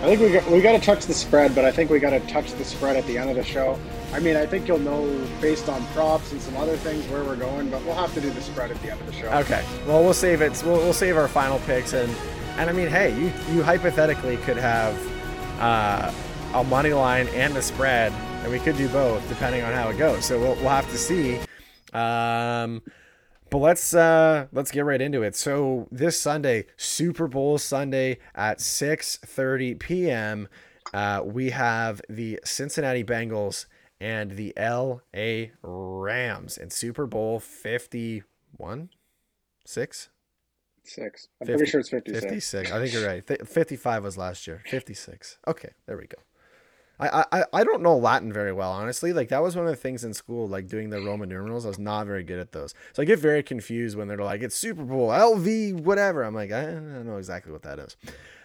I 0.00 0.04
think 0.04 0.20
we 0.22 0.32
got, 0.32 0.50
we 0.50 0.60
got 0.62 0.72
to 0.72 0.78
touch 0.80 1.04
the 1.04 1.12
spread, 1.12 1.54
but 1.54 1.66
I 1.66 1.70
think 1.70 1.90
we 1.90 1.98
got 1.98 2.10
to 2.10 2.20
touch 2.20 2.52
the 2.54 2.64
spread 2.64 2.96
at 2.96 3.06
the 3.06 3.18
end 3.18 3.28
of 3.28 3.36
the 3.36 3.44
show. 3.44 3.78
I 4.14 4.18
mean, 4.18 4.34
I 4.34 4.46
think 4.46 4.66
you'll 4.66 4.78
know 4.78 5.06
based 5.42 5.68
on 5.68 5.84
props 5.88 6.32
and 6.32 6.40
some 6.40 6.56
other 6.56 6.78
things 6.78 7.06
where 7.08 7.22
we're 7.22 7.36
going, 7.36 7.68
but 7.68 7.84
we'll 7.84 7.94
have 7.94 8.14
to 8.14 8.20
do 8.20 8.30
the 8.30 8.40
spread 8.40 8.70
at 8.70 8.80
the 8.80 8.92
end 8.92 9.00
of 9.02 9.06
the 9.06 9.12
show. 9.12 9.26
Okay. 9.26 9.62
Well, 9.86 10.02
we'll 10.02 10.14
save 10.14 10.40
it. 10.40 10.62
We'll, 10.64 10.78
we'll 10.78 10.94
save 10.94 11.18
our 11.18 11.28
final 11.28 11.58
picks, 11.60 11.92
and 11.92 12.10
and 12.56 12.70
I 12.70 12.72
mean, 12.72 12.88
hey, 12.88 13.14
you 13.14 13.30
you 13.52 13.62
hypothetically 13.62 14.38
could 14.38 14.56
have 14.56 14.98
uh, 15.60 16.10
a 16.54 16.64
money 16.64 16.94
line 16.94 17.28
and 17.28 17.54
a 17.58 17.62
spread, 17.62 18.10
and 18.42 18.50
we 18.50 18.58
could 18.58 18.78
do 18.78 18.88
both 18.88 19.28
depending 19.28 19.62
on 19.62 19.74
how 19.74 19.90
it 19.90 19.98
goes. 19.98 20.24
So 20.24 20.40
we'll 20.40 20.54
we'll 20.56 20.70
have 20.70 20.90
to 20.90 20.98
see. 20.98 21.40
Um, 21.92 22.80
but 23.50 23.58
let's 23.58 23.94
uh, 23.94 24.46
let's 24.52 24.70
get 24.70 24.84
right 24.84 25.00
into 25.00 25.22
it. 25.22 25.36
So 25.36 25.88
this 25.90 26.20
Sunday, 26.20 26.66
Super 26.76 27.26
Bowl 27.26 27.58
Sunday 27.58 28.18
at 28.34 28.58
6:30 28.58 29.78
p.m., 29.78 30.48
uh, 30.94 31.22
we 31.24 31.50
have 31.50 32.00
the 32.08 32.40
Cincinnati 32.44 33.04
Bengals 33.04 33.66
and 34.00 34.32
the 34.32 34.54
LA 34.58 35.50
Rams 35.62 36.56
in 36.56 36.70
Super 36.70 37.06
Bowl 37.06 37.38
51, 37.38 38.90
six. 39.66 40.08
Six. 40.82 41.28
I'm 41.40 41.46
50 41.46 41.58
pretty 41.58 41.70
sure 41.70 41.80
it's 41.80 41.90
56. 41.90 42.24
56. 42.24 42.72
I 42.72 42.78
think 42.78 42.92
you're 42.92 43.06
right. 43.06 43.48
55 43.48 44.02
was 44.02 44.16
last 44.16 44.46
year. 44.46 44.62
56. 44.66 45.38
Okay, 45.46 45.70
there 45.86 45.96
we 45.96 46.06
go. 46.06 46.16
I, 47.00 47.24
I 47.32 47.44
I 47.52 47.64
don't 47.64 47.82
know 47.82 47.96
Latin 47.96 48.32
very 48.32 48.52
well, 48.52 48.70
honestly. 48.70 49.12
Like 49.12 49.28
that 49.30 49.42
was 49.42 49.56
one 49.56 49.64
of 49.64 49.70
the 49.70 49.76
things 49.76 50.04
in 50.04 50.12
school, 50.12 50.46
like 50.46 50.68
doing 50.68 50.90
the 50.90 51.00
Roman 51.00 51.28
numerals. 51.28 51.64
I 51.64 51.68
was 51.68 51.78
not 51.78 52.06
very 52.06 52.22
good 52.22 52.38
at 52.38 52.52
those, 52.52 52.74
so 52.92 53.02
I 53.02 53.06
get 53.06 53.18
very 53.18 53.42
confused 53.42 53.96
when 53.96 54.06
they're 54.06 54.18
like, 54.18 54.42
"It's 54.42 54.54
Super 54.54 54.84
Bowl 54.84 55.08
LV 55.08 55.80
whatever." 55.80 56.22
I'm 56.22 56.34
like, 56.34 56.52
I 56.52 56.66
don't 56.66 57.06
know 57.06 57.16
exactly 57.16 57.52
what 57.52 57.62
that 57.62 57.78
is. 57.78 57.96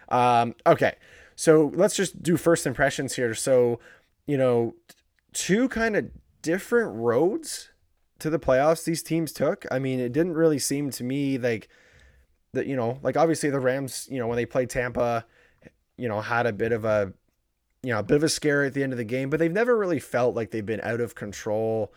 Um, 0.10 0.56
okay, 0.66 0.95
so 1.36 1.72
let's 1.76 1.95
just 1.95 2.24
do 2.24 2.38
first 2.38 2.66
impressions 2.66 3.16
here. 3.16 3.34
So, 3.34 3.80
you 4.26 4.38
know, 4.38 4.76
two 5.34 5.68
kind 5.68 5.95
of 5.95 6.10
different 6.41 6.95
roads 6.95 7.70
to 8.20 8.30
the 8.30 8.39
playoffs 8.39 8.86
these 8.86 9.03
teams 9.03 9.32
took. 9.34 9.66
I 9.70 9.80
mean, 9.80 9.99
it 9.99 10.14
didn't 10.14 10.34
really 10.34 10.60
seem 10.60 10.91
to 10.91 11.03
me 11.03 11.38
like 11.38 11.68
that. 12.53 12.68
You 12.68 12.76
know, 12.76 12.99
like 13.03 13.18
obviously 13.18 13.49
the 13.49 13.60
Rams, 13.60 14.08
you 14.10 14.20
know, 14.20 14.28
when 14.28 14.38
they 14.38 14.45
played 14.45 14.70
Tampa, 14.70 15.26
you 15.97 16.08
know, 16.08 16.22
had 16.22 16.45
a 16.45 16.53
bit 16.53 16.72
of 16.72 16.86
a 16.86 17.14
you 17.86 17.94
know, 17.94 18.00
a 18.00 18.04
bit 18.04 18.18
of 18.18 18.24
a 18.24 18.30
scare 18.30 18.64
at 18.64 18.74
the 18.74 18.82
end 18.82 18.94
of 18.94 18.98
the 18.98 19.04
game, 19.04 19.30
but 19.30 19.40
they've 19.40 19.52
never 19.52 19.78
really 19.78 20.00
felt 20.00 20.36
like 20.36 20.50
they've 20.50 20.66
been 20.66 20.82
out 20.82 21.00
of 21.00 21.14
control 21.14 21.94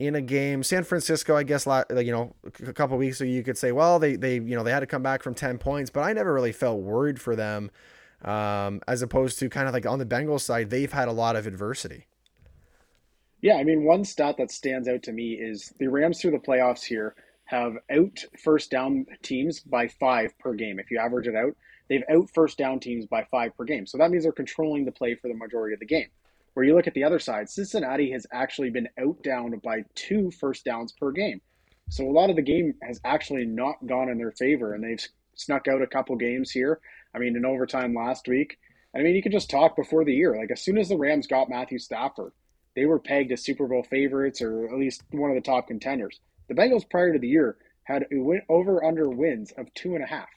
in 0.00 0.16
a 0.16 0.20
game. 0.20 0.64
San 0.64 0.82
Francisco, 0.82 1.36
I 1.36 1.44
guess, 1.44 1.68
like 1.68 1.86
you 1.90 2.10
know, 2.10 2.34
a 2.66 2.72
couple 2.72 2.98
weeks 2.98 3.20
ago, 3.20 3.30
you 3.30 3.44
could 3.44 3.56
say, 3.56 3.70
well, 3.70 4.00
they 4.00 4.16
they 4.16 4.34
you 4.34 4.56
know 4.56 4.64
they 4.64 4.72
had 4.72 4.80
to 4.80 4.86
come 4.86 5.04
back 5.04 5.22
from 5.22 5.34
ten 5.34 5.56
points, 5.56 5.88
but 5.88 6.00
I 6.00 6.12
never 6.12 6.34
really 6.34 6.50
felt 6.50 6.80
worried 6.80 7.20
for 7.20 7.36
them, 7.36 7.70
um, 8.22 8.80
as 8.88 9.02
opposed 9.02 9.38
to 9.38 9.48
kind 9.48 9.68
of 9.68 9.74
like 9.74 9.86
on 9.86 10.00
the 10.00 10.06
Bengals 10.06 10.40
side, 10.40 10.70
they've 10.70 10.92
had 10.92 11.06
a 11.06 11.12
lot 11.12 11.36
of 11.36 11.46
adversity. 11.46 12.06
Yeah, 13.40 13.54
I 13.54 13.64
mean, 13.64 13.84
one 13.84 14.04
stat 14.04 14.36
that 14.38 14.50
stands 14.50 14.88
out 14.88 15.04
to 15.04 15.12
me 15.12 15.34
is 15.34 15.72
the 15.78 15.86
Rams 15.86 16.20
through 16.20 16.32
the 16.32 16.38
playoffs 16.38 16.82
here 16.82 17.14
have 17.44 17.74
out 17.90 18.24
first 18.42 18.70
down 18.70 19.06
teams 19.22 19.60
by 19.60 19.86
five 19.86 20.36
per 20.38 20.54
game. 20.54 20.80
If 20.80 20.90
you 20.90 20.98
average 20.98 21.28
it 21.28 21.36
out, 21.36 21.54
they've 21.90 22.04
out 22.08 22.30
first 22.30 22.56
down 22.56 22.80
teams 22.80 23.04
by 23.04 23.24
five 23.24 23.54
per 23.56 23.64
game. 23.64 23.84
So 23.84 23.98
that 23.98 24.10
means 24.10 24.22
they're 24.22 24.32
controlling 24.32 24.86
the 24.86 24.92
play 24.92 25.16
for 25.16 25.28
the 25.28 25.34
majority 25.34 25.74
of 25.74 25.80
the 25.80 25.86
game. 25.86 26.08
Where 26.54 26.64
you 26.64 26.74
look 26.74 26.86
at 26.86 26.94
the 26.94 27.04
other 27.04 27.18
side, 27.18 27.50
Cincinnati 27.50 28.10
has 28.12 28.26
actually 28.32 28.70
been 28.70 28.88
out 28.98 29.22
down 29.22 29.60
by 29.62 29.84
two 29.94 30.30
first 30.30 30.64
downs 30.64 30.92
per 30.92 31.10
game. 31.10 31.42
So 31.90 32.08
a 32.08 32.10
lot 32.10 32.30
of 32.30 32.36
the 32.36 32.42
game 32.42 32.74
has 32.82 33.00
actually 33.04 33.44
not 33.44 33.84
gone 33.86 34.08
in 34.08 34.18
their 34.18 34.32
favor, 34.32 34.74
and 34.74 34.82
they've 34.82 35.04
snuck 35.34 35.68
out 35.68 35.82
a 35.82 35.86
couple 35.86 36.16
games 36.16 36.50
here. 36.50 36.80
I 37.14 37.18
mean, 37.18 37.36
in 37.36 37.44
overtime 37.44 37.94
last 37.94 38.28
week. 38.28 38.58
I 38.94 39.02
mean, 39.02 39.14
you 39.14 39.22
could 39.22 39.32
just 39.32 39.50
talk 39.50 39.76
before 39.76 40.04
the 40.04 40.14
year. 40.14 40.36
Like 40.36 40.50
as 40.50 40.62
soon 40.62 40.78
as 40.78 40.88
the 40.88 40.96
Rams 40.96 41.26
got 41.26 41.50
Matthew 41.50 41.78
Stafford, 41.78 42.32
they 42.74 42.86
were 42.86 42.98
pegged 42.98 43.32
as 43.32 43.44
Super 43.44 43.66
Bowl 43.66 43.82
favorites 43.82 44.40
or 44.40 44.68
at 44.68 44.78
least 44.78 45.02
one 45.10 45.30
of 45.30 45.36
the 45.36 45.40
top 45.40 45.68
contenders. 45.68 46.20
The 46.48 46.54
Bengals 46.54 46.88
prior 46.88 47.12
to 47.12 47.18
the 47.18 47.28
year 47.28 47.56
had 47.84 48.06
over 48.48 48.84
under 48.84 49.08
wins 49.08 49.52
of 49.52 49.72
two 49.74 49.94
and 49.94 50.04
a 50.04 50.06
half 50.06 50.28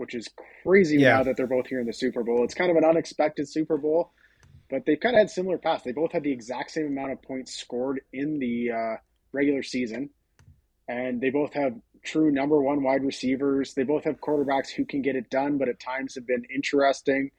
which 0.00 0.14
is 0.14 0.30
crazy 0.62 0.96
yeah. 0.96 1.18
now 1.18 1.22
that 1.22 1.36
they're 1.36 1.46
both 1.46 1.66
here 1.66 1.78
in 1.78 1.86
the 1.86 1.92
Super 1.92 2.24
Bowl. 2.24 2.42
It's 2.42 2.54
kind 2.54 2.70
of 2.70 2.76
an 2.78 2.84
unexpected 2.84 3.46
Super 3.46 3.76
Bowl, 3.76 4.12
but 4.70 4.86
they've 4.86 4.98
kind 4.98 5.14
of 5.14 5.18
had 5.20 5.30
similar 5.30 5.58
paths. 5.58 5.84
They 5.84 5.92
both 5.92 6.10
had 6.10 6.22
the 6.22 6.32
exact 6.32 6.70
same 6.70 6.86
amount 6.86 7.12
of 7.12 7.22
points 7.22 7.54
scored 7.54 8.00
in 8.10 8.38
the 8.38 8.70
uh, 8.70 8.96
regular 9.32 9.62
season, 9.62 10.08
and 10.88 11.20
they 11.20 11.28
both 11.28 11.52
have 11.52 11.74
true 12.02 12.30
number 12.30 12.62
one 12.62 12.82
wide 12.82 13.04
receivers. 13.04 13.74
They 13.74 13.82
both 13.82 14.04
have 14.04 14.22
quarterbacks 14.22 14.70
who 14.70 14.86
can 14.86 15.02
get 15.02 15.16
it 15.16 15.28
done, 15.28 15.58
but 15.58 15.68
at 15.68 15.78
times 15.78 16.14
have 16.14 16.26
been 16.26 16.44
interesting. 16.52 17.30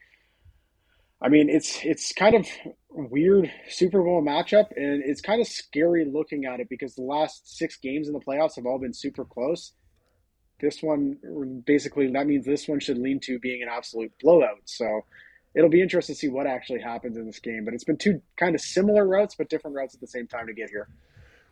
I 1.19 1.29
mean, 1.29 1.49
it's 1.49 1.79
it's 1.83 2.13
kind 2.13 2.35
of 2.35 2.47
weird 2.91 3.51
Super 3.69 4.03
Bowl 4.03 4.23
matchup, 4.23 4.67
and 4.75 5.03
it's 5.03 5.21
kind 5.21 5.41
of 5.41 5.47
scary 5.47 6.05
looking 6.05 6.45
at 6.45 6.59
it 6.59 6.69
because 6.69 6.93
the 6.93 7.01
last 7.01 7.57
six 7.57 7.77
games 7.77 8.07
in 8.07 8.13
the 8.13 8.19
playoffs 8.19 8.55
have 8.55 8.67
all 8.67 8.77
been 8.77 8.93
super 8.93 9.25
close 9.25 9.73
this 10.61 10.81
one 10.81 11.63
basically 11.65 12.11
that 12.11 12.27
means 12.27 12.45
this 12.45 12.67
one 12.67 12.79
should 12.79 12.97
lean 12.97 13.19
to 13.21 13.39
being 13.39 13.61
an 13.61 13.69
absolute 13.69 14.11
blowout. 14.21 14.61
So 14.65 15.01
it'll 15.53 15.69
be 15.69 15.81
interesting 15.81 16.15
to 16.15 16.19
see 16.19 16.29
what 16.29 16.47
actually 16.47 16.81
happens 16.81 17.17
in 17.17 17.25
this 17.25 17.39
game. 17.39 17.65
But 17.65 17.73
it's 17.73 17.83
been 17.83 17.97
two 17.97 18.21
kind 18.37 18.55
of 18.55 18.61
similar 18.61 19.07
routes, 19.07 19.35
but 19.35 19.49
different 19.49 19.75
routes 19.75 19.93
at 19.93 20.01
the 20.01 20.07
same 20.07 20.27
time 20.27 20.47
to 20.47 20.53
get 20.53 20.69
here. 20.69 20.87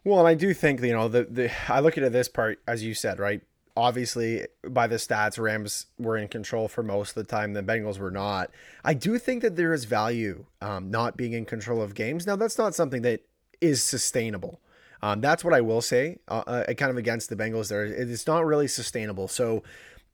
Well, 0.04 0.20
and 0.20 0.28
I 0.28 0.34
do 0.34 0.54
think 0.54 0.82
you 0.82 0.94
know 0.94 1.08
the 1.08 1.24
the 1.24 1.52
I 1.68 1.80
look 1.80 1.98
at 1.98 2.12
this 2.12 2.30
part 2.30 2.60
as 2.68 2.84
you 2.84 2.94
said, 2.94 3.20
right? 3.20 3.42
Obviously, 3.78 4.46
by 4.68 4.88
the 4.88 4.98
stats, 4.98 5.40
Rams 5.40 5.86
were 5.98 6.18
in 6.18 6.28
control 6.28 6.68
for 6.68 6.84
most 6.84 7.16
of 7.16 7.16
the 7.16 7.24
time. 7.24 7.54
The 7.54 7.64
Bengals 7.64 7.98
were 7.98 8.12
not. 8.12 8.52
I 8.84 8.94
do 8.94 9.18
think 9.18 9.42
that 9.42 9.56
there 9.56 9.72
is 9.72 9.86
value 9.86 10.46
um, 10.62 10.92
not 10.92 11.16
being 11.16 11.32
in 11.32 11.46
control 11.46 11.82
of 11.82 11.94
games. 11.94 12.28
Now, 12.28 12.36
that's 12.36 12.58
not 12.58 12.76
something 12.76 13.04
that 13.04 13.22
is 13.62 13.82
sustainable. 13.82 14.60
Um, 15.02 15.22
that's 15.22 15.44
what 15.44 15.54
I 15.54 15.62
will 15.62 15.82
say. 15.82 16.18
Uh, 16.28 16.44
uh, 16.46 16.74
kind 16.74 16.92
of 16.92 16.98
against 16.98 17.30
the 17.30 17.36
Bengals 17.36 17.70
there. 17.70 17.86
It's 17.86 18.28
not 18.28 18.46
really 18.46 18.68
sustainable. 18.68 19.28
So, 19.28 19.64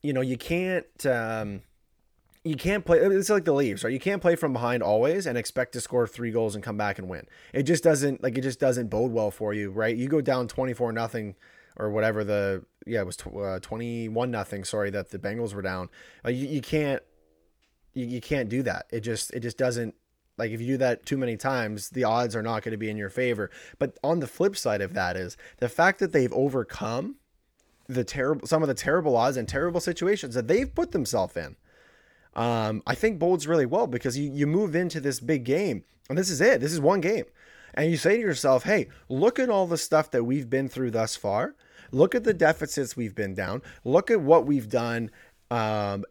you 0.01 0.13
know, 0.13 0.21
you 0.21 0.37
can't. 0.37 1.05
Um, 1.05 1.61
you 2.45 2.55
can't 2.55 2.85
play 2.85 2.99
it's 2.99 3.29
like 3.31 3.43
the 3.43 3.51
leaves 3.51 3.83
right 3.83 3.91
you 3.91 3.99
can't 3.99 4.21
play 4.21 4.35
from 4.35 4.53
behind 4.53 4.83
always 4.83 5.25
and 5.25 5.35
expect 5.35 5.73
to 5.73 5.81
score 5.81 6.05
three 6.05 6.29
goals 6.29 6.53
and 6.53 6.63
come 6.63 6.77
back 6.77 6.99
and 6.99 7.09
win 7.09 7.25
it 7.53 7.63
just 7.63 7.83
doesn't 7.83 8.21
like 8.21 8.37
it 8.37 8.41
just 8.41 8.59
doesn't 8.59 8.87
bode 8.87 9.11
well 9.11 9.31
for 9.31 9.51
you 9.51 9.71
right 9.71 9.97
you 9.97 10.07
go 10.07 10.21
down 10.21 10.47
24 10.47 10.91
nothing 10.91 11.35
or 11.75 11.89
whatever 11.89 12.23
the 12.23 12.63
yeah 12.85 13.01
it 13.01 13.05
was 13.05 13.17
uh, 13.25 13.59
21 13.61 14.29
nothing 14.29 14.63
sorry 14.63 14.91
that 14.91 15.09
the 15.09 15.17
bengals 15.17 15.55
were 15.55 15.63
down 15.63 15.89
like 16.23 16.35
you, 16.35 16.45
you 16.47 16.61
can't 16.61 17.01
you, 17.95 18.05
you 18.05 18.21
can't 18.21 18.47
do 18.47 18.61
that 18.61 18.85
it 18.91 18.99
just 18.99 19.33
it 19.33 19.39
just 19.39 19.57
doesn't 19.57 19.95
like 20.37 20.51
if 20.51 20.61
you 20.61 20.67
do 20.67 20.77
that 20.77 21.05
too 21.05 21.17
many 21.17 21.37
times, 21.37 21.89
the 21.89 22.03
odds 22.03 22.35
are 22.35 22.43
not 22.43 22.63
going 22.63 22.71
to 22.71 22.77
be 22.77 22.89
in 22.89 22.97
your 22.97 23.09
favor. 23.09 23.49
But 23.79 23.97
on 24.03 24.19
the 24.19 24.27
flip 24.27 24.57
side 24.57 24.81
of 24.81 24.93
that 24.93 25.15
is 25.15 25.37
the 25.57 25.69
fact 25.69 25.99
that 25.99 26.11
they've 26.11 26.33
overcome 26.33 27.15
the 27.87 28.03
terrible 28.03 28.47
some 28.47 28.61
of 28.61 28.67
the 28.67 28.73
terrible 28.73 29.15
odds 29.15 29.37
and 29.37 29.47
terrible 29.47 29.79
situations 29.79 30.33
that 30.35 30.47
they've 30.47 30.73
put 30.73 30.91
themselves 30.91 31.37
in. 31.37 31.55
Um, 32.35 32.83
I 32.85 32.95
think 32.95 33.17
bodes 33.17 33.47
really 33.47 33.65
well 33.65 33.87
because 33.87 34.17
you, 34.17 34.29
you 34.29 34.45
move 34.45 34.75
into 34.75 34.99
this 34.99 35.19
big 35.21 35.45
game 35.45 35.85
and 36.09 36.17
this 36.17 36.29
is 36.29 36.41
it. 36.41 36.61
This 36.61 36.73
is 36.73 36.79
one 36.79 37.01
game. 37.01 37.25
And 37.73 37.91
you 37.91 37.97
say 37.97 38.15
to 38.15 38.21
yourself, 38.21 38.63
hey, 38.63 38.87
look 39.09 39.39
at 39.39 39.49
all 39.49 39.67
the 39.67 39.77
stuff 39.77 40.11
that 40.11 40.23
we've 40.23 40.49
been 40.49 40.69
through 40.69 40.91
thus 40.91 41.15
far. 41.15 41.55
Look 41.91 42.15
at 42.15 42.23
the 42.23 42.33
deficits 42.33 42.95
we've 42.95 43.15
been 43.15 43.33
down. 43.33 43.61
Look 43.83 44.09
at 44.09 44.21
what 44.21 44.45
we've 44.45 44.69
done 44.69 45.11
um, 45.51 46.05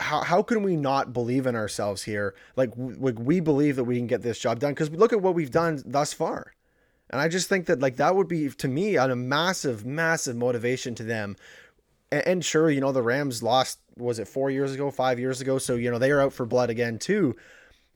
how, 0.00 0.22
how 0.22 0.42
can 0.42 0.62
we 0.62 0.76
not 0.76 1.12
believe 1.12 1.46
in 1.46 1.54
ourselves 1.54 2.02
here? 2.02 2.34
Like, 2.56 2.72
we 2.76 3.40
believe 3.40 3.76
that 3.76 3.84
we 3.84 3.98
can 3.98 4.06
get 4.06 4.22
this 4.22 4.38
job 4.38 4.58
done 4.58 4.72
because 4.72 4.90
look 4.90 5.12
at 5.12 5.20
what 5.20 5.34
we've 5.34 5.50
done 5.50 5.82
thus 5.84 6.12
far. 6.12 6.54
And 7.10 7.20
I 7.20 7.28
just 7.28 7.48
think 7.48 7.66
that 7.66 7.80
like 7.80 7.96
that 7.96 8.14
would 8.14 8.28
be 8.28 8.48
to 8.48 8.68
me 8.68 8.96
a 8.96 9.14
massive, 9.14 9.84
massive 9.84 10.36
motivation 10.36 10.94
to 10.96 11.02
them. 11.02 11.36
And, 12.10 12.26
and 12.26 12.44
sure, 12.44 12.70
you 12.70 12.80
know, 12.80 12.92
the 12.92 13.02
Rams 13.02 13.42
lost, 13.42 13.80
was 13.96 14.18
it 14.18 14.28
four 14.28 14.50
years 14.50 14.72
ago, 14.72 14.90
five 14.90 15.18
years 15.18 15.40
ago? 15.40 15.58
So, 15.58 15.74
you 15.74 15.90
know, 15.90 15.98
they 15.98 16.12
are 16.12 16.20
out 16.20 16.32
for 16.32 16.46
blood 16.46 16.70
again 16.70 16.98
too. 16.98 17.36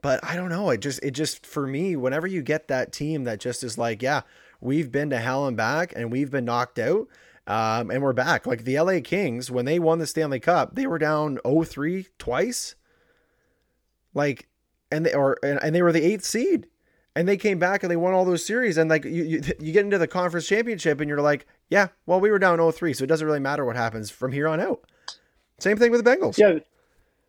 But 0.03 0.23
I 0.23 0.37
don't 0.37 0.51
know. 0.51 0.69
It 0.71 0.81
just, 0.81 1.03
it 1.03 1.13
just, 1.13 1.47
for 1.47 1.67
me, 1.67 1.97
whenever 1.97 2.27
you 2.27 2.43
get 2.43 2.69
that 2.69 2.93
team 2.93 3.25
that 3.25 3.41
just 3.41 3.65
is 3.65 3.79
like, 3.79 4.03
yeah, 4.03 4.23
we've 4.61 4.93
been 4.93 5.11
to 5.11 5.19
hell 5.19 5.47
and 5.47 5.57
back 5.57 5.93
and 5.97 6.13
we've 6.13 6.31
been 6.31 6.45
knocked 6.45 6.79
out 6.79 7.09
um, 7.47 7.91
and 7.91 8.03
we're 8.03 8.13
back. 8.13 8.47
Like 8.47 8.65
the 8.65 8.79
LA 8.79 9.01
Kings, 9.03 9.51
when 9.51 9.65
they 9.65 9.79
won 9.79 9.99
the 9.99 10.07
Stanley 10.07 10.41
Cup, 10.41 10.75
they 10.75 10.87
were 10.87 10.99
down 10.99 11.39
0-3 11.45 12.07
twice. 12.19 12.75
Like, 14.15 14.49
and 14.91 15.05
they 15.05 15.13
or 15.13 15.39
and 15.43 15.75
they 15.75 15.83
were 15.83 15.93
the 15.93 16.05
eighth 16.05 16.25
seed, 16.25 16.69
and 17.17 17.27
they 17.27 17.37
came 17.37 17.59
back 17.59 17.83
and 17.83 17.91
they 17.91 17.97
won 17.97 18.15
all 18.15 18.25
those 18.25 18.47
series. 18.47 18.79
And 18.79 18.89
like 18.89 19.05
you, 19.05 19.25
you, 19.25 19.43
you 19.61 19.73
get 19.73 19.85
into 19.85 19.99
the 19.99 20.07
conference 20.07 20.47
championship, 20.47 21.01
and 21.01 21.09
you're 21.09 21.21
like, 21.21 21.47
yeah, 21.69 21.89
well, 22.07 22.21
we 22.21 22.31
were 22.31 22.39
down 22.39 22.59
0-3, 22.59 22.97
so 22.97 23.05
it 23.05 23.09
doesn't 23.09 23.27
really 23.27 23.41
matter 23.41 23.65
what 23.65 23.77
happens 23.77 24.11
from 24.11 24.33
here 24.33 24.49
on 24.49 24.61
out. 24.61 24.85
Same 25.59 25.77
thing 25.77 25.91
with 25.91 26.05
the 26.05 26.11
Bengals. 26.11 26.39
Yeah. 26.39 26.59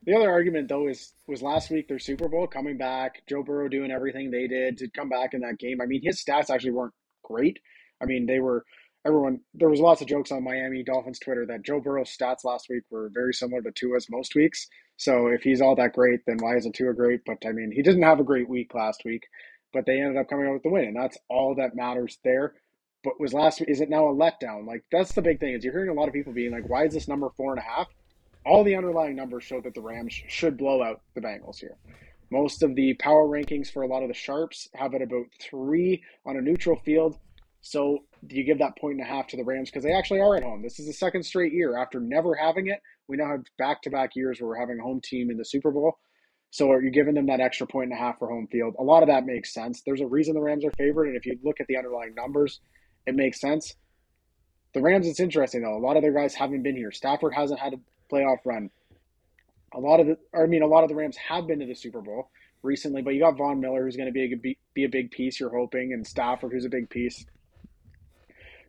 The 0.05 0.15
other 0.15 0.29
argument 0.29 0.67
though 0.69 0.87
is 0.87 1.13
was 1.25 1.41
last 1.41 1.71
week 1.71 1.87
their 1.87 1.97
Super 1.97 2.27
Bowl 2.27 2.45
coming 2.45 2.77
back, 2.77 3.23
Joe 3.27 3.41
Burrow 3.41 3.67
doing 3.67 3.89
everything 3.89 4.29
they 4.29 4.47
did 4.47 4.77
to 4.77 4.87
come 4.89 5.09
back 5.09 5.33
in 5.33 5.41
that 5.41 5.57
game. 5.57 5.81
I 5.81 5.87
mean, 5.87 6.01
his 6.03 6.23
stats 6.23 6.51
actually 6.51 6.71
weren't 6.71 6.93
great. 7.23 7.57
I 8.01 8.05
mean, 8.05 8.27
they 8.27 8.39
were 8.39 8.65
everyone 9.05 9.39
there 9.53 9.69
was 9.69 9.79
lots 9.79 10.01
of 10.01 10.07
jokes 10.07 10.31
on 10.31 10.43
Miami 10.43 10.83
Dolphins 10.83 11.19
Twitter 11.19 11.45
that 11.45 11.63
Joe 11.63 11.79
Burrow's 11.79 12.15
stats 12.15 12.43
last 12.43 12.67
week 12.69 12.83
were 12.89 13.09
very 13.13 13.33
similar 13.33 13.61
to 13.61 13.71
Tua's 13.71 14.07
most 14.09 14.35
weeks. 14.35 14.67
So 14.97 15.27
if 15.27 15.43
he's 15.43 15.61
all 15.61 15.75
that 15.75 15.93
great, 15.93 16.21
then 16.25 16.37
why 16.39 16.55
isn't 16.57 16.73
Tua 16.75 16.93
great? 16.93 17.21
But 17.25 17.45
I 17.45 17.51
mean, 17.51 17.71
he 17.71 17.81
didn't 17.81 18.03
have 18.03 18.19
a 18.19 18.23
great 18.23 18.49
week 18.49 18.73
last 18.73 19.03
week. 19.05 19.23
but 19.73 19.85
they 19.85 19.99
ended 19.99 20.17
up 20.17 20.29
coming 20.29 20.47
out 20.47 20.53
with 20.53 20.63
the 20.63 20.69
win, 20.69 20.85
and 20.85 20.95
that's 20.95 21.17
all 21.29 21.53
that 21.55 21.75
matters 21.75 22.17
there. 22.23 22.53
But 23.03 23.19
was 23.19 23.33
last 23.33 23.61
is 23.67 23.81
it 23.81 23.89
now 23.89 24.07
a 24.07 24.15
letdown? 24.15 24.65
Like 24.65 24.83
that's 24.91 25.13
the 25.13 25.21
big 25.21 25.39
thing 25.39 25.53
is 25.53 25.63
you're 25.63 25.73
hearing 25.73 25.89
a 25.89 25.93
lot 25.93 26.07
of 26.07 26.13
people 26.13 26.33
being 26.33 26.51
like, 26.51 26.67
why 26.67 26.85
is 26.85 26.93
this 26.93 27.07
number 27.07 27.29
four 27.37 27.51
and 27.51 27.59
a 27.59 27.63
half? 27.63 27.87
All 28.45 28.63
the 28.63 28.75
underlying 28.75 29.15
numbers 29.15 29.43
show 29.43 29.61
that 29.61 29.73
the 29.75 29.81
Rams 29.81 30.13
should 30.27 30.57
blow 30.57 30.81
out 30.81 31.01
the 31.13 31.21
Bengals 31.21 31.59
here. 31.59 31.77
Most 32.31 32.63
of 32.63 32.75
the 32.75 32.93
power 32.95 33.27
rankings 33.27 33.71
for 33.71 33.83
a 33.83 33.87
lot 33.87 34.01
of 34.01 34.07
the 34.07 34.15
sharps 34.15 34.69
have 34.73 34.93
it 34.95 35.01
about 35.01 35.25
three 35.39 36.03
on 36.25 36.37
a 36.37 36.41
neutral 36.41 36.77
field. 36.77 37.19
So 37.61 37.99
you 38.29 38.43
give 38.43 38.59
that 38.59 38.77
point 38.77 38.99
and 38.99 39.01
a 39.01 39.09
half 39.09 39.27
to 39.27 39.37
the 39.37 39.43
Rams 39.43 39.69
because 39.69 39.83
they 39.83 39.93
actually 39.93 40.19
are 40.19 40.35
at 40.35 40.43
home. 40.43 40.61
This 40.61 40.79
is 40.79 40.87
the 40.87 40.93
second 40.93 41.23
straight 41.23 41.53
year 41.53 41.77
after 41.77 41.99
never 41.99 42.35
having 42.35 42.67
it. 42.67 42.81
We 43.07 43.17
now 43.17 43.29
have 43.29 43.43
back 43.57 43.81
to 43.83 43.89
back 43.89 44.15
years 44.15 44.39
where 44.39 44.49
we're 44.49 44.59
having 44.59 44.79
a 44.79 44.83
home 44.83 45.01
team 45.01 45.29
in 45.29 45.37
the 45.37 45.45
Super 45.45 45.71
Bowl. 45.71 45.97
So 46.51 46.71
are 46.71 46.81
you 46.81 46.89
giving 46.89 47.15
them 47.15 47.25
that 47.27 47.41
extra 47.41 47.67
point 47.67 47.91
and 47.91 47.99
a 47.99 48.01
half 48.01 48.17
for 48.17 48.29
home 48.29 48.47
field? 48.47 48.75
A 48.79 48.83
lot 48.83 49.03
of 49.03 49.07
that 49.07 49.25
makes 49.25 49.53
sense. 49.53 49.81
There's 49.85 50.01
a 50.01 50.07
reason 50.07 50.35
the 50.35 50.41
Rams 50.41 50.63
are 50.63 50.71
favored, 50.77 51.07
and 51.07 51.17
if 51.17 51.25
you 51.25 51.37
look 51.43 51.59
at 51.59 51.67
the 51.67 51.77
underlying 51.77 52.15
numbers, 52.15 52.61
it 53.05 53.15
makes 53.15 53.41
sense. 53.41 53.75
The 54.73 54.81
Rams, 54.81 55.07
it's 55.07 55.19
interesting 55.19 55.61
though. 55.63 55.77
A 55.77 55.79
lot 55.79 55.97
of 55.97 56.03
their 56.03 56.13
guys 56.13 56.33
haven't 56.33 56.63
been 56.63 56.75
here. 56.75 56.91
Stafford 56.91 57.33
hasn't 57.33 57.59
had 57.59 57.73
a 57.73 57.77
playoff 58.13 58.39
run. 58.45 58.69
A 59.73 59.79
lot 59.79 59.99
of 59.99 60.07
the, 60.07 60.17
I 60.33 60.45
mean, 60.45 60.61
a 60.61 60.67
lot 60.67 60.83
of 60.83 60.89
the 60.89 60.95
Rams 60.95 61.17
have 61.17 61.47
been 61.47 61.59
to 61.59 61.65
the 61.65 61.75
Super 61.75 62.01
Bowl 62.01 62.29
recently, 62.63 63.01
but 63.01 63.13
you 63.13 63.19
got 63.19 63.37
Von 63.37 63.59
Miller, 63.59 63.83
who's 63.83 63.97
going 63.97 64.07
to 64.07 64.13
be 64.13 64.33
a, 64.33 64.55
be 64.73 64.83
a 64.85 64.89
big 64.89 65.11
piece. 65.11 65.39
You're 65.39 65.55
hoping, 65.55 65.91
and 65.93 66.07
Stafford, 66.07 66.53
who's 66.53 66.65
a 66.65 66.69
big 66.69 66.89
piece. 66.89 67.25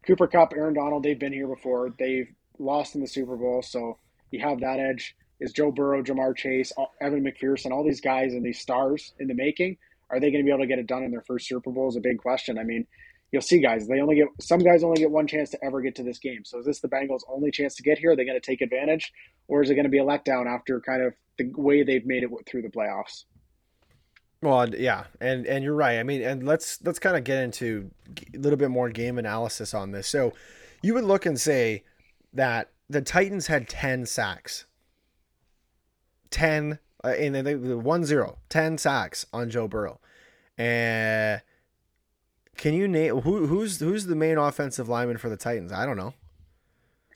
Cooper 0.06 0.26
Kupp, 0.26 0.52
Aaron 0.54 0.74
Donald, 0.74 1.02
they've 1.02 1.18
been 1.18 1.32
here 1.32 1.48
before. 1.48 1.92
They've 1.98 2.28
lost 2.58 2.94
in 2.94 3.00
the 3.00 3.08
Super 3.08 3.36
Bowl, 3.36 3.62
so 3.62 3.98
you 4.30 4.40
have 4.40 4.60
that 4.60 4.78
edge. 4.78 5.16
Is 5.40 5.52
Joe 5.52 5.70
Burrow, 5.70 6.02
Ja'Marr 6.02 6.34
Chase, 6.34 6.72
Evan 7.00 7.22
McPherson, 7.22 7.70
all 7.70 7.84
these 7.84 8.00
guys 8.00 8.32
and 8.32 8.42
these 8.42 8.60
stars 8.60 9.12
in 9.18 9.28
the 9.28 9.34
making, 9.34 9.76
are 10.08 10.18
they 10.18 10.30
going 10.30 10.42
to 10.42 10.44
be 10.44 10.50
able 10.50 10.64
to 10.64 10.66
get 10.66 10.78
it 10.78 10.86
done 10.86 11.02
in 11.02 11.10
their 11.10 11.22
first 11.22 11.46
Super 11.46 11.70
Bowl? 11.70 11.88
Is 11.88 11.96
a 11.96 12.00
big 12.00 12.18
question. 12.18 12.58
I 12.58 12.62
mean, 12.62 12.86
you'll 13.32 13.42
see 13.42 13.60
guys. 13.60 13.86
They 13.86 14.00
only 14.00 14.16
get 14.16 14.28
some 14.40 14.60
guys 14.60 14.82
only 14.82 15.00
get 15.00 15.10
one 15.10 15.26
chance 15.26 15.50
to 15.50 15.58
ever 15.62 15.82
get 15.82 15.96
to 15.96 16.02
this 16.02 16.18
game. 16.18 16.42
So 16.44 16.60
is 16.60 16.66
this 16.66 16.80
the 16.80 16.88
Bengals' 16.88 17.20
only 17.28 17.50
chance 17.50 17.74
to 17.74 17.82
get 17.82 17.98
here? 17.98 18.12
Are 18.12 18.16
they 18.16 18.24
going 18.24 18.40
to 18.40 18.46
take 18.46 18.62
advantage, 18.62 19.12
or 19.48 19.62
is 19.62 19.68
it 19.68 19.74
going 19.74 19.84
to 19.84 19.90
be 19.90 19.98
a 19.98 20.04
letdown 20.04 20.46
after 20.46 20.80
kind 20.80 21.02
of 21.02 21.12
the 21.36 21.52
way 21.56 21.82
they've 21.82 22.06
made 22.06 22.22
it 22.22 22.30
through 22.46 22.62
the 22.62 22.68
playoffs? 22.68 23.24
Well, 24.42 24.74
yeah, 24.74 25.04
and 25.20 25.46
and 25.46 25.64
you're 25.64 25.74
right. 25.74 25.98
I 25.98 26.02
mean, 26.02 26.22
and 26.22 26.44
let's 26.44 26.78
let's 26.84 26.98
kind 26.98 27.16
of 27.16 27.24
get 27.24 27.42
into 27.42 27.90
a 28.34 28.38
little 28.38 28.58
bit 28.58 28.70
more 28.70 28.90
game 28.90 29.18
analysis 29.18 29.72
on 29.72 29.92
this. 29.92 30.06
So, 30.06 30.34
you 30.82 30.94
would 30.94 31.04
look 31.04 31.26
and 31.26 31.40
say 31.40 31.84
that 32.32 32.70
the 32.88 33.00
Titans 33.00 33.46
had 33.46 33.68
10 33.68 34.06
sacks. 34.06 34.66
10 36.30 36.78
uh, 37.04 37.08
and 37.08 37.34
they 37.34 37.54
1-0, 37.54 38.36
10 38.48 38.78
sacks 38.78 39.26
on 39.32 39.50
Joe 39.50 39.68
Burrow. 39.68 40.00
And 40.58 41.40
can 42.56 42.74
you 42.74 42.88
name 42.88 43.20
who 43.20 43.46
who's 43.46 43.80
who's 43.80 44.06
the 44.06 44.16
main 44.16 44.38
offensive 44.38 44.88
lineman 44.88 45.18
for 45.18 45.28
the 45.28 45.36
Titans? 45.36 45.72
I 45.72 45.84
don't 45.86 45.96
know. 45.96 46.14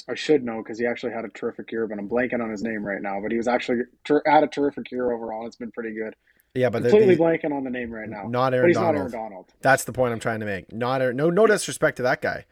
I 0.08 0.14
should 0.14 0.44
know 0.44 0.62
because 0.62 0.78
he 0.78 0.86
actually 0.86 1.12
had 1.12 1.24
a 1.24 1.28
terrific 1.28 1.70
year, 1.72 1.86
but 1.86 1.98
I'm 1.98 2.08
blanking 2.08 2.42
on 2.42 2.50
his 2.50 2.62
name 2.62 2.84
right 2.84 3.00
now. 3.00 3.20
But 3.20 3.30
he 3.30 3.36
was 3.36 3.48
actually 3.48 3.82
ter- 4.04 4.22
had 4.26 4.44
a 4.44 4.48
terrific 4.48 4.90
year 4.90 5.12
overall. 5.12 5.46
It's 5.46 5.56
been 5.56 5.70
pretty 5.70 5.94
good. 5.94 6.14
Yeah, 6.54 6.68
but 6.70 6.82
completely 6.82 7.14
the, 7.14 7.22
blanking 7.22 7.52
on 7.54 7.62
the 7.62 7.70
name 7.70 7.92
right 7.92 8.08
now. 8.08 8.26
Not 8.26 8.54
Aaron, 8.54 8.72
Donald. 8.72 8.94
not 8.94 9.00
Aaron 9.00 9.12
Donald. 9.12 9.46
That's 9.60 9.84
the 9.84 9.92
point 9.92 10.12
I'm 10.12 10.18
trying 10.20 10.40
to 10.40 10.46
make. 10.46 10.72
Not 10.72 11.00
Aaron, 11.00 11.16
no 11.16 11.30
no 11.30 11.46
disrespect 11.46 11.98
to 11.98 12.02
that 12.04 12.20
guy, 12.20 12.46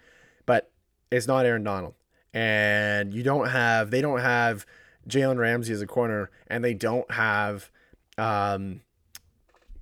but 0.47 0.71
it's 1.11 1.27
not 1.27 1.45
Aaron 1.45 1.65
Donald. 1.65 1.95
And 2.33 3.13
you 3.13 3.23
don't 3.23 3.49
have 3.49 3.91
they 3.91 4.01
don't 4.01 4.21
have 4.21 4.67
Jalen 5.09 5.39
Ramsey 5.39 5.73
as 5.73 5.83
a 5.83 5.87
corner, 5.87 6.31
and 6.47 6.65
they 6.65 6.75
don't 6.75 7.11
have 7.11 7.71
um, 8.19 8.83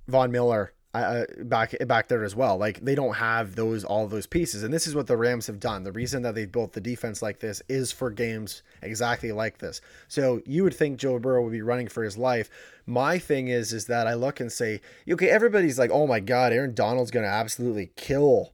Von 0.07 0.31
Miller 0.31 0.73
uh, 1.03 1.25
back 1.43 1.75
back 1.87 2.07
there 2.07 2.23
as 2.23 2.35
well. 2.35 2.57
Like 2.57 2.83
they 2.83 2.95
don't 2.95 3.15
have 3.15 3.55
those 3.55 3.83
all 3.83 4.07
those 4.07 4.27
pieces, 4.27 4.63
and 4.63 4.73
this 4.73 4.87
is 4.87 4.95
what 4.95 5.07
the 5.07 5.17
Rams 5.17 5.47
have 5.47 5.59
done. 5.59 5.83
The 5.83 5.91
reason 5.91 6.21
that 6.23 6.35
they 6.35 6.45
built 6.45 6.73
the 6.73 6.81
defense 6.81 7.21
like 7.21 7.39
this 7.39 7.61
is 7.67 7.91
for 7.91 8.09
games 8.09 8.63
exactly 8.81 9.31
like 9.31 9.57
this. 9.57 9.81
So 10.07 10.41
you 10.45 10.63
would 10.63 10.75
think 10.75 10.99
Joe 10.99 11.19
Burrow 11.19 11.43
would 11.43 11.51
be 11.51 11.61
running 11.61 11.87
for 11.87 12.03
his 12.03 12.17
life. 12.17 12.49
My 12.85 13.19
thing 13.19 13.49
is, 13.49 13.73
is 13.73 13.87
that 13.87 14.07
I 14.07 14.13
look 14.13 14.39
and 14.39 14.51
say, 14.51 14.81
okay, 15.09 15.29
everybody's 15.29 15.77
like, 15.77 15.91
oh 15.91 16.07
my 16.07 16.19
God, 16.19 16.53
Aaron 16.53 16.73
Donald's 16.73 17.11
going 17.11 17.25
to 17.25 17.31
absolutely 17.31 17.91
kill. 17.97 18.53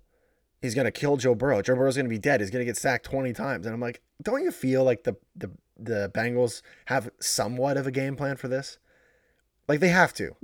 He's 0.61 0.73
going 0.73 0.85
to 0.85 0.91
kill 0.91 1.17
Joe 1.17 1.35
Burrow. 1.35 1.61
Joe 1.61 1.75
Burrow's 1.75 1.97
going 1.97 2.05
to 2.05 2.09
be 2.09 2.17
dead. 2.17 2.39
He's 2.39 2.49
going 2.49 2.61
to 2.61 2.69
get 2.69 2.77
sacked 2.77 3.05
20 3.05 3.33
times. 3.33 3.65
And 3.65 3.75
I'm 3.75 3.81
like, 3.81 4.01
don't 4.21 4.43
you 4.43 4.51
feel 4.51 4.83
like 4.83 5.03
the, 5.03 5.17
the, 5.35 5.51
the 5.77 6.11
Bengals 6.15 6.61
have 6.85 7.11
somewhat 7.19 7.77
of 7.77 7.85
a 7.85 7.91
game 7.91 8.15
plan 8.15 8.37
for 8.37 8.47
this? 8.47 8.79
Like 9.67 9.79
they 9.79 9.89
have 9.89 10.13
to. 10.15 10.35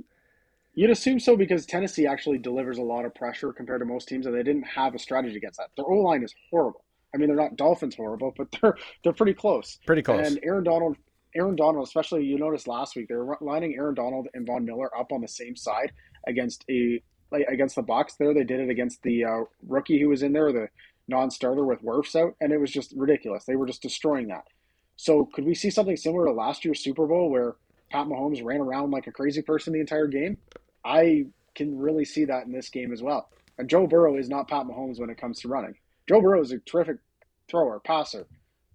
You'd 0.80 0.88
assume 0.88 1.20
so 1.20 1.36
because 1.36 1.66
Tennessee 1.66 2.06
actually 2.06 2.38
delivers 2.38 2.78
a 2.78 2.82
lot 2.82 3.04
of 3.04 3.14
pressure 3.14 3.52
compared 3.52 3.82
to 3.82 3.84
most 3.84 4.08
teams, 4.08 4.24
and 4.24 4.34
they 4.34 4.42
didn't 4.42 4.62
have 4.62 4.94
a 4.94 4.98
strategy 4.98 5.36
against 5.36 5.58
that. 5.58 5.68
Their 5.76 5.84
O 5.84 5.98
line 5.98 6.22
is 6.22 6.34
horrible. 6.50 6.86
I 7.14 7.18
mean, 7.18 7.28
they're 7.28 7.36
not 7.36 7.56
Dolphins 7.56 7.96
horrible, 7.96 8.32
but 8.34 8.48
they're 8.62 8.74
they're 9.04 9.12
pretty 9.12 9.34
close. 9.34 9.78
Pretty 9.84 10.00
close. 10.00 10.26
And 10.26 10.40
Aaron 10.42 10.64
Donald, 10.64 10.96
Aaron 11.36 11.54
Donald, 11.54 11.86
especially 11.86 12.24
you 12.24 12.38
noticed 12.38 12.66
last 12.66 12.96
week, 12.96 13.08
they 13.08 13.14
were 13.14 13.36
lining 13.42 13.74
Aaron 13.74 13.94
Donald 13.94 14.28
and 14.32 14.46
Von 14.46 14.64
Miller 14.64 14.88
up 14.98 15.12
on 15.12 15.20
the 15.20 15.28
same 15.28 15.54
side 15.54 15.92
against 16.26 16.64
a 16.70 17.02
like 17.30 17.44
against 17.46 17.76
the 17.76 17.82
box. 17.82 18.14
There, 18.14 18.32
they 18.32 18.44
did 18.44 18.60
it 18.60 18.70
against 18.70 19.02
the 19.02 19.26
uh, 19.26 19.40
rookie 19.68 20.00
who 20.00 20.08
was 20.08 20.22
in 20.22 20.32
there, 20.32 20.50
the 20.50 20.68
non-starter 21.08 21.66
with 21.66 21.82
Wirfs 21.82 22.16
out, 22.16 22.36
and 22.40 22.54
it 22.54 22.58
was 22.58 22.70
just 22.70 22.94
ridiculous. 22.96 23.44
They 23.44 23.56
were 23.56 23.66
just 23.66 23.82
destroying 23.82 24.28
that. 24.28 24.44
So, 24.96 25.28
could 25.34 25.44
we 25.44 25.54
see 25.54 25.68
something 25.68 25.98
similar 25.98 26.24
to 26.24 26.32
last 26.32 26.64
year's 26.64 26.82
Super 26.82 27.06
Bowl 27.06 27.28
where 27.28 27.56
Pat 27.90 28.06
Mahomes 28.06 28.42
ran 28.42 28.60
around 28.60 28.92
like 28.92 29.08
a 29.08 29.12
crazy 29.12 29.42
person 29.42 29.74
the 29.74 29.80
entire 29.80 30.06
game? 30.06 30.38
I 30.84 31.26
can 31.54 31.78
really 31.78 32.04
see 32.04 32.24
that 32.26 32.46
in 32.46 32.52
this 32.52 32.68
game 32.68 32.92
as 32.92 33.02
well. 33.02 33.28
And 33.58 33.68
Joe 33.68 33.86
Burrow 33.86 34.16
is 34.16 34.28
not 34.28 34.48
Pat 34.48 34.66
Mahomes 34.66 34.98
when 34.98 35.10
it 35.10 35.18
comes 35.18 35.40
to 35.40 35.48
running. 35.48 35.74
Joe 36.08 36.20
Burrow 36.20 36.40
is 36.40 36.52
a 36.52 36.58
terrific 36.58 36.96
thrower, 37.48 37.80
passer, 37.80 38.26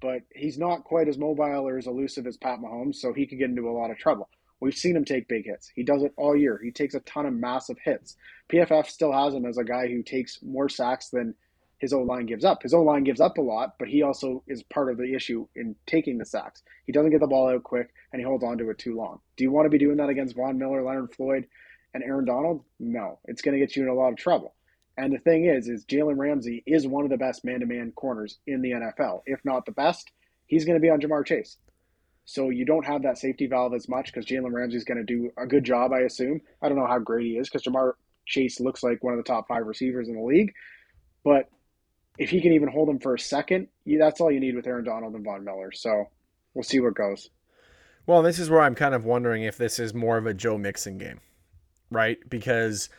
but 0.02 0.22
he's 0.34 0.58
not 0.58 0.84
quite 0.84 1.08
as 1.08 1.18
mobile 1.18 1.68
or 1.68 1.78
as 1.78 1.88
elusive 1.88 2.28
as 2.28 2.38
Pat 2.38 2.60
Mahomes, 2.60 2.96
so 2.96 3.14
he 3.14 3.26
could 3.26 3.40
get 3.40 3.50
into 3.50 3.70
a 3.70 3.72
lot 3.72 3.92
of 3.92 3.98
trouble. 3.98 4.30
We've 4.60 4.78
seen 4.78 4.96
him 4.96 5.06
take 5.06 5.28
big 5.28 5.46
hits. 5.46 5.72
He 5.76 5.84
does 5.84 6.04
it 6.04 6.14
all 6.18 6.36
year. 6.36 6.60
He 6.64 6.72
takes 6.72 6.96
a 6.96 7.00
ton 7.02 7.26
of 7.26 7.34
massive 7.34 7.78
hits. 7.84 8.16
PFF 8.50 8.88
still 8.88 9.12
has 9.12 9.34
him 9.34 9.46
as 9.46 9.58
a 9.58 9.64
guy 9.64 9.88
who 9.88 10.02
takes 10.02 10.40
more 10.42 10.70
sacks 10.70 11.10
than 11.10 11.36
his 11.80 11.94
O 11.94 12.02
line 12.02 12.26
gives 12.26 12.46
up. 12.46 12.64
His 12.64 12.74
O 12.74 12.82
line 12.82 13.04
gives 13.04 13.20
up 13.20 13.38
a 13.38 13.42
lot, 13.42 13.76
but 13.78 13.88
he 13.88 14.02
also 14.02 14.44
is 14.48 14.64
part 14.64 14.90
of 14.90 14.98
the 14.98 15.14
issue 15.14 15.48
in 15.56 15.76
taking 15.86 16.18
the 16.18 16.26
sacks. 16.26 16.64
He 16.86 16.92
doesn't 16.92 17.12
get 17.12 17.20
the 17.20 17.28
ball 17.28 17.50
out 17.50 17.64
quick 17.64 17.94
and 18.12 18.20
he 18.20 18.26
holds 18.26 18.44
on 18.44 18.58
to 18.60 18.70
it 18.70 18.78
too 18.78 18.96
long. 18.96 19.20
Do 19.36 19.44
you 19.44 19.52
want 19.52 19.66
to 19.66 19.70
be 19.70 19.78
doing 19.78 19.98
that 19.98 20.10
against 20.10 20.36
Von 20.36 20.58
Miller, 20.58 20.84
Leonard 20.84 21.14
Floyd, 21.14 21.48
and 21.96 22.04
Aaron 22.04 22.26
Donald? 22.26 22.62
No, 22.80 23.20
it's 23.24 23.42
going 23.42 23.58
to 23.58 23.66
get 23.66 23.76
you 23.76 23.84
in 23.84 23.90
a 23.90 23.94
lot 23.94 24.12
of 24.12 24.18
trouble. 24.18 24.54
And 24.98 25.14
the 25.14 25.20
thing 25.20 25.46
is, 25.46 25.70
is 25.70 25.86
Jalen 25.86 26.18
Ramsey 26.18 26.62
is 26.68 26.86
one 26.86 27.06
of 27.06 27.10
the 27.10 27.18
best 27.18 27.46
man-to-man 27.46 27.94
corners 27.96 28.38
in 28.46 28.62
the 28.62 28.72
NFL, 28.72 29.22
if 29.26 29.40
not 29.46 29.66
the 29.66 29.72
best. 29.72 30.12
He's 30.46 30.66
going 30.66 30.76
to 30.76 30.82
be 30.82 30.90
on 30.90 31.00
Ja'Marr 31.00 31.26
Chase. 31.26 31.58
So 32.26 32.50
you 32.50 32.66
don't 32.66 32.86
have 32.86 33.04
that 33.04 33.18
safety 33.18 33.48
valve 33.48 33.74
as 33.74 33.88
much 33.88 34.08
because 34.08 34.26
Jalen 34.26 34.52
Ramsey 34.52 34.78
is 34.78 34.84
going 34.84 34.98
to 34.98 35.04
do 35.04 35.32
a 35.38 35.46
good 35.46 35.64
job, 35.64 35.94
I 35.94 36.02
assume. 36.02 36.42
I 36.62 36.68
don't 36.68 36.78
know 36.78 36.88
how 36.88 37.00
great 37.00 37.26
he 37.26 37.38
is 37.38 37.50
because 37.50 37.64
Ja'Marr 37.64 37.94
Chase 38.26 38.60
looks 38.60 38.84
like 38.84 39.04
one 39.04 39.14
of 39.14 39.18
the 39.18 39.24
top 39.24 39.48
five 39.48 39.66
receivers 39.66 40.10
in 40.10 40.16
the 40.16 40.22
league. 40.22 40.54
But 41.24 41.50
if 42.18 42.30
he 42.30 42.42
can 42.42 42.54
even 42.54 42.70
hold 42.70 42.90
him 42.90 43.00
for 43.00 43.14
a 43.14 43.20
second, 43.20 43.68
that's 43.86 44.20
all 44.20 44.32
you 44.32 44.40
need 44.40 44.56
with 44.56 44.68
Aaron 44.68 44.86
Donald 44.86 45.14
and 45.16 45.24
Von 45.24 45.46
Miller. 45.46 45.72
So 45.72 46.10
we'll 46.54 46.64
see 46.64 46.80
what 46.80 46.96
goes. 46.96 47.30
Well, 48.06 48.22
this 48.22 48.40
is 48.40 48.50
where 48.50 48.62
I'm 48.62 48.76
kind 48.76 48.96
of 48.96 49.06
wondering 49.06 49.44
if 49.44 49.58
this 49.58 49.80
is 49.80 49.94
more 49.94 50.18
of 50.18 50.26
a 50.26 50.34
Joe 50.34 50.58
Mixon 50.58 50.98
game 50.98 51.20
right? 51.90 52.18
Because 52.30 52.90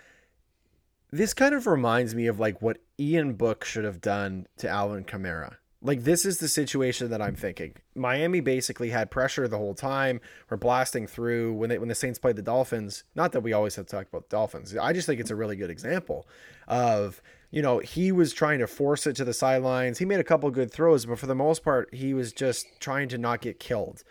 this 1.10 1.34
kind 1.34 1.54
of 1.54 1.66
reminds 1.66 2.14
me 2.14 2.26
of 2.26 2.38
like 2.38 2.60
what 2.62 2.78
Ian 2.98 3.34
Book 3.34 3.64
should 3.64 3.84
have 3.84 4.00
done 4.00 4.46
to 4.58 4.68
Alvin 4.68 5.04
Kamara. 5.04 5.56
Like 5.82 6.04
this 6.04 6.24
is 6.24 6.38
the 6.38 6.48
situation 6.48 7.10
that 7.10 7.22
I'm 7.22 7.36
thinking. 7.36 7.74
Miami 7.94 8.40
basically 8.40 8.90
had 8.90 9.10
pressure 9.10 9.46
the 9.46 9.58
whole 9.58 9.74
time. 9.74 10.20
We're 10.50 10.56
blasting 10.56 11.06
through 11.06 11.52
when 11.54 11.68
they 11.68 11.78
when 11.78 11.88
the 11.88 11.94
Saints 11.94 12.18
played 12.18 12.36
the 12.36 12.42
Dolphins. 12.42 13.04
Not 13.14 13.32
that 13.32 13.42
we 13.42 13.52
always 13.52 13.76
have 13.76 13.86
to 13.86 13.96
talk 13.96 14.08
about 14.08 14.28
the 14.28 14.36
Dolphins. 14.36 14.76
I 14.76 14.92
just 14.92 15.06
think 15.06 15.20
it's 15.20 15.30
a 15.30 15.36
really 15.36 15.56
good 15.56 15.70
example 15.70 16.26
of 16.66 17.22
you 17.50 17.62
know 17.62 17.78
he 17.78 18.10
was 18.10 18.32
trying 18.32 18.58
to 18.60 18.66
force 18.66 19.06
it 19.06 19.16
to 19.16 19.24
the 19.24 19.34
sidelines. 19.34 19.98
He 19.98 20.06
made 20.06 20.18
a 20.18 20.24
couple 20.24 20.50
good 20.50 20.72
throws, 20.72 21.06
but 21.06 21.18
for 21.18 21.26
the 21.26 21.34
most 21.34 21.62
part, 21.62 21.92
he 21.94 22.14
was 22.14 22.32
just 22.32 22.66
trying 22.80 23.08
to 23.10 23.18
not 23.18 23.40
get 23.42 23.60
killed. 23.60 24.02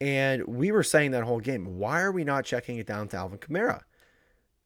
And 0.00 0.46
we 0.46 0.70
were 0.70 0.82
saying 0.82 1.12
that 1.12 1.24
whole 1.24 1.40
game, 1.40 1.78
why 1.78 2.02
are 2.02 2.12
we 2.12 2.22
not 2.22 2.44
checking 2.44 2.76
it 2.76 2.86
down 2.86 3.08
to 3.08 3.16
Alvin 3.16 3.38
Kamara? 3.38 3.80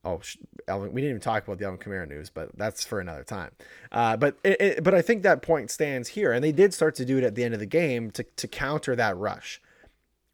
Oh, 0.04 0.20
Alvin, 0.66 0.92
we 0.92 1.02
didn't 1.02 1.10
even 1.10 1.20
talk 1.20 1.44
about 1.46 1.58
the 1.58 1.66
Alvin 1.66 1.78
Kamara 1.78 2.08
news, 2.08 2.30
but 2.30 2.56
that's 2.56 2.84
for 2.84 3.00
another 3.00 3.22
time. 3.24 3.50
Uh, 3.92 4.16
but 4.16 4.38
it, 4.44 4.60
it, 4.60 4.84
but 4.84 4.94
I 4.94 5.02
think 5.02 5.22
that 5.22 5.42
point 5.42 5.70
stands 5.70 6.08
here, 6.08 6.32
and 6.32 6.42
they 6.42 6.52
did 6.52 6.72
start 6.72 6.94
to 6.96 7.04
do 7.04 7.18
it 7.18 7.24
at 7.24 7.34
the 7.34 7.44
end 7.44 7.52
of 7.54 7.60
the 7.60 7.66
game 7.66 8.10
to 8.12 8.22
to 8.24 8.48
counter 8.48 8.96
that 8.96 9.16
rush, 9.18 9.60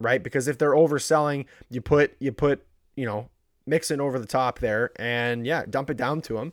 right? 0.00 0.22
Because 0.22 0.46
if 0.48 0.58
they're 0.58 0.72
overselling, 0.74 1.46
you 1.68 1.80
put 1.80 2.14
you 2.20 2.30
put 2.32 2.64
you 2.94 3.04
know 3.06 3.28
Mixon 3.66 4.00
over 4.00 4.18
the 4.20 4.26
top 4.26 4.60
there, 4.60 4.92
and 4.96 5.44
yeah, 5.46 5.64
dump 5.68 5.90
it 5.90 5.96
down 5.96 6.20
to 6.22 6.38
him. 6.38 6.52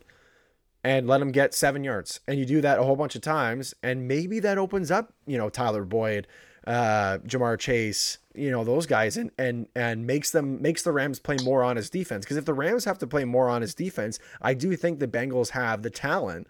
and 0.83 1.07
let 1.07 1.21
him 1.21 1.31
get 1.31 1.53
seven 1.53 1.83
yards. 1.83 2.19
And 2.27 2.39
you 2.39 2.45
do 2.45 2.61
that 2.61 2.79
a 2.79 2.83
whole 2.83 2.95
bunch 2.95 3.15
of 3.15 3.21
times, 3.21 3.73
and 3.83 4.07
maybe 4.07 4.39
that 4.41 4.57
opens 4.57 4.91
up, 4.91 5.13
you 5.25 5.37
know, 5.37 5.49
Tyler 5.49 5.85
Boyd, 5.85 6.27
uh, 6.65 7.17
Ja'Marr 7.25 7.59
Chase, 7.59 8.19
you 8.33 8.49
know, 8.49 8.63
those 8.63 8.85
guys, 8.85 9.17
and 9.17 9.31
and 9.37 9.67
and 9.75 10.07
makes 10.07 10.31
them 10.31 10.61
makes 10.61 10.83
the 10.83 10.91
Rams 10.91 11.19
play 11.19 11.37
more 11.43 11.63
on 11.63 11.75
his 11.75 11.89
defense. 11.89 12.25
Because 12.25 12.37
if 12.37 12.45
the 12.45 12.53
Rams 12.53 12.85
have 12.85 12.97
to 12.99 13.07
play 13.07 13.25
more 13.25 13.49
on 13.49 13.61
his 13.61 13.73
defense, 13.73 14.19
I 14.41 14.53
do 14.53 14.75
think 14.75 14.99
the 14.99 15.07
Bengals 15.07 15.49
have 15.49 15.83
the 15.83 15.89
talent 15.89 16.47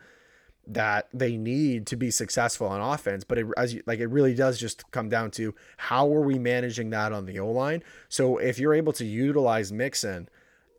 that 0.65 1.09
they 1.13 1.35
need 1.35 1.85
to 1.87 1.97
be 1.97 2.09
successful 2.09 2.67
on 2.67 2.79
offense. 2.79 3.23
But 3.23 3.37
it, 3.37 3.47
as 3.57 3.73
you, 3.73 3.83
like, 3.85 3.99
it 3.99 4.07
really 4.07 4.33
does 4.33 4.57
just 4.59 4.89
come 4.91 5.09
down 5.09 5.31
to 5.31 5.53
how 5.77 6.13
are 6.13 6.21
we 6.21 6.39
managing 6.39 6.89
that 6.91 7.11
on 7.11 7.25
the 7.25 7.39
O 7.39 7.51
line. 7.51 7.83
So 8.07 8.37
if 8.37 8.59
you're 8.59 8.73
able 8.73 8.93
to 8.93 9.05
utilize 9.05 9.71
Mixon 9.71 10.29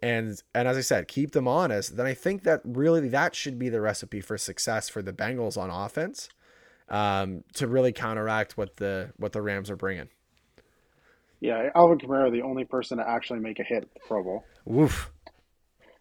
and 0.04 0.42
and 0.54 0.68
as 0.68 0.76
I 0.76 0.82
said, 0.82 1.08
keep 1.08 1.32
them 1.32 1.48
honest, 1.48 1.96
then 1.96 2.04
I 2.06 2.12
think 2.12 2.42
that 2.42 2.60
really 2.62 3.08
that 3.08 3.34
should 3.34 3.58
be 3.58 3.70
the 3.70 3.80
recipe 3.80 4.20
for 4.20 4.36
success 4.36 4.88
for 4.88 5.00
the 5.00 5.14
Bengals 5.14 5.56
on 5.56 5.70
offense 5.70 6.28
um, 6.88 7.44
to 7.54 7.66
really 7.66 7.92
counteract 7.92 8.56
what 8.56 8.76
the 8.76 9.12
what 9.16 9.32
the 9.32 9.42
Rams 9.42 9.70
are 9.70 9.76
bringing. 9.76 10.08
Yeah, 11.40 11.70
Alvin 11.74 11.98
Kamara, 11.98 12.32
the 12.32 12.42
only 12.42 12.64
person 12.64 12.98
to 12.98 13.08
actually 13.08 13.40
make 13.40 13.58
a 13.58 13.64
hit 13.64 13.82
at 13.82 13.94
the 13.94 14.00
Pro 14.06 14.22
Bowl. 14.22 14.44
Woof. 14.64 15.10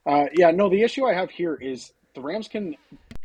Uh, 0.05 0.25
yeah, 0.34 0.51
no, 0.51 0.69
the 0.69 0.81
issue 0.81 1.05
I 1.05 1.13
have 1.13 1.29
here 1.29 1.55
is 1.55 1.91
the 2.15 2.21
Rams 2.21 2.47
can 2.47 2.75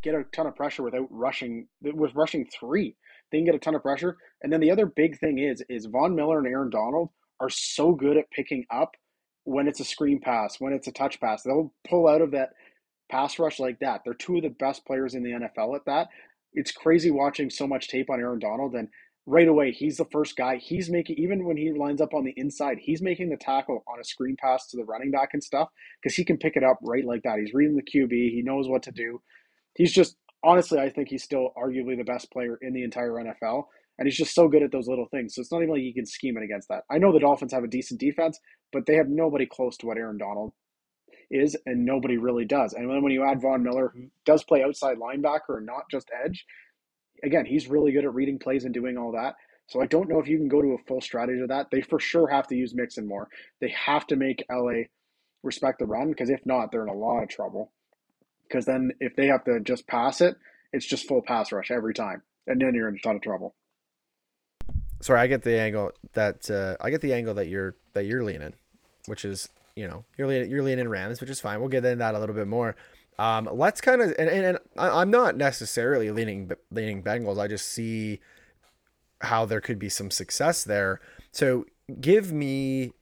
get 0.03 0.15
a 0.15 0.25
ton 0.33 0.47
of 0.47 0.57
pressure 0.57 0.83
without 0.83 1.07
rushing. 1.11 1.69
With 1.83 2.15
rushing 2.15 2.47
three, 2.47 2.97
they 3.31 3.39
can 3.39 3.45
get 3.45 3.55
a 3.55 3.59
ton 3.59 3.75
of 3.75 3.83
pressure. 3.83 4.17
And 4.43 4.53
then 4.53 4.61
the 4.61 4.71
other 4.71 4.87
big 4.87 5.19
thing 5.19 5.39
is, 5.39 5.63
is 5.69 5.87
Von 5.87 6.15
Miller 6.15 6.39
and 6.39 6.47
Aaron 6.47 6.71
Donald 6.71 7.11
are 7.41 7.51
so 7.51 7.93
good 7.93 8.17
at 8.17 8.31
picking 8.31 8.65
up 8.71 8.97
when 9.45 9.69
it's 9.69 9.81
a 9.81 9.85
screen 9.85 10.21
pass, 10.21 10.61
when 10.61 10.73
it's 10.73 10.89
a 10.89 10.93
touch 10.93 11.21
pass. 11.21 11.43
They'll 11.43 11.73
pull 11.89 12.09
out 12.09 12.21
of 12.21 12.33
that 12.33 12.51
pass 13.11 13.39
rush 13.39 13.59
like 13.59 13.79
that. 13.81 14.03
They're 14.05 14.15
two 14.15 14.37
of 14.37 14.43
the 14.43 14.51
best 14.51 14.85
players 14.87 15.15
in 15.15 15.23
the 15.23 15.31
NFL 15.31 15.77
at 15.77 15.85
that. 15.87 16.09
It's 16.59 16.73
crazy 16.73 17.11
watching 17.11 17.51
so 17.51 17.67
much 17.67 17.89
tape 17.89 18.11
on 18.11 18.21
Aaron 18.21 18.41
Donald 18.41 18.75
and 18.75 18.89
right 19.27 19.47
away 19.47 19.71
he's 19.71 19.97
the 19.97 20.07
first 20.07 20.37
guy. 20.37 20.57
He's 20.57 20.91
making 20.91 21.17
even 21.19 21.45
when 21.45 21.57
he 21.57 21.73
lines 21.73 22.01
up 22.01 22.15
on 22.15 22.25
the 22.25 22.35
inside, 22.37 22.79
he's 22.81 23.03
making 23.03 23.31
the 23.31 23.37
tackle 23.37 23.85
on 23.87 24.01
a 24.01 24.05
screen 24.05 24.37
pass 24.41 24.67
to 24.69 24.77
the 24.77 24.85
running 24.85 25.11
back 25.11 25.31
and 25.35 25.45
stuff 25.45 25.69
because 26.03 26.17
he 26.17 26.25
can 26.25 26.39
pick 26.39 26.57
it 26.57 26.65
up 26.65 26.79
right 26.83 27.05
like 27.05 27.23
that. 27.23 27.39
He's 27.39 27.55
reading 27.55 27.77
the 27.77 27.83
QB, 27.83 28.11
he 28.11 28.43
knows 28.45 28.69
what 28.69 28.83
to 28.85 28.93
do. 28.93 29.21
He's 29.75 29.93
just 29.93 30.17
honestly, 30.43 30.79
I 30.79 30.91
think 30.91 31.09
he's 31.09 31.25
still 31.25 31.51
arguably 31.57 31.97
the 31.97 32.05
best 32.05 32.33
player 32.33 32.59
in 32.63 32.73
the 32.73 32.85
entire 32.85 33.13
NFL. 33.13 33.65
And 33.99 34.07
he's 34.07 34.17
just 34.17 34.35
so 34.35 34.47
good 34.47 34.63
at 34.63 34.71
those 34.71 34.87
little 34.87 35.09
things. 35.11 35.35
So 35.35 35.41
it's 35.41 35.51
not 35.51 35.59
even 35.59 35.75
like 35.75 35.83
you 35.83 35.93
can 35.93 36.07
scheme 36.07 36.37
it 36.37 36.45
against 36.45 36.69
that. 36.69 36.85
I 36.91 36.99
know 36.99 37.13
the 37.13 37.19
Dolphins 37.19 37.53
have 37.53 37.65
a 37.65 37.69
decent 37.69 37.99
defense, 37.99 38.39
but 38.73 38.87
they 38.87 38.95
have 38.95 39.09
nobody 39.09 39.45
close 39.45 39.77
to 39.79 39.87
what 39.87 39.99
Aaron 39.99 40.19
Donald 40.19 40.53
is, 41.31 41.57
and 41.67 41.85
nobody 41.85 42.17
really 42.17 42.45
does. 42.45 42.73
And 42.73 42.89
then 42.91 43.03
when 43.03 43.13
you 43.13 43.25
add 43.25 43.43
Von 43.43 43.63
Miller, 43.63 43.93
who 43.95 44.09
does 44.25 44.45
play 44.45 44.63
outside 44.63 44.99
linebacker 44.99 45.59
and 45.59 45.67
not 45.67 45.91
just 45.91 46.11
edge, 46.25 46.47
again, 47.23 47.45
he's 47.47 47.69
really 47.69 47.93
good 47.93 48.05
at 48.05 48.15
reading 48.15 48.39
plays 48.39 48.65
and 48.65 48.75
doing 48.75 48.97
all 48.97 49.13
that. 49.13 49.35
So 49.67 49.83
I 49.83 49.87
don't 49.87 50.09
know 50.09 50.19
if 50.19 50.29
you 50.29 50.39
can 50.39 50.49
go 50.49 50.63
to 50.63 50.75
a 50.75 50.85
full 50.87 51.01
strategy 51.01 51.41
of 51.41 51.49
that. 51.49 51.71
They 51.71 51.83
for 51.83 52.01
sure 52.01 52.29
have 52.29 52.47
to 52.49 52.57
use 52.57 52.75
Mixon 52.75 53.07
more. 53.07 53.29
They 53.61 53.69
have 53.87 54.07
to 54.07 54.17
make 54.17 54.45
LA 54.51 54.85
respect 55.43 55.79
the 55.79 55.87
run 55.87 56.09
because 56.09 56.31
if 56.31 56.45
not, 56.47 56.73
they're 56.73 56.83
in 56.83 56.89
a 56.89 56.95
lot 56.95 57.23
of 57.23 57.29
trouble. 57.29 57.73
Because 58.45 58.65
then 58.65 58.93
if 59.01 59.15
they 59.15 59.27
have 59.27 59.45
to 59.45 59.61
just 59.61 59.87
pass 59.87 60.23
it, 60.23 60.37
it's 60.73 60.87
just 60.87 61.07
full 61.07 61.21
pass 61.21 61.53
rush 61.53 61.71
every 61.71 61.93
time, 61.93 62.23
and 62.47 62.61
then 62.61 62.75
you're 62.75 62.89
in 62.89 62.97
a 62.97 62.99
ton 62.99 63.17
of 63.17 63.23
trouble 63.23 63.55
sorry, 65.01 65.21
I 65.21 65.27
get 65.27 65.43
the 65.43 65.59
angle 65.59 65.93
that 66.15 66.51
uh, 66.51 66.77
I 66.81 66.91
get 66.91 67.01
the 67.01 67.13
angle 67.13 67.35
that 67.35 67.49
you're 67.49 67.75
that 67.95 68.05
you're 68.05 68.25
leaning, 68.25 68.55
which 69.07 69.25
is 69.25 69.49
you 69.79 69.87
know 69.87 70.05
you're 70.17 70.27
leaning 70.27 70.51
you're 70.51 70.63
leaning 70.63 70.89
Rams, 70.89 71.21
which 71.21 71.31
is 71.31 71.41
fine. 71.41 71.61
We'll 71.61 71.69
get 71.69 71.85
into 71.85 71.97
that 71.97 72.15
a 72.15 72.19
little 72.19 72.35
bit 72.35 72.49
more. 72.49 72.77
Um, 73.19 73.49
let's 73.53 73.81
kind 73.81 74.03
of 74.03 74.15
and, 74.19 74.29
and, 74.29 74.45
and 74.45 74.59
I'm 74.77 75.11
not 75.11 75.37
necessarily 75.37 76.11
leaning 76.11 76.51
leaning 76.71 77.03
Bengals. 77.03 77.39
I 77.39 77.47
just 77.47 77.69
see 77.69 78.21
how 79.21 79.45
there 79.47 79.61
could 79.61 79.79
be 79.79 79.89
some 79.89 80.11
success 80.11 80.65
there. 80.65 81.01
So 81.33 81.67
give 82.01 82.33
me 82.33 82.93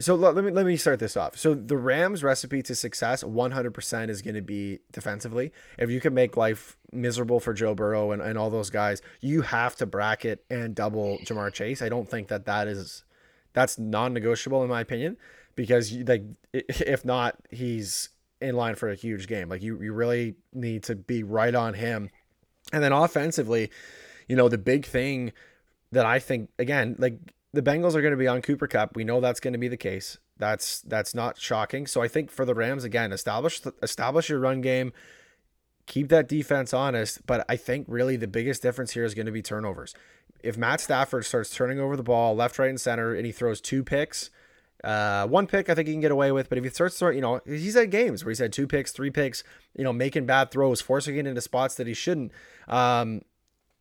so 0.00 0.16
let, 0.16 0.34
me 0.34 0.50
let 0.50 0.66
me 0.66 0.76
start 0.76 0.98
this 0.98 1.16
off. 1.16 1.36
So 1.36 1.54
the 1.54 1.76
Rams' 1.76 2.24
recipe 2.24 2.62
to 2.64 2.74
success, 2.74 3.22
100% 3.22 4.08
is 4.10 4.22
going 4.22 4.34
to 4.34 4.42
be 4.42 4.80
defensively. 4.90 5.52
If 5.78 5.88
you 5.88 6.00
can 6.00 6.14
make 6.14 6.36
life 6.36 6.76
miserable 6.92 7.38
for 7.38 7.54
Joe 7.54 7.76
Burrow 7.76 8.10
and, 8.10 8.20
and 8.20 8.36
all 8.36 8.50
those 8.50 8.70
guys, 8.70 9.02
you 9.20 9.42
have 9.42 9.76
to 9.76 9.86
bracket 9.86 10.44
and 10.50 10.74
double 10.74 11.18
Ja'Marr 11.18 11.52
Chase. 11.52 11.80
I 11.80 11.88
don't 11.88 12.08
think 12.08 12.26
that 12.28 12.44
that 12.46 12.66
is 12.66 13.04
that's 13.52 13.78
non-negotiable 13.78 14.64
in 14.64 14.68
my 14.68 14.80
opinion 14.80 15.16
because 15.54 15.92
like 15.92 16.24
if 16.52 17.04
not, 17.04 17.36
he's 17.50 18.10
in 18.40 18.56
line 18.56 18.74
for 18.74 18.90
a 18.90 18.94
huge 18.94 19.26
game. 19.26 19.48
Like 19.48 19.62
you 19.62 19.80
you 19.82 19.92
really 19.92 20.34
need 20.52 20.82
to 20.84 20.94
be 20.94 21.22
right 21.22 21.54
on 21.54 21.74
him. 21.74 22.10
And 22.72 22.82
then 22.82 22.92
offensively, 22.92 23.70
you 24.28 24.36
know, 24.36 24.48
the 24.48 24.58
big 24.58 24.86
thing 24.86 25.32
that 25.92 26.06
I 26.06 26.18
think 26.18 26.50
again, 26.58 26.96
like 26.98 27.18
the 27.52 27.62
Bengals 27.62 27.94
are 27.94 28.02
going 28.02 28.12
to 28.12 28.18
be 28.18 28.28
on 28.28 28.42
Cooper 28.42 28.66
Kupp. 28.66 28.96
We 28.96 29.04
know 29.04 29.20
that's 29.20 29.40
going 29.40 29.52
to 29.52 29.58
be 29.58 29.68
the 29.68 29.76
case. 29.76 30.18
That's 30.36 30.80
that's 30.82 31.14
not 31.14 31.38
shocking. 31.38 31.86
So 31.86 32.02
I 32.02 32.08
think 32.08 32.30
for 32.30 32.44
the 32.44 32.54
Rams 32.54 32.84
again, 32.84 33.12
establish 33.12 33.60
establish 33.82 34.28
your 34.28 34.40
run 34.40 34.60
game, 34.60 34.92
keep 35.86 36.08
that 36.08 36.28
defense 36.28 36.74
honest. 36.74 37.24
But 37.26 37.44
I 37.48 37.56
think 37.56 37.86
really 37.88 38.16
the 38.16 38.26
biggest 38.26 38.60
difference 38.62 38.92
here 38.92 39.04
is 39.04 39.14
going 39.14 39.26
to 39.26 39.32
be 39.32 39.42
turnovers. 39.42 39.94
If 40.42 40.58
Matt 40.58 40.80
Stafford 40.80 41.24
starts 41.24 41.50
turning 41.50 41.78
over 41.78 41.96
the 41.96 42.02
ball 42.02 42.34
left, 42.34 42.58
right, 42.58 42.68
and 42.68 42.80
center, 42.80 43.14
and 43.14 43.24
he 43.24 43.32
throws 43.32 43.60
two 43.60 43.82
picks, 43.82 44.30
uh, 44.84 45.26
one 45.26 45.46
pick 45.46 45.68
I 45.68 45.74
think 45.74 45.88
he 45.88 45.94
can 45.94 46.00
get 46.00 46.10
away 46.10 46.30
with. 46.32 46.48
But 46.48 46.58
if 46.58 46.64
he 46.64 46.70
starts 46.70 46.98
throwing, 46.98 47.16
you 47.16 47.22
know, 47.22 47.40
he's 47.46 47.74
had 47.74 47.90
games 47.90 48.24
where 48.24 48.30
he's 48.30 48.38
had 48.38 48.52
two 48.52 48.66
picks, 48.66 48.92
three 48.92 49.10
picks, 49.10 49.42
you 49.76 49.84
know, 49.84 49.92
making 49.92 50.26
bad 50.26 50.50
throws, 50.50 50.80
forcing 50.80 51.16
it 51.16 51.26
into 51.26 51.40
spots 51.40 51.74
that 51.76 51.86
he 51.86 51.94
shouldn't. 51.94 52.32
Um, 52.68 53.22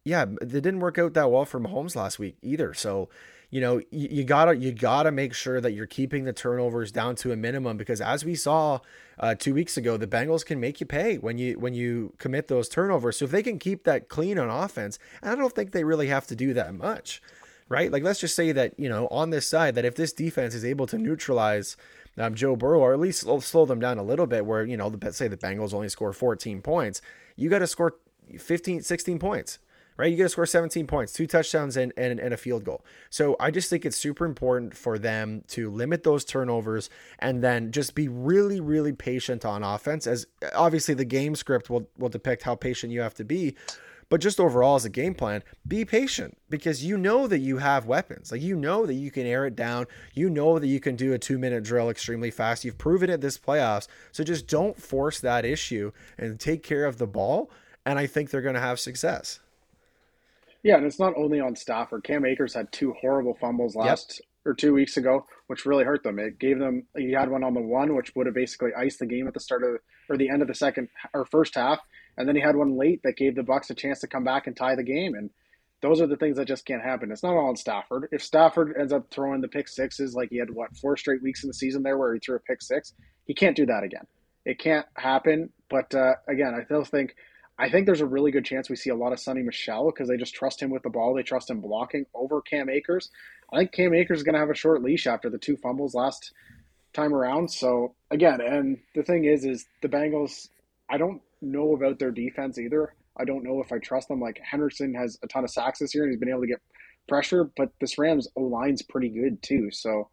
yeah, 0.06 0.24
it 0.24 0.50
didn't 0.50 0.80
work 0.80 0.98
out 0.98 1.14
that 1.14 1.32
well 1.32 1.46
for 1.46 1.60
Mahomes 1.60 1.96
last 1.96 2.20
week 2.20 2.38
either. 2.42 2.74
So 2.74 3.10
you 3.54 3.62
know 3.62 3.78
you, 3.92 4.08
you, 4.10 4.24
gotta 4.24 4.58
you 4.58 4.72
gotta 4.72 5.12
make 5.12 5.32
sure 5.32 5.62
that 5.62 5.74
you're 5.74 5.86
keeping 5.86 6.24
the 6.24 6.34
turnovers 6.34 6.92
down 6.92 7.16
to 7.18 7.32
a 7.32 7.36
minimum 7.36 7.78
because 7.78 8.02
as 8.02 8.26
we 8.26 8.34
saw 8.34 8.80
uh, 9.20 9.36
two 9.36 9.54
weeks 9.54 9.78
ago 9.78 9.96
the 9.96 10.08
bengals 10.08 10.44
can 10.44 10.60
make 10.60 10.80
you 10.80 10.88
pay 10.88 11.18
when 11.20 11.38
you 11.38 11.60
when 11.60 11.76
you 11.76 12.16
commit 12.18 12.48
those 12.48 12.68
turnovers 12.68 13.18
so 13.18 13.26
if 13.26 13.32
they 13.32 13.44
can 13.44 13.60
keep 13.60 13.84
that 13.84 14.10
clean 14.10 14.40
on 14.40 14.50
offense 14.50 14.98
i 15.22 15.36
don't 15.36 15.54
think 15.54 15.72
they 15.72 15.84
really 15.84 16.08
have 16.08 16.26
to 16.26 16.36
do 16.36 16.52
that 16.52 16.74
much 16.74 17.22
right 17.70 17.92
like 17.92 18.04
let's 18.04 18.20
just 18.20 18.36
say 18.36 18.52
that 18.52 18.78
you 18.80 18.90
know 18.90 19.08
on 19.08 19.30
this 19.30 19.48
side 19.48 19.76
that 19.76 19.86
if 19.86 19.96
this 19.96 20.14
defense 20.14 20.54
is 20.54 20.66
able 20.66 20.88
to 20.88 20.98
neutralize 20.98 21.78
um, 22.18 22.36
Joe 22.36 22.56
Burrow, 22.56 22.80
or 22.80 22.94
at 22.94 23.00
least 23.00 23.26
slow 23.42 23.66
them 23.66 23.80
down 23.80 23.98
a 23.98 24.04
little 24.04 24.28
bit, 24.28 24.46
where, 24.46 24.64
you 24.64 24.78
know, 24.78 24.94
let's 25.02 25.18
say 25.18 25.28
the 25.28 25.36
Bengals 25.36 25.74
only 25.74 25.90
score 25.90 26.14
14 26.14 26.62
points, 26.62 27.02
you 27.36 27.50
got 27.50 27.60
to 27.60 27.66
score 27.68 27.96
15, 28.38 28.84
16 28.84 29.18
points 29.18 29.58
right? 29.98 30.12
You 30.12 30.18
got 30.18 30.24
to 30.24 30.30
score 30.30 30.46
17 30.46 30.88
points, 30.88 31.14
two 31.14 31.28
touchdowns, 31.28 31.78
and, 31.78 31.94
and, 31.96 32.20
and 32.20 32.34
a 32.34 32.38
field 32.38 32.64
goal. 32.64 32.84
So 33.10 33.36
I 33.40 33.52
just 33.52 33.70
think 33.70 33.86
it's 33.86 33.98
super 33.98 34.26
important 34.26 34.76
for 34.76 34.98
them 34.98 35.44
to 35.50 35.70
limit 35.70 36.04
those 36.04 36.26
turnovers 36.26 36.90
and 37.20 37.44
then 37.44 37.72
just 37.72 37.94
be 37.94 38.08
really, 38.08 38.60
really 38.60 38.94
patient 38.94 39.46
on 39.46 39.64
offense. 39.64 40.08
As 40.08 40.26
obviously 40.56 40.96
the 40.96 41.06
game 41.06 41.36
script 41.36 41.70
will, 41.70 41.88
will 41.98 42.10
depict 42.10 42.44
how 42.44 42.56
patient 42.56 42.92
you 42.92 43.02
have 43.02 43.14
to 43.16 43.24
be. 43.24 43.56
But 44.10 44.22
just 44.22 44.40
overall, 44.40 44.76
as 44.76 44.86
a 44.86 44.90
game 44.90 45.16
plan, 45.16 45.44
be 45.68 45.86
patient 45.86 46.38
because 46.50 46.84
you 46.84 46.98
know 46.98 47.28
that 47.28 47.40
you 47.40 47.58
have 47.58 47.86
weapons. 47.86 48.32
Like 48.32 48.42
you 48.42 48.56
know 48.56 48.86
that 48.86 48.94
you 48.94 49.12
can 49.12 49.26
air 49.26 49.46
it 49.46 49.56
down. 49.56 49.88
You 50.14 50.30
know 50.30 50.60
that 50.60 50.68
you 50.68 50.80
can 50.80 50.96
do 50.96 51.14
a 51.14 51.20
two 51.20 51.38
minute 51.38 51.64
drill 51.64 51.90
extremely 51.90 52.32
fast. 52.32 52.64
You've 52.64 52.78
proven 52.78 53.10
it 53.10 53.22
this 53.22 53.38
playoffs. 53.38 53.88
So 54.12 54.24
just 54.24 54.48
don't 54.48 54.82
force 54.82 55.20
that 55.20 55.46
issue 55.46 55.92
and 56.18 56.40
take 56.40 56.64
care 56.64 56.86
of 56.86 56.98
the 56.98 57.08
ball. 57.08 57.50
And 57.86 58.00
I 58.00 58.08
think 58.08 58.30
they're 58.30 58.42
going 58.42 58.56
to 58.56 58.62
have 58.62 58.80
success. 58.80 59.40
Yeah, 60.64 60.78
and 60.78 60.86
it's 60.86 61.00
not 61.00 61.14
only 61.18 61.42
on 61.42 61.56
Stafford. 61.58 62.06
Cam 62.06 62.26
Akers 62.26 62.54
had 62.54 62.72
two 62.72 62.94
horrible 62.94 63.34
fumbles 63.34 63.76
last 63.76 64.22
yep. 64.22 64.28
or 64.46 64.54
two 64.54 64.74
weeks 64.74 64.96
ago, 64.96 65.26
which 65.48 65.66
really 65.66 65.84
hurt 65.84 66.04
them. 66.04 66.20
It 66.20 66.40
gave 66.40 66.58
them. 66.58 66.88
He 66.96 67.12
had 67.12 67.30
one 67.30 67.44
on 67.44 67.54
the 67.54 67.62
one, 67.62 67.96
which 67.96 68.16
would 68.16 68.28
have 68.28 68.36
basically 68.36 68.72
iced 68.74 69.00
the 69.00 69.06
game 69.06 69.28
at 69.28 69.34
the 69.34 69.42
start 69.42 69.64
of 69.64 69.80
or 70.10 70.18
the 70.18 70.30
end 70.30 70.42
of 70.42 70.48
the 70.48 70.56
second 70.56 70.88
or 71.14 71.26
first 71.26 71.56
half, 71.56 71.80
and 72.18 72.28
then 72.28 72.36
he 72.36 72.42
had 72.42 72.56
one 72.56 72.78
late 72.78 73.02
that 73.04 73.18
gave 73.18 73.36
the 73.36 73.44
Bucks 73.44 73.70
a 73.70 73.76
chance 73.76 74.00
to 74.02 74.08
come 74.08 74.24
back 74.24 74.48
and 74.48 74.56
tie 74.56 74.76
the 74.76 74.84
game. 74.84 75.16
And 75.16 75.30
those 75.82 76.00
are 76.00 76.08
the 76.08 76.16
things 76.16 76.38
that 76.38 76.48
just 76.48 76.66
can't 76.66 76.84
happen. 76.84 77.12
It's 77.12 77.24
not 77.24 77.36
all 77.36 77.50
on 77.50 77.56
Stafford. 77.56 78.08
If 78.12 78.24
Stafford 78.24 78.76
ends 78.80 78.94
up 78.94 79.12
throwing 79.12 79.42
the 79.42 79.48
pick 79.48 79.68
sixes 79.68 80.16
like 80.16 80.30
he 80.30 80.38
had 80.38 80.50
what 80.50 80.76
four 80.78 80.96
straight 80.96 81.22
weeks 81.22 81.44
in 81.44 81.48
the 81.48 81.54
season 81.54 81.84
there 81.84 81.98
where 81.98 82.14
he 82.14 82.20
threw 82.20 82.36
a 82.36 82.40
pick 82.40 82.62
six, 82.62 82.94
he 83.26 83.34
can't 83.34 83.56
do 83.56 83.66
that 83.66 83.84
again. 83.84 84.06
It 84.46 84.60
can't 84.60 84.86
happen. 84.96 85.50
But 85.70 85.94
uh, 85.94 86.14
again, 86.28 86.54
I 86.54 86.64
still 86.66 86.86
think 86.86 87.16
I 87.60 87.70
think 87.70 87.86
there's 87.86 88.02
a 88.02 88.06
really 88.06 88.32
good 88.32 88.46
chance 88.46 88.70
we 88.70 88.76
see 88.76 88.90
a 88.90 88.96
lot 88.96 89.14
of 89.14 89.20
Sony 89.20 89.44
Michel 89.44 89.86
because 89.86 90.08
they 90.10 90.18
just 90.18 90.34
trust 90.34 90.62
him 90.62 90.72
with 90.72 90.84
the 90.84 90.90
ball. 90.90 91.14
They 91.14 91.24
trust 91.24 91.50
him 91.50 91.62
blocking 91.62 92.06
over 92.14 92.42
Cam 92.42 92.70
Akers. 92.70 93.10
I 93.52 93.58
think 93.58 93.74
Cam 93.74 93.94
Akers 93.94 94.20
is 94.20 94.24
going 94.24 94.34
to 94.34 94.40
have 94.40 94.50
a 94.50 94.56
short 94.56 94.82
leash 94.82 95.06
after 95.06 95.30
the 95.30 95.38
two 95.38 95.58
fumbles 95.58 95.94
last 95.94 96.32
time 96.94 97.14
around. 97.14 97.52
So 97.52 97.94
again, 98.10 98.42
and 98.42 98.80
the 98.96 99.04
thing 99.04 99.26
is, 99.26 99.46
is 99.46 99.66
the 99.82 99.90
Bengals. 99.90 100.48
I 100.90 100.98
don't 100.98 101.22
know 101.44 101.74
about 101.74 102.00
their 102.00 102.12
defense 102.12 102.58
either. 102.58 102.94
I 103.18 103.26
don't 103.26 103.44
know 103.44 103.62
if 103.62 103.72
I 103.72 103.78
trust 103.78 104.08
them. 104.08 104.20
Like 104.20 104.40
Henderson 104.44 104.94
has 104.96 105.18
a 105.24 105.28
ton 105.28 105.44
of 105.44 105.50
sacks 105.50 105.80
this 105.80 105.94
year, 105.94 106.04
and 106.04 106.12
he's 106.12 106.20
been 106.20 106.30
able 106.30 106.42
to 106.42 106.48
get 106.48 106.62
pressure. 107.08 107.50
But 107.56 107.70
this 107.80 107.98
Rams 107.98 108.28
O 108.36 108.42
line's 108.42 108.82
pretty 108.82 109.10
good 109.10 109.42
too. 109.44 109.70
So 109.72 110.10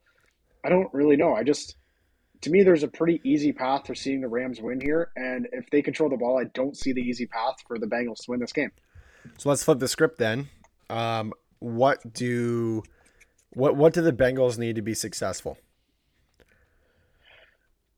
I 0.64 0.68
don't 0.68 0.92
really 0.92 1.16
know. 1.16 1.34
I 1.34 1.44
just 1.44 1.76
to 2.42 2.50
me, 2.50 2.62
there's 2.62 2.82
a 2.82 2.88
pretty 2.88 3.20
easy 3.24 3.52
path 3.52 3.86
for 3.86 3.94
seeing 3.94 4.20
the 4.20 4.28
Rams 4.28 4.60
win 4.60 4.80
here. 4.80 5.10
And 5.16 5.46
if 5.52 5.68
they 5.70 5.82
control 5.82 6.08
the 6.08 6.16
ball, 6.16 6.38
I 6.38 6.44
don't 6.54 6.76
see 6.76 6.92
the 6.92 7.02
easy 7.02 7.26
path 7.26 7.56
for 7.66 7.78
the 7.78 7.86
Bengals 7.86 8.24
to 8.24 8.30
win 8.30 8.40
this 8.40 8.52
game. 8.52 8.70
So 9.36 9.50
let's 9.50 9.62
flip 9.62 9.78
the 9.78 9.88
script 9.88 10.18
then. 10.18 10.48
Um, 10.88 11.34
what 11.58 12.12
do 12.12 12.82
what 13.50 13.76
what 13.76 13.92
do 13.92 14.00
the 14.00 14.12
Bengals 14.12 14.58
need 14.58 14.76
to 14.76 14.82
be 14.82 14.94
successful? 14.94 15.58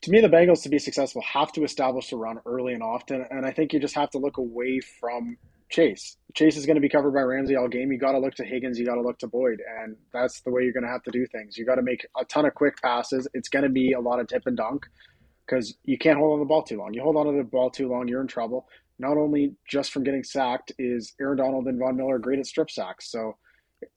To 0.02 0.10
me, 0.10 0.20
the 0.20 0.28
Bengals 0.28 0.64
to 0.64 0.68
be 0.68 0.80
successful 0.80 1.22
have 1.22 1.52
to 1.52 1.62
establish 1.62 2.10
the 2.10 2.16
run 2.16 2.40
early 2.44 2.74
and 2.74 2.82
often, 2.82 3.24
and 3.30 3.46
I 3.46 3.52
think 3.52 3.72
you 3.72 3.78
just 3.78 3.94
have 3.94 4.10
to 4.10 4.18
look 4.18 4.36
away 4.36 4.80
from 4.80 5.36
Chase. 5.70 6.16
Chase 6.34 6.56
is 6.56 6.66
going 6.66 6.74
to 6.74 6.80
be 6.80 6.88
covered 6.88 7.12
by 7.12 7.20
Ramsey 7.20 7.54
all 7.54 7.68
game. 7.68 7.92
You 7.92 7.98
got 7.98 8.12
to 8.12 8.18
look 8.18 8.34
to 8.34 8.44
Higgins. 8.44 8.80
You 8.80 8.84
got 8.84 8.96
to 8.96 9.00
look 9.00 9.20
to 9.20 9.28
Boyd, 9.28 9.62
and 9.80 9.96
that's 10.12 10.40
the 10.40 10.50
way 10.50 10.64
you're 10.64 10.72
going 10.72 10.82
to 10.82 10.90
have 10.90 11.04
to 11.04 11.12
do 11.12 11.24
things. 11.26 11.56
You 11.56 11.64
got 11.64 11.76
to 11.76 11.82
make 11.82 12.04
a 12.20 12.24
ton 12.24 12.46
of 12.46 12.54
quick 12.54 12.74
passes. 12.82 13.28
It's 13.32 13.48
going 13.48 13.62
to 13.62 13.68
be 13.68 13.92
a 13.92 14.00
lot 14.00 14.18
of 14.18 14.26
tip 14.26 14.42
and 14.46 14.56
dunk 14.56 14.86
because 15.46 15.74
you 15.84 15.96
can't 15.98 16.18
hold 16.18 16.32
on 16.32 16.40
the 16.40 16.46
ball 16.46 16.64
too 16.64 16.78
long. 16.78 16.92
You 16.92 17.02
hold 17.02 17.16
on 17.16 17.26
to 17.26 17.32
the 17.32 17.44
ball 17.44 17.70
too 17.70 17.88
long, 17.88 18.08
you're 18.08 18.20
in 18.20 18.26
trouble. 18.26 18.66
Not 18.98 19.16
only 19.16 19.54
just 19.68 19.92
from 19.92 20.02
getting 20.02 20.24
sacked 20.24 20.72
is 20.80 21.14
Aaron 21.20 21.38
Donald 21.38 21.66
and 21.66 21.78
Von 21.78 21.96
Miller 21.96 22.18
great 22.18 22.40
at 22.40 22.46
strip 22.46 22.70
sacks, 22.70 23.10
so 23.10 23.36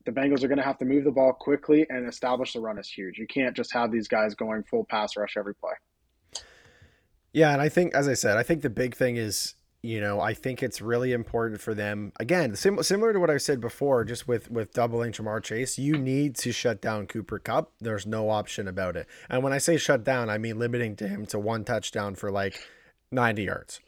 the 0.04 0.12
Bengals 0.12 0.44
are 0.44 0.48
going 0.48 0.58
to 0.58 0.64
have 0.64 0.78
to 0.78 0.84
move 0.84 1.04
the 1.04 1.10
ball 1.10 1.32
quickly 1.32 1.84
and 1.88 2.08
establish 2.08 2.52
the 2.52 2.60
run 2.60 2.78
is 2.78 2.88
huge. 2.88 3.18
You 3.18 3.26
can't 3.26 3.56
just 3.56 3.72
have 3.72 3.90
these 3.90 4.06
guys 4.06 4.34
going 4.36 4.62
full 4.64 4.86
pass 4.88 5.16
rush 5.16 5.36
every 5.36 5.54
play. 5.56 5.72
Yeah, 7.36 7.52
and 7.52 7.60
I 7.60 7.68
think, 7.68 7.94
as 7.94 8.08
I 8.08 8.14
said, 8.14 8.38
I 8.38 8.42
think 8.42 8.62
the 8.62 8.70
big 8.70 8.96
thing 8.96 9.18
is 9.18 9.56
you 9.82 10.00
know, 10.00 10.20
I 10.20 10.32
think 10.32 10.62
it's 10.62 10.80
really 10.80 11.12
important 11.12 11.60
for 11.60 11.74
them. 11.74 12.12
Again, 12.18 12.56
sim- 12.56 12.82
similar 12.82 13.12
to 13.12 13.20
what 13.20 13.28
I 13.28 13.36
said 13.36 13.60
before, 13.60 14.04
just 14.04 14.26
with 14.26 14.50
with 14.50 14.72
doubling 14.72 15.12
Ja'Marr 15.12 15.42
Chase, 15.42 15.78
you 15.78 15.98
need 15.98 16.34
to 16.36 16.50
shut 16.50 16.80
down 16.80 17.06
Cooper 17.06 17.38
Kupp. 17.38 17.72
There's 17.78 18.06
no 18.06 18.30
option 18.30 18.66
about 18.66 18.96
it. 18.96 19.06
And 19.28 19.44
when 19.44 19.52
I 19.52 19.58
say 19.58 19.76
shut 19.76 20.02
down, 20.02 20.30
I 20.30 20.38
mean 20.38 20.58
limiting 20.58 20.96
to 20.96 21.06
him 21.06 21.26
to 21.26 21.38
one 21.38 21.62
touchdown 21.62 22.14
for 22.14 22.30
like 22.30 22.58
90 23.12 23.42
yards. 23.44 23.80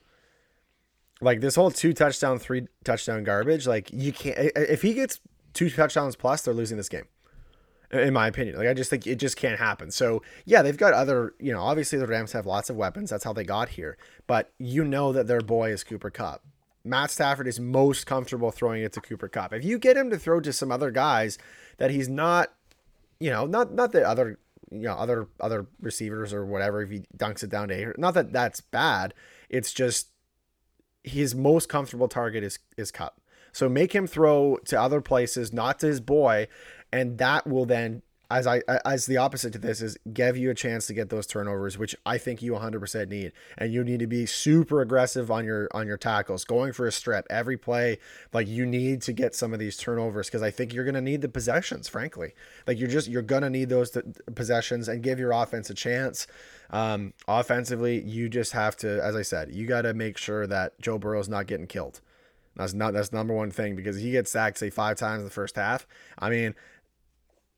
Like 1.22 1.40
this 1.40 1.54
whole 1.54 1.70
two 1.70 1.94
touchdown, 1.94 2.38
three 2.38 2.68
touchdown 2.84 3.24
garbage. 3.24 3.66
Like 3.66 3.90
you 3.90 4.12
can't. 4.12 4.52
If 4.56 4.82
he 4.82 4.92
gets 4.92 5.20
two 5.54 5.70
touchdowns 5.70 6.16
plus, 6.16 6.42
they're 6.42 6.52
losing 6.52 6.76
this 6.76 6.90
game 6.90 7.06
in 7.90 8.12
my 8.12 8.26
opinion. 8.26 8.56
Like 8.56 8.68
I 8.68 8.74
just 8.74 8.90
think 8.90 9.06
it 9.06 9.16
just 9.16 9.36
can't 9.36 9.58
happen. 9.58 9.90
So 9.90 10.22
yeah, 10.44 10.62
they've 10.62 10.76
got 10.76 10.92
other, 10.92 11.34
you 11.38 11.52
know, 11.52 11.60
obviously 11.60 11.98
the 11.98 12.06
Rams 12.06 12.32
have 12.32 12.46
lots 12.46 12.70
of 12.70 12.76
weapons. 12.76 13.10
That's 13.10 13.24
how 13.24 13.32
they 13.32 13.44
got 13.44 13.70
here. 13.70 13.96
But 14.26 14.52
you 14.58 14.84
know 14.84 15.12
that 15.12 15.26
their 15.26 15.40
boy 15.40 15.72
is 15.72 15.84
Cooper 15.84 16.10
Kupp. 16.10 16.42
Matt 16.84 17.10
Stafford 17.10 17.46
is 17.46 17.60
most 17.60 18.06
comfortable 18.06 18.50
throwing 18.50 18.82
it 18.82 18.92
to 18.94 19.00
Cooper 19.00 19.28
Kupp. 19.28 19.52
If 19.52 19.64
you 19.64 19.78
get 19.78 19.96
him 19.96 20.10
to 20.10 20.18
throw 20.18 20.40
to 20.40 20.52
some 20.52 20.72
other 20.72 20.90
guys 20.90 21.38
that 21.78 21.90
he's 21.90 22.08
not, 22.08 22.52
you 23.20 23.30
know, 23.30 23.46
not 23.46 23.72
not 23.72 23.92
the 23.92 24.06
other, 24.06 24.38
you 24.70 24.82
know, 24.82 24.94
other 24.94 25.28
other 25.40 25.66
receivers 25.80 26.32
or 26.32 26.46
whatever. 26.46 26.82
If 26.82 26.90
he 26.90 27.02
dunks 27.16 27.42
it 27.42 27.50
down 27.50 27.68
to, 27.68 27.94
not 27.98 28.14
that 28.14 28.32
that's 28.32 28.60
bad. 28.60 29.12
It's 29.48 29.72
just 29.72 30.08
his 31.04 31.34
most 31.34 31.68
comfortable 31.68 32.08
target 32.08 32.44
is 32.44 32.58
is 32.76 32.90
Kupp. 32.90 33.20
So 33.52 33.68
make 33.68 33.92
him 33.92 34.06
throw 34.06 34.58
to 34.66 34.80
other 34.80 35.00
places, 35.00 35.52
not 35.52 35.80
to 35.80 35.86
his 35.86 36.00
boy, 36.00 36.48
and 36.92 37.18
that 37.18 37.46
will 37.46 37.66
then 37.66 38.02
as 38.30 38.46
I 38.46 38.60
as 38.84 39.06
the 39.06 39.16
opposite 39.16 39.54
to 39.54 39.58
this 39.58 39.80
is 39.80 39.96
give 40.12 40.36
you 40.36 40.50
a 40.50 40.54
chance 40.54 40.86
to 40.88 40.94
get 40.94 41.08
those 41.08 41.26
turnovers, 41.26 41.78
which 41.78 41.96
I 42.04 42.18
think 42.18 42.42
you 42.42 42.52
100% 42.52 43.08
need, 43.08 43.32
and 43.56 43.72
you 43.72 43.82
need 43.82 44.00
to 44.00 44.06
be 44.06 44.26
super 44.26 44.82
aggressive 44.82 45.30
on 45.30 45.46
your 45.46 45.68
on 45.72 45.86
your 45.86 45.96
tackles, 45.96 46.44
going 46.44 46.72
for 46.72 46.86
a 46.86 46.92
strip 46.92 47.26
every 47.30 47.56
play. 47.56 47.98
Like 48.32 48.46
you 48.46 48.66
need 48.66 49.00
to 49.02 49.14
get 49.14 49.34
some 49.34 49.54
of 49.54 49.58
these 49.58 49.78
turnovers 49.78 50.26
because 50.26 50.42
I 50.42 50.50
think 50.50 50.74
you're 50.74 50.84
gonna 50.84 51.00
need 51.00 51.22
the 51.22 51.28
possessions. 51.28 51.88
Frankly, 51.88 52.34
like 52.66 52.78
you're 52.78 52.90
just 52.90 53.08
you're 53.08 53.22
gonna 53.22 53.50
need 53.50 53.70
those 53.70 53.96
possessions 54.34 54.88
and 54.88 55.02
give 55.02 55.18
your 55.18 55.32
offense 55.32 55.70
a 55.70 55.74
chance. 55.74 56.26
Um, 56.70 57.14
offensively, 57.26 58.02
you 58.02 58.28
just 58.28 58.52
have 58.52 58.76
to, 58.78 59.02
as 59.02 59.16
I 59.16 59.22
said, 59.22 59.52
you 59.52 59.66
got 59.66 59.82
to 59.82 59.94
make 59.94 60.18
sure 60.18 60.46
that 60.46 60.78
Joe 60.82 60.98
Burrow's 60.98 61.30
not 61.30 61.46
getting 61.46 61.66
killed. 61.66 62.02
That's 62.56 62.74
not 62.74 62.92
that's 62.92 63.10
number 63.10 63.32
one 63.32 63.50
thing 63.50 63.74
because 63.74 63.96
he 63.96 64.10
gets 64.10 64.30
sacked 64.30 64.58
say 64.58 64.68
five 64.68 64.98
times 64.98 65.20
in 65.20 65.24
the 65.24 65.30
first 65.30 65.56
half. 65.56 65.86
I 66.18 66.28
mean 66.28 66.54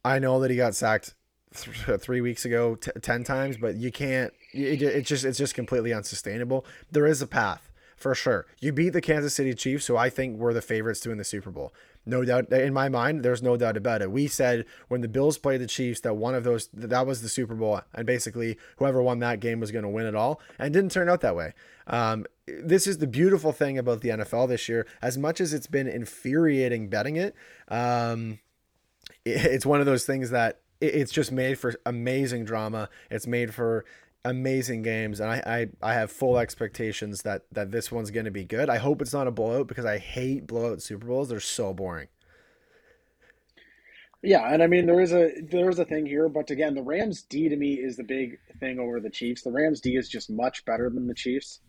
I 0.05 0.19
know 0.19 0.41
that 0.41 0.51
he 0.51 0.57
got 0.57 0.75
sacked 0.75 1.15
th- 1.55 2.01
three 2.01 2.21
weeks 2.21 2.45
ago, 2.45 2.77
t- 2.77 2.91
ten 3.03 3.25
times, 3.25 3.57
but 3.57 3.77
you 3.77 3.91
can't. 3.91 4.33
It, 4.53 4.83
it's 4.83 5.09
just 5.09 5.25
it's 5.25 5.39
just 5.39 5.55
completely 5.55 5.93
unsustainable. 5.93 6.65
There 6.91 7.07
is 7.07 7.23
a 7.23 7.27
path 7.27 7.71
for 7.97 8.15
sure. 8.15 8.47
You 8.61 8.73
beat 8.73 8.91
the 8.91 9.03
Kansas 9.03 9.35
City 9.35 9.53
Chiefs, 9.55 9.87
who 9.87 9.97
I 9.97 10.09
think 10.09 10.39
we're 10.39 10.55
the 10.55 10.63
favorites 10.63 11.01
to 11.01 11.11
win 11.11 11.19
the 11.19 11.25
Super 11.25 11.51
Bowl. 11.51 11.73
No 12.07 12.25
doubt 12.25 12.51
in 12.51 12.73
my 12.73 12.89
mind, 12.89 13.23
there's 13.23 13.43
no 13.43 13.59
doubt 13.59 13.77
about 13.77 14.01
it. 14.01 14.11
We 14.11 14.27
said 14.27 14.65
when 14.89 15.03
the 15.03 15.09
Bills 15.09 15.37
played 15.37 15.61
the 15.61 15.67
Chiefs 15.67 16.01
that 16.01 16.15
one 16.15 16.35
of 16.35 16.45
those 16.45 16.69
that 16.73 17.07
was 17.07 17.21
the 17.21 17.29
Super 17.29 17.55
Bowl, 17.55 17.83
and 17.95 18.07
basically 18.07 18.57
whoever 18.79 19.03
won 19.03 19.19
that 19.19 19.41
game 19.41 19.61
was 19.61 19.71
going 19.71 19.83
to 19.83 19.89
win 19.89 20.07
it 20.07 20.15
all, 20.15 20.41
and 20.59 20.73
didn't 20.73 20.93
turn 20.93 21.11
out 21.11 21.21
that 21.21 21.37
way. 21.37 21.53
Um, 21.87 22.25
this 22.47 22.87
is 22.87 22.99
the 22.99 23.07
beautiful 23.07 23.53
thing 23.53 23.77
about 23.77 24.01
the 24.01 24.09
NFL 24.09 24.49
this 24.49 24.69
year. 24.69 24.87
As 25.03 25.19
much 25.19 25.41
as 25.41 25.53
it's 25.53 25.67
been 25.67 25.87
infuriating 25.87 26.89
betting 26.89 27.17
it, 27.17 27.35
um, 27.69 28.39
it's 29.25 29.67
one 29.67 29.81
of 29.81 29.87
those 29.87 30.05
things 30.05 30.31
that 30.31 30.61
it's 30.81 31.13
just 31.13 31.31
made 31.31 31.59
for 31.59 31.75
amazing 31.85 32.45
drama. 32.45 32.89
It's 33.11 33.27
made 33.27 33.55
for 33.55 33.85
amazing 34.25 34.83
games, 34.83 35.21
and 35.21 35.31
I 35.31 35.43
I, 35.83 35.91
I 35.91 35.95
have 35.95 36.11
full 36.11 36.39
expectations 36.39 37.23
that 37.23 37.43
that 37.53 37.71
this 37.71 37.93
one's 37.93 38.11
going 38.11 38.25
to 38.25 38.31
be 38.31 38.45
good. 38.45 38.69
I 38.71 38.79
hope 38.79 39.03
it's 39.03 39.13
not 39.13 39.27
a 39.27 39.33
blowout 39.33 39.67
because 39.67 39.85
I 39.85 39.99
hate 39.99 40.47
blowout 40.47 40.83
Super 40.83 41.07
Bowls. 41.07 41.29
They're 41.29 41.41
so 41.41 41.73
boring. 41.73 42.09
Yeah, 44.23 44.53
and 44.53 44.63
I 44.63 44.67
mean 44.67 44.87
there 44.87 45.01
is 45.01 45.13
a 45.13 45.33
there 45.51 45.71
is 45.71 45.79
a 45.79 45.85
thing 45.85 46.07
here, 46.07 46.29
but 46.29 46.51
again, 46.51 46.75
the 46.75 46.83
Rams 46.83 47.23
D 47.23 47.49
to 47.49 47.57
me 47.57 47.75
is 47.75 47.97
the 47.97 48.05
big 48.05 48.39
thing 48.59 48.79
over 48.79 49.01
the 49.01 49.11
Chiefs. 49.11 49.43
The 49.43 49.53
Rams 49.53 49.81
D 49.81 49.97
is 49.97 50.09
just 50.09 50.31
much 50.31 50.65
better 50.65 50.91
than 50.91 51.07
the 51.07 51.15
Chiefs 51.15 51.61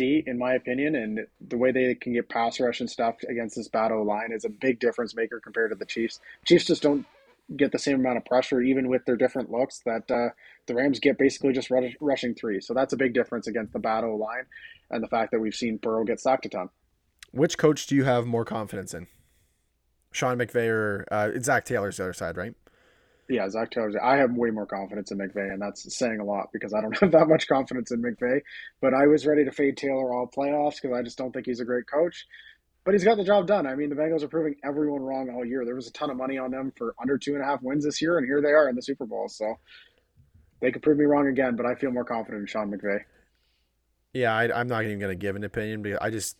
In 0.00 0.38
my 0.38 0.54
opinion, 0.54 0.94
and 0.94 1.26
the 1.46 1.58
way 1.58 1.72
they 1.72 1.94
can 1.94 2.14
get 2.14 2.28
pass 2.28 2.58
rush 2.58 2.80
and 2.80 2.88
stuff 2.88 3.16
against 3.28 3.56
this 3.56 3.68
battle 3.68 4.04
line 4.04 4.32
is 4.32 4.44
a 4.44 4.48
big 4.48 4.80
difference 4.80 5.14
maker 5.14 5.40
compared 5.40 5.70
to 5.70 5.76
the 5.76 5.84
Chiefs. 5.84 6.20
Chiefs 6.46 6.64
just 6.64 6.82
don't 6.82 7.04
get 7.56 7.72
the 7.72 7.78
same 7.78 7.96
amount 7.96 8.16
of 8.16 8.24
pressure, 8.24 8.60
even 8.60 8.88
with 8.88 9.04
their 9.04 9.16
different 9.16 9.50
looks, 9.50 9.80
that 9.84 10.10
uh, 10.10 10.28
the 10.66 10.74
Rams 10.74 11.00
get 11.00 11.18
basically 11.18 11.52
just 11.52 11.70
rush, 11.70 11.96
rushing 12.00 12.34
three. 12.34 12.60
So 12.60 12.74
that's 12.74 12.92
a 12.92 12.96
big 12.96 13.12
difference 13.12 13.46
against 13.46 13.72
the 13.72 13.78
battle 13.78 14.18
line 14.18 14.44
and 14.90 15.02
the 15.02 15.08
fact 15.08 15.32
that 15.32 15.40
we've 15.40 15.54
seen 15.54 15.76
Burrow 15.76 16.04
get 16.04 16.20
sacked 16.20 16.46
a 16.46 16.48
ton. 16.48 16.70
Which 17.32 17.58
coach 17.58 17.86
do 17.86 17.94
you 17.94 18.04
have 18.04 18.26
more 18.26 18.44
confidence 18.44 18.94
in? 18.94 19.06
Sean 20.12 20.38
McVay 20.38 20.68
or 20.68 21.06
uh, 21.10 21.30
Zac 21.40 21.64
Taylor's 21.64 21.96
the 21.98 22.04
other 22.04 22.12
side, 22.12 22.36
right? 22.36 22.54
Yeah, 23.30 23.48
Zac 23.48 23.70
Taylor. 23.70 23.92
I 24.02 24.16
have 24.16 24.32
way 24.32 24.50
more 24.50 24.66
confidence 24.66 25.12
in 25.12 25.18
McVay, 25.18 25.52
and 25.52 25.62
that's 25.62 25.96
saying 25.96 26.18
a 26.18 26.24
lot 26.24 26.48
because 26.52 26.74
I 26.74 26.80
don't 26.80 26.98
have 27.00 27.12
that 27.12 27.28
much 27.28 27.46
confidence 27.46 27.92
in 27.92 28.02
McVay. 28.02 28.40
But 28.80 28.92
I 28.92 29.06
was 29.06 29.24
ready 29.24 29.44
to 29.44 29.52
fade 29.52 29.76
Taylor 29.76 30.12
all 30.12 30.26
playoffs 30.26 30.82
because 30.82 30.96
I 30.98 31.02
just 31.02 31.16
don't 31.16 31.32
think 31.32 31.46
he's 31.46 31.60
a 31.60 31.64
great 31.64 31.86
coach. 31.86 32.26
But 32.84 32.94
he's 32.94 33.04
got 33.04 33.18
the 33.18 33.24
job 33.24 33.46
done. 33.46 33.68
I 33.68 33.76
mean, 33.76 33.88
the 33.88 33.94
Bengals 33.94 34.22
are 34.22 34.28
proving 34.28 34.56
everyone 34.64 35.02
wrong 35.02 35.30
all 35.30 35.44
year. 35.44 35.64
There 35.64 35.76
was 35.76 35.86
a 35.86 35.92
ton 35.92 36.10
of 36.10 36.16
money 36.16 36.38
on 36.38 36.50
them 36.50 36.72
for 36.76 36.94
under 37.00 37.18
two 37.18 37.34
and 37.34 37.42
a 37.42 37.46
half 37.46 37.62
wins 37.62 37.84
this 37.84 38.02
year, 38.02 38.18
and 38.18 38.26
here 38.26 38.42
they 38.42 38.48
are 38.48 38.68
in 38.68 38.74
the 38.74 38.82
Super 38.82 39.06
Bowl. 39.06 39.28
So 39.28 39.54
they 40.60 40.72
could 40.72 40.82
prove 40.82 40.98
me 40.98 41.04
wrong 41.04 41.28
again, 41.28 41.54
but 41.54 41.66
I 41.66 41.76
feel 41.76 41.92
more 41.92 42.04
confident 42.04 42.40
in 42.40 42.46
Sean 42.46 42.72
McVay. 42.72 43.00
Yeah, 44.12 44.34
I, 44.34 44.60
am 44.60 44.66
not 44.66 44.84
even 44.84 44.98
going 44.98 45.12
to 45.12 45.16
give 45.16 45.36
an 45.36 45.44
opinion 45.44 45.82
because 45.82 46.00
I 46.02 46.10
just, 46.10 46.36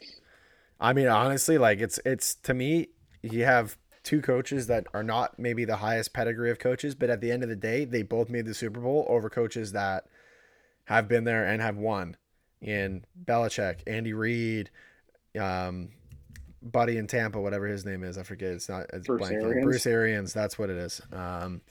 I 0.81 0.93
mean, 0.93 1.07
honestly, 1.07 1.57
like 1.57 1.79
it's 1.79 2.01
it's 2.05 2.35
to 2.37 2.55
me, 2.55 2.89
you 3.23 3.45
have 3.45 3.79
two 4.03 4.21
coaches 4.23 4.67
that 4.67 4.87
are 4.95 5.03
not 5.03 5.39
maybe 5.39 5.65
the 5.65 5.77
highest 5.77 6.13
pedigree 6.13 6.51
of 6.51 6.59
coaches, 6.59 6.95
but 6.95 7.11
at 7.11 7.21
the 7.21 7.31
end 7.31 7.43
of 7.43 7.49
the 7.49 7.57
day, 7.57 7.85
they 7.85 8.03
both 8.03 8.29
made 8.31 8.47
the 8.47 8.55
Super 8.55 8.81
Bowl 8.81 9.07
over 9.09 9.29
coaches 9.29 9.73
that 9.73 10.07
have 10.85 11.09
been 11.09 11.25
there 11.25 11.45
and 11.45 11.61
have 11.63 11.77
won. 11.77 12.17
In 12.61 13.05
Belichick, 13.25 13.81
Andy 13.87 14.13
Reid, 14.13 14.71
um, 15.39 15.91
Buddy 16.63 16.99
in 16.99 17.07
Tampa, 17.07 17.41
whatever 17.41 17.67
his 17.67 17.87
name 17.87 18.05
is, 18.05 18.19
I 18.19 18.23
forget. 18.23 18.53
It's 18.53 18.69
not 18.69 18.87
it's 18.93 19.07
Bruce 19.07 19.31
Arians. 19.31 19.65
Bruce 19.65 19.87
Arians, 19.87 20.33
that's 20.35 20.59
what 20.59 20.69
it 20.69 20.77
is. 20.77 21.01
Um, 21.11 21.63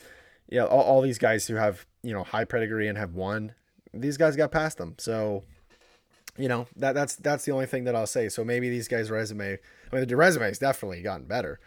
yeah, 0.49 0.65
all, 0.65 0.81
all 0.81 1.01
these 1.01 1.19
guys 1.19 1.45
who 1.45 1.55
have 1.55 1.85
you 2.01 2.11
know 2.11 2.23
high 2.23 2.45
pedigree 2.45 2.87
and 2.87 2.97
have 2.97 3.13
won, 3.13 3.53
these 3.93 4.17
guys 4.17 4.35
got 4.35 4.51
past 4.51 4.79
them. 4.79 4.95
So 4.97 5.43
you 6.37 6.47
know 6.47 6.65
that 6.77 6.93
that's 6.93 7.15
that's 7.17 7.45
the 7.45 7.51
only 7.51 7.67
thing 7.67 7.83
that 7.83 7.95
I'll 7.95 8.07
say. 8.07 8.29
So 8.29 8.43
maybe 8.43 8.69
these 8.69 8.87
guys' 8.87 9.11
resume, 9.11 9.59
I 9.91 9.95
mean, 9.95 10.07
the 10.07 10.15
resume 10.15 10.47
has 10.47 10.57
definitely 10.57 11.03
gotten 11.03 11.27
better. 11.27 11.59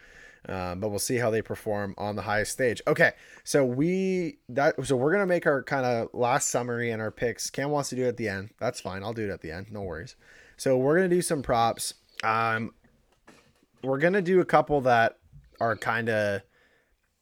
Um, 0.49 0.81
but 0.81 0.89
we'll 0.89 0.99
see 0.99 1.17
how 1.17 1.29
they 1.29 1.41
perform 1.41 1.95
on 1.97 2.15
the 2.15 2.21
highest 2.21 2.51
stage. 2.51 2.81
Okay, 2.85 3.13
so 3.45 3.63
we 3.63 4.39
that 4.49 4.75
so 4.85 4.97
we're 4.97 5.11
gonna 5.11 5.25
make 5.25 5.47
our 5.47 5.63
kind 5.63 5.85
of 5.85 6.09
last 6.13 6.49
summary 6.49 6.91
and 6.91 7.01
our 7.01 7.11
picks. 7.11 7.49
Cam 7.49 7.69
wants 7.69 7.89
to 7.89 7.95
do 7.95 8.03
it 8.03 8.09
at 8.09 8.17
the 8.17 8.27
end. 8.27 8.49
That's 8.59 8.81
fine. 8.81 9.03
I'll 9.03 9.13
do 9.13 9.23
it 9.23 9.29
at 9.29 9.41
the 9.41 9.51
end. 9.51 9.71
No 9.71 9.83
worries. 9.83 10.15
So 10.57 10.77
we're 10.77 10.97
gonna 10.97 11.07
do 11.07 11.21
some 11.21 11.43
props. 11.43 11.93
Um, 12.23 12.73
we're 13.83 13.99
gonna 13.99 14.21
do 14.21 14.41
a 14.41 14.45
couple 14.45 14.81
that 14.81 15.17
are 15.61 15.77
kind 15.77 16.09
of 16.09 16.41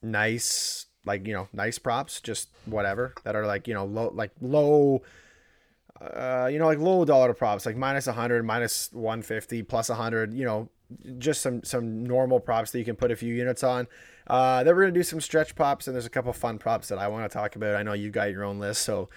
nice, 0.01 0.87
like 1.05 1.27
you 1.27 1.33
know, 1.33 1.47
nice 1.53 1.77
props, 1.77 2.21
just 2.21 2.49
whatever 2.65 3.13
that 3.23 3.35
are 3.35 3.45
like 3.45 3.67
you 3.67 3.75
know 3.75 3.85
low, 3.85 4.11
like 4.13 4.31
low. 4.41 5.03
Uh, 6.01 6.49
you 6.51 6.57
know, 6.57 6.65
like 6.65 6.79
low 6.79 7.05
dollar 7.05 7.31
props, 7.31 7.63
like 7.63 7.77
minus 7.77 8.07
100, 8.07 8.43
minus 8.43 8.91
150, 8.91 9.61
plus 9.61 9.87
100, 9.87 10.33
you 10.33 10.43
know, 10.43 10.67
just 11.17 11.41
some 11.41 11.63
some 11.63 12.03
normal 12.03 12.39
props 12.39 12.71
that 12.71 12.79
you 12.79 12.85
can 12.85 12.95
put 12.95 13.11
a 13.11 13.15
few 13.15 13.33
units 13.33 13.63
on. 13.63 13.87
Uh, 14.27 14.63
then 14.63 14.75
we're 14.75 14.83
gonna 14.83 14.93
do 14.93 15.03
some 15.03 15.21
stretch 15.21 15.55
props, 15.55 15.87
and 15.87 15.95
there's 15.95 16.05
a 16.05 16.09
couple 16.09 16.31
fun 16.33 16.57
props 16.57 16.87
that 16.89 16.97
I 16.97 17.07
want 17.07 17.29
to 17.29 17.37
talk 17.37 17.55
about. 17.55 17.75
I 17.75 17.83
know 17.83 17.93
you 17.93 18.09
got 18.09 18.31
your 18.31 18.43
own 18.43 18.59
list, 18.59 18.83
so 18.83 19.09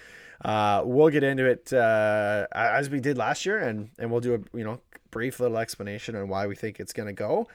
uh, 0.43 0.81
we'll 0.85 1.09
get 1.09 1.23
into 1.23 1.45
it 1.45 1.71
uh, 1.71 2.47
as 2.53 2.89
we 2.89 2.99
did 2.99 3.17
last 3.17 3.45
year, 3.45 3.59
and 3.59 3.89
and 3.99 4.11
we'll 4.11 4.21
do 4.21 4.35
a 4.35 4.57
you 4.57 4.63
know 4.63 4.79
brief 5.11 5.39
little 5.39 5.57
explanation 5.57 6.15
on 6.15 6.27
why 6.27 6.45
we 6.47 6.55
think 6.55 6.79
it's 6.79 6.91
to 7.07 7.13
go. 7.13 7.47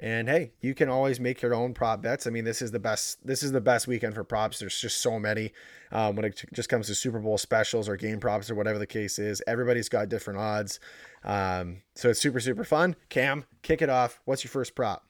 And 0.00 0.28
hey, 0.28 0.52
you 0.60 0.74
can 0.74 0.88
always 0.88 1.18
make 1.18 1.42
your 1.42 1.54
own 1.54 1.74
prop 1.74 2.02
bets. 2.02 2.28
I 2.28 2.30
mean, 2.30 2.44
this 2.44 2.62
is 2.62 2.70
the 2.70 2.78
best. 2.78 3.26
This 3.26 3.42
is 3.42 3.50
the 3.50 3.60
best 3.60 3.88
weekend 3.88 4.14
for 4.14 4.22
props. 4.22 4.60
There's 4.60 4.78
just 4.80 5.00
so 5.00 5.18
many 5.18 5.52
um, 5.90 6.14
when 6.14 6.24
it 6.24 6.44
just 6.52 6.68
comes 6.68 6.86
to 6.86 6.94
Super 6.94 7.18
Bowl 7.18 7.36
specials 7.36 7.88
or 7.88 7.96
game 7.96 8.20
props 8.20 8.48
or 8.48 8.54
whatever 8.54 8.78
the 8.78 8.86
case 8.86 9.18
is. 9.18 9.42
Everybody's 9.48 9.88
got 9.88 10.08
different 10.08 10.38
odds, 10.38 10.78
um, 11.24 11.82
so 11.96 12.10
it's 12.10 12.20
super 12.20 12.38
super 12.38 12.62
fun. 12.62 12.94
Cam, 13.08 13.44
kick 13.62 13.82
it 13.82 13.90
off. 13.90 14.20
What's 14.24 14.44
your 14.44 14.50
first 14.50 14.76
prop? 14.76 15.04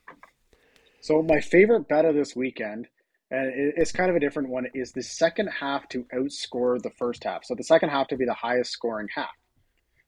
So 1.03 1.23
my 1.23 1.41
favorite 1.41 1.87
bet 1.87 2.07
of 2.07 2.15
this 2.15 2.35
weekend, 2.35 2.89
and 3.31 3.53
it's 3.77 3.93
kind 3.93 4.09
of 4.09 4.17
a 4.17 4.21
different 4.21 4.49
one, 4.49 4.69
is 4.73 4.93
the 4.93 5.03
second 5.03 5.49
half 5.49 5.87
to 5.91 6.05
outscore 6.15 6.81
the 6.81 6.91
first 6.99 7.25
half. 7.25 7.45
So 7.45 7.55
the 7.55 7.63
second 7.63 7.91
half 7.91 8.09
to 8.09 8.17
be 8.17 8.25
the 8.25 8.33
highest 8.33 8.73
scoring 8.73 9.09
half. 9.15 9.37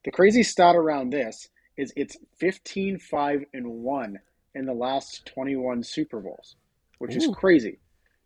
The 0.04 0.10
crazy 0.10 0.42
stat 0.42 0.74
around 0.74 1.12
this 1.12 1.50
is 1.76 1.92
it's 1.96 2.16
15 2.38 2.98
5 2.98 3.44
and 3.52 3.66
1 3.66 4.18
in 4.54 4.66
the 4.66 4.74
last 4.74 5.26
21 5.26 5.82
Super 5.82 6.20
Bowls, 6.20 6.56
which 6.98 7.14
Ooh. 7.14 7.18
is 7.18 7.28
crazy. 7.34 7.78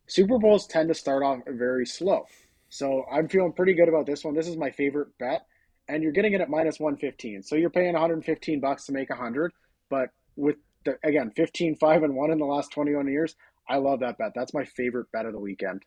Super 0.07 0.39
Bowls 0.39 0.67
tend 0.67 0.89
to 0.89 0.95
start 0.95 1.23
off 1.23 1.41
very 1.47 1.87
slow. 1.87 2.27
So 2.69 3.05
I'm 3.11 3.29
feeling 3.29 3.53
pretty 3.53 3.75
good 3.75 3.89
about 3.89 4.07
this 4.07 4.25
one. 4.25 4.35
This 4.35 4.49
is 4.49 4.57
my 4.57 4.71
favorite 4.71 5.09
bet. 5.19 5.47
And 5.89 6.03
you're 6.03 6.13
getting 6.13 6.33
it 6.33 6.41
at 6.41 6.49
minus 6.49 6.81
115. 6.81 7.43
So 7.43 7.57
you're 7.57 7.71
paying 7.71 7.93
115 7.93 8.61
bucks 8.61 8.87
to 8.87 8.93
make 8.93 9.11
100. 9.11 9.53
But 9.91 10.11
with 10.37 10.57
the, 10.85 10.99
again, 11.05 11.31
15, 11.37 11.77
5, 11.77 12.03
and 12.03 12.15
1 12.15 12.31
in 12.31 12.39
the 12.39 12.45
last 12.45 12.73
21 12.73 13.07
years, 13.07 13.37
I 13.69 13.77
love 13.77 14.01
that 14.01 14.19
bet. 14.19 14.33
That's 14.35 14.55
my 14.55 14.65
favorite 14.65 15.07
bet 15.13 15.27
of 15.27 15.33
the 15.33 15.39
weekend. 15.39 15.83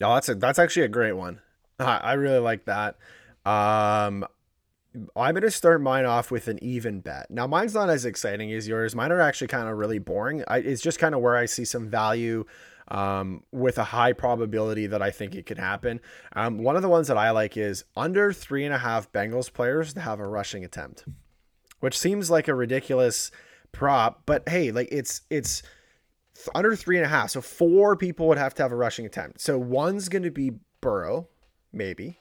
Yeah, 0.00 0.14
that's 0.14 0.28
a, 0.28 0.34
that's 0.34 0.58
actually 0.58 0.86
a 0.86 0.88
great 0.88 1.12
one. 1.12 1.40
I, 1.78 1.98
I 1.98 2.12
really 2.14 2.38
like 2.38 2.64
that. 2.64 2.96
Um, 3.44 4.26
I'm 5.14 5.34
going 5.34 5.42
to 5.42 5.50
start 5.50 5.80
mine 5.80 6.04
off 6.04 6.30
with 6.30 6.48
an 6.48 6.62
even 6.62 7.00
bet. 7.00 7.30
Now, 7.30 7.46
mine's 7.46 7.74
not 7.74 7.90
as 7.90 8.04
exciting 8.04 8.52
as 8.52 8.66
yours. 8.66 8.94
Mine 8.94 9.12
are 9.12 9.20
actually 9.20 9.48
kind 9.48 9.68
of 9.68 9.76
really 9.76 9.98
boring. 9.98 10.44
I, 10.48 10.58
it's 10.58 10.82
just 10.82 10.98
kind 10.98 11.14
of 11.14 11.20
where 11.20 11.36
I 11.36 11.46
see 11.46 11.64
some 11.64 11.88
value 11.88 12.44
um, 12.88 13.42
with 13.52 13.78
a 13.78 13.84
high 13.84 14.12
probability 14.12 14.86
that 14.86 15.02
I 15.02 15.10
think 15.10 15.34
it 15.34 15.46
could 15.46 15.58
happen. 15.58 16.00
Um, 16.34 16.58
one 16.58 16.76
of 16.76 16.82
the 16.82 16.88
ones 16.88 17.08
that 17.08 17.18
I 17.18 17.30
like 17.30 17.56
is 17.56 17.84
under 17.96 18.32
three 18.32 18.64
and 18.64 18.74
a 18.74 18.78
half 18.78 19.10
Bengals 19.12 19.52
players 19.52 19.94
to 19.94 20.00
have 20.00 20.20
a 20.20 20.28
rushing 20.28 20.64
attempt, 20.64 21.04
which 21.80 21.98
seems 21.98 22.30
like 22.30 22.48
a 22.48 22.54
ridiculous 22.54 23.30
prop, 23.72 24.22
but 24.24 24.48
hey, 24.48 24.70
like 24.70 24.88
it's 24.90 25.22
it's 25.30 25.62
under 26.54 26.76
three 26.76 26.96
and 26.96 27.04
a 27.04 27.08
half. 27.08 27.30
So 27.30 27.40
four 27.40 27.96
people 27.96 28.28
would 28.28 28.38
have 28.38 28.54
to 28.54 28.62
have 28.62 28.72
a 28.72 28.76
rushing 28.76 29.06
attempt. 29.06 29.40
So 29.40 29.58
one's 29.58 30.08
going 30.08 30.22
to 30.22 30.30
be 30.30 30.52
Burrow, 30.80 31.28
maybe. 31.72 32.18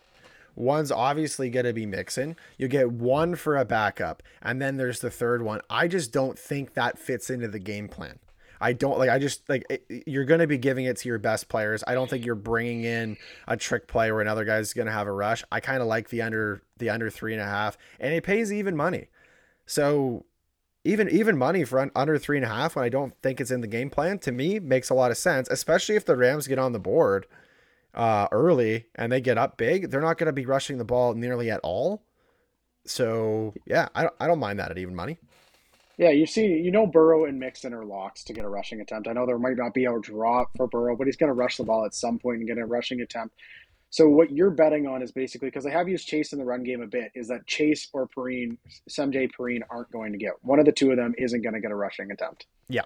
One's 0.56 0.92
obviously 0.92 1.50
going 1.50 1.66
to 1.66 1.74
be 1.74 1.86
Mixon. 1.86 2.36
You 2.58 2.68
get 2.68 2.92
one 2.92 3.36
for 3.36 3.58
a 3.58 3.66
backup, 3.66 4.24
and 4.42 4.62
then 4.62 4.78
there's 4.78 5.02
the 5.02 5.12
third 5.12 5.42
one. 5.42 5.62
I 5.70 5.88
just 5.88 6.12
don't 6.12 6.40
think 6.40 6.74
that 6.74 6.98
fits 6.98 7.30
into 7.30 7.48
the 7.48 7.60
game 7.60 7.88
plan. 7.90 8.20
I 8.62 8.74
don't 8.74 8.98
like. 8.98 9.10
I 9.10 9.20
just 9.20 9.48
like 9.50 9.66
it, 9.70 9.86
you're 10.08 10.26
going 10.26 10.40
to 10.40 10.48
be 10.48 10.58
giving 10.58 10.86
it 10.86 10.98
to 10.98 11.10
your 11.10 11.20
best 11.20 11.50
players. 11.50 11.84
I 11.86 11.94
don't 11.94 12.10
think 12.10 12.26
you're 12.26 12.36
bringing 12.36 12.84
in 12.84 13.18
a 13.48 13.58
trick 13.58 13.88
play 13.88 14.12
where 14.12 14.22
another 14.22 14.46
guy's 14.46 14.74
going 14.74 14.88
to 14.88 14.94
have 14.94 15.08
a 15.08 15.12
rush. 15.12 15.44
I 15.52 15.60
kind 15.60 15.82
of 15.82 15.88
like 15.88 16.10
the 16.10 16.22
under 16.22 16.62
the 16.78 16.90
under 16.90 17.10
three 17.10 17.34
and 17.34 17.42
a 17.42 17.46
half, 17.46 17.78
and 18.00 18.14
it 18.14 18.24
pays 18.24 18.54
even 18.54 18.78
money. 18.78 19.10
So 19.66 20.26
even 20.86 21.10
even 21.10 21.38
money 21.38 21.66
for 21.66 21.92
under 21.96 22.18
three 22.18 22.38
and 22.38 22.46
a 22.46 22.50
half 22.50 22.76
when 22.76 22.86
I 22.86 22.90
don't 22.90 23.14
think 23.22 23.42
it's 23.42 23.52
in 23.52 23.62
the 23.62 23.68
game 23.68 23.90
plan 23.90 24.20
to 24.20 24.32
me 24.32 24.60
makes 24.60 24.90
a 24.90 24.94
lot 24.94 25.12
of 25.12 25.18
sense, 25.18 25.50
especially 25.50 25.96
if 25.96 26.06
the 26.06 26.16
Rams 26.16 26.48
get 26.48 26.60
on 26.60 26.72
the 26.72 26.80
board 26.80 27.26
uh, 27.96 28.28
early 28.32 28.86
and 28.96 29.12
they 29.12 29.22
get 29.22 29.38
up 29.38 29.58
big, 29.58 29.90
they're 29.90 30.02
not 30.02 30.18
going 30.18 30.28
to 30.28 30.34
be 30.34 30.46
rushing 30.46 30.78
the 30.78 30.86
ball 30.86 31.14
nearly 31.14 31.50
at 31.50 31.62
all. 31.64 32.04
So 32.86 33.54
yeah, 33.66 33.88
I 33.96 34.04
don't, 34.04 34.14
I 34.20 34.28
don't 34.28 34.40
mind 34.40 34.60
that 34.60 34.72
at 34.72 34.78
even 34.78 34.96
money. 34.96 35.18
Yeah, 35.98 36.10
you 36.10 36.26
see, 36.26 36.46
you 36.46 36.72
know, 36.72 36.86
Burrow 36.86 37.24
and 37.24 37.40
Mixon 37.40 37.74
are 37.74 37.86
locks 37.86 38.26
to 38.26 38.34
get 38.34 38.44
a 38.44 38.50
rushing 38.50 38.82
attempt. 38.82 39.08
I 39.08 39.14
know 39.14 39.26
there 39.26 39.40
might 39.40 39.56
not 39.56 39.74
be 39.74 39.86
a 39.86 39.98
drop 40.00 40.52
for 40.58 40.68
Burrow, 40.68 40.98
but 40.98 41.08
he's 41.08 41.16
going 41.16 41.30
to 41.30 41.34
rush 41.34 41.56
the 41.56 41.64
ball 41.64 41.86
at 41.86 41.96
some 41.96 42.20
point 42.20 42.40
and 42.40 42.48
get 42.48 42.58
a 42.58 42.66
rushing 42.66 43.00
attempt. 43.00 43.36
So 43.92 44.10
what 44.10 44.30
you're 44.30 44.50
betting 44.50 44.88
on 44.88 45.02
is 45.02 45.14
basically 45.14 45.48
because 45.48 45.66
I 45.66 45.70
have 45.70 45.88
used 45.88 46.06
Chase 46.06 46.34
in 46.34 46.40
the 46.40 46.44
run 46.44 46.64
game 46.64 46.82
a 46.82 46.88
bit, 46.88 47.12
is 47.16 47.30
that 47.30 47.48
Chase 47.48 47.88
or 47.94 48.10
Perine, 48.10 48.58
Samaje 48.90 49.32
Perine 49.32 49.62
aren't 49.70 49.90
going 49.90 50.12
to 50.12 50.18
get 50.18 50.34
one 50.42 50.60
of 50.60 50.66
the 50.66 50.74
two 50.74 50.92
of 50.92 50.98
them 50.98 51.16
isn't 51.18 51.42
going 51.42 51.54
to 51.54 51.62
get 51.62 51.72
a 51.72 51.76
rushing 51.76 52.12
attempt. 52.12 52.46
Yeah, 52.68 52.84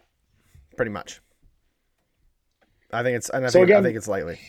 pretty 0.77 0.91
much. 0.91 1.19
I 2.93 3.01
think 3.01 3.17
it's, 3.17 3.29
and 3.29 3.43
I, 3.43 3.49
so 3.49 3.59
think, 3.59 3.69
again, 3.69 3.79
I 3.79 3.83
think 3.83 3.97
it's 3.97 4.07
lightly 4.07 4.39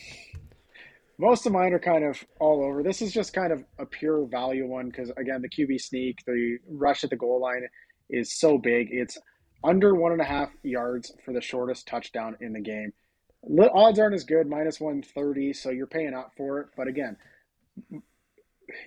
most 1.21 1.45
of 1.45 1.53
mine 1.53 1.71
are 1.71 1.79
kind 1.79 2.03
of 2.03 2.25
all 2.39 2.65
over. 2.65 2.81
This 2.81 2.99
is 2.99 3.13
just 3.13 3.31
kind 3.31 3.53
of 3.53 3.63
a 3.77 3.85
pure 3.85 4.25
value 4.25 4.65
one 4.65 4.87
because 4.87 5.11
again, 5.17 5.43
the 5.43 5.49
QB 5.49 5.79
sneak, 5.79 6.17
the 6.25 6.57
rush 6.67 7.03
at 7.03 7.11
the 7.11 7.15
goal 7.15 7.39
line 7.39 7.67
is 8.09 8.33
so 8.33 8.57
big. 8.57 8.87
It's 8.89 9.19
under 9.63 9.93
one 9.93 10.13
and 10.13 10.21
a 10.21 10.25
half 10.25 10.49
yards 10.63 11.13
for 11.23 11.31
the 11.31 11.39
shortest 11.39 11.87
touchdown 11.87 12.37
in 12.41 12.53
the 12.53 12.59
game. 12.59 12.91
Odds 13.71 13.99
aren't 13.99 14.15
as 14.15 14.23
good, 14.23 14.47
minus 14.47 14.79
130, 14.79 15.53
so 15.53 15.69
you're 15.69 15.85
paying 15.85 16.15
out 16.15 16.31
for 16.35 16.59
it. 16.59 16.69
But 16.75 16.87
again, 16.87 17.17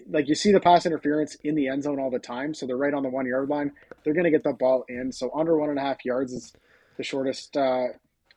like 0.09 0.29
you 0.29 0.35
see 0.35 0.51
the 0.51 0.59
pass 0.59 0.87
interference 0.87 1.37
in 1.45 1.55
the 1.55 1.69
end 1.69 1.85
zone 1.85 2.01
all 2.01 2.11
the 2.11 2.19
time, 2.19 2.53
so 2.53 2.67
they're 2.67 2.77
right 2.77 2.95
on 2.95 3.05
the 3.05 3.11
one 3.11 3.27
yard 3.27 3.49
line. 3.49 3.71
They're 4.03 4.13
going 4.13 4.25
to 4.25 4.31
get 4.33 4.43
the 4.43 4.53
ball 4.53 4.85
in. 4.89 5.13
So 5.13 5.31
under 5.37 5.57
one 5.57 5.71
and 5.71 5.79
a 5.79 5.83
half 5.83 6.05
yards 6.05 6.33
is 6.33 6.53
the 6.97 7.05
shortest 7.05 7.57
uh, 7.57 7.89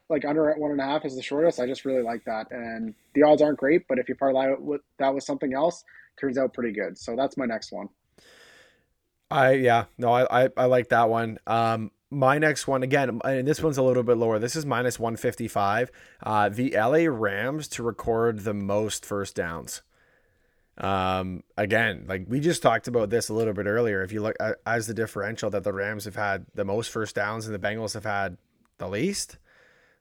like 0.10 0.26
under 0.26 0.50
at 0.50 0.58
one 0.58 0.72
and 0.72 0.80
a 0.80 0.86
half 0.86 1.06
is 1.06 1.16
the 1.16 1.22
shortest. 1.22 1.60
I 1.60 1.66
just 1.66 1.86
really 1.86 2.04
like 2.04 2.24
that, 2.26 2.52
and 2.52 2.94
the 3.14 3.24
odds 3.24 3.42
aren't 3.42 3.58
great, 3.58 3.88
but 3.88 4.00
if 4.00 4.08
you 4.08 4.16
parlay 4.16 4.52
it 4.52 4.62
with 4.62 4.82
that 5.00 5.14
with 5.14 5.24
something 5.24 5.54
else, 5.54 5.84
turns 6.20 6.38
out 6.38 6.54
pretty 6.54 6.74
good. 6.74 6.98
So 6.98 7.16
that's 7.16 7.38
my 7.38 7.46
next 7.46 7.72
one. 7.72 7.90
I 9.30 9.54
yeah 9.54 9.86
no 9.98 10.14
I 10.14 10.46
I, 10.46 10.50
I 10.56 10.66
like 10.66 10.90
that 10.90 11.10
one. 11.10 11.38
Um, 11.46 11.92
my 12.10 12.38
next 12.38 12.68
one 12.68 12.84
again, 12.84 13.20
and 13.26 13.48
this 13.48 13.62
one's 13.62 13.78
a 13.78 13.84
little 13.84 14.04
bit 14.04 14.18
lower. 14.18 14.40
This 14.40 14.56
is 14.56 14.66
minus 14.66 15.00
one 15.00 15.18
fifty 15.18 15.48
five. 15.48 15.92
Uh, 16.24 16.50
the 16.50 16.72
LA 16.72 17.10
Rams 17.10 17.68
to 17.70 17.84
record 17.84 18.40
the 18.40 18.54
most 18.54 19.06
first 19.06 19.36
downs. 19.36 19.82
Um, 20.78 21.44
again, 21.58 22.06
like 22.08 22.26
we 22.30 22.40
just 22.40 22.62
talked 22.62 22.88
about 22.88 23.10
this 23.10 23.30
a 23.30 23.34
little 23.34 23.54
bit 23.54 23.66
earlier. 23.66 24.04
If 24.04 24.12
you 24.12 24.22
look 24.22 24.36
at, 24.40 24.58
as 24.66 24.88
the 24.88 24.94
differential 24.94 25.50
that 25.50 25.64
the 25.64 25.74
Rams 25.74 26.06
have 26.06 26.16
had 26.16 26.46
the 26.54 26.64
most 26.64 26.92
first 26.92 27.16
downs 27.16 27.46
and 27.46 27.54
the 27.54 27.60
Bengals 27.60 27.94
have 27.94 28.06
had 28.06 28.38
the 28.78 28.88
least. 28.88 29.38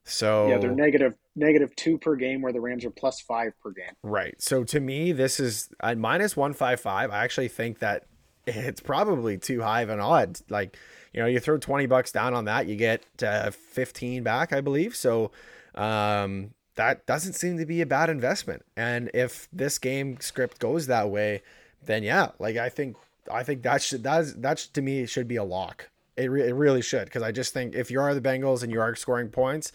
So 0.08 0.48
yeah, 0.48 0.58
they're 0.58 0.70
negative 0.70 1.14
negative 1.34 1.74
two 1.74 1.98
per 1.98 2.14
game, 2.14 2.40
where 2.40 2.52
the 2.52 2.60
Rams 2.60 2.84
are 2.84 2.90
plus 2.90 3.20
five 3.20 3.52
per 3.60 3.72
game. 3.72 3.92
Right. 4.04 4.40
So 4.40 4.62
to 4.64 4.78
me, 4.78 5.10
this 5.10 5.40
is 5.40 5.68
at 5.80 5.98
minus 5.98 6.36
one 6.36 6.52
five 6.52 6.80
five. 6.80 7.10
I 7.10 7.24
actually 7.24 7.48
think 7.48 7.80
that 7.80 8.04
it's 8.46 8.80
probably 8.80 9.36
too 9.36 9.62
high 9.62 9.82
of 9.82 9.90
an 9.90 9.98
odd. 9.98 10.38
Like 10.48 10.78
you 11.12 11.20
know, 11.20 11.26
you 11.26 11.40
throw 11.40 11.58
twenty 11.58 11.86
bucks 11.86 12.12
down 12.12 12.34
on 12.34 12.44
that, 12.44 12.68
you 12.68 12.76
get 12.76 13.02
uh, 13.22 13.50
fifteen 13.50 14.22
back, 14.22 14.52
I 14.52 14.60
believe. 14.60 14.94
So 14.94 15.32
um, 15.74 16.52
that 16.76 17.04
doesn't 17.06 17.32
seem 17.32 17.58
to 17.58 17.66
be 17.66 17.80
a 17.80 17.86
bad 17.86 18.08
investment. 18.08 18.62
And 18.76 19.10
if 19.12 19.48
this 19.52 19.78
game 19.78 20.18
script 20.20 20.60
goes 20.60 20.86
that 20.86 21.10
way, 21.10 21.42
then 21.84 22.04
yeah, 22.04 22.30
like 22.38 22.56
I 22.56 22.68
think 22.68 22.96
I 23.30 23.42
think 23.42 23.62
that 23.62 23.82
should 23.82 24.04
that's 24.04 24.34
that's 24.34 24.68
to 24.68 24.82
me 24.82 25.04
should 25.06 25.26
be 25.26 25.36
a 25.36 25.44
lock. 25.44 25.90
It, 26.16 26.30
re- 26.30 26.48
it 26.48 26.54
really 26.54 26.80
should 26.80 27.06
because 27.06 27.22
I 27.22 27.30
just 27.30 27.52
think 27.52 27.74
if 27.74 27.90
you 27.90 28.00
are 28.00 28.14
the 28.14 28.22
Bengals 28.22 28.62
and 28.62 28.72
you 28.72 28.80
are 28.80 28.94
scoring 28.94 29.28
points, 29.28 29.70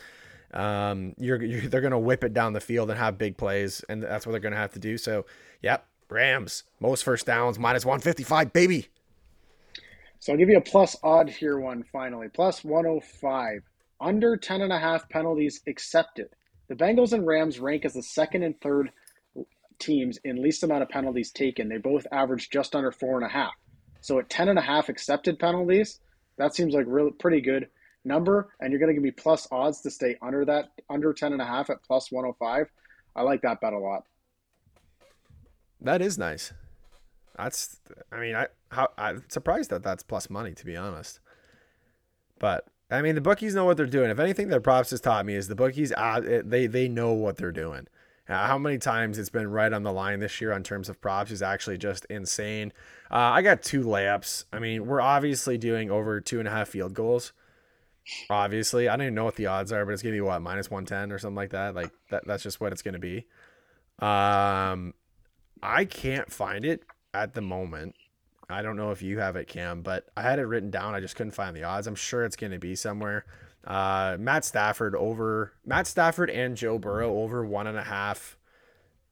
um, 0.53 1.13
you're, 1.17 1.41
you're 1.43 1.61
they're 1.61 1.81
gonna 1.81 1.99
whip 1.99 2.23
it 2.23 2.33
down 2.33 2.53
the 2.53 2.59
field 2.59 2.89
and 2.89 2.99
have 2.99 3.17
big 3.17 3.37
plays, 3.37 3.83
and 3.89 4.03
that's 4.03 4.25
what 4.25 4.31
they're 4.31 4.41
gonna 4.41 4.55
have 4.55 4.73
to 4.73 4.79
do. 4.79 4.97
So, 4.97 5.25
yep, 5.61 5.85
Rams 6.09 6.63
most 6.79 7.03
first 7.03 7.25
downs 7.25 7.57
minus 7.57 7.85
one 7.85 7.99
fifty 7.99 8.23
five, 8.23 8.53
baby. 8.53 8.87
So 10.21 10.31
I'll 10.31 10.37
give 10.37 10.49
you 10.49 10.57
a 10.57 10.61
plus 10.61 10.95
odd 11.01 11.31
here 11.31 11.59
one 11.59 11.83
finally. 11.91 12.27
Plus 12.29 12.63
105. 12.63 13.63
Under 13.99 14.37
10 14.37 14.61
and 14.61 14.71
a 14.71 14.77
half 14.77 15.09
penalties 15.09 15.61
accepted. 15.67 16.29
The 16.67 16.75
Bengals 16.75 17.11
and 17.11 17.25
Rams 17.25 17.59
rank 17.59 17.85
as 17.85 17.93
the 17.93 18.03
second 18.03 18.43
and 18.43 18.59
third 18.61 18.91
teams 19.79 20.19
in 20.23 20.41
least 20.41 20.61
amount 20.61 20.83
of 20.83 20.89
penalties 20.89 21.31
taken. 21.31 21.69
They 21.69 21.77
both 21.77 22.05
average 22.11 22.51
just 22.51 22.75
under 22.75 22.91
four 22.91 23.17
and 23.17 23.25
a 23.25 23.29
half. 23.29 23.53
So 23.99 24.19
at 24.19 24.29
10 24.29 24.47
and 24.47 24.59
a 24.59 24.61
half 24.61 24.89
accepted 24.89 25.39
penalties, 25.39 25.99
that 26.37 26.53
seems 26.53 26.75
like 26.75 26.85
really 26.87 27.11
pretty 27.11 27.41
good 27.41 27.67
number, 28.03 28.49
and 28.59 28.71
you're 28.71 28.79
going 28.79 28.89
to 28.89 28.93
give 28.93 29.03
me 29.03 29.11
plus 29.11 29.47
odds 29.51 29.81
to 29.81 29.91
stay 29.91 30.17
under 30.21 30.45
that, 30.45 30.69
under 30.89 31.13
10 31.13 31.33
and 31.33 31.41
a 31.41 31.45
half 31.45 31.69
at 31.69 31.83
plus 31.83 32.11
105. 32.11 32.67
I 33.15 33.21
like 33.21 33.41
that 33.41 33.61
bet 33.61 33.73
a 33.73 33.79
lot. 33.79 34.03
That 35.81 36.01
is 36.01 36.17
nice. 36.17 36.53
That's, 37.37 37.79
I 38.11 38.19
mean, 38.19 38.35
I 38.35 38.47
how 38.71 38.89
I'm 38.97 39.23
surprised 39.29 39.69
that 39.71 39.83
that's 39.83 40.03
plus 40.03 40.29
money 40.29 40.53
to 40.53 40.65
be 40.65 40.75
honest. 40.75 41.19
But 42.39 42.65
I 42.89 43.01
mean, 43.01 43.15
the 43.15 43.21
bookies 43.21 43.55
know 43.55 43.65
what 43.65 43.77
they're 43.77 43.85
doing. 43.85 44.09
If 44.09 44.19
anything, 44.19 44.49
their 44.49 44.61
props 44.61 44.91
has 44.91 45.01
taught 45.01 45.25
me 45.25 45.35
is 45.35 45.47
the 45.47 45.55
bookies 45.55 45.91
uh, 45.95 46.41
they 46.45 46.67
they 46.67 46.87
know 46.87 47.13
what 47.13 47.37
they're 47.37 47.51
doing. 47.51 47.87
Uh, 48.29 48.47
how 48.47 48.57
many 48.57 48.77
times 48.77 49.17
it's 49.17 49.29
been 49.29 49.49
right 49.49 49.73
on 49.73 49.83
the 49.83 49.91
line 49.91 50.19
this 50.19 50.39
year 50.39 50.53
on 50.53 50.63
terms 50.63 50.87
of 50.87 51.01
props 51.01 51.31
is 51.31 51.41
actually 51.41 51.77
just 51.77 52.05
insane. 52.05 52.71
Uh, 53.09 53.15
I 53.15 53.41
got 53.41 53.61
two 53.61 53.81
layups. 53.83 54.45
I 54.53 54.59
mean, 54.59 54.85
we're 54.85 55.01
obviously 55.01 55.57
doing 55.57 55.91
over 55.91 56.21
two 56.21 56.39
and 56.39 56.47
a 56.47 56.51
half 56.51 56.69
field 56.69 56.93
goals. 56.93 57.33
Obviously, 58.29 58.89
I 58.89 58.95
don't 58.95 59.03
even 59.03 59.15
know 59.15 59.25
what 59.25 59.35
the 59.35 59.47
odds 59.47 59.71
are, 59.71 59.85
but 59.85 59.93
it's 59.93 60.01
gonna 60.01 60.13
be 60.13 60.21
what 60.21 60.41
minus 60.41 60.71
one 60.71 60.85
ten 60.85 61.11
or 61.11 61.19
something 61.19 61.35
like 61.35 61.51
that. 61.51 61.75
Like 61.75 61.91
that. 62.09 62.25
That's 62.25 62.43
just 62.43 62.59
what 62.59 62.71
it's 62.71 62.81
gonna 62.81 62.99
be. 62.99 63.27
Um, 63.99 64.93
I 65.61 65.85
can't 65.85 66.31
find 66.31 66.65
it 66.65 66.83
at 67.13 67.33
the 67.33 67.41
moment. 67.41 67.95
I 68.49 68.61
don't 68.61 68.75
know 68.75 68.91
if 68.91 69.01
you 69.01 69.19
have 69.19 69.35
it, 69.35 69.47
Cam, 69.47 69.81
but 69.81 70.07
I 70.17 70.23
had 70.23 70.39
it 70.39 70.43
written 70.43 70.71
down. 70.71 70.93
I 70.93 70.99
just 70.99 71.15
couldn't 71.15 71.31
find 71.31 71.55
the 71.55 71.63
odds. 71.63 71.87
I'm 71.87 71.95
sure 71.95 72.25
it's 72.25 72.35
to 72.35 72.59
be 72.59 72.75
somewhere. 72.75 73.25
Uh, 73.63 74.17
Matt 74.19 74.43
Stafford 74.43 74.95
over 74.95 75.53
Matt 75.65 75.87
Stafford 75.87 76.29
and 76.29 76.57
Joe 76.57 76.79
Burrow 76.79 77.19
over 77.19 77.45
one 77.45 77.67
and 77.67 77.77
a 77.77 77.83
half. 77.83 78.37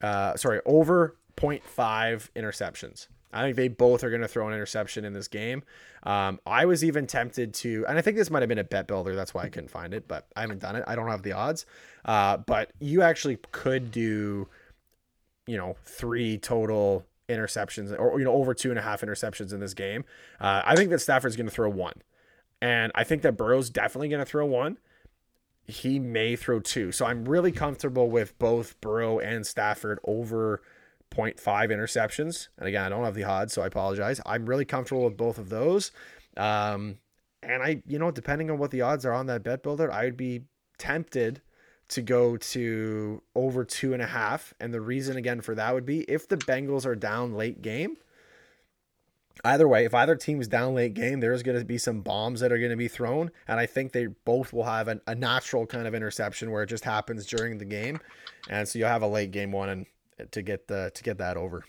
Uh, 0.01 0.35
sorry, 0.35 0.59
over 0.65 1.15
0.5 1.37 2.29
interceptions. 2.35 3.07
I 3.31 3.43
think 3.43 3.55
they 3.55 3.67
both 3.67 4.03
are 4.03 4.09
going 4.09 4.21
to 4.21 4.27
throw 4.27 4.47
an 4.47 4.53
interception 4.53 5.05
in 5.05 5.13
this 5.13 5.27
game. 5.27 5.63
Um, 6.03 6.39
I 6.45 6.65
was 6.65 6.83
even 6.83 7.05
tempted 7.05 7.53
to, 7.55 7.85
and 7.87 7.97
I 7.97 8.01
think 8.01 8.17
this 8.17 8.31
might 8.31 8.41
have 8.41 8.49
been 8.49 8.57
a 8.57 8.63
bet 8.63 8.87
builder. 8.87 9.15
That's 9.15 9.33
why 9.33 9.43
I 9.43 9.49
couldn't 9.49 9.69
find 9.69 9.93
it, 9.93 10.07
but 10.07 10.27
I 10.35 10.41
haven't 10.41 10.59
done 10.59 10.75
it. 10.75 10.83
I 10.87 10.95
don't 10.95 11.07
have 11.09 11.21
the 11.21 11.33
odds. 11.33 11.65
Uh, 12.05 12.37
but 12.37 12.71
you 12.79 13.01
actually 13.01 13.37
could 13.51 13.91
do, 13.91 14.47
you 15.45 15.57
know, 15.57 15.75
three 15.85 16.37
total 16.37 17.05
interceptions 17.27 17.97
or, 17.97 18.17
you 18.17 18.25
know, 18.25 18.33
over 18.33 18.53
two 18.55 18.71
and 18.71 18.79
a 18.79 18.81
half 18.81 19.01
interceptions 19.01 19.53
in 19.53 19.59
this 19.59 19.75
game. 19.75 20.05
Uh, 20.39 20.63
I 20.65 20.75
think 20.75 20.89
that 20.89 20.99
Stafford's 20.99 21.35
going 21.35 21.49
to 21.49 21.53
throw 21.53 21.69
one. 21.69 22.01
And 22.61 22.91
I 22.95 23.03
think 23.03 23.21
that 23.21 23.37
Burrow's 23.37 23.69
definitely 23.69 24.09
going 24.09 24.19
to 24.19 24.25
throw 24.25 24.45
one. 24.45 24.77
He 25.65 25.99
may 25.99 26.35
throw 26.35 26.59
two. 26.59 26.91
So 26.91 27.05
I'm 27.05 27.25
really 27.25 27.51
comfortable 27.51 28.09
with 28.09 28.37
both 28.39 28.81
Burrow 28.81 29.19
and 29.19 29.45
Stafford 29.45 29.99
over 30.03 30.61
0.5 31.11 31.39
interceptions. 31.69 32.49
And 32.57 32.67
again, 32.67 32.85
I 32.85 32.89
don't 32.89 33.03
have 33.03 33.15
the 33.15 33.23
odds, 33.23 33.53
so 33.53 33.61
I 33.61 33.67
apologize. 33.67 34.21
I'm 34.25 34.45
really 34.45 34.65
comfortable 34.65 35.05
with 35.05 35.17
both 35.17 35.37
of 35.37 35.49
those. 35.49 35.91
Um, 36.37 36.97
and 37.41 37.63
I, 37.63 37.81
you 37.85 37.99
know, 37.99 38.11
depending 38.11 38.51
on 38.51 38.57
what 38.57 38.71
the 38.71 38.81
odds 38.81 39.05
are 39.05 39.13
on 39.13 39.27
that 39.27 39.43
bet 39.43 39.63
builder, 39.63 39.91
I 39.91 40.05
would 40.05 40.17
be 40.17 40.43
tempted 40.77 41.41
to 41.89 42.01
go 42.01 42.37
to 42.37 43.21
over 43.35 43.65
two 43.65 43.93
and 43.93 44.01
a 44.01 44.07
half. 44.07 44.53
And 44.59 44.73
the 44.73 44.81
reason 44.81 45.17
again 45.17 45.41
for 45.41 45.55
that 45.55 45.73
would 45.73 45.85
be 45.85 46.01
if 46.01 46.27
the 46.27 46.37
Bengals 46.37 46.85
are 46.85 46.95
down 46.95 47.33
late 47.33 47.61
game, 47.61 47.97
either 49.43 49.67
way, 49.67 49.85
if 49.85 49.93
either 49.93 50.15
team 50.15 50.39
is 50.39 50.47
down 50.47 50.75
late 50.75 50.93
game, 50.93 51.19
there's 51.19 51.43
going 51.43 51.57
to 51.57 51.65
be 51.65 51.77
some 51.77 52.01
bombs 52.01 52.41
that 52.41 52.51
are 52.51 52.57
going 52.57 52.69
to 52.71 52.77
be 52.77 52.87
thrown. 52.87 53.31
And 53.47 53.59
I 53.59 53.65
think 53.65 53.91
they 53.91 54.07
both 54.07 54.53
will 54.53 54.65
have 54.65 54.87
an, 54.87 55.01
a 55.07 55.15
natural 55.15 55.65
kind 55.65 55.87
of 55.87 55.95
interception 55.95 56.51
where 56.51 56.63
it 56.63 56.67
just 56.67 56.83
happens 56.83 57.25
during 57.25 57.57
the 57.57 57.65
game. 57.65 57.99
And 58.49 58.67
so 58.67 58.79
you'll 58.79 58.89
have 58.89 59.01
a 59.01 59.07
late 59.07 59.31
game 59.31 59.51
one 59.51 59.69
and 59.69 59.85
to 60.31 60.41
get 60.41 60.67
the, 60.67 60.91
to 60.93 61.03
get 61.03 61.17
that 61.17 61.37
over. 61.37 61.63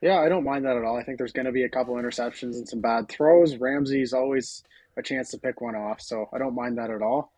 Yeah, 0.00 0.20
I 0.20 0.28
don't 0.28 0.44
mind 0.44 0.64
that 0.64 0.76
at 0.76 0.84
all. 0.84 0.96
I 0.96 1.02
think 1.02 1.18
there's 1.18 1.32
going 1.32 1.46
to 1.46 1.52
be 1.52 1.64
a 1.64 1.68
couple 1.68 1.94
interceptions 1.94 2.54
and 2.54 2.68
some 2.68 2.80
bad 2.80 3.08
throws. 3.08 3.56
Ramsey's 3.56 4.12
always 4.12 4.62
a 4.96 5.02
chance 5.02 5.30
to 5.30 5.38
pick 5.38 5.60
one 5.60 5.74
off, 5.74 6.00
so 6.00 6.28
I 6.32 6.38
don't 6.38 6.54
mind 6.54 6.78
that 6.78 6.90
at 6.90 7.02
all. 7.02 7.32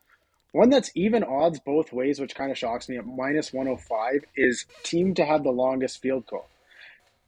One 0.52 0.68
that's 0.68 0.90
even 0.94 1.22
odds 1.22 1.60
both 1.60 1.92
ways, 1.92 2.20
which 2.20 2.34
kind 2.34 2.50
of 2.50 2.58
shocks 2.58 2.88
me 2.88 2.98
at 2.98 3.06
minus 3.06 3.52
105, 3.52 4.24
is 4.36 4.66
team 4.82 5.14
to 5.14 5.24
have 5.24 5.44
the 5.44 5.50
longest 5.50 6.02
field 6.02 6.26
goal. 6.26 6.46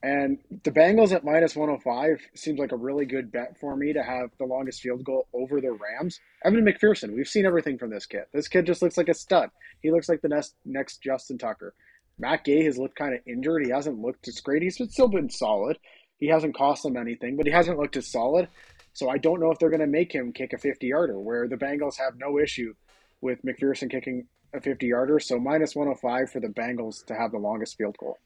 And 0.03 0.39
the 0.65 0.71
Bengals 0.71 1.13
at 1.13 1.23
minus 1.23 1.55
105 1.55 2.19
seems 2.35 2.59
like 2.59 2.73
a 2.73 2.77
really 2.77 3.05
good 3.05 3.31
bet 3.31 3.57
for 3.57 3.77
me 3.77 3.93
to 3.93 4.03
have 4.03 4.31
the 4.37 4.45
longest 4.45 4.81
field 4.81 5.05
goal 5.05 5.27
over 5.33 5.61
the 5.61 5.71
Rams. 5.71 6.19
Evan 6.43 6.65
McPherson, 6.65 7.15
we've 7.15 7.27
seen 7.27 7.45
everything 7.45 7.77
from 7.77 7.89
this 7.89 8.05
kid. 8.05 8.25
This 8.33 8.49
kid 8.49 8.65
just 8.65 8.81
looks 8.81 8.97
like 8.97 9.07
a 9.07 9.13
stud. 9.13 9.49
He 9.81 9.91
looks 9.91 10.09
like 10.09 10.21
the 10.21 10.27
next, 10.27 10.55
next 10.65 11.01
Justin 11.01 11.37
Tucker. 11.37 11.73
Matt 12.17 12.43
Gay 12.43 12.63
has 12.63 12.77
looked 12.77 12.95
kind 12.95 13.13
of 13.13 13.21
injured. 13.25 13.65
He 13.65 13.71
hasn't 13.71 13.99
looked 13.99 14.27
as 14.27 14.39
great. 14.39 14.61
He's 14.61 14.79
still 14.91 15.07
been 15.07 15.29
solid. 15.29 15.77
He 16.19 16.27
hasn't 16.27 16.55
cost 16.55 16.83
them 16.83 16.95
anything, 16.95 17.35
but 17.35 17.45
he 17.45 17.51
hasn't 17.51 17.79
looked 17.79 17.97
as 17.97 18.07
solid. 18.07 18.47
So 18.93 19.09
I 19.09 19.17
don't 19.17 19.39
know 19.39 19.51
if 19.51 19.59
they're 19.59 19.69
going 19.69 19.79
to 19.79 19.87
make 19.87 20.13
him 20.13 20.31
kick 20.31 20.53
a 20.53 20.57
50 20.57 20.87
yarder, 20.87 21.19
where 21.19 21.47
the 21.47 21.55
Bengals 21.55 21.97
have 21.97 22.17
no 22.17 22.39
issue 22.39 22.73
with 23.21 23.43
McPherson 23.43 23.89
kicking 23.89 24.27
a 24.53 24.61
50 24.61 24.85
yarder. 24.85 25.19
So 25.19 25.39
minus 25.39 25.75
105 25.75 26.31
for 26.31 26.39
the 26.39 26.47
Bengals 26.47 27.03
to 27.05 27.15
have 27.15 27.31
the 27.31 27.39
longest 27.39 27.77
field 27.77 27.97
goal. 27.97 28.19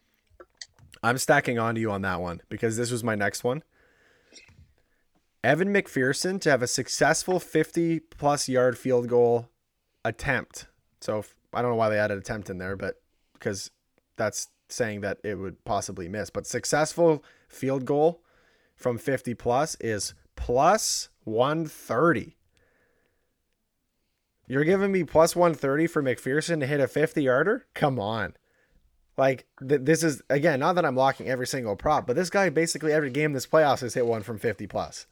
I'm 1.01 1.17
stacking 1.17 1.57
onto 1.57 1.79
you 1.79 1.91
on 1.91 2.01
that 2.01 2.21
one 2.21 2.41
because 2.49 2.75
this 2.75 2.91
was 2.91 3.03
my 3.03 3.15
next 3.15 3.43
one. 3.43 3.63
Evan 5.43 5.73
McPherson 5.73 6.41
to 6.41 6.49
have 6.49 6.61
a 6.61 6.67
successful 6.67 7.39
50 7.39 7.99
plus 7.99 8.49
yard 8.49 8.77
field 8.77 9.07
goal 9.07 9.47
attempt. 10.03 10.65
So 10.99 11.23
I 11.53 11.61
don't 11.61 11.71
know 11.71 11.77
why 11.77 11.89
they 11.89 11.99
added 11.99 12.17
attempt 12.17 12.49
in 12.49 12.57
there, 12.57 12.75
but 12.75 12.95
because 13.33 13.71
that's 14.17 14.49
saying 14.69 15.01
that 15.01 15.19
it 15.23 15.35
would 15.35 15.63
possibly 15.63 16.09
miss. 16.09 16.29
But 16.29 16.47
successful 16.47 17.23
field 17.47 17.85
goal 17.85 18.21
from 18.75 18.97
50 18.97 19.33
plus 19.33 19.75
is 19.79 20.13
plus 20.35 21.09
130. 21.23 22.35
You're 24.47 24.63
giving 24.63 24.91
me 24.91 25.03
plus 25.03 25.35
130 25.35 25.87
for 25.87 26.01
McPherson 26.01 26.61
to 26.61 26.67
hit 26.67 26.79
a 26.79 26.87
50 26.87 27.21
yarder? 27.21 27.65
Come 27.73 27.99
on. 27.99 28.33
Like, 29.17 29.45
th- 29.67 29.81
this 29.83 30.03
is, 30.03 30.21
again, 30.29 30.59
not 30.59 30.73
that 30.75 30.85
I'm 30.85 30.95
locking 30.95 31.27
every 31.27 31.47
single 31.47 31.75
prop, 31.75 32.07
but 32.07 32.15
this 32.15 32.29
guy 32.29 32.49
basically 32.49 32.93
every 32.93 33.09
game 33.09 33.33
this 33.33 33.47
playoffs 33.47 33.81
has 33.81 33.95
hit 33.95 34.05
one 34.05 34.21
from 34.21 34.37
50 34.37 34.67
plus. 34.67 35.07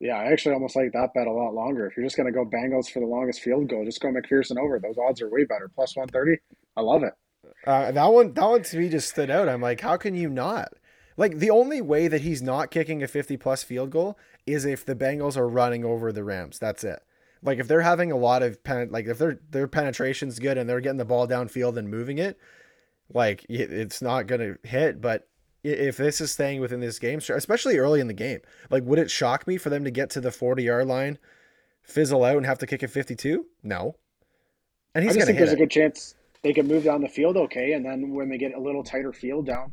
Yeah, 0.00 0.16
I 0.16 0.26
actually 0.26 0.54
almost 0.54 0.76
like 0.76 0.92
that 0.92 1.14
bet 1.14 1.26
a 1.26 1.32
lot 1.32 1.54
longer. 1.54 1.86
If 1.86 1.96
you're 1.96 2.06
just 2.06 2.16
going 2.16 2.30
to 2.30 2.32
go 2.32 2.44
Bengals 2.44 2.90
for 2.90 3.00
the 3.00 3.06
longest 3.06 3.40
field 3.40 3.68
goal, 3.68 3.84
just 3.86 4.00
go 4.00 4.12
McPherson 4.12 4.58
over. 4.58 4.78
Those 4.78 4.98
odds 4.98 5.22
are 5.22 5.30
way 5.30 5.44
better. 5.44 5.70
Plus 5.74 5.96
130. 5.96 6.40
I 6.76 6.82
love 6.82 7.02
it. 7.02 7.14
Uh, 7.68 7.92
that 7.92 8.06
one, 8.06 8.32
that 8.32 8.48
one 8.48 8.62
to 8.62 8.78
me 8.78 8.88
just 8.88 9.10
stood 9.10 9.30
out. 9.30 9.46
I'm 9.46 9.60
like, 9.60 9.82
how 9.82 9.98
can 9.98 10.14
you 10.14 10.30
not? 10.30 10.72
Like 11.18 11.36
the 11.36 11.50
only 11.50 11.82
way 11.82 12.08
that 12.08 12.22
he's 12.22 12.40
not 12.40 12.70
kicking 12.70 13.02
a 13.02 13.06
50 13.06 13.36
plus 13.36 13.62
field 13.62 13.90
goal 13.90 14.18
is 14.46 14.64
if 14.64 14.86
the 14.86 14.94
Bengals 14.94 15.36
are 15.36 15.46
running 15.46 15.84
over 15.84 16.10
the 16.10 16.24
Rams. 16.24 16.58
That's 16.58 16.82
it. 16.82 17.00
Like 17.42 17.58
if 17.58 17.68
they're 17.68 17.82
having 17.82 18.10
a 18.10 18.16
lot 18.16 18.42
of 18.42 18.64
pen, 18.64 18.88
like 18.90 19.04
if 19.04 19.18
their 19.18 19.40
their 19.50 19.68
penetration's 19.68 20.38
good 20.38 20.56
and 20.56 20.66
they're 20.66 20.80
getting 20.80 20.96
the 20.96 21.04
ball 21.04 21.28
downfield 21.28 21.76
and 21.76 21.90
moving 21.90 22.16
it, 22.16 22.38
like 23.12 23.44
it's 23.50 24.00
not 24.00 24.26
gonna 24.26 24.54
hit. 24.62 25.02
But 25.02 25.28
if 25.62 25.98
this 25.98 26.22
is 26.22 26.32
staying 26.32 26.62
within 26.62 26.80
this 26.80 26.98
game, 26.98 27.18
especially 27.18 27.76
early 27.76 28.00
in 28.00 28.06
the 28.06 28.14
game, 28.14 28.40
like 28.70 28.84
would 28.84 28.98
it 28.98 29.10
shock 29.10 29.46
me 29.46 29.58
for 29.58 29.68
them 29.68 29.84
to 29.84 29.90
get 29.90 30.08
to 30.10 30.22
the 30.22 30.32
40 30.32 30.62
yard 30.62 30.86
line, 30.86 31.18
fizzle 31.82 32.24
out, 32.24 32.38
and 32.38 32.46
have 32.46 32.58
to 32.60 32.66
kick 32.66 32.82
a 32.82 32.88
52? 32.88 33.44
No. 33.62 33.96
And 34.94 35.04
he's 35.04 35.12
I 35.12 35.18
just 35.18 35.26
think 35.26 35.38
there's 35.38 35.52
it. 35.52 35.56
a 35.56 35.58
good 35.58 35.70
chance 35.70 36.14
they 36.42 36.52
can 36.52 36.66
move 36.66 36.84
down 36.84 37.00
the 37.00 37.08
field 37.08 37.36
okay, 37.36 37.72
and 37.72 37.84
then 37.84 38.10
when 38.10 38.28
they 38.28 38.38
get 38.38 38.54
a 38.54 38.60
little 38.60 38.82
tighter 38.82 39.12
field 39.12 39.46
down, 39.46 39.72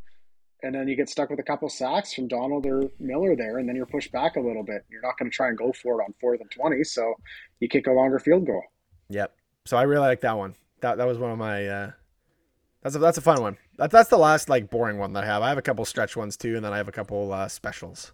and 0.64 0.74
then 0.74 0.88
you 0.88 0.96
get 0.96 1.10
stuck 1.10 1.30
with 1.30 1.40
a 1.40 1.44
couple 1.44 1.70
sacks 1.70 2.14
from 2.14 2.28
Donald 2.28 2.66
or 2.66 2.90
Miller 3.00 3.36
there, 3.36 3.60
and 3.60 3.70
then 3.70 3.76
you're 3.76 3.86
pushed 3.86 4.12
back 4.12 4.36
a 4.36 4.40
little 4.40 4.64
bit. 4.64 4.84
You're 4.90 5.02
not 5.02 5.18
going 5.18 5.30
to 5.30 5.36
try 5.36 5.50
and 5.50 5.58
go 5.58 5.72
for 5.72 6.00
it 6.00 6.04
on 6.04 6.14
fourth 6.20 6.42
and 6.42 6.50
twenty, 6.50 6.84
so 6.84 7.14
you 7.60 7.68
kick 7.68 7.88
a 7.88 7.92
longer 7.92 8.20
field 8.20 8.48
goal. 8.48 8.64
Yep. 9.10 9.36
So 9.66 9.78
I 9.78 9.84
really 9.84 10.08
like 10.08 10.22
that 10.22 10.38
one. 10.38 10.56
That 10.82 10.98
that 10.98 11.08
was 11.08 11.18
one 11.18 11.32
of 11.32 11.38
my. 11.38 11.68
Uh, 11.68 11.92
that's 12.82 12.96
a 12.96 13.00
that's 13.00 13.18
a 13.18 13.22
fun 13.22 13.42
one. 13.42 13.58
That, 13.78 13.92
that's 13.92 14.10
the 14.10 14.18
last 14.18 14.50
like 14.50 14.70
boring 14.70 14.98
one 14.98 15.14
that 15.14 15.24
I 15.24 15.28
have. 15.28 15.42
I 15.42 15.50
have 15.50 15.58
a 15.58 15.64
couple 15.64 15.86
stretch 15.86 16.16
ones 16.16 16.38
too, 16.38 16.56
and 16.56 16.66
then 16.66 16.74
I 16.74 16.78
have 16.78 16.88
a 16.88 16.92
couple 16.92 17.32
uh, 17.32 17.48
specials. 17.48 18.14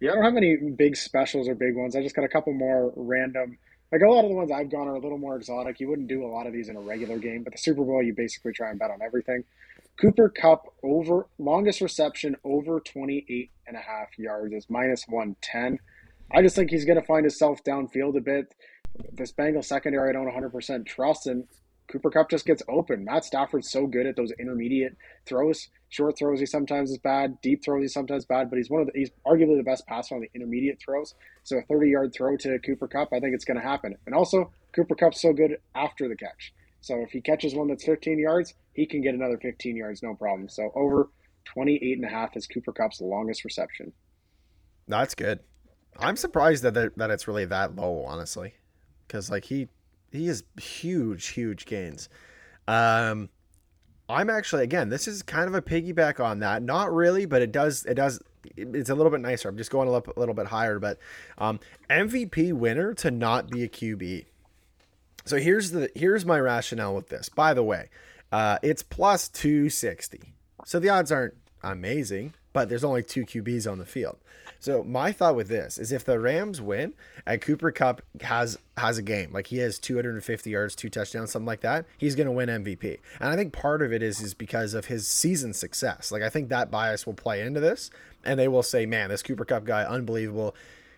Yeah, 0.00 0.12
I 0.12 0.14
don't 0.16 0.24
have 0.24 0.36
any 0.36 0.56
big 0.56 0.96
specials 0.96 1.48
or 1.48 1.54
big 1.54 1.74
ones. 1.74 1.96
I 1.96 2.02
just 2.02 2.14
got 2.14 2.24
a 2.24 2.28
couple 2.28 2.52
more 2.52 2.92
random 2.96 3.58
like 3.92 4.02
a 4.02 4.08
lot 4.08 4.24
of 4.24 4.30
the 4.30 4.36
ones 4.36 4.50
I've 4.50 4.70
gone 4.70 4.88
are 4.88 4.94
a 4.94 5.00
little 5.00 5.18
more 5.18 5.36
exotic. 5.36 5.80
You 5.80 5.88
wouldn't 5.88 6.08
do 6.08 6.24
a 6.24 6.26
lot 6.26 6.46
of 6.46 6.52
these 6.52 6.68
in 6.68 6.76
a 6.76 6.80
regular 6.80 7.18
game, 7.18 7.42
but 7.42 7.52
the 7.52 7.58
Super 7.58 7.84
Bowl, 7.84 8.02
you 8.02 8.14
basically 8.14 8.52
try 8.52 8.70
and 8.70 8.78
bet 8.78 8.90
on 8.90 9.00
everything. 9.02 9.44
Cooper 10.00 10.28
Kupp 10.28 10.74
over 10.82 11.26
longest 11.38 11.80
reception 11.80 12.36
over 12.44 12.80
28 12.80 13.50
and 13.66 13.76
a 13.76 13.80
half 13.80 14.18
yards 14.18 14.52
is 14.52 14.66
minus 14.68 15.04
110. 15.08 15.78
I 16.32 16.42
just 16.42 16.56
think 16.56 16.70
he's 16.70 16.84
going 16.84 17.00
to 17.00 17.06
find 17.06 17.24
himself 17.24 17.62
downfield 17.64 18.16
a 18.16 18.20
bit. 18.20 18.54
This 19.12 19.32
Bengal 19.32 19.62
secondary, 19.62 20.10
I 20.10 20.12
don't 20.12 20.28
100% 20.28 20.86
trust, 20.86 21.26
and 21.26 21.44
Cooper 21.88 22.10
Kupp 22.10 22.30
just 22.30 22.46
gets 22.46 22.62
open. 22.68 23.04
Matt 23.04 23.24
Stafford's 23.24 23.70
so 23.70 23.86
good 23.86 24.06
at 24.06 24.16
those 24.16 24.32
intermediate 24.38 24.96
throws. 25.24 25.68
Short 25.88 26.18
throws, 26.18 26.40
he 26.40 26.46
sometimes 26.46 26.90
is 26.90 26.98
bad. 26.98 27.40
Deep 27.40 27.64
throws, 27.64 27.82
he's 27.82 27.92
sometimes 27.92 28.24
bad. 28.24 28.50
But 28.50 28.56
he's 28.56 28.70
one 28.70 28.80
of 28.80 28.88
the, 28.88 28.92
he's 28.94 29.10
arguably 29.26 29.56
the 29.56 29.62
best 29.62 29.86
passer 29.86 30.14
on 30.14 30.20
the 30.20 30.30
intermediate 30.34 30.80
throws. 30.80 31.14
So 31.44 31.58
a 31.58 31.62
30 31.62 31.90
yard 31.90 32.12
throw 32.14 32.36
to 32.38 32.58
Cooper 32.58 32.88
Kupp, 32.88 33.12
I 33.12 33.20
think 33.20 33.34
it's 33.34 33.44
going 33.44 33.58
to 33.58 33.62
happen. 33.62 33.96
And 34.06 34.14
also, 34.14 34.50
Cooper 34.72 34.94
Kupp's 34.94 35.22
so 35.22 35.32
good 35.32 35.58
after 35.74 36.08
the 36.08 36.16
catch. 36.16 36.52
So 36.80 37.00
if 37.00 37.10
he 37.10 37.20
catches 37.20 37.54
one 37.54 37.68
that's 37.68 37.84
15 37.84 38.18
yards, 38.18 38.54
he 38.72 38.86
can 38.86 39.00
get 39.00 39.14
another 39.14 39.38
15 39.38 39.76
yards, 39.76 40.02
no 40.02 40.14
problem. 40.14 40.48
So 40.48 40.70
over 40.74 41.08
28 41.46 41.98
and 41.98 42.04
a 42.04 42.08
half 42.08 42.36
is 42.36 42.46
Cooper 42.46 42.72
Kupp's 42.72 43.00
longest 43.00 43.44
reception. 43.44 43.92
That's 44.88 45.14
good. 45.14 45.40
I'm 45.98 46.16
surprised 46.16 46.62
that 46.64 46.96
that 46.96 47.10
it's 47.10 47.26
really 47.26 47.46
that 47.46 47.74
low, 47.74 48.04
honestly, 48.04 48.54
because 49.06 49.30
like 49.30 49.44
he 49.44 49.68
he 50.12 50.26
has 50.26 50.44
huge, 50.60 51.26
huge 51.28 51.66
gains. 51.66 52.08
Um, 52.68 53.28
I'm 54.08 54.30
actually 54.30 54.64
again, 54.64 54.88
this 54.88 55.08
is 55.08 55.22
kind 55.22 55.48
of 55.48 55.54
a 55.54 55.62
piggyback 55.62 56.24
on 56.24 56.40
that. 56.40 56.62
Not 56.62 56.92
really, 56.92 57.26
but 57.26 57.42
it 57.42 57.52
does 57.52 57.84
it 57.84 57.94
does 57.94 58.20
it's 58.56 58.90
a 58.90 58.94
little 58.94 59.10
bit 59.10 59.20
nicer. 59.20 59.48
I'm 59.48 59.56
just 59.56 59.70
going 59.70 59.88
a 59.88 59.90
little, 59.90 60.12
a 60.16 60.20
little 60.20 60.34
bit 60.34 60.46
higher, 60.46 60.78
but 60.78 60.98
um, 61.38 61.58
MVP 61.90 62.52
winner 62.52 62.94
to 62.94 63.10
not 63.10 63.50
be 63.50 63.64
a 63.64 63.68
QB. 63.68 64.26
So 65.24 65.38
here's 65.38 65.72
the 65.72 65.90
here's 65.94 66.24
my 66.24 66.38
rationale 66.38 66.94
with 66.94 67.08
this. 67.08 67.28
By 67.28 67.54
the 67.54 67.64
way, 67.64 67.88
uh, 68.30 68.58
it's 68.62 68.82
plus 68.82 69.28
260. 69.28 70.34
So 70.64 70.78
the 70.78 70.88
odds 70.88 71.10
aren't 71.10 71.34
amazing, 71.62 72.34
but 72.52 72.68
there's 72.68 72.84
only 72.84 73.02
two 73.02 73.24
QBs 73.24 73.70
on 73.70 73.78
the 73.78 73.86
field. 73.86 74.18
So 74.60 74.82
my 74.82 75.12
thought 75.12 75.36
with 75.36 75.48
this 75.48 75.78
is 75.78 75.92
if 75.92 76.04
the 76.04 76.18
Rams 76.18 76.60
win 76.60 76.94
and 77.26 77.40
Cooper 77.40 77.70
Kupp 77.70 78.02
has 78.22 78.58
has 78.76 78.98
a 78.98 79.02
game 79.02 79.32
like 79.32 79.46
he 79.46 79.58
has 79.58 79.78
250 79.78 80.50
yards, 80.50 80.74
two 80.74 80.90
touchdowns, 80.90 81.30
something 81.30 81.46
like 81.46 81.60
that, 81.60 81.86
he's 81.98 82.14
going 82.14 82.26
to 82.26 82.32
win 82.32 82.48
MVP. 82.48 82.98
And 83.20 83.30
I 83.30 83.36
think 83.36 83.52
part 83.52 83.82
of 83.82 83.92
it 83.92 84.02
is 84.02 84.20
is 84.20 84.34
because 84.34 84.74
of 84.74 84.86
his 84.86 85.06
season 85.06 85.52
success. 85.52 86.10
Like 86.10 86.22
I 86.22 86.28
think 86.28 86.48
that 86.48 86.70
bias 86.70 87.06
will 87.06 87.14
play 87.14 87.42
into 87.42 87.60
this, 87.60 87.90
and 88.24 88.38
they 88.38 88.48
will 88.48 88.62
say, 88.62 88.86
"Man, 88.86 89.10
this 89.10 89.22
Cooper 89.22 89.44
Kupp 89.44 89.64
guy, 89.64 89.84
unbelievable." 89.84 90.54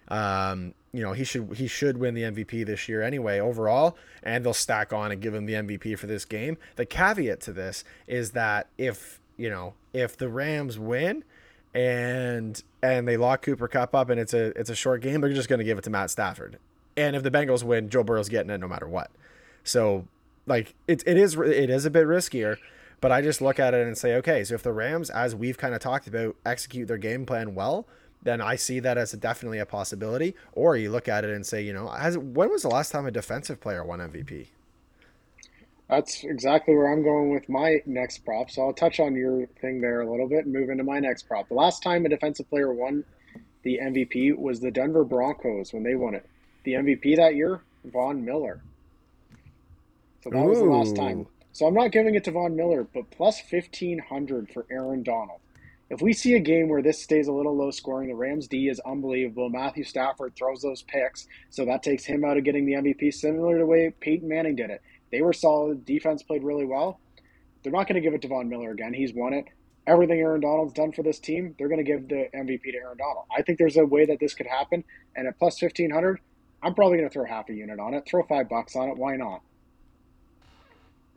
Um, 0.08 0.72
you 0.92 1.02
know 1.02 1.12
he 1.12 1.24
should 1.24 1.54
he 1.54 1.66
should 1.66 1.98
win 1.98 2.14
the 2.14 2.22
MVP 2.22 2.64
this 2.66 2.88
year 2.88 3.02
anyway 3.02 3.38
overall, 3.38 3.96
and 4.22 4.44
they'll 4.44 4.54
stack 4.54 4.92
on 4.92 5.12
and 5.12 5.20
give 5.20 5.34
him 5.34 5.46
the 5.46 5.54
MVP 5.54 5.98
for 5.98 6.06
this 6.06 6.24
game. 6.24 6.56
The 6.76 6.86
caveat 6.86 7.40
to 7.42 7.52
this 7.52 7.84
is 8.06 8.32
that 8.32 8.68
if 8.78 9.20
you 9.36 9.50
know 9.50 9.74
if 9.92 10.16
the 10.16 10.28
Rams 10.28 10.78
win 10.78 11.24
and 11.74 12.62
and 12.82 13.06
they 13.06 13.16
lock 13.16 13.42
Cooper 13.42 13.68
Kupp 13.68 13.94
up 13.94 14.10
and 14.10 14.20
it's 14.20 14.34
a 14.34 14.58
it's 14.58 14.70
a 14.70 14.74
short 14.74 15.00
game, 15.00 15.20
they're 15.20 15.32
just 15.32 15.48
going 15.48 15.58
to 15.58 15.64
give 15.64 15.78
it 15.78 15.84
to 15.84 15.90
Matt 15.90 16.10
Stafford. 16.10 16.58
And 16.96 17.14
if 17.14 17.22
the 17.22 17.30
Bengals 17.30 17.62
win, 17.62 17.88
Joe 17.88 18.02
Burrow's 18.02 18.28
getting 18.28 18.50
it 18.50 18.58
no 18.58 18.68
matter 18.68 18.88
what. 18.88 19.10
So 19.64 20.06
like 20.46 20.74
it 20.86 21.02
it 21.06 21.16
is 21.16 21.36
it 21.36 21.70
is 21.70 21.84
a 21.84 21.90
bit 21.90 22.06
riskier. 22.06 22.56
But 23.00 23.12
I 23.12 23.22
just 23.22 23.40
look 23.40 23.60
at 23.60 23.74
it 23.74 23.86
and 23.86 23.96
say, 23.96 24.16
okay, 24.16 24.42
so 24.42 24.56
if 24.56 24.64
the 24.64 24.72
Rams, 24.72 25.08
as 25.08 25.32
we've 25.32 25.56
kind 25.56 25.72
of 25.72 25.80
talked 25.80 26.08
about, 26.08 26.34
execute 26.44 26.88
their 26.88 26.98
game 26.98 27.26
plan 27.26 27.54
well, 27.54 27.86
then 28.22 28.40
I 28.40 28.56
see 28.56 28.80
that 28.80 28.98
as 28.98 29.14
a, 29.14 29.16
definitely 29.16 29.60
a 29.60 29.66
possibility. 29.66 30.34
Or 30.52 30.76
you 30.76 30.90
look 30.90 31.06
at 31.06 31.24
it 31.24 31.30
and 31.30 31.46
say, 31.46 31.62
you 31.62 31.72
know, 31.72 31.88
has 31.88 32.18
when 32.18 32.50
was 32.50 32.62
the 32.62 32.68
last 32.68 32.90
time 32.90 33.06
a 33.06 33.12
defensive 33.12 33.60
player 33.60 33.84
won 33.84 34.00
MVP? 34.00 34.48
That's 35.88 36.22
exactly 36.22 36.74
where 36.74 36.92
I'm 36.92 37.02
going 37.02 37.30
with 37.30 37.48
my 37.48 37.78
next 37.86 38.18
prop. 38.18 38.50
So 38.50 38.62
I'll 38.62 38.74
touch 38.74 39.00
on 39.00 39.16
your 39.16 39.46
thing 39.60 39.80
there 39.80 40.02
a 40.02 40.10
little 40.10 40.28
bit 40.28 40.44
and 40.44 40.52
move 40.52 40.68
into 40.68 40.84
my 40.84 41.00
next 41.00 41.22
prop. 41.22 41.48
The 41.48 41.54
last 41.54 41.82
time 41.82 42.04
a 42.04 42.08
defensive 42.10 42.48
player 42.50 42.72
won 42.72 43.04
the 43.62 43.78
MVP 43.82 44.36
was 44.36 44.60
the 44.60 44.70
Denver 44.70 45.04
Broncos 45.04 45.72
when 45.72 45.82
they 45.82 45.94
won 45.94 46.14
it. 46.14 46.28
The 46.64 46.74
MVP 46.74 47.16
that 47.16 47.34
year, 47.34 47.62
Von 47.84 48.24
Miller. 48.24 48.60
So 50.22 50.30
that 50.30 50.44
Ooh. 50.44 50.48
was 50.48 50.58
the 50.58 50.64
last 50.64 50.96
time. 50.96 51.26
So 51.52 51.66
I'm 51.66 51.74
not 51.74 51.90
giving 51.90 52.14
it 52.14 52.24
to 52.24 52.30
Von 52.32 52.54
Miller, 52.54 52.84
but 52.84 53.10
plus 53.10 53.42
1500 53.50 54.50
for 54.50 54.66
Aaron 54.70 55.02
Donald. 55.02 55.40
If 55.90 56.02
we 56.02 56.12
see 56.12 56.34
a 56.34 56.40
game 56.40 56.68
where 56.68 56.82
this 56.82 57.02
stays 57.02 57.28
a 57.28 57.32
little 57.32 57.56
low 57.56 57.70
scoring, 57.70 58.08
the 58.08 58.14
Rams 58.14 58.46
D 58.46 58.68
is 58.68 58.78
unbelievable. 58.80 59.48
Matthew 59.48 59.84
Stafford 59.84 60.36
throws 60.36 60.60
those 60.60 60.82
picks, 60.82 61.26
so 61.48 61.64
that 61.64 61.82
takes 61.82 62.04
him 62.04 62.24
out 62.24 62.36
of 62.36 62.44
getting 62.44 62.66
the 62.66 62.74
MVP, 62.74 63.14
similar 63.14 63.54
to 63.54 63.60
the 63.60 63.66
way 63.66 63.90
Peyton 63.98 64.28
Manning 64.28 64.54
did 64.54 64.68
it. 64.68 64.82
They 65.10 65.22
were 65.22 65.32
solid. 65.32 65.84
Defense 65.84 66.22
played 66.22 66.42
really 66.42 66.64
well. 66.64 67.00
They're 67.62 67.72
not 67.72 67.88
going 67.88 67.96
to 67.96 68.00
give 68.00 68.14
it 68.14 68.22
to 68.22 68.28
Von 68.28 68.48
Miller 68.48 68.70
again. 68.70 68.94
He's 68.94 69.12
won 69.12 69.32
it. 69.32 69.46
Everything 69.86 70.20
Aaron 70.20 70.40
Donald's 70.40 70.74
done 70.74 70.92
for 70.92 71.02
this 71.02 71.18
team, 71.18 71.54
they're 71.58 71.68
going 71.68 71.84
to 71.84 71.90
give 71.90 72.08
the 72.08 72.28
MVP 72.34 72.62
to 72.62 72.76
Aaron 72.76 72.98
Donald. 72.98 73.24
I 73.34 73.42
think 73.42 73.58
there's 73.58 73.76
a 73.76 73.86
way 73.86 74.04
that 74.04 74.20
this 74.20 74.34
could 74.34 74.46
happen. 74.46 74.84
And 75.16 75.26
at 75.26 75.38
plus 75.38 75.60
1500, 75.60 76.20
I'm 76.62 76.74
probably 76.74 76.98
going 76.98 77.08
to 77.08 77.12
throw 77.12 77.24
half 77.24 77.48
a 77.48 77.54
unit 77.54 77.80
on 77.80 77.94
it. 77.94 78.04
Throw 78.06 78.22
five 78.24 78.48
bucks 78.48 78.76
on 78.76 78.90
it. 78.90 78.96
Why 78.96 79.16
not? 79.16 79.40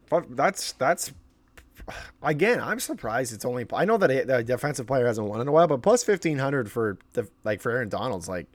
But 0.10 0.36
That's 0.36 0.74
that's 0.74 1.14
again, 2.22 2.60
I'm 2.60 2.80
surprised 2.80 3.34
it's 3.34 3.46
only. 3.46 3.66
I 3.74 3.86
know 3.86 3.98
that 3.98 4.28
the 4.28 4.44
defensive 4.44 4.86
player 4.88 5.08
hasn't 5.08 5.28
won 5.28 5.42
in 5.42 5.48
a 5.48 5.52
while, 5.52 5.68
but 5.68 5.82
plus 5.82 6.04
fifteen 6.04 6.38
hundred 6.38 6.72
for 6.72 6.98
the 7.14 7.28
like 7.44 7.62
for 7.62 7.72
Aaron 7.72 7.90
Donald's 7.90 8.28
like. 8.28 8.48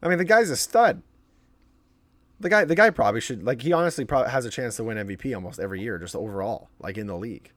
I 0.00 0.08
mean, 0.08 0.18
the 0.18 0.24
guy's 0.24 0.48
a 0.48 0.56
stud. 0.56 1.02
The 2.40 2.48
guy, 2.48 2.64
the 2.64 2.74
guy 2.74 2.90
probably 2.90 3.20
should 3.20 3.42
like. 3.42 3.62
He 3.62 3.72
honestly 3.72 4.04
probably 4.04 4.30
has 4.30 4.44
a 4.44 4.50
chance 4.50 4.76
to 4.76 4.84
win 4.84 4.96
MVP 4.96 5.34
almost 5.34 5.58
every 5.58 5.80
year, 5.80 5.98
just 5.98 6.14
overall, 6.14 6.70
like 6.78 6.96
in 6.96 7.06
the 7.06 7.16
league. 7.16 7.52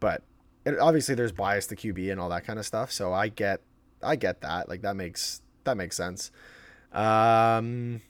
But 0.00 0.22
it, 0.64 0.78
obviously, 0.78 1.14
there's 1.14 1.32
bias 1.32 1.66
to 1.68 1.76
QB 1.76 2.10
and 2.10 2.20
all 2.20 2.28
that 2.30 2.44
kind 2.44 2.58
of 2.58 2.66
stuff. 2.66 2.90
So 2.90 3.12
I 3.12 3.28
get, 3.28 3.60
I 4.02 4.16
get 4.16 4.40
that. 4.40 4.68
Like 4.68 4.82
that 4.82 4.96
makes 4.96 5.42
that 5.64 5.76
makes 5.76 5.96
sense. 5.96 6.32
Um. 6.92 8.00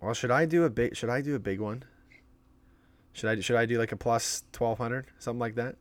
Well, 0.00 0.14
should 0.14 0.30
I 0.30 0.46
do 0.46 0.64
a 0.64 0.70
big? 0.70 0.96
Should 0.96 1.10
I 1.10 1.20
do 1.20 1.34
a 1.34 1.40
big 1.40 1.60
one? 1.60 1.84
Should 3.12 3.30
I 3.30 3.40
should 3.40 3.56
I 3.56 3.66
do 3.66 3.78
like 3.78 3.92
a 3.92 3.96
plus 3.96 4.44
twelve 4.52 4.78
hundred 4.78 5.06
something 5.18 5.40
like 5.40 5.56
that? 5.56 5.76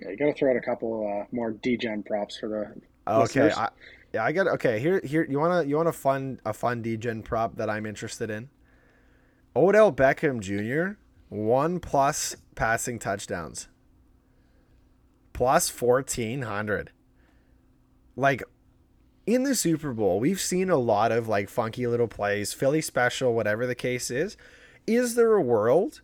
Yeah, 0.00 0.10
you 0.10 0.16
got 0.16 0.26
to 0.26 0.34
throw 0.34 0.50
out 0.50 0.56
a 0.56 0.60
couple 0.60 1.06
uh, 1.06 1.26
more 1.34 1.50
degen 1.52 2.02
props 2.02 2.38
for 2.38 2.48
the. 2.48 2.80
Oh, 3.10 3.22
okay, 3.22 3.50
I, 3.50 3.68
yeah, 4.12 4.24
I 4.24 4.32
got 4.32 4.46
okay. 4.48 4.78
Here, 4.78 5.00
here, 5.04 5.26
you 5.28 5.38
wanna 5.38 5.64
you 5.64 5.76
wanna 5.76 5.92
fund 5.92 6.40
a 6.44 6.52
fun 6.52 6.82
degen 6.82 7.22
prop 7.22 7.56
that 7.56 7.68
I'm 7.68 7.86
interested 7.86 8.30
in. 8.30 8.50
Odell 9.54 9.92
Beckham 9.92 10.40
Jr. 10.40 10.96
one 11.28 11.80
plus 11.80 12.36
passing 12.54 12.98
touchdowns. 12.98 13.68
Plus 15.32 15.68
fourteen 15.68 16.42
hundred. 16.42 16.92
Like 18.16 18.42
in 19.26 19.44
the 19.44 19.54
Super 19.54 19.92
Bowl, 19.92 20.20
we've 20.20 20.40
seen 20.40 20.70
a 20.70 20.76
lot 20.76 21.12
of 21.12 21.28
like 21.28 21.48
funky 21.48 21.86
little 21.86 22.08
plays, 22.08 22.52
Philly 22.52 22.80
special, 22.80 23.34
whatever 23.34 23.66
the 23.66 23.74
case 23.74 24.10
is. 24.10 24.36
Is 24.86 25.14
there 25.14 25.34
a 25.34 25.42
world 25.42 26.00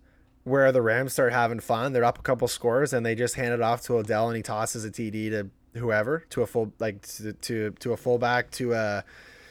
where 0.46 0.70
the 0.70 0.80
Rams 0.80 1.12
start 1.12 1.32
having 1.32 1.58
fun. 1.58 1.92
They're 1.92 2.04
up 2.04 2.20
a 2.20 2.22
couple 2.22 2.46
scores 2.46 2.92
and 2.92 3.04
they 3.04 3.16
just 3.16 3.34
hand 3.34 3.52
it 3.52 3.60
off 3.60 3.82
to 3.82 3.96
Odell 3.96 4.28
and 4.28 4.36
he 4.36 4.44
tosses 4.44 4.84
a 4.84 4.90
TD 4.90 5.30
to 5.30 5.50
whoever, 5.76 6.24
to 6.30 6.42
a 6.42 6.46
full 6.46 6.72
like 6.78 7.02
to 7.02 7.32
to, 7.32 7.70
to 7.70 7.92
a 7.92 7.96
fullback, 7.96 8.50
to 8.52 8.74
a 8.74 9.04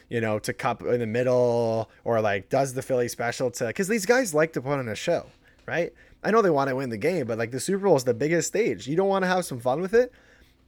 you 0.10 0.22
know, 0.22 0.40
to 0.40 0.54
Kupp 0.54 0.82
in 0.84 1.00
the 1.00 1.06
middle, 1.06 1.90
or 2.04 2.22
like 2.22 2.50
does 2.50 2.74
the 2.74 2.82
Philly 2.82 3.08
special 3.08 3.52
to 3.52 3.68
because 3.68 3.88
these 3.88 4.06
guys 4.06 4.34
like 4.34 4.54
to 4.54 4.62
put 4.62 4.80
on 4.80 4.88
a 4.88 4.96
show, 4.96 5.28
right? 5.66 5.94
I 6.24 6.32
know 6.32 6.42
they 6.42 6.50
want 6.50 6.70
to 6.70 6.76
win 6.76 6.90
the 6.90 6.98
game, 6.98 7.28
but 7.28 7.38
like 7.38 7.52
the 7.52 7.60
Super 7.60 7.86
Bowl 7.86 7.96
is 7.96 8.04
the 8.04 8.14
biggest 8.14 8.48
stage. 8.48 8.88
You 8.88 8.96
don't 8.96 9.08
want 9.08 9.24
to 9.24 9.28
have 9.28 9.46
some 9.46 9.60
fun 9.60 9.82
with 9.82 9.94
it. 9.94 10.12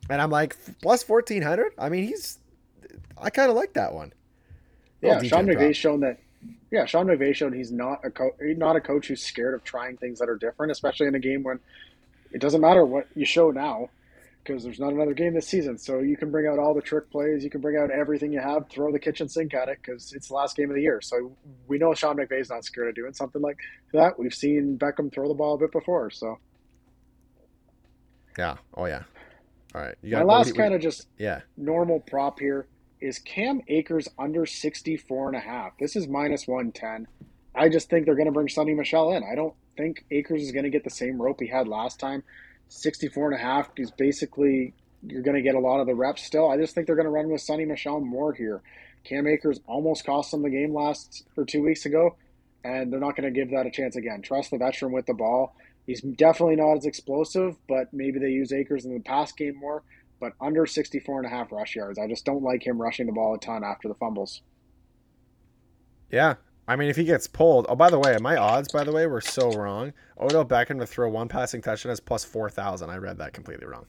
And 0.10 0.22
I'm 0.22 0.30
like, 0.30 0.56
plus 0.82 1.04
fourteen 1.04 1.42
hundred. 1.42 1.74
I 1.78 1.90
mean, 1.90 2.08
he's. 2.08 2.40
I 3.18 3.30
kind 3.30 3.50
of 3.50 3.56
like 3.56 3.74
that 3.74 3.94
one. 3.94 4.14
Yeah, 5.02 5.22
Sean 5.24 5.46
McVay's 5.46 5.78
shown 5.78 6.00
that 6.02 6.20
yeah, 6.72 6.86
Sean 6.86 7.08
McVay 7.08 7.34
showed 7.36 7.54
he's 7.54 7.72
not 7.72 8.04
a 8.04 8.12
co- 8.12 8.36
not 8.42 8.76
a 8.76 8.82
coach 8.82 9.08
who's 9.08 9.22
scared 9.22 9.54
of 9.54 9.64
trying 9.64 9.98
things 9.98 10.20
that 10.20 10.30
are 10.30 10.36
different, 10.36 10.72
especially 10.72 11.08
in 11.08 11.16
a 11.16 11.20
game 11.20 11.44
when 11.44 11.60
it 12.32 12.42
doesn't 12.42 12.62
matter 12.62 12.86
what 12.86 13.08
you 13.16 13.26
show 13.26 13.52
now 13.52 13.90
because 14.48 14.64
there's 14.64 14.80
not 14.80 14.94
another 14.94 15.14
game 15.14 15.34
this 15.34 15.48
season. 15.48 15.78
So 15.78 16.00
you 16.00 16.16
can 16.16 16.32
bring 16.32 16.48
out 16.48 16.60
all 16.60 16.74
the 16.74 16.82
trick 16.82 17.12
plays, 17.12 17.44
you 17.44 17.50
can 17.50 17.62
bring 17.62 17.78
out 17.78 17.92
everything 17.92 18.32
you 18.32 18.40
have, 18.40 18.70
throw 18.70 18.92
the 18.92 19.00
kitchen 19.00 19.28
sink 19.28 19.54
at 19.54 19.68
it 19.68 19.80
because 19.82 20.14
it's 20.14 20.30
the 20.30 20.34
last 20.34 20.56
game 20.56 20.70
of 20.70 20.76
the 20.76 20.82
year. 20.82 21.02
So 21.02 21.36
we 21.68 21.78
know 21.78 21.94
Sean 21.94 22.18
McVay's 22.18 22.50
not 22.50 22.64
scared 22.64 22.90
of 22.90 22.96
doing 22.96 23.14
something 23.14 23.42
like 23.42 23.58
that. 23.94 24.18
We've 24.18 24.34
seen 24.34 24.78
Beckham 24.78 25.12
throw 25.14 25.28
the 25.28 25.34
ball 25.34 25.56
a 25.56 25.58
bit 25.58 25.72
before. 25.72 26.10
So 26.10 26.40
yeah, 28.38 28.58
oh 28.76 28.86
yeah. 28.86 29.04
All 29.76 29.82
right, 29.82 29.96
you 30.02 30.12
got 30.12 30.26
my 30.26 30.34
last 30.34 30.56
kind 30.56 30.74
of 30.74 30.82
just 30.82 31.08
yeah 31.18 31.42
normal 31.58 32.00
prop 32.00 32.40
here 32.40 32.68
is 33.00 33.20
Cam 33.20 33.62
Akers 33.68 34.08
under 34.18 34.46
64 34.46 35.28
and 35.28 35.36
a 35.36 35.40
half. 35.40 35.78
This 35.80 35.96
is 35.96 36.08
minus 36.08 36.48
110. 36.48 37.08
I 37.54 37.70
just 37.70 37.90
think 37.90 38.06
they're 38.06 38.16
going 38.16 38.28
to 38.28 38.32
bring 38.32 38.48
Sony 38.48 38.76
Michel 38.76 39.12
in. 39.14 39.24
I 39.24 39.36
don't 39.36 39.54
think 39.76 40.06
Akers 40.10 40.42
is 40.42 40.52
going 40.52 40.64
to 40.64 40.70
get 40.70 40.84
the 40.84 40.90
same 40.90 41.22
rope 41.22 41.40
he 41.40 41.48
had 41.48 41.68
last 41.68 42.00
time. 42.00 42.24
64 42.70 43.32
and 43.32 43.40
a 43.40 43.44
half 43.44 43.70
is 43.78 43.92
basically 43.92 44.74
you're 45.04 45.22
going 45.22 45.36
to 45.36 45.42
get 45.42 45.56
a 45.56 45.60
lot 45.60 45.80
of 45.80 45.88
the 45.88 45.96
reps 45.96 46.24
still. 46.24 46.50
I 46.50 46.58
just 46.58 46.74
think 46.74 46.88
they're 46.88 46.96
going 46.96 47.06
to 47.06 47.12
run 47.12 47.30
with 47.30 47.42
Sony 47.42 47.68
Michel 47.68 48.00
more 48.00 48.34
here. 48.34 48.62
Cam 49.04 49.28
Akers 49.28 49.60
almost 49.68 50.06
cost 50.06 50.32
them 50.32 50.42
the 50.42 50.50
game 50.50 50.74
last 50.74 51.24
or 51.38 51.46
two 51.46 51.62
weeks 51.62 51.86
ago, 51.86 52.16
and 52.64 52.92
they're 52.92 53.00
not 53.00 53.16
going 53.16 53.32
to 53.32 53.40
give 53.40 53.52
that 53.52 53.66
a 53.66 53.72
chance 53.72 53.96
again. 53.96 54.22
Trust 54.22 54.52
the 54.52 54.58
veteran 54.58 54.92
with 54.92 55.06
the 55.06 55.14
ball. 55.14 55.56
He's 55.86 56.02
definitely 56.02 56.58
not 56.58 56.78
as 56.78 56.86
explosive, 56.86 57.56
but 57.70 57.94
maybe 57.94 58.20
they 58.20 58.30
use 58.30 58.52
Akers 58.52 58.86
in 58.86 58.94
the 58.94 59.00
pass 59.00 59.32
game 59.32 59.56
more 59.56 59.84
but 60.20 60.34
under 60.42 60.66
64 60.66 61.20
and 61.20 61.26
a 61.26 61.30
half 61.30 61.52
rush 61.52 61.76
yards. 61.76 62.00
I 62.00 62.08
just 62.08 62.26
don't 62.26 62.44
like 62.44 62.66
him 62.66 62.82
rushing 62.82 63.06
the 63.06 63.12
ball 63.12 63.36
a 63.36 63.40
ton 63.40 63.64
after 63.64 63.88
the 63.88 63.94
fumbles. 63.96 64.42
Yeah. 66.12 66.36
I 66.68 66.76
mean, 66.76 66.90
if 66.90 66.98
he 66.98 67.06
gets 67.06 67.28
pulled. 67.28 67.66
Oh, 67.70 67.76
by 67.76 67.90
the 67.90 68.00
way, 68.00 68.18
my 68.20 68.36
odds, 68.36 68.72
by 68.72 68.84
the 68.84 68.92
way, 68.92 69.08
were 69.08 69.22
so 69.22 69.52
wrong. 69.52 69.94
Odell 70.20 70.46
Beckham 70.46 70.80
to 70.80 70.86
throw 70.86 71.10
one 71.10 71.30
passing 71.30 71.62
touchdown 71.62 71.94
is 71.94 72.02
plus 72.02 72.26
4,000. 72.26 72.90
I 72.90 72.98
read 72.98 73.18
that 73.20 73.34
completely 73.34 73.68
wrong. 73.68 73.86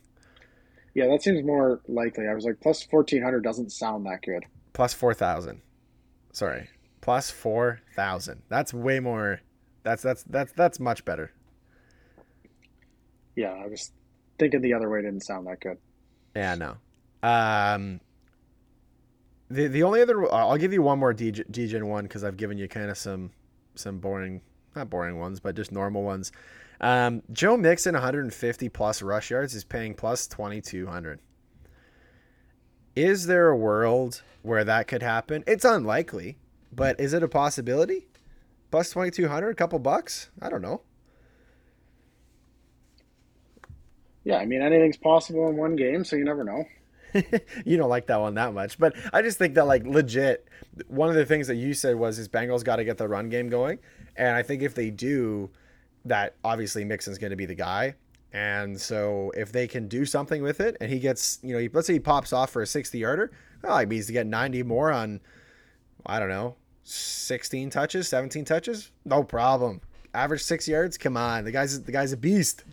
Yeah, 0.95 1.09
that 1.09 1.23
seems 1.23 1.45
more 1.45 1.81
likely. 1.89 2.29
I 2.29 2.35
was 2.35 2.45
like, 2.45 2.61
plus 2.61 2.87
1,400 2.89 3.43
doesn't 3.43 3.73
sound 3.73 4.07
that 4.07 4.23
good. 4.23 4.45
Plus 4.73 4.95
4,000. 4.95 5.61
Sorry. 6.33 6.69
Plus 7.01 7.31
4,000. 7.31 8.43
That's 8.49 8.73
way 8.73 9.01
more. 9.01 9.41
That's, 9.83 10.03
that's, 10.03 10.23
that's, 10.25 10.53
that's 10.53 10.79
much 10.79 11.05
better. 11.05 11.33
Yeah, 13.35 13.51
I 13.53 13.67
was 13.67 13.93
thinking 14.39 14.61
the 14.61 14.75
other 14.75 14.89
way 14.89 15.03
didn't 15.03 15.25
sound 15.25 15.47
that 15.47 15.61
good. 15.61 15.79
Yeah, 16.37 16.55
no. 16.55 16.77
Um, 17.23 18.01
the 19.51 19.67
the 19.67 19.83
only 19.83 20.03
other 20.03 20.33
I'll 20.33 20.57
give 20.57 20.73
you 20.73 20.83
one 20.83 20.99
more 20.99 21.13
Degen 21.13 21.87
one 21.87 22.05
because 22.05 22.25
I've 22.25 22.37
given 22.37 22.59
you 22.59 22.69
kind 22.69 22.91
of 22.91 22.99
some 22.99 23.31
some 23.75 23.99
boring 23.99 24.43
not 24.77 24.91
boring 24.91 25.19
ones 25.19 25.41
but 25.41 25.57
just 25.57 25.73
normal 25.73 26.03
ones. 26.03 26.33
Um, 26.81 27.23
Joe 27.33 27.57
Mixon 27.57 27.95
150 27.95 28.69
plus 28.69 29.03
rush 29.03 29.31
yards 29.31 29.55
is 29.55 29.65
paying 29.65 29.95
plus 29.95 30.27
2200. 30.29 31.19
Is 32.95 33.27
there 33.27 33.49
a 33.49 33.57
world 33.57 34.23
where 34.43 34.65
that 34.65 34.87
could 34.87 35.03
happen? 35.03 35.43
It's 35.47 35.65
unlikely, 35.65 36.39
but 36.73 37.01
is 37.01 37.13
it 37.13 37.23
a 37.23 37.29
possibility? 37.29 38.07
Plus 38.71 38.91
2200, 38.91 39.51
a 39.51 39.55
couple 39.55 39.79
bucks? 39.79 40.31
I 40.41 40.51
don't 40.51 40.63
know. 40.63 40.83
Yeah, 44.25 44.37
I 44.37 44.45
mean 44.45 44.63
anything's 44.63 44.97
possible 44.97 45.49
in 45.49 45.57
one 45.57 45.75
game, 45.75 46.05
so 46.05 46.15
you 46.17 46.25
never 46.25 46.45
know. 46.45 46.65
you 47.65 47.77
don't 47.77 47.89
like 47.89 48.07
that 48.07 48.21
one 48.21 48.35
that 48.35 48.55
much, 48.55 48.79
but 48.79 48.95
I 49.13 49.23
just 49.23 49.39
think 49.39 49.55
that 49.55 49.67
like 49.67 49.87
legit, 49.87 50.49
one 50.89 51.09
of 51.09 51.15
the 51.15 51.27
things 51.27 51.47
that 51.49 51.57
you 51.57 51.75
said 51.75 51.97
was 51.97 52.17
his 52.17 52.29
Bengals 52.29 52.65
got 52.65 52.77
to 52.77 52.85
get 52.85 52.99
the 52.99 53.09
run 53.09 53.29
game 53.29 53.49
going, 53.49 53.79
and 54.17 54.37
I 54.37 54.43
think 54.43 54.63
if 54.63 54.75
they 54.75 54.91
do, 54.91 55.51
that 56.05 56.35
obviously 56.45 56.85
Mixon's 56.85 57.19
going 57.19 57.31
to 57.31 57.37
be 57.37 57.47
the 57.47 57.55
guy. 57.55 57.95
And 58.33 58.79
so 58.79 59.33
if 59.37 59.53
they 59.53 59.67
can 59.67 59.89
do 59.89 60.05
something 60.05 60.43
with 60.43 60.61
it, 60.61 60.77
and 60.81 60.91
he 60.91 60.99
gets, 60.99 61.39
you 61.43 61.55
know, 61.55 61.59
he, 61.59 61.69
let's 61.73 61.87
say 61.87 61.95
he 61.95 62.01
pops 62.01 62.33
off 62.33 62.51
for 62.51 62.61
a 62.61 62.67
60 62.67 62.99
yarder, 62.99 63.31
well, 63.63 63.79
he 63.79 63.87
means 63.87 64.07
to 64.07 64.13
get 64.13 64.27
90 64.27 64.63
more 64.65 64.93
on, 64.93 65.21
I 66.05 66.19
don't 66.19 66.29
know, 66.29 66.57
16 66.85 67.71
touches, 67.71 68.09
17 68.09 68.45
touches, 68.45 68.91
no 69.05 69.23
problem. 69.23 69.81
Average 70.15 70.43
six 70.43 70.67
yards, 70.67 70.97
come 70.97 71.17
on, 71.17 71.45
the 71.45 71.53
guy's 71.53 71.83
the 71.83 71.93
guy's 71.93 72.13
a 72.13 72.17
beast. 72.17 72.65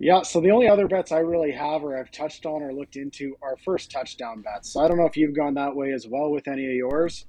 Yeah, 0.00 0.22
so 0.22 0.40
the 0.40 0.52
only 0.52 0.68
other 0.68 0.86
bets 0.86 1.10
I 1.10 1.18
really 1.18 1.50
have 1.52 1.82
or 1.82 1.98
I've 1.98 2.12
touched 2.12 2.46
on 2.46 2.62
or 2.62 2.72
looked 2.72 2.94
into 2.94 3.36
are 3.42 3.56
first 3.64 3.90
touchdown 3.90 4.42
bets. 4.42 4.72
So 4.72 4.80
I 4.80 4.86
don't 4.86 4.96
know 4.96 5.06
if 5.06 5.16
you've 5.16 5.34
gone 5.34 5.54
that 5.54 5.74
way 5.74 5.92
as 5.92 6.06
well 6.06 6.30
with 6.30 6.46
any 6.46 6.64
of 6.66 6.72
yours, 6.72 7.26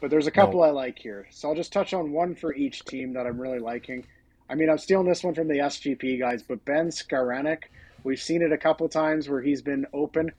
but 0.00 0.10
there's 0.10 0.26
a 0.26 0.30
couple 0.30 0.60
no. 0.60 0.66
I 0.66 0.70
like 0.70 0.98
here. 0.98 1.26
So 1.30 1.48
I'll 1.48 1.54
just 1.54 1.72
touch 1.72 1.94
on 1.94 2.12
one 2.12 2.34
for 2.34 2.54
each 2.54 2.84
team 2.84 3.14
that 3.14 3.26
I'm 3.26 3.40
really 3.40 3.58
liking. 3.58 4.04
I 4.50 4.54
mean, 4.54 4.68
I'm 4.68 4.76
stealing 4.76 5.08
this 5.08 5.24
one 5.24 5.34
from 5.34 5.48
the 5.48 5.58
SGP 5.58 6.20
guys, 6.20 6.42
but 6.42 6.62
Ben 6.66 6.88
Skowronek, 6.88 7.62
we've 8.04 8.20
seen 8.20 8.42
it 8.42 8.52
a 8.52 8.58
couple 8.58 8.86
times 8.90 9.28
where 9.28 9.40
he's 9.40 9.62
been 9.62 9.86
open. 9.94 10.32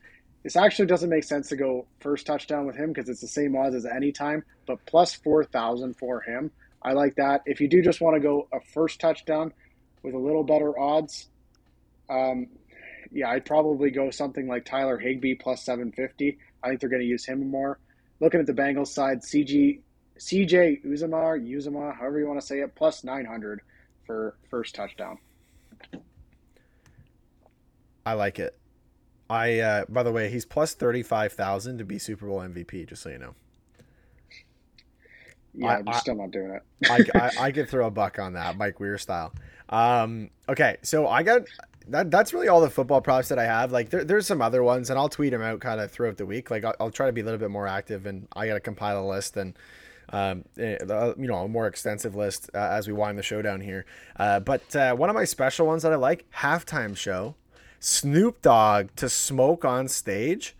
This 0.44 0.54
actually 0.54 0.86
doesn't 0.86 1.10
make 1.10 1.24
sense 1.24 1.48
to 1.48 1.56
go 1.56 1.86
first 1.98 2.26
touchdown 2.26 2.64
with 2.64 2.76
him 2.76 2.92
because 2.92 3.08
it's 3.08 3.20
the 3.20 3.26
same 3.26 3.56
odds 3.56 3.74
as 3.74 3.84
any 3.84 4.12
time, 4.12 4.44
but 4.68 4.78
plus 4.86 5.14
4,000 5.14 5.94
for 5.94 6.20
him. 6.20 6.52
I 6.80 6.92
like 6.92 7.16
that. 7.16 7.42
If 7.44 7.60
you 7.60 7.66
do 7.66 7.82
just 7.82 8.00
want 8.00 8.14
to 8.14 8.20
go 8.20 8.46
a 8.52 8.60
first 8.60 9.00
touchdown, 9.00 9.52
with 10.02 10.14
a 10.14 10.18
little 10.18 10.44
better 10.44 10.78
odds. 10.78 11.28
Um, 12.08 12.48
yeah, 13.10 13.30
I'd 13.30 13.44
probably 13.44 13.90
go 13.90 14.10
something 14.10 14.46
like 14.48 14.64
Tyler 14.64 14.98
Higbee 14.98 15.34
plus 15.34 15.64
750. 15.64 16.38
I 16.62 16.68
think 16.68 16.80
they're 16.80 16.90
going 16.90 17.02
to 17.02 17.08
use 17.08 17.24
him 17.24 17.50
more. 17.50 17.78
Looking 18.20 18.40
at 18.40 18.46
the 18.46 18.52
Bengals 18.52 18.88
side, 18.88 19.22
CG, 19.22 19.80
CJ 20.18 20.84
Uzomah, 20.84 21.40
Uzomah, 21.40 21.96
however 21.96 22.18
you 22.18 22.26
want 22.26 22.40
to 22.40 22.46
say 22.46 22.60
it, 22.60 22.74
plus 22.74 23.04
900 23.04 23.60
for 24.04 24.36
first 24.50 24.74
touchdown. 24.74 25.18
I 28.04 28.14
like 28.14 28.38
it. 28.38 28.58
I 29.30 29.58
uh, 29.60 29.84
by 29.88 30.02
the 30.02 30.12
way, 30.12 30.30
he's 30.30 30.46
plus 30.46 30.72
thirty 30.72 31.02
five 31.02 31.34
thousand 31.34 31.78
to 31.78 31.84
be 31.84 31.98
Super 31.98 32.26
Bowl 32.26 32.40
MVP. 32.40 32.88
Just 32.88 33.02
so 33.02 33.10
you 33.10 33.18
know. 33.18 33.34
Yeah, 35.54 35.82
I, 35.86 35.90
am 35.90 35.92
still 35.94 36.14
not 36.14 36.30
doing 36.30 36.52
it. 36.52 36.62
I, 36.88 37.18
I, 37.18 37.30
I 37.46 37.52
could 37.52 37.68
throw 37.68 37.86
a 37.86 37.90
buck 37.90 38.18
on 38.18 38.34
that, 38.34 38.56
Mike 38.56 38.80
Weir 38.80 38.96
style. 38.96 39.34
Um, 39.68 40.30
okay, 40.48 40.76
so 40.82 41.08
I 41.08 41.22
got 41.22 41.42
that. 41.88 42.10
That's 42.10 42.32
really 42.32 42.48
all 42.48 42.60
the 42.60 42.70
football 42.70 43.00
props 43.00 43.28
that 43.28 43.38
I 43.38 43.44
have. 43.44 43.72
Like, 43.72 43.90
there, 43.90 44.04
there's 44.04 44.26
some 44.26 44.42
other 44.42 44.62
ones, 44.62 44.90
and 44.90 44.98
I'll 44.98 45.08
tweet 45.08 45.32
them 45.32 45.42
out 45.42 45.60
kind 45.60 45.80
of 45.80 45.90
throughout 45.90 46.16
the 46.16 46.26
week. 46.26 46.50
Like, 46.50 46.64
I'll, 46.64 46.74
I'll, 46.80 46.90
try 46.90 47.06
to 47.06 47.12
be 47.12 47.20
a 47.20 47.24
little 47.24 47.38
bit 47.38 47.50
more 47.50 47.66
active, 47.66 48.06
and 48.06 48.26
I 48.34 48.46
got 48.46 48.54
to 48.54 48.60
compile 48.60 49.04
a 49.04 49.06
list 49.06 49.36
and. 49.36 49.54
Um, 50.10 50.46
eh, 50.58 50.78
you 51.18 51.28
know, 51.28 51.34
a 51.34 51.48
more 51.48 51.66
extensive 51.66 52.16
list 52.16 52.48
uh, 52.54 52.58
as 52.58 52.86
we 52.86 52.94
wind 52.94 53.18
the 53.18 53.22
show 53.22 53.42
down 53.42 53.60
here. 53.60 53.84
Uh, 54.16 54.40
but 54.40 54.74
uh, 54.74 54.94
one 54.94 55.10
of 55.10 55.14
my 55.14 55.26
special 55.26 55.66
ones 55.66 55.82
that 55.82 55.92
I 55.92 55.96
like, 55.96 56.24
halftime 56.30 56.96
show, 56.96 57.34
Snoop 57.78 58.40
Dogg 58.40 58.88
to 58.96 59.10
smoke 59.10 59.66
on 59.66 59.86
stage. 59.86 60.56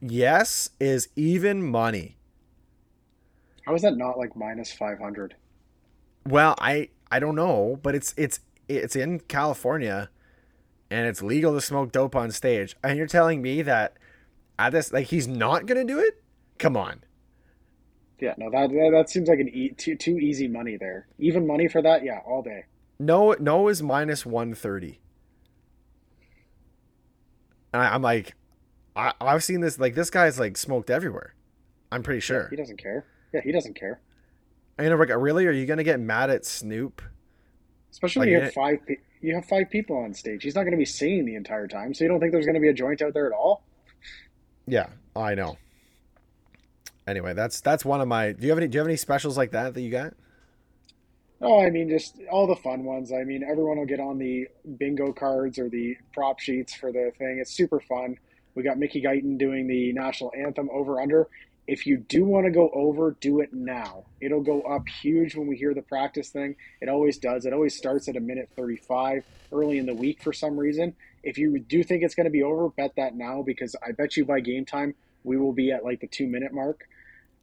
Yes, 0.00 0.70
is 0.80 1.10
even 1.14 1.62
money. 1.62 2.16
How 3.64 3.74
is 3.74 3.82
that 3.82 3.96
not 3.96 4.18
like 4.18 4.34
minus 4.34 4.72
five 4.72 4.98
hundred? 4.98 5.36
Well, 6.26 6.56
I 6.58 6.88
I 7.12 7.18
don't 7.18 7.36
know, 7.36 7.78
but 7.82 7.94
it's 7.94 8.14
it's 8.16 8.40
it's 8.68 8.96
in 8.96 9.20
California, 9.20 10.08
and 10.90 11.06
it's 11.06 11.22
legal 11.22 11.52
to 11.52 11.60
smoke 11.60 11.92
dope 11.92 12.16
on 12.16 12.30
stage. 12.30 12.74
And 12.82 12.96
you're 12.96 13.06
telling 13.06 13.42
me 13.42 13.60
that 13.60 13.98
at 14.58 14.72
this 14.72 14.94
like 14.94 15.08
he's 15.08 15.28
not 15.28 15.66
gonna 15.66 15.84
do 15.84 15.98
it? 15.98 16.22
Come 16.58 16.74
on. 16.74 17.04
Yeah, 18.18 18.32
no, 18.38 18.50
that 18.50 18.70
that 18.70 19.10
seems 19.10 19.28
like 19.28 19.40
an 19.40 19.50
e- 19.50 19.74
too 19.76 19.94
too 19.94 20.18
easy 20.18 20.48
money 20.48 20.78
there. 20.78 21.06
Even 21.18 21.46
money 21.46 21.68
for 21.68 21.82
that, 21.82 22.02
yeah, 22.02 22.20
all 22.24 22.40
day. 22.40 22.64
No, 22.98 23.36
no 23.38 23.68
is 23.68 23.82
minus 23.82 24.24
one 24.24 24.54
thirty. 24.54 25.00
And 27.74 27.82
I, 27.82 27.94
am 27.94 28.00
like, 28.00 28.34
I, 28.96 29.12
I've 29.20 29.44
seen 29.44 29.60
this. 29.60 29.78
Like 29.78 29.94
this 29.94 30.08
guy's 30.08 30.40
like 30.40 30.56
smoked 30.56 30.88
everywhere. 30.88 31.34
I'm 31.90 32.02
pretty 32.02 32.20
sure. 32.20 32.44
Yeah, 32.44 32.50
he 32.50 32.56
doesn't 32.56 32.78
care. 32.78 33.04
Yeah, 33.34 33.40
he 33.42 33.52
doesn't 33.52 33.78
care. 33.78 34.00
I 34.82 34.88
know, 34.88 34.96
like, 34.96 35.10
really, 35.16 35.46
are 35.46 35.52
you 35.52 35.66
gonna 35.66 35.84
get 35.84 36.00
mad 36.00 36.30
at 36.30 36.44
Snoop? 36.44 37.02
Especially 37.90 38.20
like, 38.20 38.26
when 38.26 38.38
you 38.38 38.44
have 38.44 38.54
five, 38.54 38.78
you 39.20 39.34
have 39.34 39.44
five 39.44 39.70
people 39.70 39.96
on 39.96 40.12
stage. 40.14 40.42
He's 40.42 40.54
not 40.54 40.62
going 40.62 40.72
to 40.72 40.78
be 40.78 40.84
singing 40.84 41.24
the 41.24 41.36
entire 41.36 41.68
time, 41.68 41.94
so 41.94 42.04
you 42.04 42.08
don't 42.08 42.20
think 42.20 42.32
there's 42.32 42.46
going 42.46 42.54
to 42.54 42.60
be 42.60 42.68
a 42.68 42.74
joint 42.74 43.00
out 43.02 43.14
there 43.14 43.26
at 43.26 43.32
all? 43.32 43.62
Yeah, 44.66 44.88
I 45.14 45.34
know. 45.34 45.56
Anyway, 47.06 47.34
that's 47.34 47.60
that's 47.60 47.84
one 47.84 48.00
of 48.00 48.08
my. 48.08 48.32
Do 48.32 48.44
you 48.44 48.50
have 48.50 48.58
any? 48.58 48.68
Do 48.68 48.76
you 48.76 48.80
have 48.80 48.88
any 48.88 48.96
specials 48.96 49.36
like 49.36 49.52
that 49.52 49.74
that 49.74 49.80
you 49.80 49.90
got? 49.90 50.14
Oh, 51.40 51.60
I 51.60 51.70
mean, 51.70 51.88
just 51.88 52.16
all 52.30 52.46
the 52.46 52.56
fun 52.56 52.84
ones. 52.84 53.12
I 53.12 53.24
mean, 53.24 53.42
everyone 53.42 53.78
will 53.78 53.86
get 53.86 53.98
on 53.98 54.18
the 54.18 54.46
bingo 54.78 55.12
cards 55.12 55.58
or 55.58 55.68
the 55.68 55.96
prop 56.14 56.38
sheets 56.38 56.72
for 56.74 56.92
the 56.92 57.12
thing. 57.18 57.38
It's 57.40 57.52
super 57.52 57.80
fun. 57.80 58.16
We 58.54 58.62
got 58.62 58.78
Mickey 58.78 59.02
Guyton 59.02 59.38
doing 59.38 59.66
the 59.66 59.92
national 59.92 60.32
anthem 60.38 60.68
over 60.72 61.00
under. 61.00 61.28
If 61.66 61.86
you 61.86 61.96
do 61.96 62.24
want 62.24 62.46
to 62.46 62.50
go 62.50 62.70
over, 62.74 63.16
do 63.20 63.40
it 63.40 63.52
now. 63.52 64.04
It'll 64.20 64.42
go 64.42 64.62
up 64.62 64.88
huge 64.88 65.36
when 65.36 65.46
we 65.46 65.56
hear 65.56 65.74
the 65.74 65.82
practice 65.82 66.30
thing. 66.30 66.56
It 66.80 66.88
always 66.88 67.18
does. 67.18 67.46
It 67.46 67.52
always 67.52 67.76
starts 67.76 68.08
at 68.08 68.16
a 68.16 68.20
minute 68.20 68.50
35 68.56 69.24
early 69.52 69.78
in 69.78 69.86
the 69.86 69.94
week 69.94 70.22
for 70.22 70.32
some 70.32 70.58
reason. 70.58 70.94
If 71.22 71.38
you 71.38 71.58
do 71.60 71.84
think 71.84 72.02
it's 72.02 72.16
going 72.16 72.24
to 72.24 72.30
be 72.30 72.42
over, 72.42 72.68
bet 72.70 72.96
that 72.96 73.14
now 73.14 73.42
because 73.42 73.76
I 73.86 73.92
bet 73.92 74.16
you 74.16 74.24
by 74.24 74.40
game 74.40 74.64
time 74.64 74.94
we 75.24 75.36
will 75.36 75.52
be 75.52 75.70
at 75.70 75.84
like 75.84 76.00
the 76.00 76.08
two 76.08 76.26
minute 76.26 76.52
mark 76.52 76.88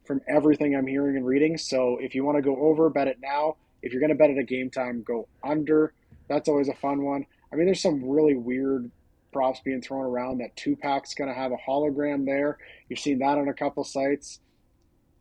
from 0.04 0.20
everything 0.28 0.76
I'm 0.76 0.86
hearing 0.86 1.16
and 1.16 1.26
reading. 1.26 1.56
So 1.56 1.96
if 2.00 2.14
you 2.14 2.24
want 2.24 2.36
to 2.36 2.42
go 2.42 2.56
over, 2.56 2.90
bet 2.90 3.08
it 3.08 3.18
now. 3.22 3.56
If 3.82 3.92
you're 3.92 4.00
going 4.00 4.10
to 4.10 4.16
bet 4.16 4.30
at 4.30 4.38
a 4.38 4.44
game 4.44 4.70
time, 4.70 5.02
go 5.02 5.28
under. 5.42 5.94
That's 6.28 6.48
always 6.48 6.68
a 6.68 6.74
fun 6.74 7.02
one. 7.02 7.24
I 7.52 7.56
mean, 7.56 7.64
there's 7.64 7.80
some 7.80 8.04
really 8.04 8.36
weird 8.36 8.90
props 9.32 9.60
being 9.60 9.80
thrown 9.80 10.04
around 10.04 10.38
that 10.38 10.56
Tupac's 10.56 11.14
going 11.14 11.28
to 11.28 11.34
have 11.34 11.52
a 11.52 11.56
hologram 11.56 12.24
there. 12.24 12.58
You've 12.88 12.98
seen 12.98 13.18
that 13.20 13.38
on 13.38 13.48
a 13.48 13.54
couple 13.54 13.84
sites. 13.84 14.40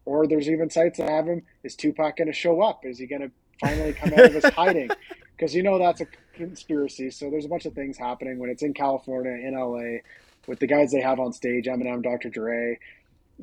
Or 0.06 0.28
there's 0.28 0.50
even 0.50 0.70
sites 0.70 0.98
that 0.98 1.10
have 1.10 1.28
him. 1.28 1.44
Is 1.64 1.76
Tupac 1.76 2.18
going 2.18 2.28
to 2.28 2.34
show 2.34 2.62
up? 2.62 2.86
Is 2.86 2.98
he 2.98 3.06
going 3.06 3.22
to 3.22 3.32
finally 3.60 3.94
come 3.94 4.14
out 4.14 4.26
of 4.26 4.34
his 4.34 4.46
hiding? 4.56 4.90
Because 5.36 5.54
you 5.54 5.62
know 5.62 5.78
that's 5.78 6.02
a 6.02 6.08
conspiracy. 6.34 7.12
So 7.12 7.30
there's 7.30 7.46
a 7.46 7.50
bunch 7.50 7.66
of 7.66 7.74
things 7.74 7.98
happening 7.98 8.40
when 8.40 8.50
it's 8.50 8.64
in 8.64 8.74
California, 8.74 9.32
in 9.32 9.54
LA, 9.54 10.00
with 10.48 10.60
the 10.60 10.68
guys 10.68 10.92
they 10.92 11.02
have 11.02 11.20
on 11.20 11.34
stage 11.34 11.66
Eminem, 11.66 12.02
Dr. 12.02 12.30
Dre, 12.30 12.80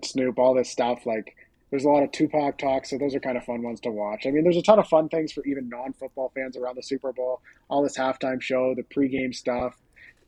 Snoop, 0.03 0.39
all 0.39 0.55
this 0.55 0.71
stuff. 0.71 1.07
Like, 1.07 1.37
there's 1.71 1.85
a 1.85 1.89
lot 1.89 2.03
of 2.03 2.13
Tupac 2.13 2.59
talk, 2.59 2.87
so 2.87 2.97
those 2.97 3.15
are 3.15 3.21
kind 3.21 3.37
of 3.37 3.45
fun 3.45 3.63
ones 3.63 3.81
to 3.81 3.91
watch. 3.91 4.27
I 4.27 4.31
mean, 4.31 4.45
there's 4.45 4.57
a 4.57 4.63
ton 4.63 4.79
of 4.79 4.89
fun 4.89 5.09
things 5.09 5.33
for 5.33 5.45
even 5.45 5.69
non 5.69 5.93
football 5.93 6.31
fans 6.35 6.57
around 6.57 6.77
the 6.77 6.83
Super 6.83 7.13
Bowl. 7.13 7.41
All 7.69 7.83
this 7.83 7.97
halftime 7.97 8.41
show, 8.41 8.75
the 8.75 8.83
pregame 8.83 9.35
stuff, 9.35 9.77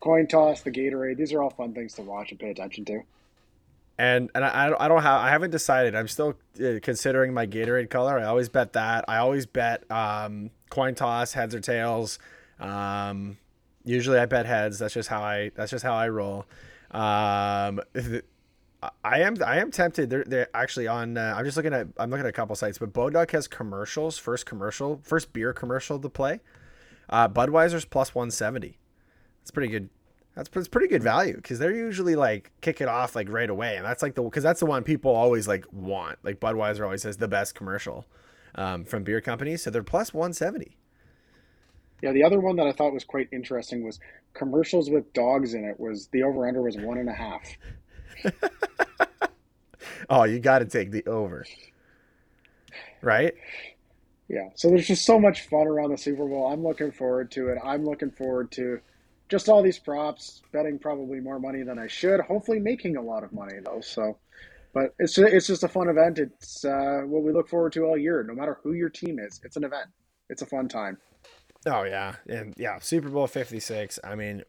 coin 0.01 0.27
toss, 0.27 0.63
the 0.63 0.71
Gatorade. 0.71 1.17
These 1.17 1.33
are 1.33 1.43
all 1.43 1.51
fun 1.51 1.75
things 1.75 1.95
to 1.95 2.03
watch 2.03 2.31
and 2.31 2.41
pay 2.41 2.51
attention 2.51 2.85
to. 2.87 3.03
And 3.99 4.31
and 4.35 4.45
I, 4.45 4.73
I 4.79 4.87
don't 4.87 5.03
have 5.03 5.21
I 5.21 5.31
haven't 5.31 5.51
decided. 5.51 5.95
I'm 5.97 6.07
still 6.07 6.35
uh, 6.61 6.79
considering 6.83 7.35
my 7.35 7.47
Gatorade 7.47 7.91
color. 7.91 8.19
I 8.19 8.25
always 8.25 8.49
bet 8.49 8.75
that. 8.75 9.05
I 9.09 9.19
always 9.19 9.45
bet 9.45 9.91
um, 9.91 10.51
coin 10.71 10.95
toss, 10.95 11.33
heads 11.33 11.55
or 11.55 11.61
tails. 11.61 12.19
Um, 12.61 13.39
usually 13.85 14.19
I 14.19 14.27
bet 14.27 14.47
heads. 14.47 14.79
That's 14.79 14.95
just 14.95 15.09
how 15.09 15.23
I 15.23 15.51
that's 15.57 15.73
just 15.73 15.85
how 15.85 15.95
I 15.95 16.09
roll. 16.09 16.47
Um, 16.93 17.81
I 19.03 19.21
am 19.21 19.37
I 19.45 19.59
am 19.59 19.73
tempted. 19.73 20.11
They're 20.11 20.25
they're 20.25 20.49
actually 20.55 20.87
on. 20.87 21.19
Uh, 21.19 21.35
I'm 21.37 21.45
just 21.45 21.57
looking 21.57 21.75
at 21.75 21.89
I'm 21.99 22.11
looking 22.11 22.25
at 22.25 22.31
a 22.31 22.33
couple 22.33 22.55
sites, 22.55 22.79
but 22.79 22.93
Bodog 22.93 23.33
has 23.33 23.49
commercials. 23.49 24.17
First 24.17 24.47
commercial, 24.47 25.01
first 25.03 25.33
beer 25.33 25.53
commercial 25.53 25.99
to 25.99 26.09
play. 26.09 26.39
Uh, 27.09 27.29
Budweiser's 27.29 27.85
plus 27.85 28.15
170. 28.15 28.78
It's 29.49 29.55
pretty 29.55 29.71
good. 29.71 29.89
That's, 30.35 30.51
that's 30.51 30.69
pretty 30.69 30.89
good 30.89 31.03
value 31.03 31.37
because 31.37 31.59
they're 31.59 31.75
usually 31.75 32.15
like 32.15 32.53
kick 32.61 32.83
it 32.83 32.87
off 32.87 33.17
like 33.17 33.31
right 33.31 33.49
away, 33.49 33.77
and 33.77 33.85
that's 33.87 34.03
like 34.03 34.15
the 34.15 34.23
because 34.23 34.43
that's 34.43 34.61
the 34.61 34.67
one 34.67 34.83
people 34.83 35.11
always 35.11 35.49
like 35.49 35.65
want. 35.73 36.19
Like 36.23 36.39
Budweiser 36.39 36.85
always 36.85 37.03
has 37.05 37.17
the 37.17 37.29
best 37.29 37.55
commercial 37.55 38.05
um, 38.55 38.85
from 38.85 39.05
beer 39.05 39.23
companies, 39.23 39.63
so 39.63 39.71
they're 39.71 39.83
plus 39.83 40.13
one 40.13 40.35
seventy. 40.35 40.77
Yeah, 42.03 42.13
the 42.13 42.23
other 42.25 42.41
one 42.41 42.57
that 42.57 42.67
I 42.67 42.73
thought 42.73 42.93
was 42.93 43.05
quite 43.05 43.29
interesting 43.33 43.83
was 43.83 44.01
commercials 44.35 44.91
with 44.91 45.11
dogs 45.15 45.55
in 45.55 45.65
it. 45.65 45.81
Was 45.81 46.09
the 46.09 46.25
over 46.25 46.47
under 46.47 46.61
was 46.61 46.77
one 46.77 46.99
and 46.99 47.09
a 47.09 47.15
half. 47.15 47.49
oh, 50.11 50.25
you 50.25 50.41
got 50.41 50.59
to 50.59 50.67
take 50.67 50.91
the 50.91 51.07
over, 51.07 51.47
right? 53.01 53.33
Yeah. 54.29 54.51
So 54.57 54.69
there's 54.69 54.87
just 54.87 55.07
so 55.07 55.19
much 55.19 55.49
fun 55.49 55.67
around 55.67 55.91
the 55.91 55.97
Super 55.97 56.27
Bowl. 56.27 56.53
I'm 56.53 56.63
looking 56.63 56.93
forward 56.93 57.31
to 57.31 57.49
it. 57.49 57.59
I'm 57.65 57.87
looking 57.87 58.11
forward 58.11 58.51
to 58.53 58.81
just 59.29 59.49
all 59.49 59.63
these 59.63 59.79
props, 59.79 60.43
betting 60.53 60.79
probably 60.79 61.21
more 61.21 61.39
money 61.39 61.63
than 61.63 61.79
I 61.79 61.87
should. 61.87 62.21
Hopefully, 62.21 62.59
making 62.59 62.97
a 62.97 63.03
lot 63.03 63.25
of 63.25 63.33
money 63.33 63.59
though. 63.65 63.81
So, 63.81 64.19
but 64.73 64.95
it's 64.99 65.19
it's 65.19 65.47
just 65.47 65.65
a 65.65 65.69
fun 65.69 65.89
event. 65.89 66.19
It's 66.19 66.65
uh, 66.65 67.03
what 67.05 67.23
we 67.23 67.33
look 67.33 67.49
forward 67.49 67.73
to 67.75 67.85
all 67.85 67.97
year. 67.97 68.23
No 68.23 68.35
matter 68.35 68.59
who 68.63 68.73
your 68.73 68.89
team 68.89 69.19
is, 69.19 69.41
it's 69.45 69.57
an 69.57 69.65
event. 69.65 69.89
It's 70.31 70.43
a 70.43 70.47
fun 70.47 70.69
time. 70.69 70.99
Oh 71.67 71.85
yeah, 71.85 72.15
and 72.29 72.55
yeah, 72.57 72.79
Super 72.79 73.09
Bowl 73.09 73.27
Fifty 73.27 73.61
Six. 73.61 73.99
I 74.03 74.15
mean, 74.15 74.45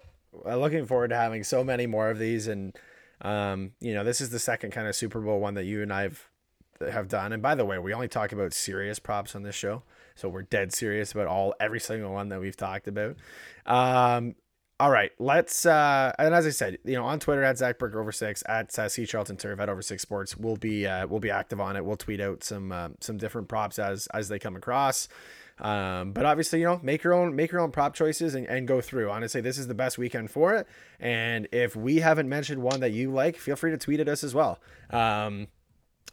uh, 0.45 0.57
looking 0.57 0.85
forward 0.85 1.09
to 1.09 1.15
having 1.15 1.43
so 1.43 1.63
many 1.63 1.87
more 1.87 2.09
of 2.09 2.19
these, 2.19 2.47
and 2.47 2.75
um, 3.21 3.71
you 3.79 3.93
know, 3.93 4.03
this 4.03 4.21
is 4.21 4.29
the 4.29 4.39
second 4.39 4.71
kind 4.71 4.87
of 4.87 4.95
Super 4.95 5.19
Bowl 5.19 5.39
one 5.39 5.55
that 5.55 5.65
you 5.65 5.81
and 5.81 5.91
I've 5.91 6.29
have 6.79 7.09
done. 7.09 7.33
And 7.33 7.43
by 7.43 7.55
the 7.55 7.65
way, 7.65 7.77
we 7.77 7.93
only 7.93 8.07
talk 8.07 8.31
about 8.31 8.53
serious 8.53 8.99
props 8.99 9.35
on 9.35 9.43
this 9.43 9.55
show, 9.55 9.83
so 10.15 10.29
we're 10.29 10.43
dead 10.43 10.73
serious 10.73 11.11
about 11.11 11.27
all 11.27 11.53
every 11.59 11.79
single 11.79 12.13
one 12.13 12.29
that 12.29 12.39
we've 12.39 12.55
talked 12.55 12.87
about. 12.87 13.17
Um, 13.65 14.35
all 14.79 14.89
right, 14.89 15.11
let's 15.19 15.65
uh, 15.65 16.13
and 16.17 16.33
as 16.33 16.45
I 16.45 16.51
said, 16.51 16.77
you 16.85 16.95
know, 16.95 17.03
on 17.03 17.19
Twitter 17.19 17.43
at 17.43 17.57
Zach 17.57 17.77
Burke 17.77 17.95
over 17.95 18.13
six 18.13 18.43
at 18.47 18.77
uh, 18.79 18.87
C 18.87 19.05
Charlton 19.05 19.35
Turf 19.35 19.59
at 19.59 19.67
over 19.67 19.81
six 19.81 20.01
sports, 20.01 20.37
we'll 20.37 20.55
be 20.55 20.87
uh, 20.87 21.05
we'll 21.05 21.19
be 21.19 21.31
active 21.31 21.59
on 21.59 21.75
it. 21.75 21.83
We'll 21.83 21.97
tweet 21.97 22.21
out 22.21 22.43
some 22.43 22.71
uh, 22.71 22.89
some 23.01 23.17
different 23.17 23.49
props 23.49 23.77
as 23.77 24.07
as 24.07 24.29
they 24.29 24.39
come 24.39 24.55
across. 24.55 25.09
Um, 25.59 26.13
but 26.13 26.25
obviously, 26.25 26.59
you 26.59 26.65
know, 26.65 26.79
make 26.81 27.03
your 27.03 27.13
own 27.13 27.35
make 27.35 27.51
your 27.51 27.59
own 27.59 27.71
prop 27.71 27.93
choices 27.93 28.35
and, 28.35 28.47
and 28.47 28.67
go 28.67 28.79
through. 28.79 29.09
Honestly, 29.09 29.41
this 29.41 29.57
is 29.57 29.67
the 29.67 29.73
best 29.73 29.97
weekend 29.97 30.31
for 30.31 30.53
it. 30.53 30.65
And 30.99 31.49
if 31.51 31.75
we 31.75 31.97
haven't 31.97 32.29
mentioned 32.29 32.61
one 32.61 32.79
that 32.79 32.91
you 32.91 33.11
like, 33.11 33.35
feel 33.35 33.57
free 33.57 33.71
to 33.71 33.77
tweet 33.77 33.99
at 33.99 34.07
us 34.07 34.23
as 34.23 34.33
well. 34.33 34.59
Um, 34.91 35.47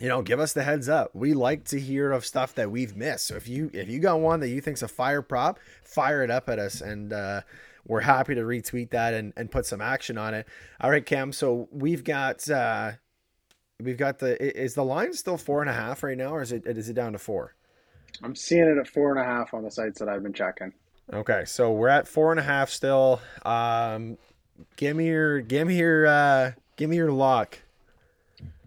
you 0.01 0.09
know, 0.09 0.23
give 0.23 0.41
us 0.41 0.53
the 0.53 0.65
heads 0.65 0.89
up. 0.89 1.15
We 1.15 1.33
like 1.33 1.65
to 1.67 1.79
hear 1.79 2.11
of 2.11 2.27
stuff 2.27 2.55
that 2.57 2.71
we've 2.71 2.97
missed. 2.97 3.29
So 3.29 3.37
if 3.37 3.47
you 3.47 3.71
if 3.73 3.89
you 3.89 4.01
got 4.01 4.19
one 4.19 4.41
that 4.41 4.49
you 4.49 4.61
think's 4.61 4.83
a 4.83 4.89
fire 4.89 5.23
prop, 5.23 5.61
fire 5.85 6.25
it 6.25 6.31
up 6.33 6.49
at 6.49 6.59
us 6.59 6.81
and 6.81 7.13
uh 7.13 7.43
we're 7.87 8.01
happy 8.01 8.35
to 8.35 8.43
retweet 8.43 8.91
that 8.91 9.15
and, 9.15 9.33
and 9.37 9.51
put 9.51 9.67
some 9.67 9.81
action 9.81 10.19
on 10.19 10.35
it. 10.35 10.47
All 10.81 10.91
right, 10.91 11.05
Cam. 11.05 11.33
So 11.33 11.69
we've 11.71 12.05
got 12.05 12.49
uh 12.51 12.93
we've 13.81 13.99
got 13.99 14.19
the 14.19 14.61
is 14.61 14.75
the 14.75 14.85
line 14.85 15.13
still 15.13 15.37
four 15.37 15.61
and 15.61 15.71
a 15.71 15.75
half 15.75 16.03
right 16.03 16.17
now, 16.17 16.35
or 16.35 16.43
is 16.43 16.53
it 16.53 16.67
is 16.67 16.89
it 16.89 16.95
down 16.95 17.13
to 17.13 17.19
four? 17.19 17.55
I'm 18.23 18.35
seeing 18.35 18.67
it 18.67 18.79
at 18.79 18.89
four 18.89 19.11
and 19.11 19.21
a 19.21 19.25
half 19.25 19.53
on 19.55 19.63
the 19.63 19.71
sites 19.71 19.99
that 19.99 20.09
I've 20.09 20.23
been 20.23 20.33
checking. 20.33 20.73
Okay, 21.13 21.45
so 21.45 21.73
we're 21.73 21.89
at 21.89 22.09
four 22.09 22.33
and 22.33 22.41
a 22.41 22.43
half 22.43 22.71
still. 22.71 23.21
Um, 23.45 24.19
give 24.77 24.97
me 24.97 25.07
your, 25.07 25.41
give 25.41 25.69
me 25.69 25.77
your, 25.77 26.07
uh, 26.07 26.53
give 26.77 26.91
me 26.91 26.97
your 26.97 27.13
lock. 27.13 27.59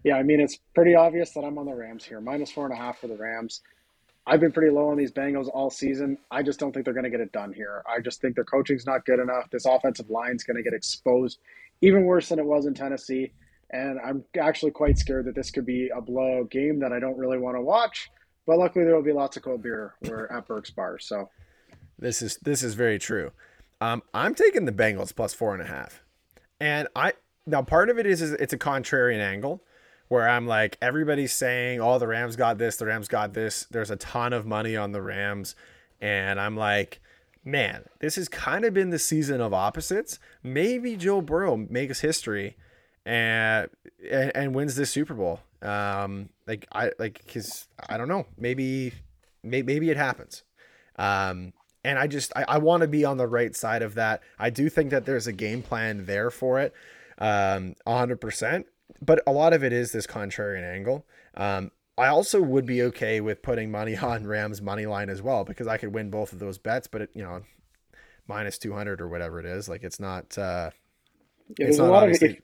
Yeah, 0.04 0.16
I 0.16 0.22
mean 0.22 0.40
it's 0.40 0.58
pretty 0.74 0.94
obvious 0.94 1.32
that 1.32 1.42
I'm 1.44 1.58
on 1.58 1.66
the 1.66 1.74
Rams 1.74 2.04
here. 2.04 2.20
Minus 2.20 2.50
four 2.50 2.64
and 2.64 2.72
a 2.72 2.76
half 2.76 2.98
for 2.98 3.08
the 3.08 3.16
Rams. 3.16 3.60
I've 4.26 4.40
been 4.40 4.52
pretty 4.52 4.70
low 4.70 4.88
on 4.88 4.96
these 4.96 5.12
Bengals 5.12 5.48
all 5.52 5.70
season. 5.70 6.18
I 6.30 6.42
just 6.42 6.60
don't 6.60 6.72
think 6.72 6.84
they're 6.84 6.94
going 6.94 7.04
to 7.04 7.10
get 7.10 7.20
it 7.20 7.32
done 7.32 7.52
here. 7.52 7.82
I 7.86 8.00
just 8.00 8.20
think 8.20 8.34
their 8.34 8.44
coaching's 8.44 8.86
not 8.86 9.04
good 9.04 9.18
enough. 9.18 9.50
This 9.50 9.64
offensive 9.64 10.10
line's 10.10 10.44
going 10.44 10.56
to 10.56 10.62
get 10.62 10.74
exposed 10.74 11.40
even 11.80 12.04
worse 12.04 12.28
than 12.28 12.38
it 12.38 12.44
was 12.44 12.66
in 12.66 12.74
Tennessee. 12.74 13.32
And 13.70 13.98
I'm 14.04 14.24
actually 14.38 14.72
quite 14.72 14.98
scared 14.98 15.26
that 15.26 15.34
this 15.34 15.50
could 15.50 15.64
be 15.64 15.88
a 15.88 16.00
blowout 16.00 16.50
game 16.50 16.80
that 16.80 16.92
I 16.92 16.98
don't 16.98 17.16
really 17.16 17.38
want 17.38 17.56
to 17.56 17.62
watch. 17.62 18.10
But 18.46 18.58
luckily, 18.58 18.84
there 18.84 18.94
will 18.94 19.02
be 19.02 19.12
lots 19.12 19.36
of 19.36 19.42
cold 19.42 19.62
beer. 19.62 19.94
At 20.30 20.46
Burke's 20.46 20.70
Bar, 20.70 20.98
so 20.98 21.28
this 21.98 22.20
is 22.20 22.38
this 22.38 22.62
is 22.62 22.74
very 22.74 22.98
true. 22.98 23.30
Um, 23.80 24.02
I'm 24.12 24.34
taking 24.34 24.64
the 24.64 24.72
Bengals 24.72 25.14
plus 25.14 25.34
four 25.34 25.54
and 25.54 25.62
a 25.62 25.66
half, 25.66 26.02
and 26.58 26.88
I 26.96 27.12
now 27.46 27.62
part 27.62 27.90
of 27.90 27.98
it 27.98 28.06
is, 28.06 28.22
is 28.22 28.32
it's 28.32 28.52
a 28.52 28.58
contrarian 28.58 29.20
angle 29.20 29.62
where 30.10 30.28
I'm 30.28 30.44
like 30.48 30.76
everybody's 30.82 31.32
saying, 31.32 31.80
"Oh, 31.80 31.98
the 32.00 32.08
Rams 32.08 32.34
got 32.34 32.58
this, 32.58 32.76
the 32.76 32.86
Rams 32.86 33.06
got 33.06 33.32
this." 33.32 33.64
There's 33.70 33.92
a 33.92 33.96
ton 33.96 34.32
of 34.32 34.44
money 34.44 34.76
on 34.76 34.90
the 34.90 35.00
Rams, 35.00 35.54
and 36.00 36.40
I'm 36.40 36.56
like, 36.56 37.00
man, 37.44 37.84
this 38.00 38.16
has 38.16 38.28
kind 38.28 38.64
of 38.64 38.74
been 38.74 38.90
the 38.90 38.98
season 38.98 39.40
of 39.40 39.54
opposites. 39.54 40.18
Maybe 40.42 40.96
Joe 40.96 41.20
Burrow 41.20 41.56
makes 41.56 42.00
history 42.00 42.56
and 43.06 43.70
and, 44.10 44.32
and 44.34 44.54
wins 44.54 44.74
this 44.74 44.90
Super 44.90 45.14
Bowl. 45.14 45.40
Um, 45.62 46.30
like 46.44 46.66
I 46.72 46.90
like 46.98 47.22
because 47.24 47.68
I 47.88 47.96
don't 47.96 48.08
know, 48.08 48.26
maybe 48.36 48.92
maybe, 49.44 49.74
maybe 49.74 49.90
it 49.90 49.96
happens. 49.96 50.42
Um, 50.96 51.52
and 51.84 52.00
I 52.00 52.08
just 52.08 52.32
I, 52.34 52.44
I 52.48 52.58
want 52.58 52.80
to 52.80 52.88
be 52.88 53.04
on 53.04 53.16
the 53.16 53.28
right 53.28 53.54
side 53.54 53.82
of 53.82 53.94
that. 53.94 54.22
I 54.40 54.50
do 54.50 54.68
think 54.68 54.90
that 54.90 55.06
there's 55.06 55.28
a 55.28 55.32
game 55.32 55.62
plan 55.62 56.06
there 56.06 56.32
for 56.32 56.58
it, 56.58 56.74
um, 57.18 57.76
hundred 57.86 58.20
percent. 58.20 58.66
But 59.02 59.22
a 59.26 59.32
lot 59.32 59.52
of 59.52 59.64
it 59.64 59.72
is 59.72 59.92
this 59.92 60.06
contrarian 60.06 60.62
angle. 60.62 61.06
Um, 61.34 61.70
I 61.96 62.08
also 62.08 62.40
would 62.40 62.66
be 62.66 62.82
okay 62.84 63.20
with 63.20 63.42
putting 63.42 63.70
money 63.70 63.96
on 63.98 64.26
Rams 64.26 64.62
money 64.62 64.86
line 64.86 65.10
as 65.10 65.22
well 65.22 65.44
because 65.44 65.66
I 65.66 65.76
could 65.76 65.94
win 65.94 66.10
both 66.10 66.32
of 66.32 66.38
those 66.38 66.58
bets. 66.58 66.86
But 66.86 67.02
it, 67.02 67.10
you 67.14 67.22
know, 67.22 67.42
minus 68.26 68.58
two 68.58 68.72
hundred 68.72 69.00
or 69.00 69.08
whatever 69.08 69.38
it 69.40 69.46
is, 69.46 69.68
like 69.68 69.82
it's 69.82 70.00
not. 70.00 70.36
Uh, 70.36 70.70
yeah, 71.58 71.66
it's 71.66 71.78
not 71.78 71.88
a 71.88 71.92
lot 71.92 72.08
of 72.08 72.22
if, 72.22 72.36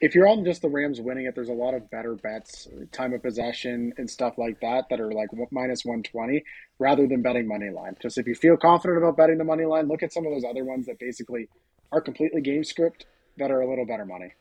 if 0.00 0.14
you're 0.14 0.28
on 0.28 0.44
just 0.44 0.62
the 0.62 0.68
Rams 0.68 1.00
winning 1.00 1.26
it, 1.26 1.34
there's 1.34 1.48
a 1.48 1.54
lot 1.54 1.74
of 1.74 1.90
better 1.90 2.14
bets, 2.14 2.68
time 2.92 3.12
of 3.12 3.22
possession 3.22 3.92
and 3.98 4.08
stuff 4.08 4.38
like 4.38 4.60
that 4.60 4.84
that 4.90 5.00
are 5.00 5.10
like 5.10 5.28
minus 5.50 5.84
120 5.84 6.44
rather 6.78 7.06
than 7.06 7.20
betting 7.20 7.48
money 7.48 7.70
line. 7.70 7.96
Just 8.00 8.16
if 8.16 8.26
you 8.26 8.34
feel 8.34 8.56
confident 8.56 8.98
about 8.98 9.16
betting 9.16 9.38
the 9.38 9.44
money 9.44 9.64
line, 9.64 9.88
look 9.88 10.02
at 10.02 10.12
some 10.12 10.24
of 10.24 10.32
those 10.32 10.44
other 10.48 10.64
ones 10.64 10.86
that 10.86 10.98
basically 10.98 11.48
are 11.90 12.00
completely 12.00 12.40
game 12.40 12.62
script 12.62 13.06
that 13.38 13.50
are 13.50 13.60
a 13.60 13.68
little 13.68 13.86
better 13.86 14.04
money. 14.04 14.32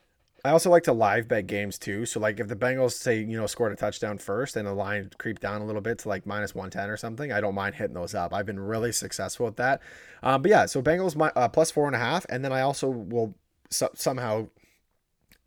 I 0.45 0.51
also 0.51 0.69
like 0.69 0.83
to 0.83 0.93
live 0.93 1.27
bet 1.27 1.47
games 1.47 1.77
too. 1.77 2.05
So 2.05 2.19
like 2.19 2.39
if 2.39 2.47
the 2.47 2.55
Bengals 2.55 2.93
say, 2.93 3.19
you 3.19 3.37
know, 3.37 3.47
scored 3.47 3.73
a 3.73 3.75
touchdown 3.75 4.17
first 4.17 4.55
and 4.55 4.67
the 4.67 4.73
line 4.73 5.09
creep 5.17 5.39
down 5.39 5.61
a 5.61 5.65
little 5.65 5.81
bit 5.81 5.99
to 5.99 6.09
like 6.09 6.25
minus 6.25 6.53
110 6.53 6.89
or 6.89 6.97
something, 6.97 7.31
I 7.31 7.41
don't 7.41 7.55
mind 7.55 7.75
hitting 7.75 7.95
those 7.95 8.13
up. 8.13 8.33
I've 8.33 8.45
been 8.45 8.59
really 8.59 8.91
successful 8.91 9.47
with 9.47 9.57
that. 9.57 9.81
Um, 10.23 10.41
but 10.41 10.51
yeah, 10.51 10.65
so 10.67 10.81
Bengals 10.81 11.15
my, 11.15 11.31
uh, 11.35 11.49
plus 11.49 11.71
four 11.71 11.87
and 11.87 11.95
a 11.95 11.99
half. 11.99 12.25
And 12.29 12.45
then 12.45 12.53
I 12.53 12.61
also 12.61 12.87
will 12.87 13.35
so- 13.69 13.91
somehow 13.95 14.47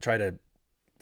try 0.02 0.18
to 0.18 0.34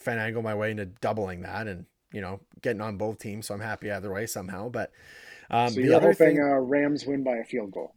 finagle 0.02 0.42
my 0.42 0.54
way 0.54 0.70
into 0.70 0.86
doubling 0.86 1.42
that 1.42 1.66
and 1.66 1.84
you 2.12 2.20
know 2.20 2.40
getting 2.62 2.80
on 2.80 2.96
both 2.96 3.18
teams. 3.18 3.46
So 3.46 3.54
I'm 3.54 3.60
happy 3.60 3.90
either 3.90 4.12
way 4.12 4.26
somehow. 4.26 4.68
But 4.68 4.92
um, 5.50 5.70
so 5.70 5.80
the 5.80 5.94
other 5.94 6.12
hoping 6.12 6.36
thing, 6.36 6.40
uh, 6.40 6.58
Rams 6.58 7.06
win 7.06 7.24
by 7.24 7.36
a 7.36 7.44
field 7.44 7.72
goal. 7.72 7.94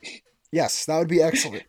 Yes, 0.52 0.86
that 0.86 0.98
would 0.98 1.08
be 1.08 1.22
excellent. 1.22 1.64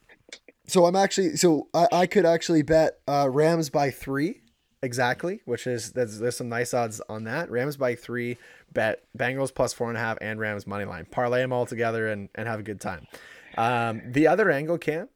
So 0.72 0.86
I'm 0.86 0.96
actually 0.96 1.36
so 1.36 1.68
I, 1.74 1.88
I 1.92 2.06
could 2.06 2.24
actually 2.24 2.62
bet 2.62 2.98
uh, 3.06 3.28
Rams 3.30 3.68
by 3.68 3.90
three 3.90 4.40
exactly, 4.82 5.40
which 5.44 5.66
is 5.66 5.92
there's, 5.92 6.18
there's 6.18 6.36
some 6.36 6.48
nice 6.48 6.72
odds 6.74 7.00
on 7.08 7.24
that. 7.24 7.50
Rams 7.50 7.76
by 7.76 7.94
three, 7.94 8.38
bet 8.72 9.04
Bengals 9.16 9.54
plus 9.54 9.72
four 9.72 9.88
and 9.88 9.96
a 9.96 10.00
half, 10.00 10.18
and 10.20 10.40
Rams 10.40 10.66
money 10.66 10.84
line. 10.84 11.06
Parlay 11.10 11.40
them 11.40 11.52
all 11.52 11.66
together 11.66 12.08
and, 12.08 12.28
and 12.34 12.48
have 12.48 12.60
a 12.60 12.62
good 12.62 12.80
time. 12.80 13.06
Um, 13.56 14.02
the 14.06 14.26
other 14.26 14.50
angle, 14.50 14.78
Cam, 14.78 15.08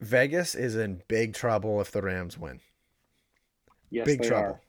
Vegas 0.00 0.54
is 0.54 0.76
in 0.76 1.02
big 1.08 1.34
trouble 1.34 1.80
if 1.80 1.90
the 1.90 2.02
Rams 2.02 2.38
win. 2.38 2.60
Yes, 3.90 4.06
big 4.06 4.22
trouble. 4.22 4.44
Are. 4.44 4.60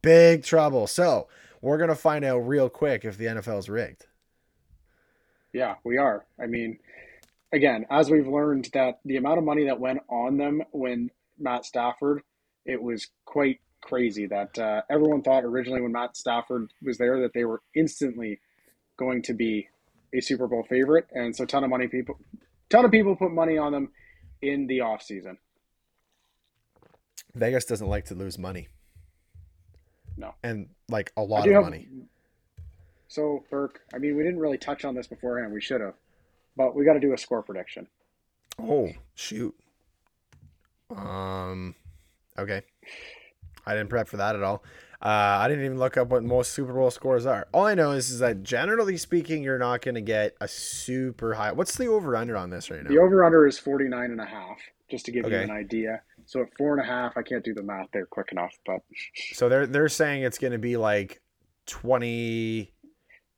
Big 0.00 0.42
trouble. 0.42 0.86
So 0.86 1.28
we're 1.60 1.78
gonna 1.78 1.94
find 1.94 2.24
out 2.24 2.38
real 2.38 2.68
quick 2.68 3.04
if 3.04 3.18
the 3.18 3.26
NFL 3.26 3.58
is 3.58 3.68
rigged. 3.68 4.06
Yeah, 5.52 5.74
we 5.84 5.98
are. 5.98 6.24
I 6.40 6.46
mean, 6.46 6.78
again, 7.52 7.86
as 7.90 8.10
we've 8.10 8.26
learned 8.26 8.68
that 8.72 9.00
the 9.04 9.16
amount 9.16 9.38
of 9.38 9.44
money 9.44 9.66
that 9.66 9.80
went 9.80 10.00
on 10.08 10.36
them 10.36 10.62
when 10.72 11.10
Matt 11.38 11.64
Stafford, 11.64 12.22
it 12.64 12.82
was 12.82 13.08
quite 13.24 13.60
crazy. 13.80 14.26
That 14.26 14.58
uh, 14.58 14.82
everyone 14.90 15.22
thought 15.22 15.44
originally 15.44 15.80
when 15.80 15.92
Matt 15.92 16.16
Stafford 16.16 16.72
was 16.82 16.98
there 16.98 17.20
that 17.20 17.32
they 17.34 17.44
were 17.44 17.62
instantly 17.74 18.40
going 18.96 19.22
to 19.22 19.34
be 19.34 19.68
a 20.14 20.20
Super 20.20 20.46
Bowl 20.46 20.64
favorite, 20.68 21.06
and 21.12 21.34
so 21.34 21.44
ton 21.44 21.64
of 21.64 21.70
money 21.70 21.88
people, 21.88 22.18
ton 22.68 22.84
of 22.84 22.90
people 22.90 23.16
put 23.16 23.32
money 23.32 23.58
on 23.58 23.72
them 23.72 23.90
in 24.40 24.66
the 24.66 24.80
off 24.80 25.02
season. 25.02 25.38
Vegas 27.34 27.64
doesn't 27.64 27.88
like 27.88 28.06
to 28.06 28.14
lose 28.14 28.38
money. 28.38 28.68
No. 30.16 30.34
And 30.42 30.68
like 30.88 31.12
a 31.16 31.22
lot 31.22 31.46
of 31.46 31.52
have, 31.54 31.62
money. 31.62 31.88
So, 33.08 33.44
Burke, 33.50 33.80
I 33.94 33.98
mean, 33.98 34.16
we 34.16 34.22
didn't 34.22 34.38
really 34.38 34.58
touch 34.58 34.84
on 34.84 34.94
this 34.94 35.06
beforehand. 35.06 35.52
We 35.52 35.60
should 35.60 35.80
have. 35.80 35.94
But 36.56 36.74
we 36.74 36.84
got 36.84 36.94
to 36.94 37.00
do 37.00 37.12
a 37.12 37.18
score 37.18 37.42
prediction. 37.42 37.86
Oh, 38.60 38.90
shoot. 39.14 39.54
Um, 40.90 41.74
okay. 42.38 42.62
I 43.64 43.74
didn't 43.74 43.88
prep 43.88 44.08
for 44.08 44.18
that 44.18 44.36
at 44.36 44.42
all. 44.42 44.62
Uh, 45.00 45.40
I 45.40 45.48
didn't 45.48 45.64
even 45.64 45.78
look 45.78 45.96
up 45.96 46.08
what 46.08 46.22
most 46.22 46.52
Super 46.52 46.72
Bowl 46.72 46.90
scores 46.90 47.26
are. 47.26 47.48
All 47.52 47.66
I 47.66 47.74
know 47.74 47.90
is, 47.90 48.10
is 48.10 48.20
that 48.20 48.44
generally 48.44 48.96
speaking, 48.96 49.42
you're 49.42 49.58
not 49.58 49.82
going 49.82 49.96
to 49.96 50.00
get 50.00 50.36
a 50.40 50.46
super 50.46 51.34
high. 51.34 51.50
What's 51.50 51.76
the 51.76 51.88
over 51.88 52.14
under 52.14 52.36
on 52.36 52.50
this 52.50 52.70
right 52.70 52.82
now? 52.84 52.88
The 52.88 52.98
over 52.98 53.24
under 53.24 53.46
is 53.46 53.58
49 53.58 54.12
and 54.12 54.20
a 54.20 54.24
half, 54.24 54.58
just 54.88 55.04
to 55.06 55.10
give 55.10 55.24
okay. 55.24 55.38
you 55.38 55.42
an 55.42 55.50
idea. 55.50 56.02
So 56.26 56.42
at 56.42 56.56
four 56.56 56.78
and 56.78 56.80
a 56.80 56.88
half, 56.88 57.16
I 57.16 57.22
can't 57.22 57.44
do 57.44 57.52
the 57.52 57.64
math 57.64 57.88
there 57.92 58.06
quick 58.06 58.28
enough, 58.30 58.52
but 58.64 58.80
so 59.32 59.48
they're 59.48 59.66
they're 59.66 59.88
saying 59.88 60.22
it's 60.22 60.38
going 60.38 60.52
to 60.52 60.58
be 60.58 60.76
like 60.76 61.20
20 61.66 62.72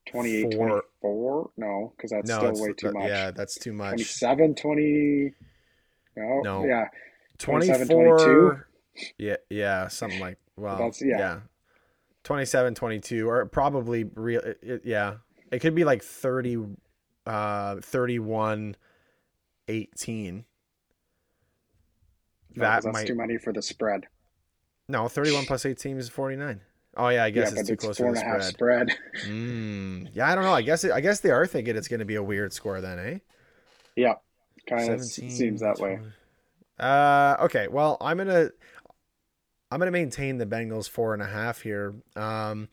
28 0.07 0.51
24 0.53 1.51
no 1.57 1.93
because 1.97 2.11
that's 2.11 2.29
no, 2.29 2.39
still 2.39 2.67
way 2.67 2.73
too 2.75 2.93
much 2.93 3.09
yeah 3.09 3.31
that's 3.31 3.57
too 3.57 3.73
much. 3.73 3.95
27 3.95 4.55
20 4.55 5.33
no, 6.17 6.41
no. 6.43 6.65
yeah. 6.65 6.89
24 7.39 8.69
yeah 9.19 9.37
yeah 9.51 9.89
something 9.89 10.21
like 10.21 10.39
well 10.57 10.79
that's 10.79 11.03
yeah. 11.03 11.19
yeah. 11.19 11.41
27 12.25 12.75
22 12.75 13.29
or 13.29 13.47
probably 13.47 14.05
real 14.15 14.41
it, 14.41 14.83
yeah. 14.85 15.17
It 15.51 15.61
could 15.61 15.75
be 15.75 15.85
like 15.85 16.03
30 16.03 16.65
uh 17.27 17.77
31 17.81 18.77
18 19.69 20.45
that 22.57 22.83
that's 22.83 22.87
might... 22.87 23.07
too 23.07 23.15
many 23.15 23.39
for 23.39 23.53
the 23.53 23.63
spread. 23.63 24.07
No, 24.89 25.09
31 25.09 25.47
plus 25.47 25.67
18 25.67 25.99
is 25.99 26.09
49. 26.09 26.61
Oh 26.97 27.09
yeah, 27.09 27.25
I 27.25 27.31
guess 27.31 27.53
yeah, 27.53 27.61
it's 27.61 27.69
too 27.69 27.75
it's 27.75 27.85
close 27.85 27.97
to 27.99 28.05
the 28.05 28.17
spread. 28.17 28.45
spread. 28.45 28.89
mm, 29.27 30.09
yeah, 30.13 30.31
I 30.31 30.35
don't 30.35 30.45
know. 30.45 30.55
I 30.55 30.63
guess 30.63 30.85
it, 30.85 30.93
I 30.93 31.01
guess 31.01 31.21
they 31.21 31.31
are 31.31 31.47
thinking 31.47 31.77
it's 31.77 31.89
going 31.89 32.01
to 32.01 32.07
be 32.07 32.15
a 32.15 32.23
weird 32.23 32.53
score 32.53 32.81
then, 32.81 32.99
eh? 32.99 33.19
Yeah, 33.97 34.15
kind 34.69 34.91
of 34.91 35.05
seems 35.05 35.61
that 35.61 35.79
way. 35.79 36.01
Uh, 36.79 37.37
okay. 37.41 37.69
Well, 37.69 37.97
I'm 38.01 38.19
gonna 38.19 38.51
I'm 39.71 39.79
gonna 39.79 39.91
maintain 39.91 40.39
the 40.39 40.47
Bengals 40.47 40.89
four 40.89 41.15
and 41.15 41.23
a 41.23 41.27
half 41.27 41.63
here. 41.63 41.95
Um, 42.17 42.69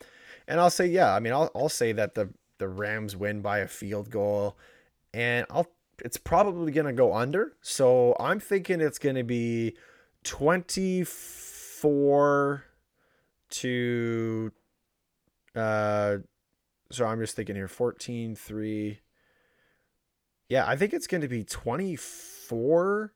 and 0.46 0.60
I'll 0.60 0.70
say 0.70 0.86
yeah. 0.86 1.14
I 1.14 1.20
mean, 1.20 1.32
I'll 1.32 1.50
I'll 1.54 1.68
say 1.68 1.92
that 1.92 2.14
the 2.14 2.30
the 2.58 2.68
Rams 2.68 3.16
win 3.16 3.40
by 3.40 3.58
a 3.58 3.68
field 3.68 4.10
goal, 4.10 4.56
and 5.12 5.46
I'll 5.50 5.68
it's 6.04 6.16
probably 6.16 6.72
gonna 6.72 6.92
go 6.92 7.12
under. 7.12 7.54
So 7.60 8.16
I'm 8.18 8.40
thinking 8.40 8.80
it's 8.80 8.98
gonna 8.98 9.24
be 9.24 9.76
twenty 10.24 11.04
four 11.04 12.64
to 13.52 14.52
uh 15.54 16.16
so 16.90 17.06
I'm 17.06 17.20
just 17.20 17.36
thinking 17.36 17.56
here 17.56 17.68
14 17.68 18.34
3 18.34 19.00
yeah, 20.52 20.68
I 20.68 20.76
think 20.76 20.92
it's 20.92 21.06
going 21.06 21.22
to 21.22 21.28
be 21.28 21.44
24 21.44 23.14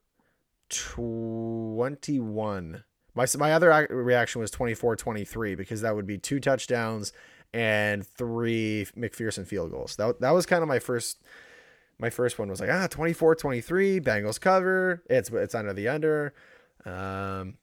21. 0.71 2.85
My 3.15 3.27
my 3.39 3.53
other 3.53 3.87
reaction 3.91 4.41
was 4.41 4.51
24 4.51 4.97
23 4.97 5.55
because 5.55 5.83
that 5.83 5.95
would 5.95 6.07
be 6.07 6.17
two 6.17 6.41
touchdowns 6.41 7.13
and 7.53 8.07
three 8.07 8.87
McPherson 8.97 9.47
field 9.47 9.71
goals. 9.71 9.97
That 9.97 10.19
that 10.23 10.31
was 10.31 10.47
kind 10.47 10.63
of 10.63 10.69
my 10.69 10.79
first 10.79 11.23
my 11.99 12.09
first 12.09 12.39
one 12.39 12.49
was 12.49 12.59
like 12.59 12.71
ah 12.71 12.87
24 12.87 13.35
23 13.35 14.01
Bengals 14.01 14.41
cover. 14.41 15.03
It's 15.11 15.29
it's 15.29 15.55
under 15.55 15.75
the 15.75 15.89
under. 15.89 16.33
Um 16.87 17.59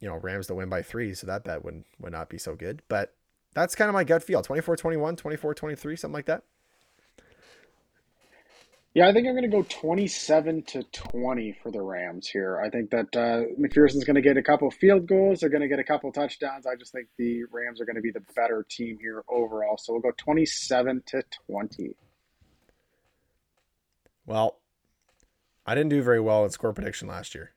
you 0.00 0.08
know, 0.08 0.16
Rams 0.16 0.46
to 0.48 0.54
win 0.54 0.68
by 0.68 0.82
3, 0.82 1.14
so 1.14 1.26
that 1.26 1.44
bet 1.44 1.64
would 1.64 1.84
would 1.98 2.12
not 2.12 2.28
be 2.28 2.38
so 2.38 2.54
good, 2.54 2.82
but 2.88 3.14
that's 3.54 3.74
kind 3.74 3.88
of 3.88 3.94
my 3.94 4.04
gut 4.04 4.22
feel. 4.22 4.42
24 4.42 4.76
21, 4.76 5.16
24 5.16 5.54
23, 5.54 5.96
something 5.96 6.14
like 6.14 6.26
that. 6.26 6.44
Yeah, 8.94 9.06
I 9.06 9.12
think 9.12 9.28
I'm 9.28 9.34
going 9.34 9.48
to 9.48 9.56
go 9.56 9.62
27 9.62 10.62
to 10.62 10.82
20 10.82 11.52
for 11.62 11.70
the 11.70 11.80
Rams 11.80 12.26
here. 12.26 12.60
I 12.60 12.70
think 12.70 12.90
that 12.90 13.14
uh, 13.14 13.42
McPherson's 13.60 14.04
going 14.04 14.16
to 14.16 14.22
get 14.22 14.36
a 14.36 14.42
couple 14.42 14.70
field 14.70 15.06
goals. 15.06 15.40
They're 15.40 15.50
going 15.50 15.62
to 15.62 15.68
get 15.68 15.78
a 15.78 15.84
couple 15.84 16.10
touchdowns. 16.10 16.66
I 16.66 16.74
just 16.74 16.92
think 16.92 17.06
the 17.16 17.44
Rams 17.52 17.80
are 17.80 17.84
going 17.84 17.96
to 17.96 18.02
be 18.02 18.10
the 18.10 18.24
better 18.34 18.66
team 18.68 18.98
here 19.00 19.22
overall. 19.28 19.76
So 19.76 19.92
we'll 19.92 20.02
go 20.02 20.12
27 20.16 21.02
to 21.06 21.22
20. 21.46 21.94
Well, 24.26 24.58
I 25.66 25.74
didn't 25.74 25.90
do 25.90 26.02
very 26.02 26.20
well 26.20 26.44
in 26.44 26.50
score 26.50 26.72
prediction 26.72 27.08
last 27.08 27.34
year. 27.34 27.52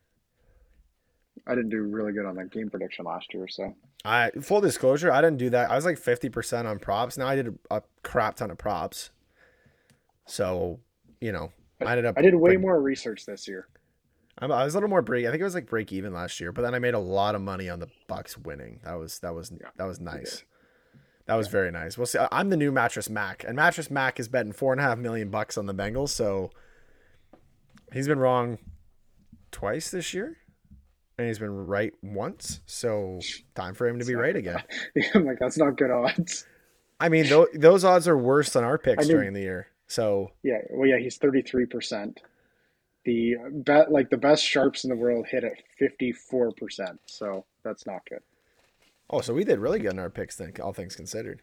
I 1.47 1.55
didn't 1.55 1.69
do 1.69 1.81
really 1.81 2.13
good 2.13 2.25
on 2.25 2.35
that 2.35 2.51
game 2.51 2.69
prediction 2.69 3.05
last 3.05 3.33
year. 3.33 3.47
So, 3.47 3.75
I 4.05 4.31
full 4.41 4.61
disclosure, 4.61 5.11
I 5.11 5.21
didn't 5.21 5.37
do 5.37 5.49
that. 5.51 5.71
I 5.71 5.75
was 5.75 5.85
like 5.85 5.97
50% 5.97 6.65
on 6.65 6.79
props. 6.79 7.17
Now 7.17 7.27
I 7.27 7.35
did 7.35 7.47
a, 7.69 7.77
a 7.77 7.83
crap 8.03 8.35
ton 8.35 8.51
of 8.51 8.57
props. 8.57 9.11
So 10.25 10.79
you 11.19 11.31
know, 11.31 11.51
I 11.79 11.91
ended 11.91 12.05
up. 12.05 12.17
I 12.17 12.21
did 12.21 12.35
way 12.35 12.57
more 12.57 12.81
research 12.81 13.25
this 13.25 13.47
year. 13.47 13.67
I 14.37 14.47
was 14.47 14.73
a 14.73 14.77
little 14.77 14.89
more 14.89 15.03
break. 15.03 15.25
I 15.27 15.29
think 15.29 15.41
it 15.41 15.43
was 15.43 15.53
like 15.53 15.67
break 15.67 15.91
even 15.91 16.13
last 16.13 16.39
year, 16.39 16.51
but 16.51 16.63
then 16.63 16.73
I 16.73 16.79
made 16.79 16.95
a 16.95 16.99
lot 16.99 17.35
of 17.35 17.41
money 17.41 17.69
on 17.69 17.79
the 17.79 17.89
Bucks 18.07 18.37
winning. 18.37 18.79
That 18.83 18.95
was 18.95 19.19
that 19.19 19.35
was 19.35 19.51
yeah, 19.51 19.67
that 19.77 19.85
was 19.85 19.99
nice. 19.99 20.43
That 21.27 21.35
was 21.35 21.47
yeah. 21.47 21.51
very 21.51 21.71
nice. 21.71 21.97
We'll 21.97 22.07
see. 22.07 22.19
I'm 22.31 22.49
the 22.49 22.57
new 22.57 22.71
Mattress 22.71 23.09
Mack, 23.09 23.43
and 23.45 23.55
Mattress 23.55 23.91
Mack 23.91 24.19
is 24.19 24.27
betting 24.27 24.53
four 24.53 24.73
and 24.73 24.81
a 24.81 24.83
half 24.83 24.97
million 24.97 25.29
bucks 25.29 25.57
on 25.57 25.67
the 25.67 25.75
Bengals. 25.75 26.09
So 26.09 26.49
he's 27.93 28.07
been 28.07 28.19
wrong 28.19 28.57
twice 29.51 29.91
this 29.91 30.13
year, 30.13 30.37
and 31.21 31.29
he's 31.29 31.39
been 31.39 31.67
right 31.67 31.93
once. 32.01 32.61
So 32.65 33.19
time 33.55 33.73
for 33.73 33.87
him 33.87 33.99
to 33.99 34.05
be 34.05 34.15
right 34.15 34.35
again. 34.35 34.61
I'm 35.15 35.25
like, 35.25 35.39
that's 35.39 35.57
not 35.57 35.77
good 35.77 35.91
odds. 35.91 36.45
I 36.99 37.09
mean, 37.09 37.25
th- 37.25 37.47
those 37.53 37.83
odds 37.83 38.07
are 38.07 38.17
worse 38.17 38.51
than 38.51 38.63
our 38.63 38.77
picks 38.77 39.05
I 39.05 39.07
mean, 39.07 39.17
during 39.17 39.33
the 39.33 39.41
year. 39.41 39.67
So 39.87 40.31
yeah, 40.43 40.59
well, 40.69 40.87
yeah, 40.87 40.99
he's 40.99 41.17
thirty 41.17 41.41
three 41.41 41.65
percent. 41.65 42.21
The 43.05 43.35
bet 43.51 43.91
like 43.91 44.09
the 44.09 44.17
best 44.17 44.43
sharps 44.43 44.83
in 44.83 44.89
the 44.89 44.95
world 44.95 45.25
hit 45.27 45.43
at 45.43 45.53
fifty 45.77 46.11
four 46.11 46.51
percent. 46.51 46.99
So 47.05 47.45
that's 47.63 47.85
not 47.85 48.01
good. 48.07 48.21
Oh, 49.09 49.21
so 49.21 49.33
we 49.33 49.43
did 49.43 49.59
really 49.59 49.79
good 49.79 49.91
in 49.91 49.99
our 49.99 50.09
picks 50.09 50.37
then, 50.37 50.53
all 50.61 50.73
things 50.73 50.95
considered. 50.95 51.41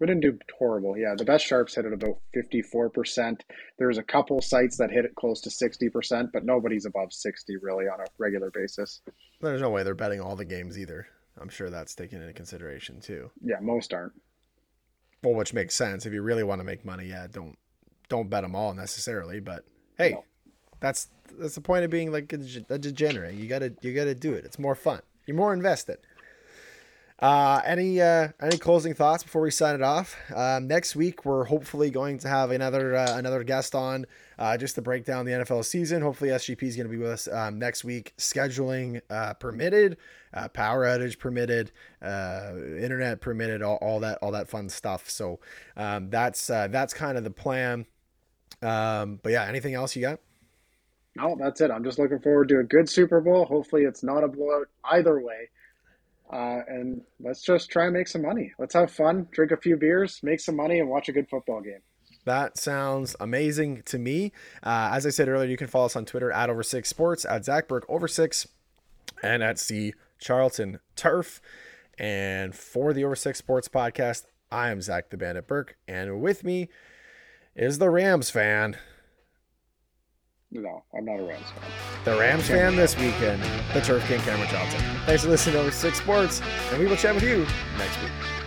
We 0.00 0.06
didn't 0.06 0.22
do 0.22 0.38
horrible. 0.58 0.96
Yeah, 0.96 1.14
the 1.16 1.26
best 1.26 1.44
sharps 1.44 1.74
hit 1.74 1.84
at 1.84 1.92
about 1.92 2.18
fifty 2.32 2.62
four 2.62 2.88
percent. 2.88 3.44
There's 3.78 3.98
a 3.98 4.02
couple 4.02 4.40
sites 4.40 4.78
that 4.78 4.90
hit 4.90 5.04
it 5.04 5.14
close 5.14 5.42
to 5.42 5.50
sixty 5.50 5.90
percent, 5.90 6.30
but 6.32 6.44
nobody's 6.44 6.86
above 6.86 7.12
sixty 7.12 7.58
really 7.58 7.84
on 7.84 8.00
a 8.00 8.04
regular 8.18 8.50
basis. 8.50 9.02
There's 9.42 9.60
no 9.60 9.68
way 9.68 9.82
they're 9.82 9.94
betting 9.94 10.20
all 10.20 10.36
the 10.36 10.46
games 10.46 10.78
either. 10.78 11.06
I'm 11.38 11.50
sure 11.50 11.68
that's 11.68 11.94
taken 11.94 12.20
into 12.20 12.32
consideration 12.32 13.00
too. 13.00 13.30
Yeah, 13.42 13.56
most 13.60 13.92
aren't. 13.92 14.14
Well, 15.22 15.34
which 15.34 15.52
makes 15.52 15.74
sense. 15.74 16.06
If 16.06 16.14
you 16.14 16.22
really 16.22 16.44
want 16.44 16.60
to 16.60 16.64
make 16.64 16.84
money, 16.84 17.06
yeah, 17.06 17.26
don't 17.30 17.58
don't 18.08 18.30
bet 18.30 18.42
them 18.42 18.56
all 18.56 18.72
necessarily. 18.72 19.38
But 19.40 19.66
hey, 19.98 20.12
no. 20.12 20.24
that's 20.80 21.08
that's 21.38 21.54
the 21.54 21.60
point 21.60 21.84
of 21.84 21.90
being 21.90 22.10
like 22.10 22.32
a, 22.32 22.40
a 22.70 22.78
degenerate. 22.78 23.34
You 23.34 23.48
gotta 23.48 23.74
you 23.82 23.92
gotta 23.94 24.14
do 24.14 24.32
it. 24.32 24.46
It's 24.46 24.58
more 24.58 24.74
fun. 24.74 25.00
You're 25.26 25.36
more 25.36 25.52
invested. 25.52 25.98
Uh, 27.20 27.60
any 27.66 28.00
uh, 28.00 28.28
any 28.40 28.56
closing 28.56 28.94
thoughts 28.94 29.22
before 29.22 29.42
we 29.42 29.50
sign 29.50 29.74
it 29.74 29.82
off? 29.82 30.16
Um, 30.34 30.66
next 30.66 30.96
week 30.96 31.26
we're 31.26 31.44
hopefully 31.44 31.90
going 31.90 32.16
to 32.18 32.28
have 32.28 32.50
another 32.50 32.96
uh, 32.96 33.18
another 33.18 33.44
guest 33.44 33.74
on 33.74 34.06
uh, 34.38 34.56
just 34.56 34.74
to 34.76 34.82
break 34.82 35.04
down 35.04 35.26
the 35.26 35.32
NFL 35.32 35.66
season. 35.66 36.00
Hopefully 36.00 36.30
SGP 36.30 36.62
is 36.62 36.76
going 36.76 36.86
to 36.86 36.90
be 36.90 36.96
with 36.96 37.10
us 37.10 37.28
um, 37.28 37.58
next 37.58 37.84
week, 37.84 38.14
scheduling 38.16 39.02
uh, 39.10 39.34
permitted, 39.34 39.98
uh, 40.32 40.48
power 40.48 40.86
outage 40.86 41.18
permitted, 41.18 41.72
internet 42.02 43.20
permitted, 43.20 43.60
all, 43.60 43.76
all 43.82 44.00
that 44.00 44.18
all 44.22 44.32
that 44.32 44.48
fun 44.48 44.70
stuff. 44.70 45.10
So 45.10 45.40
um, 45.76 46.08
that's 46.08 46.46
that's 46.46 46.94
kind 46.94 47.18
of 47.18 47.24
the 47.24 47.30
plan. 47.30 47.84
Um, 48.62 49.20
but 49.22 49.32
yeah, 49.32 49.44
anything 49.44 49.74
else 49.74 49.94
you 49.94 50.00
got? 50.00 50.20
No, 51.16 51.36
that's 51.38 51.60
it. 51.60 51.70
I'm 51.70 51.84
just 51.84 51.98
looking 51.98 52.20
forward 52.20 52.48
to 52.48 52.60
a 52.60 52.64
good 52.64 52.88
Super 52.88 53.20
Bowl. 53.20 53.44
Hopefully, 53.44 53.82
it's 53.82 54.02
not 54.02 54.24
a 54.24 54.28
blowout 54.28 54.68
either 54.84 55.20
way. 55.20 55.50
Uh, 56.32 56.60
and 56.68 57.02
let's 57.18 57.42
just 57.42 57.70
try 57.70 57.84
and 57.84 57.92
make 57.92 58.08
some 58.08 58.22
money. 58.22 58.52
Let's 58.58 58.74
have 58.74 58.90
fun, 58.90 59.28
drink 59.32 59.50
a 59.52 59.56
few 59.56 59.76
beers, 59.76 60.20
make 60.22 60.40
some 60.40 60.56
money, 60.56 60.78
and 60.78 60.88
watch 60.88 61.08
a 61.08 61.12
good 61.12 61.28
football 61.28 61.60
game. 61.60 61.80
That 62.24 62.58
sounds 62.58 63.16
amazing 63.18 63.82
to 63.86 63.98
me. 63.98 64.32
Uh, 64.62 64.90
as 64.92 65.06
I 65.06 65.10
said 65.10 65.28
earlier, 65.28 65.48
you 65.48 65.56
can 65.56 65.66
follow 65.66 65.86
us 65.86 65.96
on 65.96 66.04
Twitter 66.04 66.30
at 66.30 66.50
Over 66.50 66.62
Six 66.62 66.88
Sports, 66.88 67.24
at 67.24 67.44
Zach 67.44 67.66
Burke 67.66 67.86
Over 67.88 68.06
Six, 68.06 68.46
and 69.22 69.42
at 69.42 69.58
C 69.58 69.94
Charlton 70.20 70.78
Turf. 70.96 71.40
And 71.98 72.54
for 72.54 72.92
the 72.92 73.04
Over 73.04 73.16
Six 73.16 73.38
Sports 73.38 73.68
podcast, 73.68 74.26
I 74.52 74.70
am 74.70 74.80
Zach 74.80 75.10
the 75.10 75.16
Bandit 75.16 75.46
Burke, 75.46 75.76
and 75.88 76.20
with 76.20 76.44
me 76.44 76.68
is 77.56 77.78
the 77.78 77.90
Rams 77.90 78.30
fan, 78.30 78.76
no, 80.50 80.82
I'm 80.96 81.04
not 81.04 81.20
a 81.20 81.22
Rams 81.22 81.46
fan. 81.50 81.70
The 82.04 82.18
Rams 82.18 82.48
fan 82.48 82.76
this 82.76 82.96
weekend, 82.96 83.42
the 83.72 83.80
Turf 83.80 84.04
King 84.06 84.20
Cameron 84.20 84.48
Johnson. 84.48 84.80
Thanks 85.06 85.22
for 85.22 85.30
listening 85.30 85.54
to 85.54 85.60
Over 85.60 85.70
Six 85.70 85.98
Sports, 85.98 86.42
and 86.70 86.80
we 86.80 86.86
will 86.86 86.96
chat 86.96 87.14
with 87.14 87.24
you 87.24 87.46
next 87.78 88.00
week. 88.02 88.39